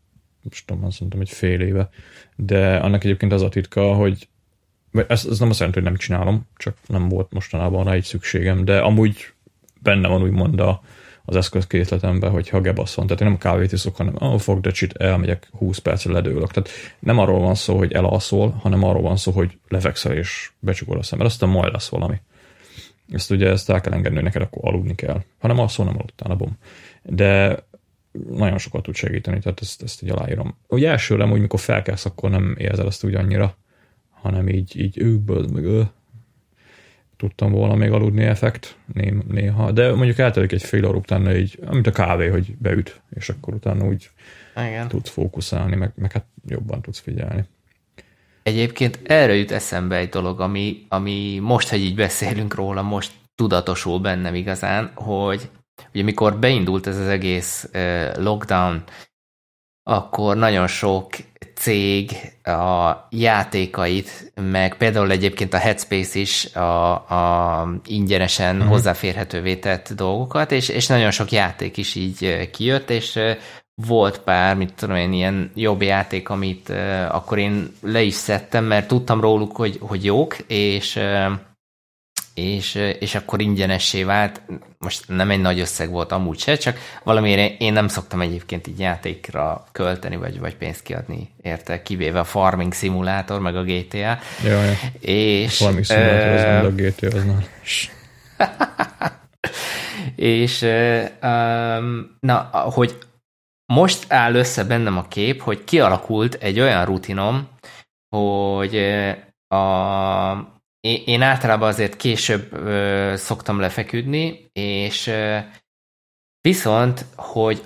most 0.42 0.66
tudom, 0.66 0.84
azt 0.84 1.00
mondtam, 1.00 1.20
hogy 1.20 1.30
fél 1.30 1.60
éve, 1.60 1.88
de 2.36 2.76
annak 2.76 3.04
egyébként 3.04 3.32
az 3.32 3.42
a 3.42 3.48
titka, 3.48 3.94
hogy 3.94 4.28
ez, 5.08 5.26
ez 5.30 5.38
nem 5.38 5.48
azt 5.48 5.58
jelenti, 5.58 5.80
hogy 5.80 5.88
nem 5.88 5.98
csinálom, 5.98 6.46
csak 6.56 6.76
nem 6.86 7.08
volt 7.08 7.32
mostanában 7.32 7.84
rá 7.84 7.92
egy 7.92 8.04
szükségem, 8.04 8.64
de 8.64 8.78
amúgy 8.78 9.32
benne 9.82 10.08
van 10.08 10.22
úgymond 10.22 10.60
a, 10.60 10.80
az 11.24 11.36
eszközkészletemben, 11.36 12.30
hogy 12.30 12.48
ha 12.48 12.60
gebasz 12.60 12.94
van. 12.94 13.06
Tehát 13.06 13.22
én 13.22 13.28
nem 13.28 13.38
kávét 13.38 13.72
iszok, 13.72 13.96
hanem 13.96 14.14
oh, 14.18 14.38
fog 14.38 14.60
de 14.60 14.70
csit, 14.70 14.92
elmegyek 14.92 15.48
20 15.50 15.78
percre 15.78 16.12
ledőlök. 16.12 16.50
Tehát 16.50 16.68
nem 16.98 17.18
arról 17.18 17.40
van 17.40 17.54
szó, 17.54 17.76
hogy 17.76 17.92
elalszol, 17.92 18.50
hanem 18.50 18.84
arról 18.84 19.02
van 19.02 19.16
szó, 19.16 19.32
hogy 19.32 19.58
lefekszel 19.68 20.12
és 20.12 20.50
becsukod 20.58 20.98
a 20.98 21.02
szemed. 21.02 21.26
Aztán 21.26 21.48
majd 21.48 21.72
lesz 21.72 21.88
valami. 21.88 22.20
Ezt 23.08 23.30
ugye 23.30 23.48
ezt 23.48 23.70
el 23.70 23.80
kell 23.80 23.92
engedni, 23.92 24.22
neked 24.22 24.42
akkor 24.42 24.64
aludni 24.64 24.94
kell. 24.94 25.22
Ha 25.38 25.48
nem 25.48 25.58
alszol, 25.58 25.84
nem 25.84 25.96
aludtál 25.98 26.30
a 26.30 26.36
bom. 26.36 26.58
De 27.02 27.58
nagyon 28.30 28.58
sokat 28.58 28.82
tud 28.82 28.94
segíteni, 28.94 29.38
tehát 29.38 29.60
ezt, 29.60 29.82
ezt 29.82 30.02
így 30.02 30.10
aláírom. 30.10 30.56
Ugye 30.68 30.90
elsőre, 30.90 31.24
hogy 31.24 31.40
mikor 31.40 31.60
felkelsz, 31.60 32.04
akkor 32.04 32.30
nem 32.30 32.54
érzed 32.58 32.86
azt 32.86 33.04
úgy 33.04 33.14
annyira, 33.14 33.56
hanem 34.26 34.48
így, 34.48 34.80
így 34.80 34.98
őkből, 35.00 35.46
meg 35.52 35.64
ő, 35.64 35.88
tudtam 37.16 37.52
volna 37.52 37.74
még 37.74 37.90
aludni 37.90 38.24
effekt 38.24 38.76
néha, 39.28 39.72
de 39.72 39.94
mondjuk 39.94 40.18
eltelik 40.18 40.52
egy 40.52 40.62
fél 40.62 40.86
óra 40.86 40.98
utána 40.98 41.34
így, 41.36 41.58
mint 41.70 41.86
a 41.86 41.90
kávé, 41.90 42.28
hogy 42.28 42.56
beüt, 42.58 43.00
és 43.10 43.28
akkor 43.28 43.54
utána 43.54 43.86
úgy 43.86 44.10
Igen. 44.56 44.88
tudsz 44.88 45.10
fókuszálni, 45.10 45.76
meg, 45.76 45.92
meg 45.94 46.12
hát 46.12 46.26
jobban 46.46 46.82
tudsz 46.82 46.98
figyelni. 46.98 47.44
Egyébként 48.42 49.00
erre 49.04 49.34
jut 49.34 49.50
eszembe 49.50 49.96
egy 49.96 50.08
dolog, 50.08 50.40
ami, 50.40 50.86
ami 50.88 51.38
most, 51.42 51.68
hogy 51.68 51.80
így 51.80 51.94
beszélünk 51.94 52.54
róla, 52.54 52.82
most 52.82 53.12
tudatosul 53.34 53.98
bennem 54.00 54.34
igazán, 54.34 54.90
hogy 54.94 55.50
ugye 55.92 56.02
mikor 56.02 56.38
beindult 56.38 56.86
ez 56.86 56.98
az 56.98 57.06
egész 57.06 57.68
lockdown, 58.16 58.82
akkor 59.88 60.36
nagyon 60.36 60.66
sok 60.66 61.08
cég 61.54 62.10
a 62.44 62.92
játékait, 63.10 64.32
meg 64.34 64.76
például 64.76 65.10
egyébként 65.10 65.54
a 65.54 65.58
Headspace 65.58 66.18
is 66.18 66.54
a, 66.54 66.92
a 66.92 67.68
ingyenesen 67.84 68.56
uh-huh. 68.56 68.70
hozzáférhetővé 68.70 69.56
tett 69.56 69.92
dolgokat, 69.92 70.52
és, 70.52 70.68
és 70.68 70.86
nagyon 70.86 71.10
sok 71.10 71.32
játék 71.32 71.76
is 71.76 71.94
így 71.94 72.50
kijött, 72.50 72.90
és 72.90 73.18
volt 73.74 74.18
pár, 74.18 74.56
mit 74.56 74.74
tudom 74.74 74.96
én, 74.96 75.12
ilyen 75.12 75.50
jobb 75.54 75.82
játék, 75.82 76.28
amit 76.28 76.68
uh, 76.68 77.14
akkor 77.14 77.38
én 77.38 77.72
le 77.80 78.02
is 78.02 78.14
szedtem, 78.14 78.64
mert 78.64 78.88
tudtam 78.88 79.20
róluk, 79.20 79.56
hogy, 79.56 79.78
hogy 79.80 80.04
jók, 80.04 80.36
és 80.46 80.96
uh, 80.96 81.32
és, 82.36 82.74
és 82.98 83.14
akkor 83.14 83.40
ingyenessé 83.40 84.02
vált. 84.02 84.42
Most 84.78 85.04
nem 85.08 85.30
egy 85.30 85.40
nagy 85.40 85.60
összeg 85.60 85.90
volt 85.90 86.12
amúgy 86.12 86.38
se, 86.38 86.56
csak 86.56 86.78
valamiért 87.04 87.60
én 87.60 87.72
nem 87.72 87.88
szoktam 87.88 88.20
egyébként 88.20 88.66
így 88.66 88.78
játékra 88.78 89.64
költeni, 89.72 90.16
vagy, 90.16 90.38
vagy 90.38 90.56
pénzt 90.56 90.82
kiadni 90.82 91.28
érte, 91.42 91.82
kivéve 91.82 92.18
a 92.18 92.24
Farming 92.24 92.74
Simulator, 92.74 93.40
meg 93.40 93.56
a 93.56 93.62
GTA. 93.62 93.96
Ja, 93.96 94.18
ja. 94.44 94.74
És, 95.00 95.60
a 95.60 95.64
Farming 95.64 95.84
Simulator 95.84 96.28
az 96.28 96.42
nem, 96.42 96.64
a 96.64 96.70
GTA 96.70 97.16
az 97.16 97.24
és 100.16 100.62
um, 101.22 102.16
na, 102.20 102.38
hogy 102.52 102.98
most 103.72 104.12
áll 104.12 104.34
össze 104.34 104.64
bennem 104.64 104.98
a 104.98 105.08
kép, 105.08 105.42
hogy 105.42 105.64
kialakult 105.64 106.34
egy 106.34 106.60
olyan 106.60 106.84
rutinom, 106.84 107.48
hogy 108.16 108.76
a, 109.48 110.55
én 111.04 111.22
általában 111.22 111.68
azért 111.68 111.96
később 111.96 112.52
ö, 112.52 113.12
szoktam 113.16 113.60
lefeküdni, 113.60 114.50
és 114.52 115.06
ö, 115.06 115.38
viszont, 116.40 117.04
hogy 117.16 117.62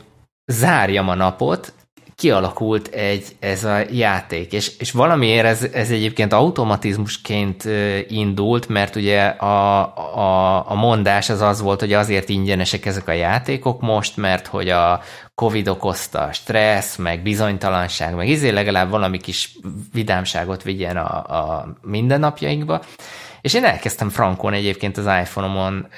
zárjam 0.46 1.08
a 1.08 1.14
napot, 1.14 1.72
kialakult 2.20 2.88
egy 2.88 3.36
ez 3.38 3.64
a 3.64 3.78
játék, 3.90 4.52
és, 4.52 4.78
és 4.78 4.90
valamiért 4.90 5.46
ez, 5.46 5.62
ez 5.72 5.90
egyébként 5.90 6.32
automatizmusként 6.32 7.64
indult, 8.08 8.68
mert 8.68 8.96
ugye 8.96 9.22
a, 9.24 9.80
a, 10.18 10.70
a 10.70 10.74
mondás 10.74 11.30
az 11.30 11.40
az 11.40 11.60
volt, 11.60 11.80
hogy 11.80 11.92
azért 11.92 12.28
ingyenesek 12.28 12.86
ezek 12.86 13.08
a 13.08 13.12
játékok 13.12 13.80
most, 13.80 14.16
mert 14.16 14.46
hogy 14.46 14.68
a 14.68 15.00
Covid 15.40 15.68
okozta 15.68 16.32
stressz, 16.32 16.96
meg 16.96 17.22
bizonytalanság, 17.22 18.14
meg 18.14 18.28
izé 18.28 18.48
legalább 18.48 18.90
valami 18.90 19.18
kis 19.18 19.56
vidámságot 19.92 20.62
vigyen 20.62 20.96
a, 20.96 21.38
a 21.38 21.66
mindennapjainkba, 21.82 22.82
és 23.40 23.54
én 23.54 23.64
elkezdtem 23.64 24.08
frankon 24.08 24.52
egyébként 24.52 24.96
az 24.96 25.04
iPhone-omon 25.04 25.88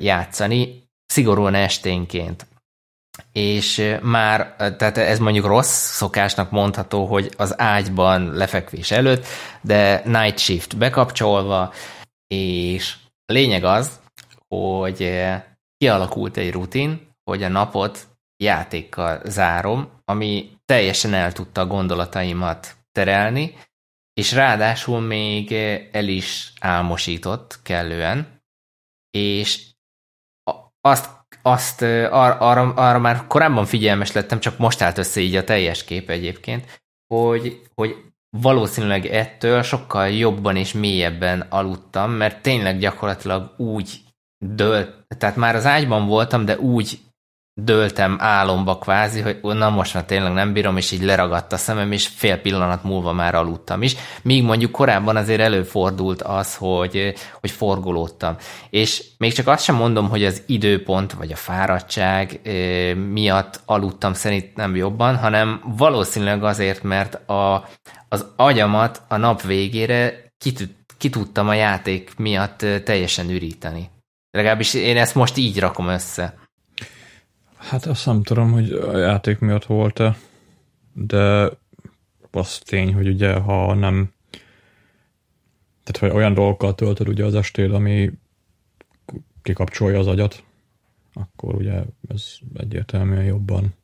játszani, 0.00 0.88
szigorúan 1.06 1.54
esténként. 1.54 2.46
És 3.32 3.96
már, 4.02 4.54
tehát 4.56 4.98
ez 4.98 5.18
mondjuk 5.18 5.46
rossz 5.46 5.92
szokásnak 5.92 6.50
mondható, 6.50 7.06
hogy 7.06 7.30
az 7.36 7.60
ágyban 7.60 8.32
lefekvés 8.32 8.90
előtt, 8.90 9.26
de 9.60 10.02
night 10.04 10.38
shift 10.38 10.76
bekapcsolva, 10.76 11.72
és 12.26 12.94
lényeg 13.26 13.64
az, 13.64 14.00
hogy 14.48 15.24
kialakult 15.76 16.36
egy 16.36 16.52
rutin, 16.52 17.10
hogy 17.30 17.42
a 17.42 17.48
napot 17.48 18.15
játékkal 18.36 19.20
zárom, 19.24 19.90
ami 20.04 20.50
teljesen 20.64 21.14
el 21.14 21.32
tudta 21.32 21.60
a 21.60 21.66
gondolataimat 21.66 22.76
terelni, 22.92 23.54
és 24.12 24.32
ráadásul 24.32 25.00
még 25.00 25.52
el 25.92 26.08
is 26.08 26.52
álmosított 26.60 27.58
kellően, 27.62 28.40
és 29.10 29.64
azt 30.80 31.16
azt 31.46 31.82
ar, 31.82 32.36
arra, 32.38 32.72
arra 32.74 32.98
már 32.98 33.26
korábban 33.26 33.64
figyelmes 33.64 34.12
lettem, 34.12 34.40
csak 34.40 34.58
most 34.58 34.80
állt 34.80 34.98
össze 34.98 35.20
így 35.20 35.36
a 35.36 35.44
teljes 35.44 35.84
kép 35.84 36.10
egyébként, 36.10 36.82
hogy, 37.14 37.60
hogy 37.74 37.96
valószínűleg 38.36 39.06
ettől 39.06 39.62
sokkal 39.62 40.08
jobban 40.08 40.56
és 40.56 40.72
mélyebben 40.72 41.40
aludtam, 41.40 42.10
mert 42.10 42.42
tényleg 42.42 42.78
gyakorlatilag 42.78 43.54
úgy 43.60 44.00
dölt, 44.44 45.06
tehát 45.18 45.36
már 45.36 45.54
az 45.54 45.66
ágyban 45.66 46.06
voltam, 46.06 46.44
de 46.44 46.58
úgy 46.58 46.98
döltem 47.60 48.16
álomba 48.20 48.78
kvázi, 48.78 49.20
hogy 49.20 49.38
na 49.42 49.70
most 49.70 49.94
már 49.94 50.04
tényleg 50.04 50.32
nem 50.32 50.52
bírom, 50.52 50.76
és 50.76 50.90
így 50.90 51.02
leragadt 51.02 51.52
a 51.52 51.56
szemem, 51.56 51.92
és 51.92 52.06
fél 52.06 52.36
pillanat 52.36 52.82
múlva 52.82 53.12
már 53.12 53.34
aludtam 53.34 53.82
is. 53.82 53.96
Míg 54.22 54.42
mondjuk 54.42 54.72
korábban 54.72 55.16
azért 55.16 55.40
előfordult 55.40 56.22
az, 56.22 56.56
hogy, 56.56 57.14
hogy 57.40 57.50
forgolódtam. 57.50 58.36
És 58.70 59.04
még 59.18 59.32
csak 59.32 59.46
azt 59.46 59.64
sem 59.64 59.74
mondom, 59.74 60.08
hogy 60.08 60.24
az 60.24 60.42
időpont, 60.46 61.12
vagy 61.12 61.32
a 61.32 61.36
fáradtság 61.36 62.40
miatt 63.10 63.60
aludtam 63.64 64.12
szerintem 64.12 64.76
jobban, 64.76 65.16
hanem 65.16 65.60
valószínűleg 65.76 66.44
azért, 66.44 66.82
mert 66.82 67.14
a, 67.28 67.68
az 68.08 68.26
agyamat 68.36 69.02
a 69.08 69.16
nap 69.16 69.42
végére 69.42 70.30
ki 70.98 71.10
tudtam 71.10 71.48
a 71.48 71.54
játék 71.54 72.12
miatt 72.16 72.58
teljesen 72.84 73.30
üríteni. 73.30 73.90
Legalábbis 74.30 74.74
én 74.74 74.96
ezt 74.96 75.14
most 75.14 75.36
így 75.36 75.60
rakom 75.60 75.88
össze. 75.88 76.44
Hát 77.68 77.86
azt 77.86 78.06
nem 78.06 78.22
tudom, 78.22 78.52
hogy 78.52 78.72
a 78.72 78.96
játék 78.96 79.38
miatt 79.38 79.64
volt-e, 79.64 80.16
de 80.92 81.50
az 82.30 82.58
tény, 82.58 82.94
hogy 82.94 83.08
ugye 83.08 83.34
ha 83.34 83.74
nem 83.74 84.14
tehát 85.82 86.12
hogy 86.12 86.20
olyan 86.20 86.34
dolgokkal 86.34 86.74
töltöd 86.74 87.08
ugye 87.08 87.24
az 87.24 87.34
estél, 87.34 87.74
ami 87.74 88.12
kikapcsolja 89.42 89.98
az 89.98 90.06
agyat, 90.06 90.44
akkor 91.12 91.54
ugye 91.54 91.82
ez 92.08 92.24
egyértelműen 92.54 93.24
jobban 93.24 93.74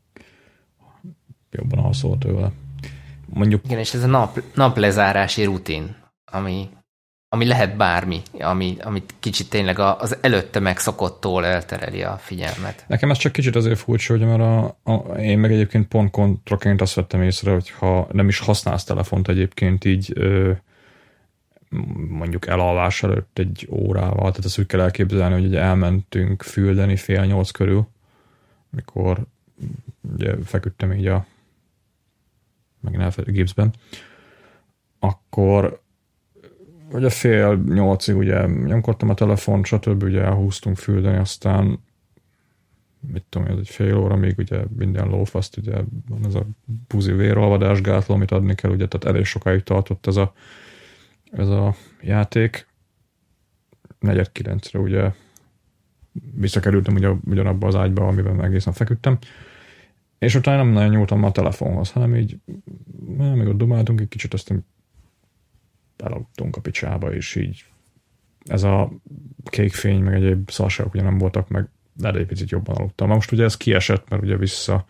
jobban 1.50 1.78
alszol 1.78 2.18
tőle. 2.18 2.52
Mondjuk... 3.26 3.64
Igen, 3.64 3.78
és 3.78 3.94
ez 3.94 4.02
a 4.02 4.06
nap, 4.06 4.42
naplezárási 4.54 5.44
rutin, 5.44 5.96
ami 6.24 6.68
ami 7.32 7.46
lehet 7.46 7.76
bármi, 7.76 8.22
ami, 8.38 8.76
amit 8.80 9.14
kicsit 9.20 9.50
tényleg 9.50 9.78
az 9.78 10.16
előtte 10.20 10.60
megszokottól 10.60 11.46
eltereli 11.46 12.02
a 12.02 12.16
figyelmet. 12.16 12.84
Nekem 12.88 13.10
ez 13.10 13.18
csak 13.18 13.32
kicsit 13.32 13.56
azért 13.56 13.78
furcsa, 13.78 14.16
hogy 14.16 14.26
mert 14.26 14.40
a, 14.40 14.76
a, 14.82 15.18
én 15.18 15.38
meg 15.38 15.52
egyébként 15.52 15.88
pont 15.88 16.10
kontraként 16.10 16.80
azt 16.80 16.94
vettem 16.94 17.22
észre, 17.22 17.52
hogy 17.52 17.70
ha 17.70 18.09
nem 18.12 18.28
is 18.28 18.38
használsz 18.38 18.84
telefont 18.84 19.28
egyébként 19.28 19.84
így 19.84 20.12
ö, 20.14 20.52
mondjuk 22.09 22.46
elalvás 22.46 23.02
előtt 23.02 23.38
egy 23.38 23.68
órával, 23.70 24.30
tehát 24.30 24.44
ezt 24.44 24.59
úgy 24.59 24.66
kell 24.66 24.80
elképzelni, 24.80 25.40
hogy 25.40 25.56
elmentünk 25.56 26.42
füldeni 26.42 26.96
fél 26.96 27.24
nyolc 27.24 27.50
körül, 27.50 27.88
mikor 28.70 29.18
ugye 30.14 30.34
feküdtem 30.44 30.92
így 30.92 31.06
a 31.06 31.26
elfed, 32.98 33.30
gipszben, 33.30 33.72
akkor 34.98 35.81
a 36.93 37.10
fél 37.10 37.62
nyolcig 37.69 38.16
ugye 38.16 38.47
nyomkodtam 38.47 39.09
a 39.09 39.14
telefon, 39.14 39.64
stb. 39.64 40.02
ugye 40.02 40.23
elhúztunk 40.23 40.77
füldeni, 40.77 41.16
aztán 41.16 41.78
mit 43.12 43.24
tudom, 43.28 43.48
ez 43.48 43.59
egy 43.59 43.69
fél 43.69 43.97
óra, 43.97 44.16
még 44.16 44.35
ugye 44.39 44.64
minden 44.77 45.09
lófaszt, 45.09 45.56
ugye 45.56 45.81
van 46.09 46.27
ez 46.27 46.35
a 46.35 46.47
buzi 46.89 47.12
vérolvadás 47.12 47.81
gátló, 47.81 48.14
amit 48.14 48.31
adni 48.31 48.55
kell, 48.55 48.70
ugye, 48.70 48.89
tehát 48.89 49.14
elég 49.16 49.24
sokáig 49.24 49.62
tartott 49.62 50.06
ez 50.06 50.16
a, 50.16 50.32
ez 51.31 51.48
a 51.48 51.74
játék. 52.01 52.66
Negyed 53.98 54.32
kilencre 54.32 54.78
ugye 54.78 55.10
visszakerültem 56.35 56.94
ugye 56.94 57.09
ugyanabba 57.09 57.66
az 57.66 57.74
ágyba, 57.74 58.06
amiben 58.06 58.44
egészen 58.44 58.73
feküdtem, 58.73 59.19
és 60.19 60.35
utána 60.35 60.62
nem 60.62 60.73
nagyon 60.73 60.90
nyúltam 60.90 61.24
a 61.24 61.32
telefonhoz, 61.32 61.90
hanem 61.90 62.16
így, 62.16 62.39
még 63.16 63.47
ott 63.47 63.56
dumáltunk 63.56 64.01
egy 64.01 64.09
kicsit, 64.09 64.35
aztán 64.35 64.66
elaludtunk 66.03 66.57
a 66.57 66.61
picsába, 66.61 67.15
és 67.15 67.35
így 67.35 67.65
ez 68.45 68.62
a 68.62 68.93
kék 69.45 69.73
fény, 69.73 70.03
meg 70.03 70.15
egyéb 70.15 70.51
szarságok 70.51 70.95
ugye 70.95 71.03
nem 71.03 71.19
voltak, 71.19 71.49
meg 71.49 71.69
de 71.93 72.12
egy 72.12 72.27
picit 72.27 72.51
jobban 72.51 72.77
aludtam. 72.77 73.09
Most 73.09 73.33
ugye 73.33 73.45
ez 73.45 73.57
kiesett, 73.57 74.09
mert 74.09 74.23
ugye 74.23 74.37
vissza 74.37 74.85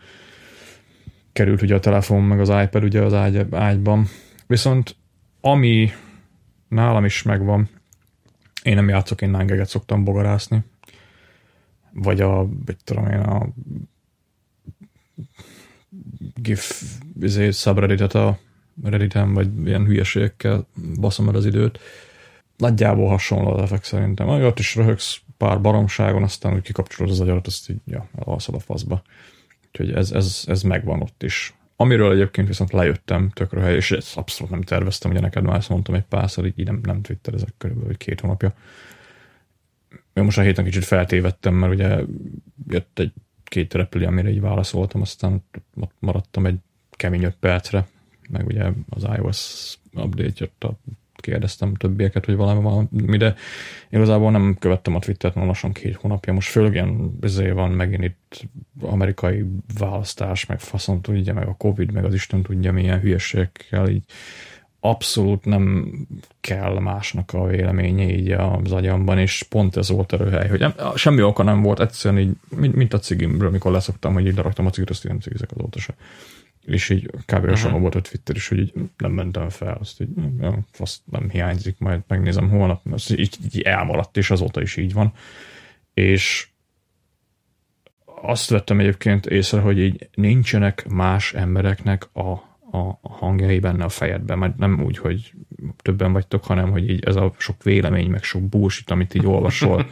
került 1.32 1.62
ugye 1.62 1.74
a 1.74 1.80
telefon, 1.80 2.22
meg 2.22 2.40
az 2.40 2.48
iPad 2.48 2.84
ugye 2.84 3.00
az 3.02 3.12
ágy, 3.12 3.46
ágyban. 3.50 4.06
Viszont 4.46 4.96
ami 5.40 5.90
nálam 6.68 7.04
is 7.04 7.22
megvan, 7.22 7.68
én 8.62 8.74
nem 8.74 8.88
játszok, 8.88 9.22
én 9.22 9.30
nángeget 9.30 9.68
szoktam 9.68 10.04
bogarászni, 10.04 10.64
vagy 11.92 12.20
a, 12.20 12.48
mit 12.66 12.84
tudom 12.84 13.06
én, 13.06 13.20
a 13.20 13.48
GIF 16.34 16.82
izé, 17.20 17.50
subredditet 17.50 18.14
a 18.14 18.38
Redditen, 18.82 19.32
vagy 19.34 19.48
ilyen 19.64 19.84
hülyeségekkel 19.84 20.66
baszom 21.00 21.28
el 21.28 21.34
az 21.34 21.46
időt. 21.46 21.78
Nagyjából 22.56 23.08
hasonló 23.08 23.50
az 23.50 23.62
effekt 23.62 23.84
szerintem. 23.84 24.28
Ott 24.28 24.58
is 24.58 24.74
röhögsz 24.74 25.20
pár 25.36 25.60
baromságon, 25.60 26.22
aztán 26.22 26.54
úgy 26.54 26.62
kikapcsolod 26.62 27.12
az 27.12 27.20
agyarat, 27.20 27.46
azt 27.46 27.70
így 27.70 27.80
ja, 27.86 28.08
elalszol 28.18 28.54
a 28.54 28.58
faszba. 28.58 29.02
Úgyhogy 29.66 29.92
ez, 29.92 30.10
ez, 30.10 30.42
ez 30.46 30.62
megvan 30.62 31.00
ott 31.00 31.22
is. 31.22 31.54
amiről 31.76 32.12
egyébként 32.12 32.48
viszont 32.48 32.72
lejöttem 32.72 33.30
tökre 33.30 33.60
hely, 33.60 33.74
és 33.74 33.90
ezt 33.90 34.16
abszolút 34.16 34.52
nem 34.52 34.62
terveztem, 34.62 35.10
ugye 35.10 35.20
neked 35.20 35.42
már 35.42 35.56
ezt 35.56 35.68
mondtam 35.68 35.94
egy 35.94 36.04
párszor, 36.04 36.46
így 36.46 36.64
nem, 36.64 36.80
nem 36.82 37.02
twitterezek 37.02 37.54
körülbelül 37.58 37.96
két 37.96 38.20
hónapja. 38.20 38.54
Én 40.12 40.24
most 40.24 40.38
a 40.38 40.42
héten 40.42 40.64
kicsit 40.64 40.84
feltévettem, 40.84 41.54
mert 41.54 41.72
ugye 41.72 41.98
jött 42.68 42.98
egy 42.98 43.12
két 43.44 43.74
repülő, 43.74 44.06
amire 44.06 44.30
így 44.30 44.40
válaszoltam, 44.40 45.00
aztán 45.00 45.44
ott 45.80 45.94
maradtam 45.98 46.46
egy 46.46 46.58
kemény 46.90 47.24
öt 47.24 47.36
percre, 47.40 47.86
meg 48.32 48.46
ugye 48.46 48.64
az 48.88 49.06
iOS 49.16 49.74
update 49.94 50.32
jött 50.36 50.64
a 50.64 50.78
kérdeztem 51.16 51.74
többieket, 51.74 52.24
hogy 52.24 52.36
valami 52.36 52.62
van, 52.62 52.88
de 53.18 53.34
igazából 53.90 54.30
nem 54.30 54.56
követtem 54.58 54.94
a 54.94 54.98
Twittert 54.98 55.34
már 55.34 55.46
lassan 55.46 55.72
két 55.72 55.96
hónapja. 55.96 56.32
Most 56.32 56.48
főleg 56.48 56.72
ilyen 56.72 57.18
van 57.54 57.70
megint 57.70 58.04
itt 58.04 58.42
amerikai 58.80 59.44
választás, 59.78 60.46
meg 60.46 60.60
faszon 60.60 61.02
tudja, 61.02 61.34
meg 61.34 61.46
a 61.46 61.54
Covid, 61.58 61.92
meg 61.92 62.04
az 62.04 62.14
Isten 62.14 62.42
tudja 62.42 62.72
milyen 62.72 63.00
hülyeségekkel 63.00 63.88
így 63.88 64.04
abszolút 64.84 65.44
nem 65.44 65.92
kell 66.40 66.78
másnak 66.78 67.32
a 67.32 67.46
véleménye 67.46 68.04
így 68.04 68.30
az 68.30 68.72
agyamban, 68.72 69.18
és 69.18 69.42
pont 69.42 69.76
ez 69.76 69.88
volt 69.88 70.12
a 70.12 70.16
röhely, 70.16 70.48
hogy 70.48 70.58
nem, 70.58 70.74
semmi 70.94 71.22
oka 71.22 71.42
nem 71.42 71.62
volt, 71.62 71.80
egyszerűen 71.80 72.22
így, 72.22 72.36
mint, 72.56 72.74
mint 72.74 72.94
a 72.94 72.98
cigimről, 72.98 73.50
mikor 73.50 73.72
leszoktam, 73.72 74.12
hogy 74.12 74.26
így 74.26 74.36
leraktam 74.36 74.66
a 74.66 74.70
cigit, 74.70 74.90
azt 74.90 75.04
így 75.04 75.10
nem 75.10 75.20
cigizek 75.20 75.50
azóta 75.52 75.78
se 75.78 75.94
és 76.64 76.88
így 76.88 77.10
kb. 77.26 77.44
uh-huh. 77.44 77.80
volt 77.80 77.94
a 77.94 78.00
Twitter 78.00 78.36
is, 78.36 78.48
hogy 78.48 78.58
így 78.58 78.72
nem 78.96 79.12
mentem 79.12 79.48
fel, 79.48 79.76
azt 79.80 80.00
így 80.00 80.08
nem, 80.38 80.66
azt 80.78 81.00
nem 81.04 81.30
hiányzik, 81.30 81.78
majd 81.78 82.00
megnézem 82.06 82.48
holnap, 82.48 82.80
azt 82.90 83.10
így, 83.10 83.38
így 83.44 83.60
elmaradt, 83.60 84.16
és 84.16 84.30
azóta 84.30 84.60
is 84.62 84.76
így 84.76 84.92
van. 84.92 85.12
És 85.94 86.48
azt 88.22 88.50
vettem 88.50 88.80
egyébként 88.80 89.26
észre, 89.26 89.60
hogy 89.60 89.78
így 89.78 90.08
nincsenek 90.14 90.88
más 90.88 91.34
embereknek 91.34 92.08
a, 92.12 92.30
a, 92.70 92.98
a 93.00 93.12
hangjai 93.12 93.58
benne 93.58 93.84
a 93.84 93.88
fejedben, 93.88 94.38
mert 94.38 94.56
nem 94.56 94.82
úgy, 94.84 94.98
hogy 94.98 95.32
többen 95.76 96.12
vagytok, 96.12 96.44
hanem 96.44 96.70
hogy 96.70 96.90
így 96.90 97.04
ez 97.04 97.16
a 97.16 97.32
sok 97.38 97.62
vélemény, 97.62 98.10
meg 98.10 98.22
sok 98.22 98.42
bullshit, 98.42 98.90
amit 98.90 99.14
így 99.14 99.26
olvasol, 99.26 99.86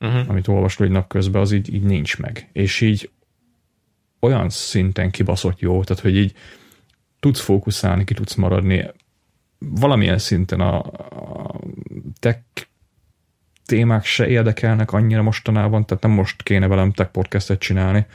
uh-huh. 0.00 0.24
amit 0.30 0.48
olvasol 0.48 0.86
egy 0.86 0.92
nap 0.92 1.08
közben, 1.08 1.40
az 1.40 1.52
így, 1.52 1.74
így 1.74 1.82
nincs 1.82 2.18
meg. 2.18 2.48
És 2.52 2.80
így 2.80 3.10
olyan 4.20 4.48
szinten 4.50 5.10
kibaszott 5.10 5.60
jó, 5.60 5.84
tehát 5.84 6.02
hogy 6.02 6.16
így 6.16 6.32
tudsz 7.20 7.40
fókuszálni, 7.40 8.04
ki 8.04 8.14
tudsz 8.14 8.34
maradni 8.34 8.90
valamilyen 9.58 10.18
szinten 10.18 10.60
a, 10.60 10.78
a 10.78 11.60
tech 12.20 12.40
témák 13.64 14.04
se 14.04 14.28
érdekelnek 14.28 14.92
annyira 14.92 15.22
mostanában, 15.22 15.86
tehát 15.86 16.02
nem 16.02 16.12
most 16.12 16.42
kéne 16.42 16.66
velem 16.66 16.92
tech 16.92 17.10
podcastet 17.10 17.58
csinálni. 17.58 18.06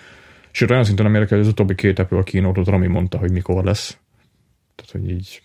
Sőt, 0.52 0.70
olyan 0.70 0.84
szinten 0.84 1.06
nem 1.06 1.14
érdekel, 1.14 1.38
hogy 1.38 1.46
az 1.46 1.52
utóbbi 1.52 1.76
két 1.76 2.00
Apple 2.00 2.24
kínótot 2.24 2.68
Rami 2.68 2.88
mondta, 2.88 3.18
hogy 3.18 3.32
mikor 3.32 3.64
lesz. 3.64 3.98
Tehát, 4.76 4.92
hogy 4.92 5.10
így 5.10 5.42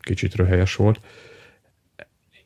kicsit 0.00 0.34
röhelyes 0.34 0.74
volt. 0.74 1.00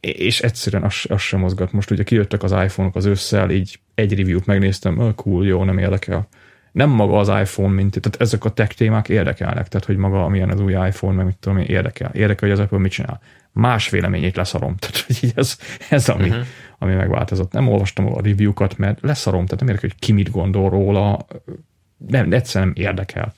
És 0.00 0.40
egyszerűen 0.40 0.82
az, 0.82 1.04
az 1.08 1.20
sem 1.20 1.40
mozgat. 1.40 1.72
Most 1.72 1.90
ugye 1.90 2.02
kijöttek 2.02 2.42
az 2.42 2.50
iPhone-ok 2.50 2.96
az 2.96 3.04
ősszel, 3.04 3.50
így 3.50 3.80
egy 3.94 4.18
review-t 4.18 4.46
megnéztem, 4.46 4.98
oh, 4.98 5.14
cool, 5.14 5.46
jó, 5.46 5.64
nem 5.64 5.78
érdekel 5.78 6.28
nem 6.72 6.90
maga 6.90 7.18
az 7.18 7.28
iPhone, 7.28 7.74
mint, 7.74 8.00
tehát 8.00 8.20
ezek 8.20 8.44
a 8.44 8.50
tech 8.50 8.74
témák 8.74 9.08
érdekelnek, 9.08 9.68
tehát 9.68 9.86
hogy 9.86 9.96
maga 9.96 10.24
amilyen 10.24 10.50
az 10.50 10.60
új 10.60 10.72
iPhone, 10.72 11.16
meg 11.16 11.24
mit 11.24 11.36
tudom 11.36 11.58
én, 11.58 11.64
érdekel. 11.64 12.10
Érdekel, 12.14 12.48
hogy 12.48 12.58
az 12.58 12.64
Apple 12.64 12.78
mit 12.78 12.92
csinál. 12.92 13.20
Más 13.52 13.90
véleményét 13.90 14.36
leszarom. 14.36 14.76
Tehát 14.80 15.00
hogy 15.06 15.32
ez, 15.34 15.58
ez 15.88 16.08
ami, 16.08 16.28
uh-huh. 16.28 16.44
ami 16.78 16.94
megváltozott. 16.94 17.52
Nem 17.52 17.68
olvastam 17.68 18.14
a 18.14 18.22
review-kat, 18.22 18.76
mert 18.76 18.98
leszarom, 19.00 19.44
tehát 19.44 19.60
nem 19.60 19.68
érdekel, 19.68 19.90
hogy 19.90 19.98
ki 20.06 20.12
mit 20.12 20.30
gondol 20.30 20.70
róla, 20.70 21.26
nem, 21.96 22.32
egyszerűen 22.32 22.72
nem 22.74 22.84
érdekel. 22.84 23.34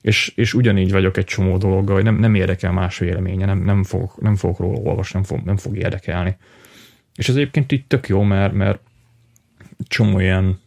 És, 0.00 0.32
és 0.36 0.54
ugyanígy 0.54 0.92
vagyok 0.92 1.16
egy 1.16 1.24
csomó 1.24 1.56
dologgal, 1.56 1.94
hogy 1.94 2.04
nem, 2.04 2.16
nem 2.16 2.34
érdekel 2.34 2.72
más 2.72 2.98
véleménye, 2.98 3.46
nem, 3.46 3.58
nem, 3.58 3.82
fogok, 3.82 4.20
nem 4.20 4.36
fogok 4.36 4.58
róla 4.58 4.78
olvasni, 4.78 5.12
nem 5.14 5.22
fog, 5.22 5.44
nem 5.44 5.56
fog 5.56 5.76
érdekelni. 5.76 6.36
És 7.14 7.28
ez 7.28 7.34
egyébként 7.34 7.72
így 7.72 7.86
tök 7.86 8.08
jó, 8.08 8.22
mert, 8.22 8.52
mert 8.52 8.80
csomó 9.88 10.20
ilyen 10.20 10.58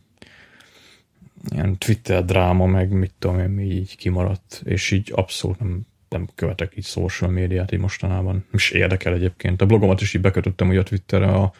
ilyen 1.49 1.77
Twitter 1.77 2.25
dráma, 2.25 2.65
meg 2.65 2.89
mit 2.89 3.13
tudom 3.19 3.39
én, 3.39 3.59
így 3.59 3.97
kimaradt, 3.97 4.61
és 4.65 4.91
így 4.91 5.11
abszolút 5.15 5.59
nem, 5.59 5.81
nem 6.09 6.27
követek 6.35 6.77
így 6.77 6.85
social 6.85 7.31
médiát 7.31 7.71
így 7.71 7.79
mostanában. 7.79 8.45
És 8.51 8.71
érdekel 8.71 9.13
egyébként. 9.13 9.61
A 9.61 9.65
blogomat 9.65 10.01
is 10.01 10.13
így 10.13 10.21
bekötöttem 10.21 10.69
ugye 10.69 10.79
a 10.79 10.83
Twitterre, 10.83 11.27
a, 11.27 11.53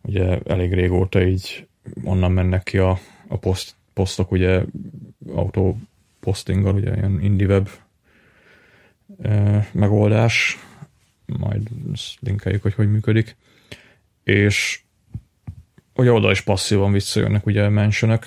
ugye 0.00 0.38
elég 0.46 0.72
régóta 0.72 1.26
így 1.26 1.66
onnan 2.04 2.32
mennek 2.32 2.62
ki 2.62 2.78
a, 2.78 2.98
a 3.28 3.36
poszt, 3.36 3.74
posztok, 3.94 4.30
ugye 4.30 4.62
autó 5.26 5.78
postinggal, 6.20 6.74
ugye 6.74 6.94
ilyen 6.94 7.20
IndieWeb 7.20 7.68
e, 9.22 9.68
megoldás, 9.72 10.58
majd 11.26 11.68
linkeljük, 12.20 12.62
hogy 12.62 12.74
hogy 12.74 12.90
működik, 12.90 13.36
és 14.24 14.80
ugye 15.94 16.12
oda 16.12 16.30
is 16.30 16.40
passzívan 16.40 16.92
visszajönnek 16.92 17.46
ugye 17.46 17.68
mentionök, 17.68 18.26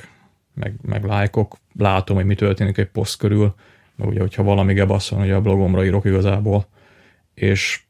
meg, 0.53 0.75
meg 0.81 1.03
lájkok, 1.03 1.57
látom, 1.77 2.15
hogy 2.15 2.25
mi 2.25 2.35
történik 2.35 2.77
egy 2.77 2.89
poszt 2.89 3.17
körül, 3.17 3.55
meg 3.95 4.07
ugye, 4.07 4.19
hogyha 4.19 4.43
valami 4.43 4.73
gebasszon, 4.73 5.21
ugye 5.21 5.35
a 5.35 5.41
blogomra 5.41 5.85
írok 5.85 6.05
igazából, 6.05 6.67
és, 7.33 7.81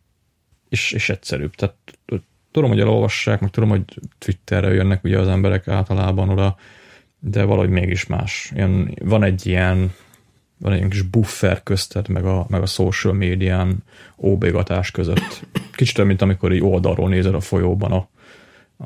és, 0.69 0.91
és 0.91 1.09
egyszerűbb. 1.09 1.55
Tehát 1.55 1.75
tudom, 2.51 2.69
hogy 2.69 2.79
elolvassák, 2.79 3.39
meg 3.39 3.49
tudom, 3.49 3.69
hogy 3.69 3.83
Twitterre 4.17 4.73
jönnek 4.73 5.03
ugye 5.03 5.19
az 5.19 5.27
emberek 5.27 5.67
általában 5.67 6.29
oda, 6.29 6.55
de 7.19 7.43
valahogy 7.43 7.69
mégis 7.69 8.05
más. 8.05 8.51
Ilyen, 8.55 8.97
van 9.01 9.23
egy 9.23 9.45
ilyen 9.45 9.91
van 10.61 10.73
egy 10.73 10.87
kis 10.87 11.01
buffer 11.01 11.63
közted, 11.63 12.07
meg 12.07 12.25
a, 12.25 12.45
meg 12.49 12.61
a 12.61 12.65
social 12.65 13.13
médián 13.13 13.83
óbégatás 14.17 14.91
között. 14.91 15.47
Kicsit 15.71 15.95
olyan, 15.97 16.09
mint 16.09 16.21
amikor 16.21 16.53
így 16.53 16.63
oldalról 16.63 17.09
nézed 17.09 17.33
a 17.33 17.39
folyóban 17.39 17.91
a, 17.91 18.07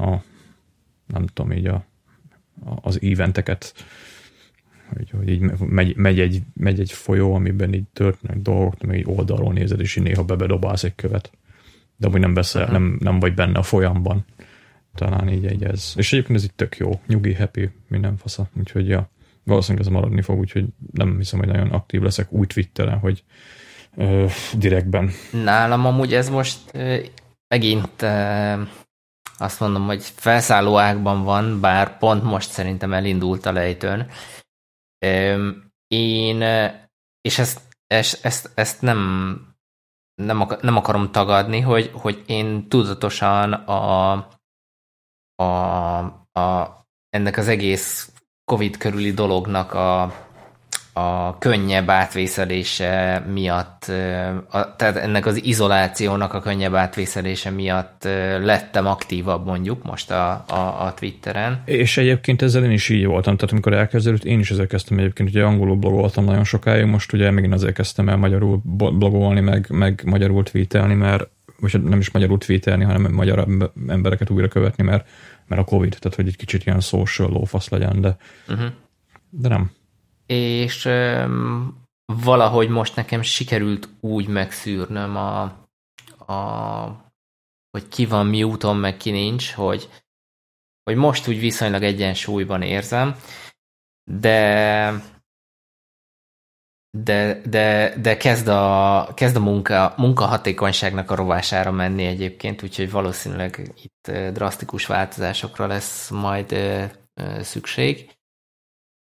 a 0.01 0.23
nem 1.05 1.25
tudom, 1.25 1.51
így 1.51 1.65
a 1.65 1.85
az 2.81 3.03
éventeket, 3.03 3.73
hogy, 4.93 5.09
hogy 5.09 5.29
így 5.29 5.39
megy, 5.59 5.95
megy, 5.95 6.19
egy, 6.19 6.41
megy 6.53 6.79
egy 6.79 6.91
folyó, 6.91 7.33
amiben 7.33 7.73
így 7.73 7.87
történnek 7.93 8.37
dolgok, 8.41 8.81
meg 8.81 8.97
egy 8.97 9.05
oldalról 9.07 9.53
nézed, 9.53 9.79
és 9.79 9.95
így 9.95 10.03
néha 10.03 10.23
bebedobálsz 10.23 10.83
egy 10.83 10.95
követ. 10.95 11.31
De 11.97 12.07
amúgy 12.07 12.19
nem 12.19 12.33
beszél, 12.33 12.61
uh-huh. 12.61 12.77
nem, 12.77 12.97
nem 12.99 13.19
vagy 13.19 13.33
benne 13.33 13.59
a 13.59 13.63
folyamban. 13.63 14.25
Talán 14.95 15.29
így 15.29 15.45
egy 15.45 15.63
ez. 15.63 15.93
És 15.95 16.13
egyébként 16.13 16.37
ez 16.37 16.43
itt 16.43 16.55
tök 16.57 16.77
jó. 16.77 16.99
Nyugi, 17.07 17.33
happy, 17.33 17.69
minden 17.87 18.17
fasza. 18.17 18.49
Úgyhogy 18.59 18.87
ja, 18.87 19.09
valószínűleg 19.43 19.87
ez 19.87 19.93
maradni 19.93 20.21
fog, 20.21 20.39
úgyhogy 20.39 20.65
nem 20.91 21.17
hiszem, 21.17 21.39
hogy 21.39 21.47
nagyon 21.47 21.71
aktív 21.71 22.01
leszek 22.01 22.31
úgy 22.31 22.47
Twitteren, 22.47 22.97
hogy 22.97 23.23
ö, 23.95 24.25
direktben. 24.57 25.09
Nálam 25.43 25.85
amúgy 25.85 26.13
ez 26.13 26.29
most 26.29 26.59
ö, 26.73 26.97
megint 27.47 28.01
ö, 28.01 28.61
azt 29.37 29.59
mondom, 29.59 29.85
hogy 29.85 30.03
felszálló 30.03 30.77
ágban 30.77 31.23
van, 31.23 31.59
bár 31.59 31.97
pont 31.97 32.23
most 32.23 32.49
szerintem 32.49 32.93
elindult 32.93 33.45
a 33.45 33.51
lejtőn. 33.51 34.09
Én, 35.87 36.41
és 37.21 37.39
ezt, 37.39 37.61
ezt, 37.87 38.51
ezt, 38.55 38.81
nem, 38.81 38.99
nem, 40.21 40.47
nem 40.61 40.77
akarom 40.77 41.11
tagadni, 41.11 41.59
hogy, 41.59 41.91
hogy 41.93 42.23
én 42.25 42.69
tudatosan 42.69 43.53
a, 43.53 44.11
a, 45.35 45.97
a, 46.39 46.77
ennek 47.09 47.37
az 47.37 47.47
egész 47.47 48.11
Covid 48.51 48.77
körüli 48.77 49.11
dolognak 49.11 49.73
a, 49.73 50.01
a 50.97 51.37
könnyebb 51.37 51.89
átvészelése 51.89 53.23
miatt, 53.33 53.91
a, 54.49 54.75
tehát 54.75 54.95
ennek 54.95 55.25
az 55.25 55.43
izolációnak 55.43 56.33
a 56.33 56.39
könnyebb 56.39 56.73
átvészelése 56.73 57.49
miatt 57.49 58.03
lettem 58.41 58.87
aktívabb 58.87 59.45
mondjuk 59.45 59.83
most 59.83 60.11
a, 60.11 60.43
a, 60.47 60.85
a 60.85 60.93
Twitteren. 60.93 61.61
És 61.65 61.97
egyébként 61.97 62.41
ezzel 62.41 62.63
én 62.63 62.71
is 62.71 62.89
így 62.89 63.05
voltam, 63.05 63.35
tehát 63.35 63.51
amikor 63.51 63.73
elkezdődött, 63.73 64.23
én 64.23 64.39
is 64.39 64.51
ezzel 64.51 64.67
kezdtem 64.67 64.97
egyébként, 64.97 65.29
ugye 65.29 65.43
angolul 65.43 65.75
blogoltam 65.75 66.25
nagyon 66.25 66.43
sokáig, 66.43 66.85
most 66.85 67.13
ugye 67.13 67.31
megint 67.31 67.53
azért 67.53 67.75
kezdtem 67.75 68.09
el 68.09 68.17
magyarul 68.17 68.61
blogolni, 68.73 69.39
meg, 69.39 69.65
meg 69.69 70.01
magyarul 70.05 70.43
tweetelni, 70.43 70.93
mert 70.93 71.29
vagy 71.59 71.83
nem 71.83 71.99
is 71.99 72.11
magyarul 72.11 72.37
tweetelni, 72.37 72.83
hanem 72.83 73.11
magyar 73.11 73.47
embereket 73.87 74.29
újra 74.29 74.47
követni, 74.47 74.83
mert, 74.83 75.07
mert 75.47 75.61
a 75.61 75.65
Covid, 75.65 75.97
tehát 75.99 76.15
hogy 76.17 76.27
egy 76.27 76.37
kicsit 76.37 76.65
ilyen 76.65 76.79
social 76.79 77.29
lófasz 77.29 77.69
legyen, 77.69 78.01
de, 78.01 78.17
uh-huh. 78.47 78.67
de 79.29 79.47
nem 79.47 79.71
és 80.25 80.89
valahogy 82.05 82.69
most 82.69 82.95
nekem 82.95 83.21
sikerült 83.21 83.89
úgy 83.99 84.27
megszűrnöm 84.27 85.15
a, 85.15 85.41
a 86.33 87.03
hogy 87.71 87.87
ki 87.87 88.05
van 88.05 88.25
mi 88.25 88.43
úton, 88.43 88.77
meg 88.77 88.97
ki 88.97 89.11
nincs, 89.11 89.51
hogy, 89.51 89.89
hogy 90.83 90.95
most 90.95 91.27
úgy 91.27 91.39
viszonylag 91.39 91.83
egyensúlyban 91.83 92.61
érzem, 92.61 93.15
de 94.11 94.91
de, 96.97 97.41
de, 97.45 97.95
de 97.97 98.17
kezd 98.17 98.47
a, 98.47 99.11
kezd 99.13 99.35
a 99.35 99.39
munka, 99.39 99.93
munkahatékonyságnak 99.97 101.11
a 101.11 101.15
rovására 101.15 101.71
menni 101.71 102.05
egyébként, 102.05 102.63
úgyhogy 102.63 102.91
valószínűleg 102.91 103.73
itt 103.81 104.11
drasztikus 104.33 104.85
változásokra 104.85 105.67
lesz 105.67 106.09
majd 106.09 106.55
szükség. 107.39 108.11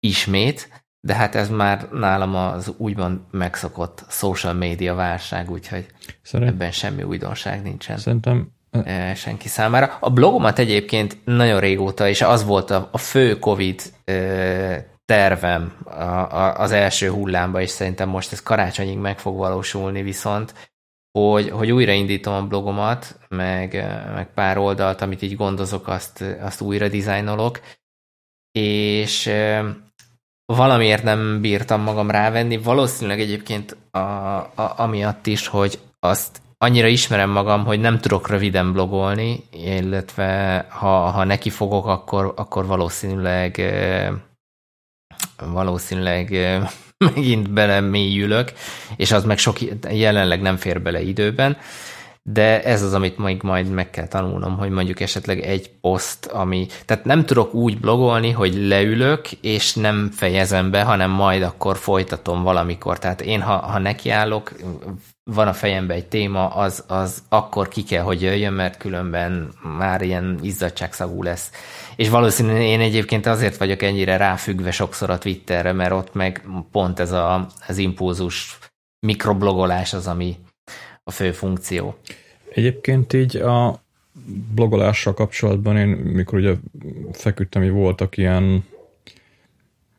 Ismét, 0.01 0.87
de 1.01 1.15
hát 1.15 1.35
ez 1.35 1.49
már 1.49 1.89
nálam 1.93 2.35
az 2.35 2.75
úgymond 2.77 3.21
megszokott 3.31 4.05
social 4.09 4.53
media 4.53 4.95
válság, 4.95 5.51
úgyhogy 5.51 5.87
Szerint, 6.23 6.51
ebben 6.51 6.71
semmi 6.71 7.03
újdonság 7.03 7.63
nincsen. 7.63 7.97
Szerintem 7.97 8.49
e, 8.71 9.15
senki 9.15 9.49
számára. 9.49 9.97
A 10.01 10.11
blogomat 10.11 10.59
egyébként 10.59 11.19
nagyon 11.25 11.61
régóta, 11.61 12.09
és 12.09 12.23
az 12.23 12.45
volt 12.45 12.71
a, 12.71 12.89
a 12.93 12.99
fő 12.99 13.39
COVID 13.39 13.83
e, 14.05 14.97
tervem 15.05 15.73
a, 15.85 15.91
a, 15.91 16.59
az 16.59 16.73
első 16.73 17.11
hullámba, 17.11 17.61
és 17.61 17.71
szerintem 17.71 18.09
most 18.09 18.33
ez 18.33 18.43
karácsonyig 18.43 18.99
meg 18.99 19.19
fog 19.19 19.37
valósulni 19.37 20.03
viszont, 20.03 20.55
hogy, 21.19 21.51
hogy 21.51 21.71
újraindítom 21.71 22.35
a 22.35 22.47
blogomat, 22.47 23.19
meg, 23.29 23.73
meg 24.15 24.33
pár 24.35 24.59
oldalt, 24.59 25.01
amit 25.01 25.23
így 25.23 25.37
gondozok, 25.37 25.89
azt, 25.89 26.25
azt 26.41 26.61
újra 26.61 26.89
dizájnolok, 26.89 27.61
és 28.53 29.31
valamiért 30.57 31.03
nem 31.03 31.41
bírtam 31.41 31.81
magam 31.81 32.11
rávenni, 32.11 32.57
valószínűleg 32.57 33.21
egyébként 33.21 33.77
a, 33.91 33.99
a, 33.99 34.75
amiatt 34.77 35.27
is, 35.27 35.47
hogy 35.47 35.79
azt 36.01 36.41
annyira 36.59 36.87
ismerem 36.87 37.31
magam, 37.31 37.65
hogy 37.65 37.81
nem 37.81 37.99
tudok 37.99 38.29
röviden 38.29 38.73
blogolni, 38.73 39.45
illetve 39.51 40.67
ha, 40.69 41.11
ha 41.11 41.25
neki 41.25 41.51
fogok, 41.51 41.87
akkor, 41.87 42.33
akkor 42.37 42.67
valószínűleg 42.67 43.61
valószínűleg 45.37 46.31
megint 47.15 47.51
belemélyülök, 47.51 48.53
és 48.97 49.13
az 49.13 49.25
meg 49.25 49.39
sok 49.39 49.57
jelenleg 49.91 50.41
nem 50.41 50.57
fér 50.57 50.83
bele 50.83 51.01
időben, 51.01 51.57
de 52.33 52.63
ez 52.63 52.83
az, 52.83 52.95
amit 52.95 53.19
még 53.19 53.43
majd 53.43 53.71
meg 53.71 53.91
kell 53.91 54.07
tanulnom, 54.07 54.57
hogy 54.57 54.71
mondjuk 54.71 55.01
esetleg 55.01 55.41
egy 55.41 55.71
poszt, 55.81 56.27
ami, 56.27 56.67
tehát 56.85 57.05
nem 57.05 57.25
tudok 57.25 57.55
úgy 57.55 57.81
blogolni, 57.81 58.31
hogy 58.31 58.55
leülök, 58.55 59.33
és 59.33 59.75
nem 59.75 60.11
fejezem 60.13 60.71
be, 60.71 60.83
hanem 60.83 61.11
majd 61.11 61.43
akkor 61.43 61.77
folytatom 61.77 62.43
valamikor. 62.43 62.99
Tehát 62.99 63.21
én, 63.21 63.41
ha, 63.41 63.57
ha 63.57 63.79
nekiállok, 63.79 64.53
van 65.31 65.49
a 65.49 65.53
fejemben 65.53 65.97
egy 65.97 66.07
téma, 66.07 66.49
az, 66.49 66.85
az 66.87 67.23
akkor 67.29 67.69
ki 67.69 67.83
kell, 67.83 68.03
hogy 68.03 68.23
jöjjön, 68.23 68.53
mert 68.53 68.77
különben 68.77 69.53
már 69.79 70.03
ilyen 70.03 70.39
izzadságszagú 70.43 71.23
lesz. 71.23 71.51
És 71.97 72.09
valószínűleg 72.09 72.63
én 72.63 72.81
egyébként 72.81 73.27
azért 73.27 73.57
vagyok 73.57 73.83
ennyire 73.83 74.17
ráfüggve 74.17 74.71
sokszor 74.71 75.11
a 75.11 75.19
Twitterre, 75.19 75.73
mert 75.73 75.93
ott 75.93 76.15
meg 76.15 76.49
pont 76.73 76.99
ez 76.99 77.13
a, 77.13 77.47
az 77.69 77.79
impulzus 77.79 78.59
mikroblogolás 79.07 79.93
az, 79.93 80.07
ami 80.07 80.37
a 81.09 81.11
fő 81.11 81.33
funkció. 81.33 81.97
Egyébként 82.49 83.13
így 83.13 83.37
a 83.37 83.83
blogolással 84.55 85.15
kapcsolatban 85.15 85.77
én, 85.77 85.89
mikor 85.89 86.39
ugye 86.39 86.55
feküdtem, 87.13 87.63
hogy 87.63 87.71
voltak 87.71 88.17
ilyen, 88.17 88.65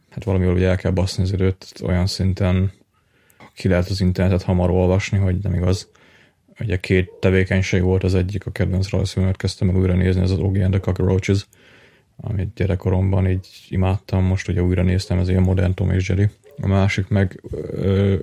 hát 0.09 0.23
valamivel 0.23 0.53
ugye 0.53 0.67
el 0.67 0.77
kell 0.77 0.91
baszni 0.91 1.23
az 1.23 1.31
időt, 1.31 1.73
olyan 1.83 2.07
szinten 2.07 2.71
ki 3.53 3.67
lehet 3.67 3.89
az 3.89 4.01
internetet 4.01 4.43
hamar 4.43 4.69
olvasni, 4.69 5.17
hogy 5.17 5.37
nem 5.41 5.53
igaz. 5.53 5.89
Ugye 6.59 6.79
két 6.79 7.11
tevékenység 7.19 7.81
volt, 7.81 8.03
az 8.03 8.15
egyik 8.15 8.45
a 8.45 8.51
kedvenc 8.51 8.89
rajzfilmet 8.89 9.37
kezdtem 9.37 9.67
meg 9.67 9.77
újra 9.77 9.93
nézni, 9.93 10.21
ez 10.21 10.31
az 10.31 10.39
Ogie 10.39 10.63
and 10.63 10.71
the 10.71 10.81
Cockroaches, 10.81 11.47
amit 12.17 12.53
gyerekkoromban 12.53 13.27
így 13.27 13.47
imádtam, 13.69 14.23
most 14.23 14.47
ugye 14.47 14.61
újra 14.61 14.83
néztem, 14.83 15.19
ez 15.19 15.29
ilyen 15.29 15.41
modern 15.41 15.73
Tom 15.73 15.91
és 15.91 16.09
Jerry. 16.09 16.29
A 16.61 16.67
másik 16.67 17.07
meg 17.07 17.41
ö, 17.71 18.15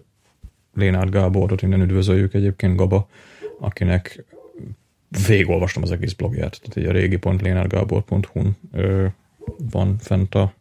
Lénárd 0.77 1.11
Gáborot 1.11 1.63
innen 1.63 1.81
üdvözöljük 1.81 2.35
egyébként 2.35 2.77
Gaba, 2.77 3.09
akinek 3.61 4.25
végigolvastam 5.27 5.83
az 5.83 5.91
egész 5.91 6.13
blogját, 6.13 6.61
tehát 6.61 6.77
egy 6.77 6.87
a 6.87 6.93
régi.lénárgábor.hu-n 7.01 8.57
van 9.71 9.97
fent 9.99 10.35
a, 10.35 10.55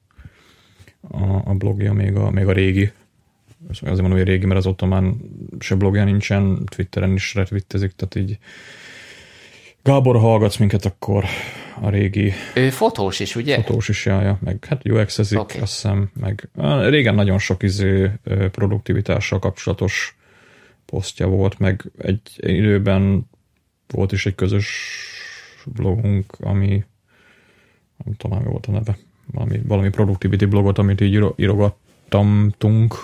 a, 1.02 1.42
a 1.46 1.54
blogja, 1.54 1.94
még 1.94 2.16
a, 2.16 2.30
még 2.30 2.48
a 2.48 2.52
régi, 2.52 2.92
azért 3.70 3.86
mondom, 3.86 4.12
hogy 4.12 4.28
régi, 4.28 4.46
mert 4.46 4.60
az 4.60 4.66
ottomán 4.66 5.18
se 5.60 5.76
blogja 5.76 6.04
nincsen, 6.04 6.66
Twitteren 6.66 7.14
is 7.14 7.34
retvittezik, 7.34 7.92
tehát 7.92 8.16
így 8.16 8.38
Gábor, 9.84 10.20
hallgatsz 10.20 10.58
minket, 10.58 10.86
akkor 10.86 11.26
a 11.82 11.90
régi... 11.90 12.34
Ő 12.56 12.70
fotós 12.70 13.20
is, 13.20 13.36
ugye? 13.36 13.56
Fotós 13.56 13.90
is, 13.90 14.06
járja, 14.06 14.38
meg 14.42 14.66
hát 14.66 14.90
UX-ezik, 14.90 15.40
okay. 15.40 15.62
azt 15.62 15.74
hiszem, 15.74 16.10
meg 16.20 16.50
régen 16.90 17.16
nagyon 17.16 17.40
sok 17.40 17.64
izé 17.64 18.12
produktivitással 18.52 19.40
kapcsolatos 19.40 20.18
posztja 20.86 21.28
volt, 21.28 21.60
meg 21.60 21.92
egy 21.98 22.22
időben 22.38 23.30
volt 23.88 24.12
is 24.12 24.26
egy 24.26 24.36
közös 24.36 24.98
blogunk, 25.66 26.34
ami 26.40 26.84
nem 28.06 28.16
tudom, 28.18 28.40
mi 28.40 28.50
volt 28.50 28.66
a 28.66 28.72
neve, 28.72 28.98
valami, 29.32 29.62
valami 29.68 29.90
productivity 29.90 30.46
blogot, 30.46 30.78
amit 30.78 31.02
így 31.02 31.34
írogattamtunk, 31.36 33.04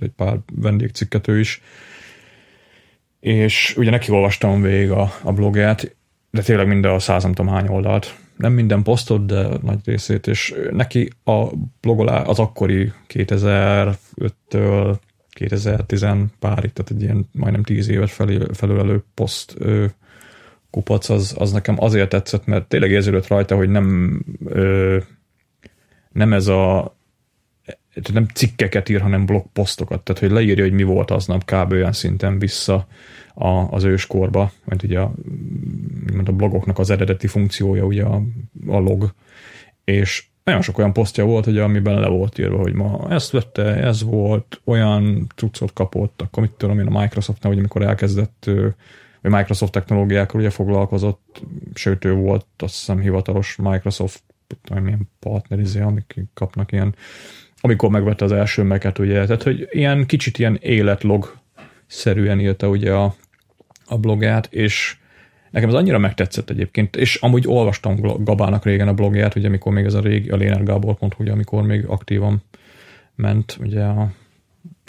egy 0.00 0.12
pár 0.16 0.38
vendégcikket 0.52 1.28
ő 1.28 1.38
is, 1.38 1.62
és 3.20 3.74
ugye 3.76 3.90
neki 3.90 4.10
olvastam 4.10 4.62
végig 4.62 4.90
a, 4.90 5.12
a 5.22 5.32
blogját, 5.32 5.96
de 6.30 6.42
tényleg 6.42 6.66
minden 6.66 6.90
a 6.90 6.98
száz 6.98 7.22
nem 7.22 7.32
tudom 7.32 7.52
hány 7.52 7.68
oldalt. 7.68 8.16
Nem 8.36 8.52
minden 8.52 8.82
posztot, 8.82 9.26
de 9.26 9.48
nagy 9.62 9.78
részét, 9.84 10.26
és 10.26 10.54
neki 10.70 11.10
a 11.24 11.46
blogolá 11.80 12.22
az 12.22 12.38
akkori 12.38 12.92
2005-től 13.08 14.96
2010 15.30 16.06
párig, 16.38 16.72
tehát 16.72 16.90
egy 16.90 17.02
ilyen 17.02 17.28
majdnem 17.32 17.62
10 17.62 17.88
éves 17.88 18.12
felülelő 18.52 19.04
poszt 19.14 19.54
ö, 19.58 19.84
kupac, 20.70 21.08
az, 21.08 21.34
az 21.38 21.52
nekem 21.52 21.76
azért 21.78 22.08
tetszett, 22.08 22.46
mert 22.46 22.68
tényleg 22.68 22.90
érződött 22.90 23.26
rajta, 23.26 23.56
hogy 23.56 23.68
nem 23.68 24.18
ö, 24.44 24.98
nem 26.12 26.32
ez 26.32 26.46
a 26.46 26.94
nem 28.12 28.26
cikkeket 28.34 28.88
ír, 28.88 29.00
hanem 29.00 29.26
blogposztokat, 29.26 30.02
tehát 30.02 30.20
hogy 30.20 30.30
leírja, 30.30 30.64
hogy 30.64 30.72
mi 30.72 30.82
volt 30.82 31.10
aznap 31.10 31.44
kb. 31.44 31.72
olyan 31.72 31.92
szinten 31.92 32.38
vissza 32.38 32.86
a, 33.34 33.48
az 33.48 33.84
őskorba, 33.84 34.52
mert 34.64 34.82
ugye 34.82 34.98
a, 34.98 35.12
a 36.24 36.32
blogoknak 36.32 36.78
az 36.78 36.90
eredeti 36.90 37.26
funkciója 37.26 37.84
ugye 37.84 38.04
a, 38.04 38.22
a 38.66 38.78
log, 38.78 39.14
és 39.84 40.28
nagyon 40.44 40.62
sok 40.62 40.78
olyan 40.78 40.92
posztja 40.92 41.24
volt, 41.24 41.44
hogy 41.44 41.58
amiben 41.58 42.00
le 42.00 42.08
volt 42.08 42.38
írva, 42.38 42.58
hogy 42.58 42.72
ma 42.72 43.06
ezt 43.10 43.30
vette, 43.30 43.74
ez 43.74 44.02
volt, 44.02 44.60
olyan 44.64 45.26
cuccot 45.34 45.72
kapott, 45.72 46.22
akkor 46.22 46.42
mit 46.42 46.52
tudom 46.52 46.78
én 46.78 46.86
a 46.86 47.00
Microsoftnál, 47.00 47.52
hogy 47.52 47.60
amikor 47.60 47.82
elkezdett, 47.82 48.50
vagy 49.20 49.32
Microsoft 49.32 49.72
technológiákkal 49.72 50.40
ugye 50.40 50.50
foglalkozott, 50.50 51.42
sőt 51.74 52.04
ő 52.04 52.12
volt 52.12 52.46
azt 52.56 52.74
hiszem 52.74 53.00
hivatalos 53.00 53.56
Microsoft 53.56 54.22
tudom, 54.62 54.82
milyen 54.82 55.08
partnerizé, 55.18 55.80
amik 55.80 56.14
kapnak 56.34 56.72
ilyen, 56.72 56.94
amikor 57.60 57.90
megvette 57.90 58.24
az 58.24 58.32
első 58.32 58.62
meket, 58.62 58.98
ugye, 58.98 59.24
tehát 59.26 59.42
hogy 59.42 59.68
ilyen 59.70 60.06
kicsit 60.06 60.38
ilyen 60.38 60.58
életlog 60.60 61.38
szerűen 61.90 62.40
írta 62.40 62.68
ugye 62.68 62.92
a, 62.92 63.14
a 63.86 63.98
blogját, 63.98 64.48
és 64.52 64.94
Nekem 65.50 65.68
ez 65.68 65.74
annyira 65.74 65.98
megtetszett 65.98 66.50
egyébként, 66.50 66.96
és 66.96 67.14
amúgy 67.14 67.46
olvastam 67.46 68.24
Gabának 68.24 68.64
régen 68.64 68.88
a 68.88 68.94
blogját, 68.94 69.34
ugye 69.34 69.46
amikor 69.46 69.72
még 69.72 69.84
ez 69.84 69.94
a 69.94 70.00
régi, 70.00 70.28
a 70.28 70.36
lénergábor.hu, 70.36 71.08
ugye 71.18 71.32
amikor 71.32 71.62
még 71.62 71.84
aktívan 71.86 72.42
ment, 73.14 73.56
ugye 73.60 73.82
a 73.84 74.12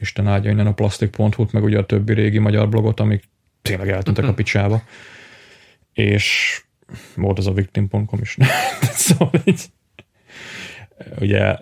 Isten 0.02 0.28
áldja 0.28 0.52
innen 0.52 0.68
a 0.68 0.73
plastik.hu-t, 0.73 1.52
meg 1.52 1.64
ugye 1.64 1.78
a 1.78 1.86
többi 1.86 2.14
régi 2.14 2.38
magyar 2.38 2.69
blogot, 2.69 2.99
amik 2.99 3.23
tényleg 3.61 3.90
eltűntek 3.90 4.23
a 4.23 4.28
mhm. 4.28 4.36
picsába. 4.36 4.82
És 5.94 6.57
volt 7.15 7.38
az 7.38 7.48
a 7.48 7.53
victim.com 7.53 8.19
is. 8.22 8.38
szóval 8.82 9.32
így, 9.45 9.61
ugye 11.19 11.56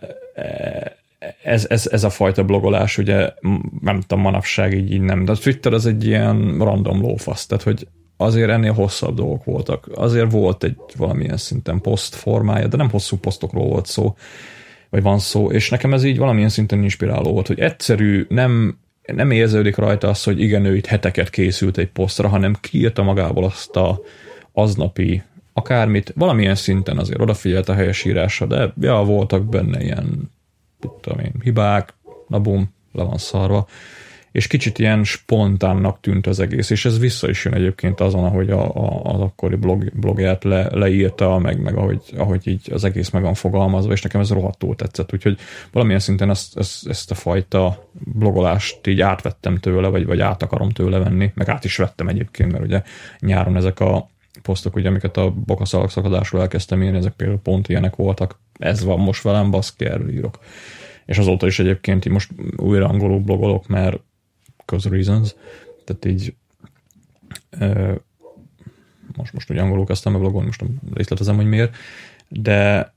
ez, 1.43 1.65
ez, 1.69 1.87
ez, 1.91 2.03
a 2.03 2.09
fajta 2.09 2.43
blogolás, 2.43 2.97
ugye 2.97 3.33
nem 3.81 4.01
tudom, 4.01 4.23
manapság 4.23 4.73
így, 4.73 4.91
így 4.91 5.01
nem, 5.01 5.25
de 5.25 5.31
a 5.31 5.35
Twitter 5.35 5.73
az 5.73 5.85
egy 5.85 6.05
ilyen 6.05 6.57
random 6.57 7.01
lófasz, 7.01 7.45
tehát 7.45 7.63
hogy 7.63 7.87
azért 8.17 8.49
ennél 8.49 8.73
hosszabb 8.73 9.15
dolgok 9.15 9.43
voltak. 9.43 9.89
Azért 9.93 10.31
volt 10.31 10.63
egy 10.63 10.77
valamilyen 10.97 11.37
szinten 11.37 11.81
poszt 11.81 12.15
formája, 12.15 12.67
de 12.67 12.77
nem 12.77 12.89
hosszú 12.89 13.17
posztokról 13.17 13.67
volt 13.67 13.85
szó, 13.85 14.15
vagy 14.89 15.01
van 15.01 15.19
szó, 15.19 15.51
és 15.51 15.69
nekem 15.69 15.93
ez 15.93 16.03
így 16.03 16.17
valamilyen 16.17 16.49
szinten 16.49 16.83
inspiráló 16.83 17.31
volt, 17.31 17.47
hogy 17.47 17.59
egyszerű, 17.59 18.25
nem, 18.29 18.77
nem 19.13 19.31
érződik 19.31 19.75
rajta 19.75 20.07
az, 20.07 20.23
hogy 20.23 20.39
igen, 20.41 20.65
ő 20.65 20.75
itt 20.75 20.85
heteket 20.85 21.29
készült 21.29 21.77
egy 21.77 21.89
posztra, 21.89 22.27
hanem 22.27 22.55
kiírta 22.61 23.03
magából 23.03 23.43
azt 23.43 23.75
a 23.75 23.99
aznapi 24.53 25.23
akármit, 25.53 26.13
valamilyen 26.15 26.55
szinten 26.55 26.97
azért 26.97 27.21
odafigyelt 27.21 27.69
a 27.69 27.73
helyesírásra, 27.73 28.45
de 28.45 28.73
ja, 28.79 29.03
voltak 29.03 29.49
benne 29.49 29.83
ilyen, 29.83 30.31
tudom 30.79 31.19
én, 31.19 31.33
hibák, 31.43 31.93
na 32.27 32.39
bum, 32.39 32.73
le 32.91 33.03
van 33.03 33.17
szarva. 33.17 33.67
És 34.31 34.47
kicsit 34.47 34.79
ilyen 34.79 35.03
spontánnak 35.03 35.99
tűnt 35.99 36.27
az 36.27 36.39
egész, 36.39 36.69
és 36.69 36.85
ez 36.85 36.99
vissza 36.99 37.29
is 37.29 37.45
jön 37.45 37.53
egyébként 37.53 37.99
azon, 37.99 38.23
ahogy 38.23 38.49
a, 38.49 38.75
a, 38.75 39.01
az 39.03 39.19
akkori 39.19 39.55
blog, 39.55 39.91
blogját 39.93 40.43
le, 40.43 40.69
leírta, 40.71 41.37
meg, 41.37 41.61
meg 41.61 41.77
ahogy, 41.77 42.01
ahogy 42.17 42.47
így 42.47 42.71
az 42.73 42.83
egész 42.83 43.09
meg 43.09 43.21
van 43.21 43.33
fogalmazva, 43.33 43.91
és 43.91 44.01
nekem 44.01 44.21
ez 44.21 44.29
rohadtul 44.29 44.75
tetszett, 44.75 45.13
úgyhogy 45.13 45.37
valamilyen 45.71 45.99
szinten 45.99 46.29
ezt, 46.29 46.57
ezt, 46.57 46.87
ezt 46.87 47.11
a 47.11 47.15
fajta 47.15 47.89
blogolást 47.91 48.87
így 48.87 49.01
átvettem 49.01 49.57
tőle, 49.57 49.87
vagy, 49.87 50.05
vagy 50.05 50.19
át 50.19 50.43
akarom 50.43 50.69
tőle 50.69 50.97
venni, 50.97 51.31
meg 51.35 51.49
át 51.49 51.65
is 51.65 51.77
vettem 51.77 52.07
egyébként, 52.07 52.51
mert 52.51 52.63
ugye 52.63 52.81
nyáron 53.19 53.55
ezek 53.55 53.79
a 53.79 54.09
posztok, 54.41 54.75
ugye, 54.75 54.87
amiket 54.87 55.17
a 55.17 55.31
bokaszalak 55.31 55.89
szakadásról 55.89 56.41
elkezdtem 56.41 56.83
írni, 56.83 56.97
ezek 56.97 57.13
például 57.13 57.39
pont 57.39 57.69
ilyenek 57.69 57.95
voltak. 57.95 58.39
Ez 58.59 58.83
van 58.83 58.99
most 58.99 59.23
velem, 59.23 59.51
baszki, 59.51 59.85
erről 59.85 60.09
írok 60.09 60.39
és 61.09 61.17
azóta 61.17 61.47
is 61.47 61.59
egyébként 61.59 62.05
így 62.05 62.11
most 62.11 62.31
újra 62.55 62.87
angolul 62.87 63.19
blogolok, 63.19 63.67
mert 63.67 63.99
cause 64.65 64.89
reasons, 64.89 65.35
tehát 65.85 66.05
így 66.05 66.35
most, 69.15 69.33
most 69.33 69.49
ugye 69.49 69.61
angolul 69.61 69.85
kezdtem 69.85 70.15
a 70.15 70.19
blogon, 70.19 70.45
most 70.45 70.63
részletezem, 70.93 71.35
hogy 71.35 71.45
miért, 71.45 71.75
de 72.27 72.93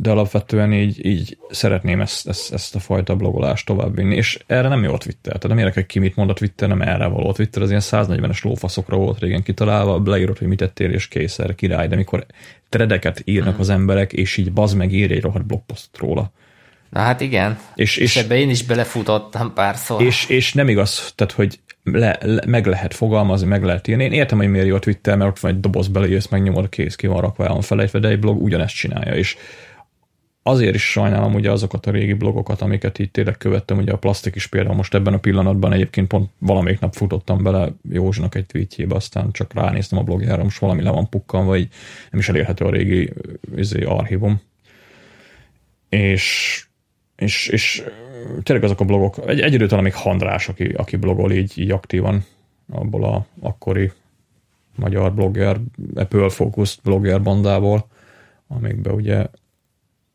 de 0.00 0.10
alapvetően 0.10 0.72
így, 0.72 1.06
így 1.06 1.38
szeretném 1.50 2.00
ezt, 2.00 2.28
ezt, 2.28 2.52
ezt 2.52 2.74
a 2.74 2.78
fajta 2.78 3.16
blogolást 3.16 3.66
továbbvinni, 3.66 4.14
és 4.14 4.38
erre 4.46 4.68
nem 4.68 4.82
jó 4.82 4.92
a 4.92 4.98
Twitter, 4.98 5.32
tehát 5.32 5.48
nem 5.48 5.58
érdekel 5.58 5.86
ki 5.86 5.98
mit 5.98 6.16
mond 6.16 6.30
a 6.30 6.32
Twitter, 6.32 6.68
nem 6.68 6.82
erre 6.82 7.06
való. 7.06 7.28
A 7.28 7.32
Twitter 7.32 7.62
az 7.62 7.68
ilyen 7.68 7.82
140-es 7.84 8.42
lófaszokra 8.42 8.96
volt 8.96 9.18
régen 9.18 9.42
kitalálva, 9.42 10.02
leírod, 10.04 10.38
hogy 10.38 10.48
mit 10.48 10.58
tettél, 10.58 10.90
és 10.90 11.08
készer, 11.08 11.54
király, 11.54 11.88
de 11.88 11.96
mikor 11.96 12.26
tredeket 12.68 13.22
írnak 13.24 13.58
az 13.58 13.68
emberek, 13.68 14.12
és 14.12 14.36
így 14.36 14.52
bazd 14.52 14.76
meg 14.76 14.92
írj 14.92 15.14
egy 15.14 15.22
rohadt 15.22 15.46
blogpost 15.46 15.98
róla. 15.98 16.32
Na 16.90 17.00
hát 17.00 17.20
igen, 17.20 17.58
és, 17.74 17.96
és, 17.96 18.16
és 18.16 18.22
ebbe 18.22 18.36
én 18.36 18.50
is 18.50 18.62
belefutottam 18.62 19.52
párszor. 19.54 20.02
És, 20.02 20.28
és 20.28 20.52
nem 20.52 20.68
igaz, 20.68 21.12
tehát 21.14 21.32
hogy 21.32 21.58
le, 21.84 22.18
le, 22.20 22.42
meg 22.46 22.66
lehet 22.66 22.94
fogalmazni, 22.94 23.46
meg 23.46 23.64
lehet 23.64 23.88
írni. 23.88 24.04
Én 24.04 24.12
értem, 24.12 24.38
hogy 24.38 24.48
miért 24.48 24.66
jó 24.66 24.74
a 24.74 24.78
Twitter, 24.78 25.16
mert 25.16 25.30
ott 25.30 25.38
van 25.38 25.50
egy 25.50 25.60
doboz 25.60 25.88
beleírsz, 25.88 26.28
megnyomod, 26.28 26.68
kész, 26.68 26.94
ki 26.94 27.06
van 27.06 27.20
rakva, 27.20 27.48
van 27.48 27.60
felejtve, 27.60 27.98
de 27.98 28.08
egy 28.08 28.18
blog 28.18 28.42
ugyanezt 28.42 28.74
csinálja, 28.74 29.14
és 29.14 29.36
azért 30.46 30.74
is 30.74 30.90
sajnálom 30.90 31.34
ugye 31.34 31.50
azokat 31.50 31.86
a 31.86 31.90
régi 31.90 32.12
blogokat, 32.12 32.60
amiket 32.60 32.98
itt 32.98 33.12
tényleg 33.12 33.36
követtem, 33.36 33.78
ugye 33.78 33.92
a 33.92 33.98
plastik 33.98 34.34
is 34.34 34.46
például 34.46 34.74
most 34.74 34.94
ebben 34.94 35.14
a 35.14 35.18
pillanatban 35.18 35.72
egyébként 35.72 36.08
pont 36.08 36.30
valamelyik 36.38 36.80
nap 36.80 36.94
futottam 36.94 37.42
bele 37.42 37.72
Józsnak 37.90 38.34
egy 38.34 38.46
tweetjébe, 38.46 38.94
aztán 38.94 39.32
csak 39.32 39.54
ránéztem 39.54 39.98
a 39.98 40.02
blogjára, 40.02 40.42
most 40.42 40.58
valami 40.58 40.82
le 40.82 40.90
van 40.90 41.08
pukkan, 41.08 41.46
vagy 41.46 41.68
nem 42.10 42.20
is 42.20 42.28
elérhető 42.28 42.64
a 42.64 42.70
régi 42.70 43.12
izé, 43.56 43.82
archívum. 43.82 44.40
És, 45.88 46.64
és, 47.16 47.48
és 47.48 47.84
tényleg 48.42 48.64
azok 48.64 48.80
a 48.80 48.84
blogok, 48.84 49.16
egy, 49.26 49.40
egy 49.40 49.52
idő 49.52 49.66
talán 49.66 49.84
még 49.84 49.94
Handrás, 49.94 50.48
aki, 50.48 50.64
aki 50.64 50.96
blogol 50.96 51.32
így, 51.32 51.58
így 51.58 51.70
aktívan 51.70 52.24
abból 52.72 53.04
a 53.04 53.26
akkori 53.40 53.92
magyar 54.76 55.14
blogger, 55.14 55.60
Apple 55.94 56.28
Focus 56.28 56.78
blogger 56.82 57.22
bandából, 57.22 57.86
amikben 58.48 58.94
ugye 58.94 59.26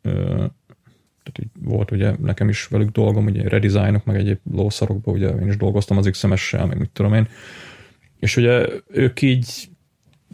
tehát 0.01 1.39
így 1.39 1.49
volt 1.63 1.91
ugye 1.91 2.13
nekem 2.21 2.49
is 2.49 2.67
velük 2.67 2.89
dolgom, 2.89 3.26
ugye 3.26 3.47
redesignok, 3.47 4.05
meg 4.05 4.15
egyéb 4.15 4.39
lószarokban, 4.51 5.13
ugye 5.13 5.27
én 5.27 5.47
is 5.47 5.57
dolgoztam 5.57 5.97
az 5.97 6.07
XMS-sel, 6.11 6.65
meg 6.65 6.77
mit 6.77 6.89
tudom 6.89 7.13
én, 7.13 7.27
és 8.19 8.38
ugye 8.38 8.65
ők 8.88 9.21
így 9.21 9.69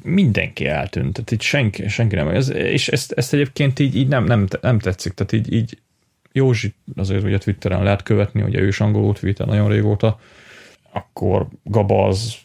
mindenki 0.04 0.66
eltűnt, 0.66 1.14
tehát 1.14 1.32
így 1.32 1.42
senki, 1.42 1.88
senki 1.88 2.16
nem, 2.16 2.28
ez, 2.28 2.50
és 2.50 2.88
ezt, 2.88 3.12
ezt 3.12 3.34
egyébként 3.34 3.80
így, 3.80 3.96
így 3.96 4.08
nem, 4.08 4.24
nem, 4.24 4.48
nem 4.62 4.80
tetszik, 4.80 5.14
tehát 5.14 5.32
így, 5.32 5.54
így 5.54 5.78
Józsi 6.32 6.74
azért 6.96 7.24
ugye 7.24 7.38
Twitteren 7.38 7.84
lehet 7.84 8.04
követni, 8.04 8.42
ugye 8.42 8.60
ő 8.60 8.68
is 8.68 8.80
angolul 8.80 9.14
tweetel 9.14 9.46
nagyon 9.46 9.70
régóta, 9.70 10.20
akkor 10.96 11.48
Gaba 11.64 12.06
az 12.08 12.38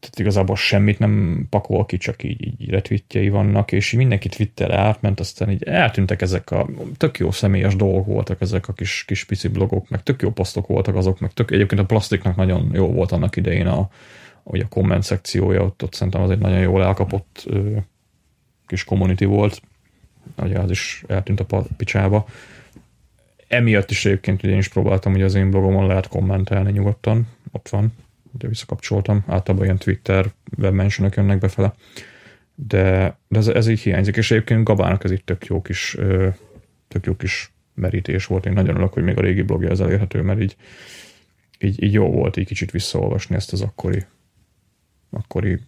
tehát 0.00 0.18
igazából 0.18 0.56
semmit 0.56 0.98
nem 0.98 1.46
pakol 1.50 1.86
ki, 1.86 1.96
csak 1.96 2.22
így, 2.22 2.44
így 2.46 2.70
retweetjei 2.70 3.28
vannak, 3.28 3.72
és 3.72 3.92
mindenki 3.92 4.28
Twitter 4.28 4.70
átment, 4.70 5.20
aztán 5.20 5.50
így 5.50 5.62
eltűntek 5.62 6.22
ezek 6.22 6.50
a 6.50 6.68
tök 6.96 7.18
jó 7.18 7.30
személyes 7.30 7.76
dolgok 7.76 8.06
voltak 8.06 8.40
ezek 8.40 8.68
a 8.68 8.72
kis, 8.72 9.04
kis 9.04 9.24
pici 9.24 9.48
blogok, 9.48 9.88
meg 9.88 10.02
tök 10.02 10.22
jó 10.22 10.30
posztok 10.30 10.66
voltak 10.66 10.94
azok, 10.94 11.20
meg 11.20 11.32
tök, 11.32 11.50
egyébként 11.50 11.80
a 11.80 11.86
plastiknak 11.86 12.36
nagyon 12.36 12.70
jó 12.72 12.92
volt 12.92 13.12
annak 13.12 13.36
idején 13.36 13.66
a, 13.66 13.88
hogy 14.42 14.60
a 14.60 14.68
komment 14.68 15.02
szekciója, 15.02 15.62
ott, 15.62 15.82
ott 15.82 15.94
szerintem 15.94 16.22
az 16.22 16.30
egy 16.30 16.38
nagyon 16.38 16.60
jól 16.60 16.82
elkapott 16.82 17.42
ö, 17.46 17.76
kis 18.66 18.84
community 18.84 19.24
volt, 19.24 19.62
ugye 20.36 20.58
az 20.58 20.70
is 20.70 21.04
eltűnt 21.08 21.40
a 21.40 21.66
picsába. 21.76 22.26
Emiatt 23.48 23.90
is 23.90 24.04
egyébként 24.04 24.42
én 24.42 24.58
is 24.58 24.68
próbáltam, 24.68 25.12
hogy 25.12 25.22
az 25.22 25.34
én 25.34 25.50
blogomon 25.50 25.86
lehet 25.86 26.08
kommentelni 26.08 26.72
nyugodtan, 26.72 27.28
ott 27.52 27.68
van, 27.68 27.92
ugye 28.32 28.48
visszakapcsoltam, 28.48 29.24
általában 29.26 29.64
ilyen 29.64 29.78
Twitter 29.78 30.32
webmentionok 30.58 31.16
jönnek 31.16 31.38
befele, 31.38 31.74
de, 32.54 33.16
de 33.28 33.38
ez, 33.38 33.48
ez 33.48 33.68
így 33.68 33.80
hiányzik, 33.80 34.16
és 34.16 34.30
egyébként 34.30 34.64
Gabának 34.64 35.04
ez 35.04 35.10
itt 35.10 35.26
tök 35.26 35.46
jó 35.46 35.62
kis, 35.62 35.96
tök 36.88 37.06
jó 37.06 37.16
kis 37.16 37.52
merítés 37.74 38.26
volt. 38.26 38.46
Én 38.46 38.52
nagyon 38.52 38.74
örülök, 38.74 38.92
hogy 38.92 39.02
még 39.02 39.18
a 39.18 39.20
régi 39.20 39.42
blogja 39.42 39.70
ez 39.70 39.80
elérhető, 39.80 40.22
mert 40.22 40.40
így, 40.40 40.56
így, 41.58 41.82
így 41.82 41.92
jó 41.92 42.10
volt 42.10 42.36
így 42.36 42.46
kicsit 42.46 42.70
visszaolvasni 42.70 43.34
ezt 43.34 43.52
az 43.52 43.60
akkori, 43.60 44.04
akkori 45.10 45.58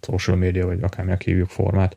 social 0.00 0.36
media, 0.36 0.66
vagy 0.66 0.82
akármilyen 0.82 1.20
hívjuk 1.24 1.48
formát. 1.48 1.96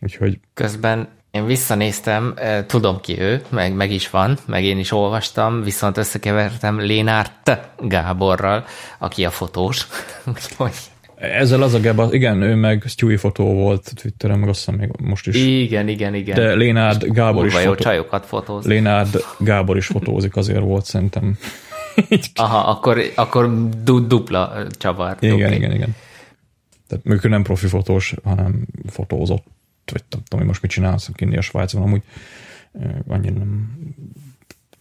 Úgyhogy... 0.00 0.40
Közben 0.54 1.08
én 1.30 1.46
visszanéztem, 1.46 2.34
tudom 2.66 3.00
ki 3.00 3.20
ő, 3.20 3.42
meg, 3.48 3.74
meg 3.74 3.90
is 3.90 4.10
van, 4.10 4.38
meg 4.46 4.64
én 4.64 4.78
is 4.78 4.92
olvastam, 4.92 5.62
viszont 5.62 5.96
összekevertem 5.96 6.80
Lénárt 6.80 7.58
Gáborral, 7.78 8.64
aki 8.98 9.24
a 9.24 9.30
fotós. 9.30 9.86
Úgyhogy... 10.26 10.72
Ezzel 11.14 11.62
az 11.62 11.74
a 11.74 11.80
Gábor, 11.80 12.14
igen, 12.14 12.42
ő 12.42 12.54
meg 12.54 12.82
Stewie 12.86 13.18
fotó 13.18 13.44
volt 13.54 13.92
Twitteren, 13.94 14.38
meg 14.38 14.48
azt 14.48 14.58
hiszem 14.58 14.74
még 14.74 14.90
most 15.02 15.26
is. 15.26 15.36
Igen, 15.36 15.88
igen, 15.88 16.14
igen. 16.14 16.34
De 16.34 16.54
Lénárd 16.54 17.04
Gábor 17.04 17.46
is 17.46 17.54
fotó... 17.54 17.74
csajokat 17.74 18.26
fotóz. 18.26 18.66
Lénárd 18.66 19.24
Gábor 19.38 19.76
is 19.76 19.86
fotózik, 19.86 20.36
azért 20.36 20.60
volt 20.60 20.84
szerintem. 20.84 21.38
Aha, 22.34 22.70
akkor, 22.70 23.02
akkor 23.14 23.68
du- 23.82 24.06
dupla 24.06 24.66
csavar. 24.78 25.16
Igen, 25.20 25.38
dupli. 25.38 25.54
igen, 25.54 25.72
igen. 25.72 25.96
Tehát 26.88 27.04
mondjuk 27.04 27.32
nem 27.32 27.42
profi 27.42 27.66
fotós, 27.66 28.14
hanem 28.24 28.66
fotózott 28.86 29.44
vagy 29.90 30.04
tudom, 30.28 30.46
most 30.46 30.62
mit 30.62 30.70
csinálsz, 30.70 31.10
kinni 31.14 31.36
a 31.36 31.40
Svájcban, 31.40 31.82
amúgy 31.82 32.02
annyira 33.06 33.34
nem, 33.34 33.78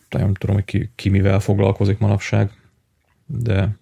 nem 0.09 0.33
tudom, 0.33 0.55
hogy 0.55 0.65
ki, 0.65 0.89
ki 0.95 1.09
mivel 1.09 1.39
foglalkozik 1.39 1.99
manapság, 1.99 2.51
de 3.25 3.77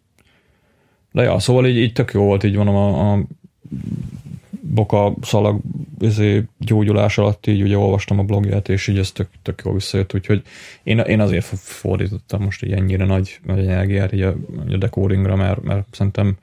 de 1.12 1.24
ja, 1.24 1.40
szóval 1.40 1.68
így, 1.68 1.78
így 1.78 1.94
tök 1.94 2.12
jó 2.14 2.24
volt, 2.24 2.44
így 2.44 2.56
van 2.56 2.68
a, 2.68 3.14
a 3.14 3.24
boka 4.62 5.14
szalag 5.22 5.62
izé, 6.00 6.44
gyógyulás 6.58 7.18
alatt 7.18 7.48
így 7.48 7.62
ugye 7.62 7.78
olvastam 7.78 8.20
a 8.20 8.24
blogját, 8.24 8.70
és 8.70 8.88
így 8.88 8.98
ez 8.98 9.12
tök, 9.12 9.28
tök 9.42 9.62
jó 9.66 9.74
visszajött, 9.74 10.14
úgyhogy 10.14 10.42
én, 10.84 11.00
én 11.00 11.20
azért 11.20 11.46
fordítottam 11.46 12.44
most 12.44 12.64
így 12.64 12.72
ennyire 12.72 13.06
nagy, 13.06 13.40
nagy 13.46 13.60
energiát 13.60 14.14
így 14.14 14.22
a, 14.22 14.36
a 14.70 14.78
decodingra, 14.78 15.36
mert, 15.36 15.64
mert 15.64 15.88
szerintem 15.92 16.38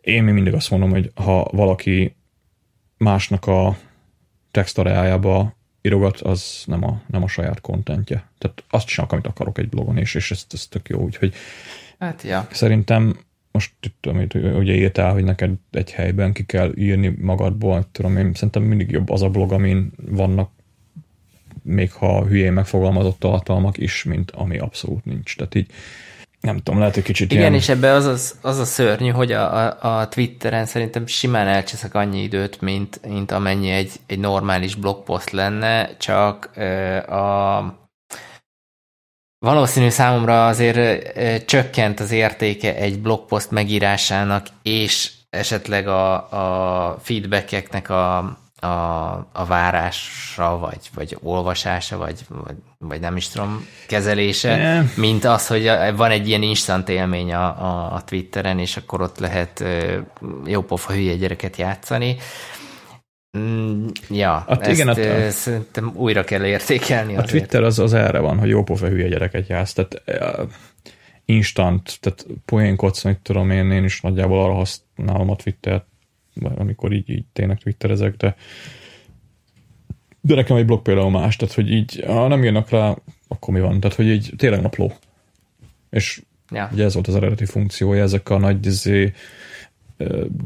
én 0.00 0.22
még 0.22 0.34
mindig 0.34 0.54
azt 0.54 0.70
mondom, 0.70 0.90
hogy 0.90 1.10
ha 1.14 1.48
valaki 1.52 2.14
másnak 2.96 3.46
a 3.46 3.76
textareájába 4.52 5.54
írogat, 5.82 6.20
az 6.20 6.62
nem 6.66 6.84
a, 6.84 7.02
nem 7.06 7.22
a 7.22 7.28
saját 7.28 7.60
kontentje. 7.60 8.28
Tehát 8.38 8.64
azt 8.70 8.86
csinálok, 8.86 9.12
amit 9.12 9.26
akarok 9.26 9.58
egy 9.58 9.68
blogon, 9.68 9.98
és, 9.98 10.14
és 10.14 10.30
ez, 10.30 10.46
ez 10.50 10.66
tök 10.66 10.88
jó, 10.88 11.00
úgyhogy 11.00 11.34
hát, 11.98 12.22
ja. 12.22 12.46
szerintem 12.50 13.16
most 13.50 13.72
itt, 13.80 14.06
amit 14.06 14.34
ugye 14.34 14.74
írtál, 14.74 15.12
hogy 15.12 15.24
neked 15.24 15.50
egy 15.70 15.92
helyben 15.92 16.32
ki 16.32 16.44
kell 16.44 16.72
írni 16.76 17.16
magadból, 17.20 17.88
tudom 17.92 18.16
én, 18.16 18.34
szerintem 18.34 18.62
mindig 18.62 18.90
jobb 18.90 19.10
az 19.10 19.22
a 19.22 19.28
blog, 19.28 19.52
amin 19.52 19.92
vannak 19.96 20.50
még 21.62 21.92
ha 21.92 22.26
hülyén 22.26 22.52
megfogalmazott 22.52 23.18
tartalmak 23.18 23.78
is, 23.78 24.04
mint 24.04 24.30
ami 24.30 24.58
abszolút 24.58 25.04
nincs. 25.04 25.36
Tehát 25.36 25.54
így 25.54 25.70
nem 26.42 26.56
tudom, 26.56 26.78
lehet 26.78 26.96
egy 26.96 27.02
kicsit 27.02 27.30
Igen, 27.30 27.42
ilyen... 27.42 27.54
és 27.54 27.68
ebbe 27.68 27.92
az, 27.92 28.04
az, 28.04 28.38
az 28.40 28.58
a 28.58 28.64
szörnyű, 28.64 29.08
hogy 29.10 29.32
a, 29.32 29.66
a, 29.66 29.98
a 29.98 30.08
Twitteren 30.08 30.66
szerintem 30.66 31.06
simán 31.06 31.46
elcseszek 31.46 31.94
annyi 31.94 32.22
időt, 32.22 32.60
mint, 32.60 33.00
mint 33.06 33.30
amennyi 33.30 33.70
egy, 33.70 33.92
egy 34.06 34.18
normális 34.18 34.74
blogpost 34.74 35.30
lenne, 35.30 35.96
csak 35.96 36.56
a 37.08 37.80
valószínű 39.38 39.88
számomra 39.88 40.46
azért 40.46 41.46
csökkent 41.46 42.00
az 42.00 42.10
értéke 42.10 42.74
egy 42.74 43.00
blogpost 43.00 43.50
megírásának, 43.50 44.46
és 44.62 45.10
esetleg 45.30 45.88
a, 45.88 46.14
a 46.92 46.98
feedbackeknek 47.02 47.90
a, 47.90 48.38
a, 48.62 49.12
a 49.32 49.44
várása, 49.46 50.58
vagy, 50.58 50.90
vagy 50.94 51.16
olvasása, 51.22 51.96
vagy, 51.96 52.20
vagy, 52.28 52.56
vagy 52.78 53.00
nem 53.00 53.16
is 53.16 53.28
tudom, 53.28 53.66
kezelése, 53.86 54.84
mint 54.96 55.24
az, 55.24 55.46
hogy 55.46 55.70
van 55.96 56.10
egy 56.10 56.28
ilyen 56.28 56.42
instant 56.42 56.88
élmény 56.88 57.32
a, 57.32 57.44
a, 57.44 57.94
a 57.94 58.04
Twitteren, 58.04 58.58
és 58.58 58.76
akkor 58.76 59.00
ott 59.00 59.18
lehet 59.18 59.64
jópofa 60.46 60.92
hülye 60.92 61.16
gyereket 61.16 61.56
játszani. 61.56 62.16
Mm, 63.38 63.86
ja, 64.10 64.44
hát 64.48 64.66
ezt 64.66 64.80
igen, 64.80 64.88
a, 64.88 65.30
szerintem 65.30 65.92
újra 65.94 66.24
kell 66.24 66.44
értékelni. 66.44 67.16
A 67.16 67.22
azért. 67.22 67.30
Twitter 67.30 67.62
az, 67.62 67.78
az 67.78 67.94
erre 67.94 68.18
van, 68.18 68.38
hogy 68.38 68.48
jópofa 68.48 68.86
hülye 68.86 69.08
gyereket 69.08 69.48
játsz, 69.48 69.72
tehát 69.72 70.02
instant, 71.24 71.98
tehát 72.00 72.26
poénkodsz, 72.44 73.02
mit 73.02 73.18
tudom 73.18 73.50
én, 73.50 73.70
én 73.70 73.84
is 73.84 74.00
nagyjából 74.00 74.42
arra 74.42 74.54
használom 74.54 75.30
a 75.30 75.36
Twittert, 75.36 75.86
amikor 76.40 76.92
így, 76.92 77.10
így 77.10 77.24
tényleg 77.32 77.58
twitterezek, 77.58 78.16
de 78.16 78.36
de 80.24 80.34
nekem 80.34 80.56
egy 80.56 80.64
blog 80.64 80.82
például 80.82 81.10
más, 81.10 81.36
tehát 81.36 81.54
hogy 81.54 81.70
így, 81.70 82.02
ha 82.06 82.28
nem 82.28 82.44
jönnek 82.44 82.70
rá, 82.70 82.96
akkor 83.28 83.54
mi 83.54 83.60
van? 83.60 83.80
Tehát, 83.80 83.96
hogy 83.96 84.06
így 84.06 84.32
tényleg 84.36 84.60
napló. 84.60 84.92
És 85.90 86.22
ja. 86.50 86.70
ugye 86.72 86.84
ez 86.84 86.94
volt 86.94 87.06
az 87.06 87.14
eredeti 87.14 87.44
funkciója, 87.44 88.02
ezek 88.02 88.28
a 88.28 88.38
nagy 88.38 88.66
izé, 88.66 89.12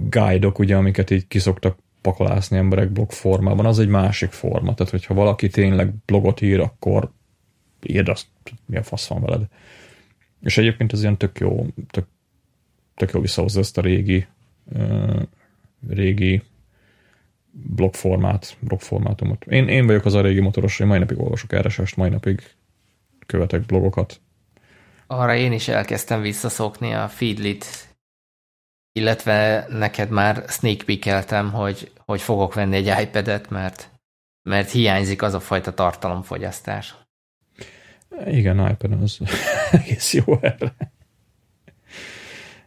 guide-ok, 0.08 0.58
ugye, 0.58 0.76
amiket 0.76 1.10
így 1.10 1.26
kiszoktak 1.28 1.78
pakolászni 2.00 2.56
emberek 2.56 2.90
blog 2.90 3.10
formában, 3.10 3.66
az 3.66 3.78
egy 3.78 3.88
másik 3.88 4.30
forma. 4.30 4.74
Tehát, 4.74 4.92
hogyha 4.92 5.14
valaki 5.14 5.48
tényleg 5.48 5.92
blogot 6.06 6.40
ír, 6.40 6.60
akkor 6.60 7.10
írd 7.82 8.08
azt, 8.08 8.26
mi 8.66 8.76
a 8.76 8.82
fasz 8.82 9.06
van 9.06 9.22
veled. 9.22 9.42
És 10.42 10.58
egyébként 10.58 10.92
ez 10.92 11.00
ilyen 11.00 11.16
tök 11.16 11.38
jó, 11.38 11.66
tök, 11.90 12.06
tök 12.94 13.10
jó 13.12 13.20
visszahozza 13.20 13.60
ezt 13.60 13.78
a 13.78 13.80
régi, 13.80 14.26
uh, 14.64 15.22
régi 15.88 16.42
blogformát, 17.50 18.56
blogformátumot. 18.60 19.44
Én, 19.44 19.68
én 19.68 19.86
vagyok 19.86 20.04
az 20.04 20.14
a 20.14 20.20
régi 20.20 20.40
motoros, 20.40 20.80
én 20.80 20.86
mai 20.86 20.98
napig 20.98 21.20
olvasok 21.20 21.56
RSS-t, 21.56 21.96
mai 21.96 22.08
napig 22.08 22.42
követek 23.26 23.60
blogokat. 23.60 24.20
Arra 25.06 25.34
én 25.34 25.52
is 25.52 25.68
elkezdtem 25.68 26.20
visszaszokni 26.20 26.92
a 26.92 27.08
Feedlit, 27.08 27.66
illetve 28.92 29.66
neked 29.68 30.10
már 30.10 30.44
sneak 30.48 30.78
peekeltem, 30.78 31.52
hogy, 31.52 31.92
hogy 32.04 32.20
fogok 32.20 32.54
venni 32.54 32.76
egy 32.76 33.02
iPad-et, 33.02 33.50
mert, 33.50 33.90
mert 34.42 34.70
hiányzik 34.70 35.22
az 35.22 35.34
a 35.34 35.40
fajta 35.40 35.74
tartalomfogyasztás. 35.74 36.94
Igen, 38.26 38.70
iPad 38.70 38.92
az 39.02 39.18
egész 39.70 40.14
jó 40.14 40.38
erre. 40.40 40.74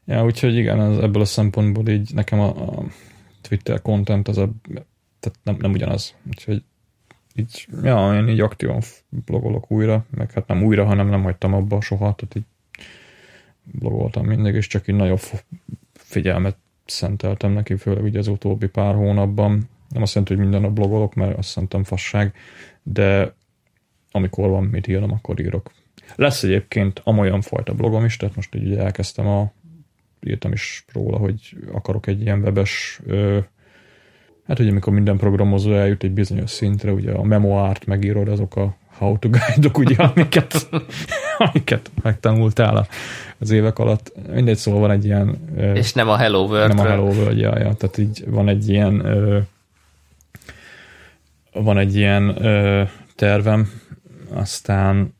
Ja, 0.05 0.23
úgyhogy 0.23 0.55
igen, 0.55 0.79
az, 0.79 0.99
ebből 0.99 1.21
a 1.21 1.25
szempontból 1.25 1.87
így 1.87 2.13
nekem 2.13 2.39
a, 2.39 2.47
a 2.47 2.83
Twitter 3.49 3.81
content 3.81 4.27
az 4.27 4.37
a, 4.37 4.49
tehát 5.19 5.39
nem, 5.43 5.57
nem 5.59 5.71
ugyanaz. 5.71 6.15
Úgyhogy 6.27 6.63
így, 7.35 7.67
ja, 7.83 8.15
én 8.15 8.27
így 8.27 8.39
aktívan 8.39 8.81
blogolok 9.09 9.71
újra, 9.71 10.05
meg 10.09 10.31
hát 10.31 10.47
nem 10.47 10.63
újra, 10.63 10.85
hanem 10.85 11.09
nem 11.09 11.23
hagytam 11.23 11.53
abba 11.53 11.81
soha, 11.81 12.15
tehát 12.15 12.35
így 12.35 12.45
blogoltam 13.63 14.25
mindig, 14.25 14.55
és 14.55 14.67
csak 14.67 14.87
így 14.87 14.95
nagyobb 14.95 15.21
figyelmet 15.93 16.57
szenteltem 16.85 17.51
neki, 17.51 17.75
főleg 17.75 18.03
ugye 18.03 18.19
az 18.19 18.27
utóbbi 18.27 18.67
pár 18.67 18.95
hónapban. 18.95 19.69
Nem 19.89 20.01
azt 20.01 20.13
jelenti, 20.13 20.33
hogy 20.33 20.43
minden 20.43 20.61
nap 20.61 20.71
blogolok, 20.71 21.13
mert 21.13 21.37
azt 21.37 21.49
szerintem 21.49 21.83
fasság, 21.83 22.35
de 22.83 23.33
amikor 24.11 24.49
van 24.49 24.63
mit 24.63 24.87
írnom, 24.87 25.11
akkor 25.11 25.39
írok. 25.39 25.71
Lesz 26.15 26.43
egyébként 26.43 27.01
amolyan 27.03 27.41
fajta 27.41 27.73
blogom 27.73 28.05
is, 28.05 28.17
tehát 28.17 28.35
most 28.35 28.55
így 28.55 28.73
elkezdtem 28.73 29.27
a 29.27 29.51
írtam 30.23 30.51
is 30.51 30.85
róla, 30.93 31.17
hogy 31.17 31.57
akarok 31.71 32.07
egy 32.07 32.21
ilyen 32.21 32.39
webes 32.39 32.99
ö, 33.05 33.37
hát 34.47 34.59
ugye 34.59 34.69
amikor 34.69 34.93
minden 34.93 35.17
programozó 35.17 35.73
eljut 35.73 36.03
egy 36.03 36.11
bizonyos 36.11 36.49
szintre, 36.49 36.91
ugye 36.91 37.11
a 37.11 37.23
memoárt 37.23 37.85
megírod, 37.85 38.27
azok 38.27 38.55
a 38.55 38.75
how 38.97 39.19
to 39.19 39.29
guide-ok, 39.29 39.77
ugye, 39.77 39.95
amiket, 40.15 40.69
amiket 41.37 41.91
megtanultál 42.01 42.87
az 43.37 43.51
évek 43.51 43.79
alatt. 43.79 44.11
Mindegy, 44.33 44.57
szóval 44.57 44.79
van 44.79 44.91
egy 44.91 45.05
ilyen... 45.05 45.37
És 45.73 45.93
nem 45.93 46.09
a 46.09 46.17
Hello 46.17 46.45
world 46.45 46.75
Nem 46.75 46.85
a 46.85 46.89
Hello 46.89 47.03
World, 47.03 47.37
ja, 47.37 47.59
ja, 47.59 47.73
tehát 47.73 47.97
így 47.97 48.23
van 48.27 48.49
egy 48.49 48.69
ilyen 48.69 49.03
van 51.53 51.77
egy 51.77 51.95
ilyen 51.95 52.37
tervem, 53.15 53.71
aztán 54.33 55.17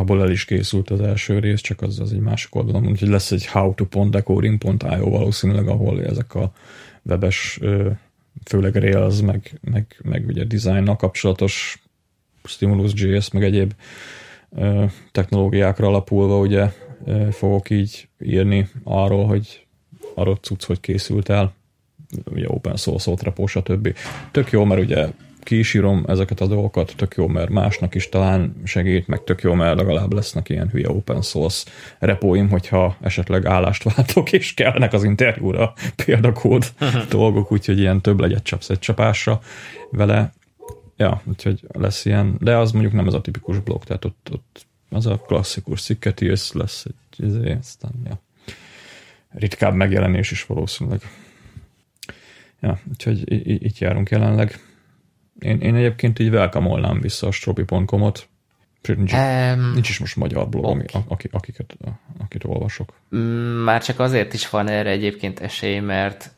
abból 0.00 0.22
el 0.22 0.30
is 0.30 0.44
készült 0.44 0.90
az 0.90 1.00
első 1.00 1.38
rész, 1.38 1.60
csak 1.60 1.82
az, 1.82 2.00
az 2.00 2.12
egy 2.12 2.20
másik 2.20 2.54
oldalon, 2.54 2.86
úgyhogy 2.86 3.08
lesz 3.08 3.30
egy 3.30 3.46
how-to.decoding.io 3.46 5.10
valószínűleg, 5.10 5.68
ahol 5.68 6.02
ezek 6.04 6.34
a 6.34 6.52
webes, 7.02 7.60
főleg 8.44 8.74
Rails, 8.74 9.20
meg, 9.20 9.58
meg, 9.60 9.96
meg 10.02 10.26
ugye 10.26 10.44
designnal 10.44 10.96
kapcsolatos 10.96 11.82
Stimulus.js, 12.44 13.30
meg 13.30 13.44
egyéb 13.44 13.72
technológiákra 15.12 15.86
alapulva 15.86 16.38
ugye 16.38 16.72
fogok 17.30 17.70
így 17.70 18.08
írni 18.20 18.68
arról, 18.84 19.26
hogy 19.26 19.66
adott 20.14 20.44
cucc, 20.44 20.64
hogy 20.64 20.80
készült 20.80 21.28
el, 21.28 21.52
ugye 22.30 22.44
open 22.48 22.76
source, 22.76 23.14
repo, 23.22 23.46
stb. 23.46 23.96
Tök 24.30 24.50
jó, 24.50 24.64
mert 24.64 24.80
ugye 24.80 25.08
ki 25.42 25.58
is 25.58 25.74
írom 25.74 26.04
ezeket 26.08 26.40
a 26.40 26.46
dolgokat, 26.46 26.92
tök 26.96 27.14
jó, 27.16 27.26
mert 27.26 27.50
másnak 27.50 27.94
is 27.94 28.08
talán 28.08 28.54
segít, 28.64 29.06
meg 29.06 29.24
tök 29.24 29.42
jó, 29.42 29.54
mert 29.54 29.76
legalább 29.76 30.12
lesznek 30.12 30.48
ilyen 30.48 30.68
hülye 30.68 30.90
open 30.90 31.22
source 31.22 31.70
repóim, 31.98 32.48
hogyha 32.48 32.96
esetleg 33.00 33.46
állást 33.46 33.82
váltok, 33.82 34.32
és 34.32 34.54
kellnek 34.54 34.92
az 34.92 35.04
interjúra 35.04 35.72
példakód 36.04 36.64
dolgok, 37.08 37.52
úgyhogy 37.52 37.78
ilyen 37.78 38.00
több 38.00 38.20
legyet 38.20 38.42
csapsz 38.42 38.70
egy 38.70 38.78
csapásra 38.78 39.40
vele. 39.90 40.32
Ja, 40.96 41.22
úgyhogy 41.24 41.60
lesz 41.72 42.04
ilyen, 42.04 42.36
de 42.40 42.56
az 42.56 42.72
mondjuk 42.72 42.92
nem 42.92 43.06
ez 43.06 43.14
a 43.14 43.20
tipikus 43.20 43.58
blog, 43.58 43.84
tehát 43.84 44.04
ott, 44.04 44.28
ott 44.32 44.66
az 44.90 45.06
a 45.06 45.18
klasszikus 45.18 45.82
cikket 45.82 46.20
írsz, 46.20 46.52
lesz 46.52 46.84
egy, 46.84 47.26
izé, 47.26 47.56
aztán, 47.60 47.92
ja. 48.04 48.20
ritkább 49.30 49.74
megjelenés 49.74 50.30
is 50.30 50.46
valószínűleg. 50.46 51.00
Ja, 52.60 52.78
úgyhogy 52.90 53.32
itt 53.64 53.78
járunk 53.78 54.10
jelenleg. 54.10 54.60
Én, 55.40 55.60
én 55.60 55.74
egyébként 55.74 56.18
így 56.18 56.28
welcome 56.28 56.98
vissza 57.00 57.26
a 57.26 57.30
stropi.com-ot. 57.30 58.28
Nincs, 58.82 59.12
um, 59.12 59.72
nincs 59.72 59.88
is 59.88 59.98
most 59.98 60.16
magyar 60.16 60.48
blog, 60.48 60.64
okay. 60.64 60.86
ami, 60.92 61.04
akik, 61.08 61.34
akiket, 61.34 61.76
akit 62.18 62.44
olvasok. 62.44 63.00
Mm, 63.16 63.62
már 63.64 63.82
csak 63.82 63.98
azért 63.98 64.32
is 64.32 64.50
van 64.50 64.68
erre 64.68 64.90
egyébként 64.90 65.40
esély, 65.40 65.78
mert 65.78 66.30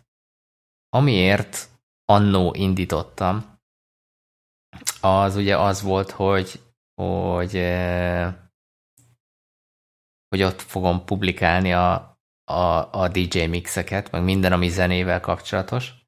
amiért 0.88 1.68
annó 2.04 2.54
indítottam, 2.58 3.58
az 5.00 5.36
ugye 5.36 5.58
az 5.58 5.82
volt, 5.82 6.10
hogy, 6.10 6.60
hogy, 6.94 7.56
eh, 7.56 8.34
hogy 10.28 10.42
ott 10.42 10.60
fogom 10.60 11.04
publikálni 11.04 11.72
a, 11.72 12.18
a, 12.44 12.88
a 12.92 13.08
DJ 13.08 13.44
mixeket, 13.44 14.10
meg 14.10 14.22
minden, 14.22 14.52
ami 14.52 14.68
zenével 14.68 15.20
kapcsolatos 15.20 16.01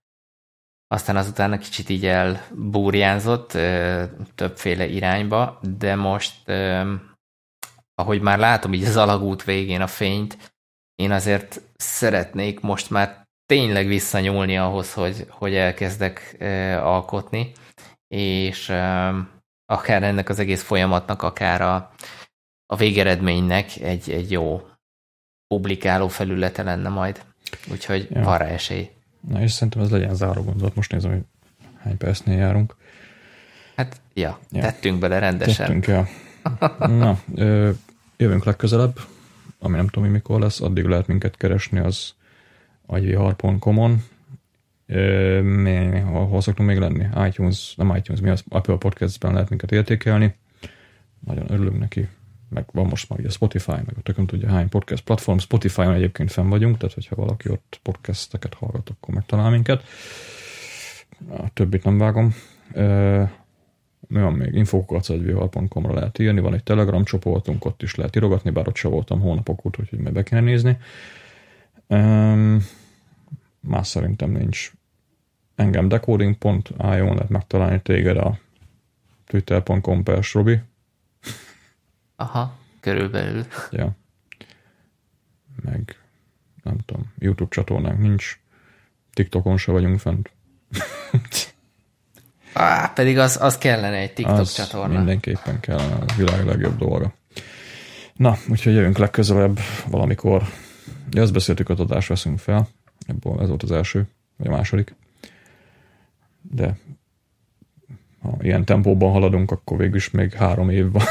aztán 0.94 1.16
azután 1.16 1.58
kicsit 1.58 1.88
így 1.88 2.06
elbúrjánzott 2.06 3.52
többféle 4.34 4.86
irányba, 4.86 5.60
de 5.78 5.94
most, 5.94 6.50
ahogy 7.94 8.20
már 8.20 8.38
látom 8.38 8.72
így 8.72 8.84
az 8.84 8.96
alagút 8.96 9.44
végén 9.44 9.80
a 9.80 9.86
fényt, 9.86 10.52
én 10.94 11.10
azért 11.10 11.60
szeretnék 11.76 12.60
most 12.60 12.90
már 12.90 13.26
tényleg 13.46 13.86
visszanyúlni 13.86 14.58
ahhoz, 14.58 14.92
hogy, 14.92 15.26
hogy 15.28 15.54
elkezdek 15.54 16.36
alkotni, 16.82 17.52
és 18.08 18.68
akár 19.66 20.02
ennek 20.02 20.28
az 20.28 20.38
egész 20.38 20.62
folyamatnak, 20.62 21.22
akár 21.22 21.60
a, 21.60 21.90
a 22.66 22.76
végeredménynek 22.76 23.76
egy, 23.80 24.10
egy 24.10 24.30
jó 24.30 24.68
publikáló 25.46 26.08
felülete 26.08 26.62
lenne 26.62 26.88
majd. 26.88 27.24
Úgyhogy 27.70 28.08
ja. 28.10 28.22
van 28.22 28.38
rá 28.38 28.46
esély. 28.46 28.90
Na 29.28 29.42
és 29.42 29.52
szerintem 29.52 29.82
ez 29.82 29.90
legyen 29.90 30.14
záró 30.14 30.42
gondolat. 30.42 30.74
Most 30.74 30.92
nézem, 30.92 31.10
hogy 31.10 31.22
hány 31.78 31.96
percnél 31.96 32.36
járunk. 32.36 32.76
Hát, 33.76 34.00
ja, 34.14 34.38
ja. 34.50 34.60
tettünk 34.60 34.98
bele 34.98 35.18
rendesen. 35.18 35.66
Tettünk, 35.66 35.86
ja. 35.86 36.08
Na, 36.86 37.18
ö, 37.34 37.70
jövünk 38.16 38.44
legközelebb, 38.44 39.00
ami 39.58 39.76
nem 39.76 39.86
tudom, 39.86 40.04
hogy 40.04 40.12
mikor 40.12 40.40
lesz, 40.40 40.60
addig 40.60 40.84
lehet 40.84 41.06
minket 41.06 41.36
keresni 41.36 41.78
az 41.78 42.14
agyvihar.com-on. 42.86 44.02
Hol 46.04 46.40
szoktunk 46.40 46.68
még 46.68 46.78
lenni? 46.78 47.06
iTunes, 47.28 47.74
nem 47.76 47.96
iTunes, 47.96 48.20
mi 48.20 48.30
az 48.30 48.44
Apple 48.48 48.76
Podcast-ben 48.76 49.32
lehet 49.32 49.48
minket 49.48 49.72
értékelni. 49.72 50.34
Nagyon 51.26 51.50
örülünk 51.50 51.78
neki 51.78 52.08
meg 52.48 52.64
van 52.72 52.86
most 52.86 53.08
már 53.08 53.18
ugye 53.18 53.28
Spotify, 53.28 53.70
meg 53.70 53.94
a 53.96 54.02
tököm 54.02 54.26
tudja 54.26 54.48
hány 54.48 54.68
podcast 54.68 55.04
platform. 55.04 55.38
Spotify-on 55.38 55.94
egyébként 55.94 56.32
fenn 56.32 56.48
vagyunk, 56.48 56.76
tehát 56.76 56.94
hogyha 56.94 57.16
valaki 57.16 57.50
ott 57.50 57.80
podcasteket 57.82 58.54
hallgat, 58.54 58.90
akkor 58.90 59.14
megtalál 59.14 59.50
minket. 59.50 59.82
A 61.30 61.52
többit 61.52 61.84
nem 61.84 61.98
vágom. 61.98 62.34
mi 64.06 64.20
van 64.20 64.32
még? 64.32 64.54
infokacadvihal.com-ra 64.54 65.94
lehet 65.94 66.18
írni, 66.18 66.40
van 66.40 66.54
egy 66.54 66.62
Telegram 66.62 67.04
csoportunk, 67.04 67.64
ott 67.64 67.82
is 67.82 67.94
lehet 67.94 68.16
írogatni, 68.16 68.50
bár 68.50 68.68
ott 68.68 68.76
se 68.76 68.88
voltam 68.88 69.20
hónapok 69.20 69.64
óta, 69.64 69.78
úgyhogy 69.80 69.98
meg 69.98 70.12
be 70.12 70.22
kéne 70.22 70.40
nézni. 70.40 70.78
más 73.60 73.86
szerintem 73.86 74.30
nincs. 74.30 74.72
Engem 75.54 75.88
decoding.io-n 75.88 77.14
lehet 77.14 77.28
megtalálni 77.28 77.80
téged 77.82 78.16
a 78.16 78.38
twitter.com 79.26 80.02
per 80.02 80.24
Robi, 80.32 80.60
Aha, 82.16 82.56
körülbelül. 82.80 83.46
Ja. 83.70 83.96
Meg 85.62 85.98
nem 86.62 86.78
tudom, 86.84 87.12
YouTube 87.18 87.50
csatornánk 87.50 87.98
nincs, 87.98 88.38
TikTokon 89.12 89.56
se 89.56 89.72
vagyunk 89.72 89.98
fent. 89.98 90.30
Á, 92.52 92.92
pedig 92.94 93.18
az, 93.18 93.38
az 93.40 93.58
kellene 93.58 93.96
egy 93.96 94.12
TikTok 94.12 94.38
az 94.38 94.54
csatorna. 94.54 94.96
mindenképpen 94.96 95.60
kellene, 95.60 95.94
a 95.94 96.14
világ 96.16 96.44
legjobb 96.44 96.78
dolga. 96.78 97.12
Na, 98.14 98.36
úgyhogy 98.48 98.74
jövünk 98.74 98.98
legközelebb 98.98 99.58
valamikor. 99.86 100.42
Ja, 101.10 101.22
azt 101.22 101.32
beszéltük, 101.32 101.66
hogy 101.66 101.80
adást 101.80 102.08
veszünk 102.08 102.38
fel. 102.38 102.68
Ebből 103.06 103.40
ez 103.40 103.48
volt 103.48 103.62
az 103.62 103.72
első, 103.72 104.06
vagy 104.36 104.46
a 104.46 104.50
második. 104.50 104.94
De 106.40 106.76
ha 108.24 108.36
ilyen 108.40 108.64
tempóban 108.64 109.12
haladunk, 109.12 109.50
akkor 109.50 109.78
végül 109.78 109.96
is 109.96 110.10
még 110.10 110.32
három 110.32 110.70
év 110.70 110.90
van. 110.92 111.04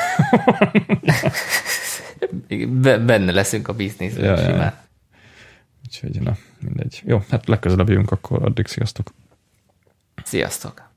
Benne 3.06 3.32
leszünk 3.32 3.68
a 3.68 3.74
bizniszben 3.74 4.24
ja, 4.24 4.38
simán. 4.38 4.58
Ja. 4.58 4.82
Úgyhogy 5.86 6.22
na, 6.22 6.38
mindegy. 6.60 7.02
Jó, 7.06 7.24
hát 7.30 7.48
legközelebb 7.48 7.90
jövünk, 7.90 8.12
akkor 8.12 8.44
addig 8.44 8.68
sziasztok. 8.68 9.14
Sziasztok. 10.24 10.92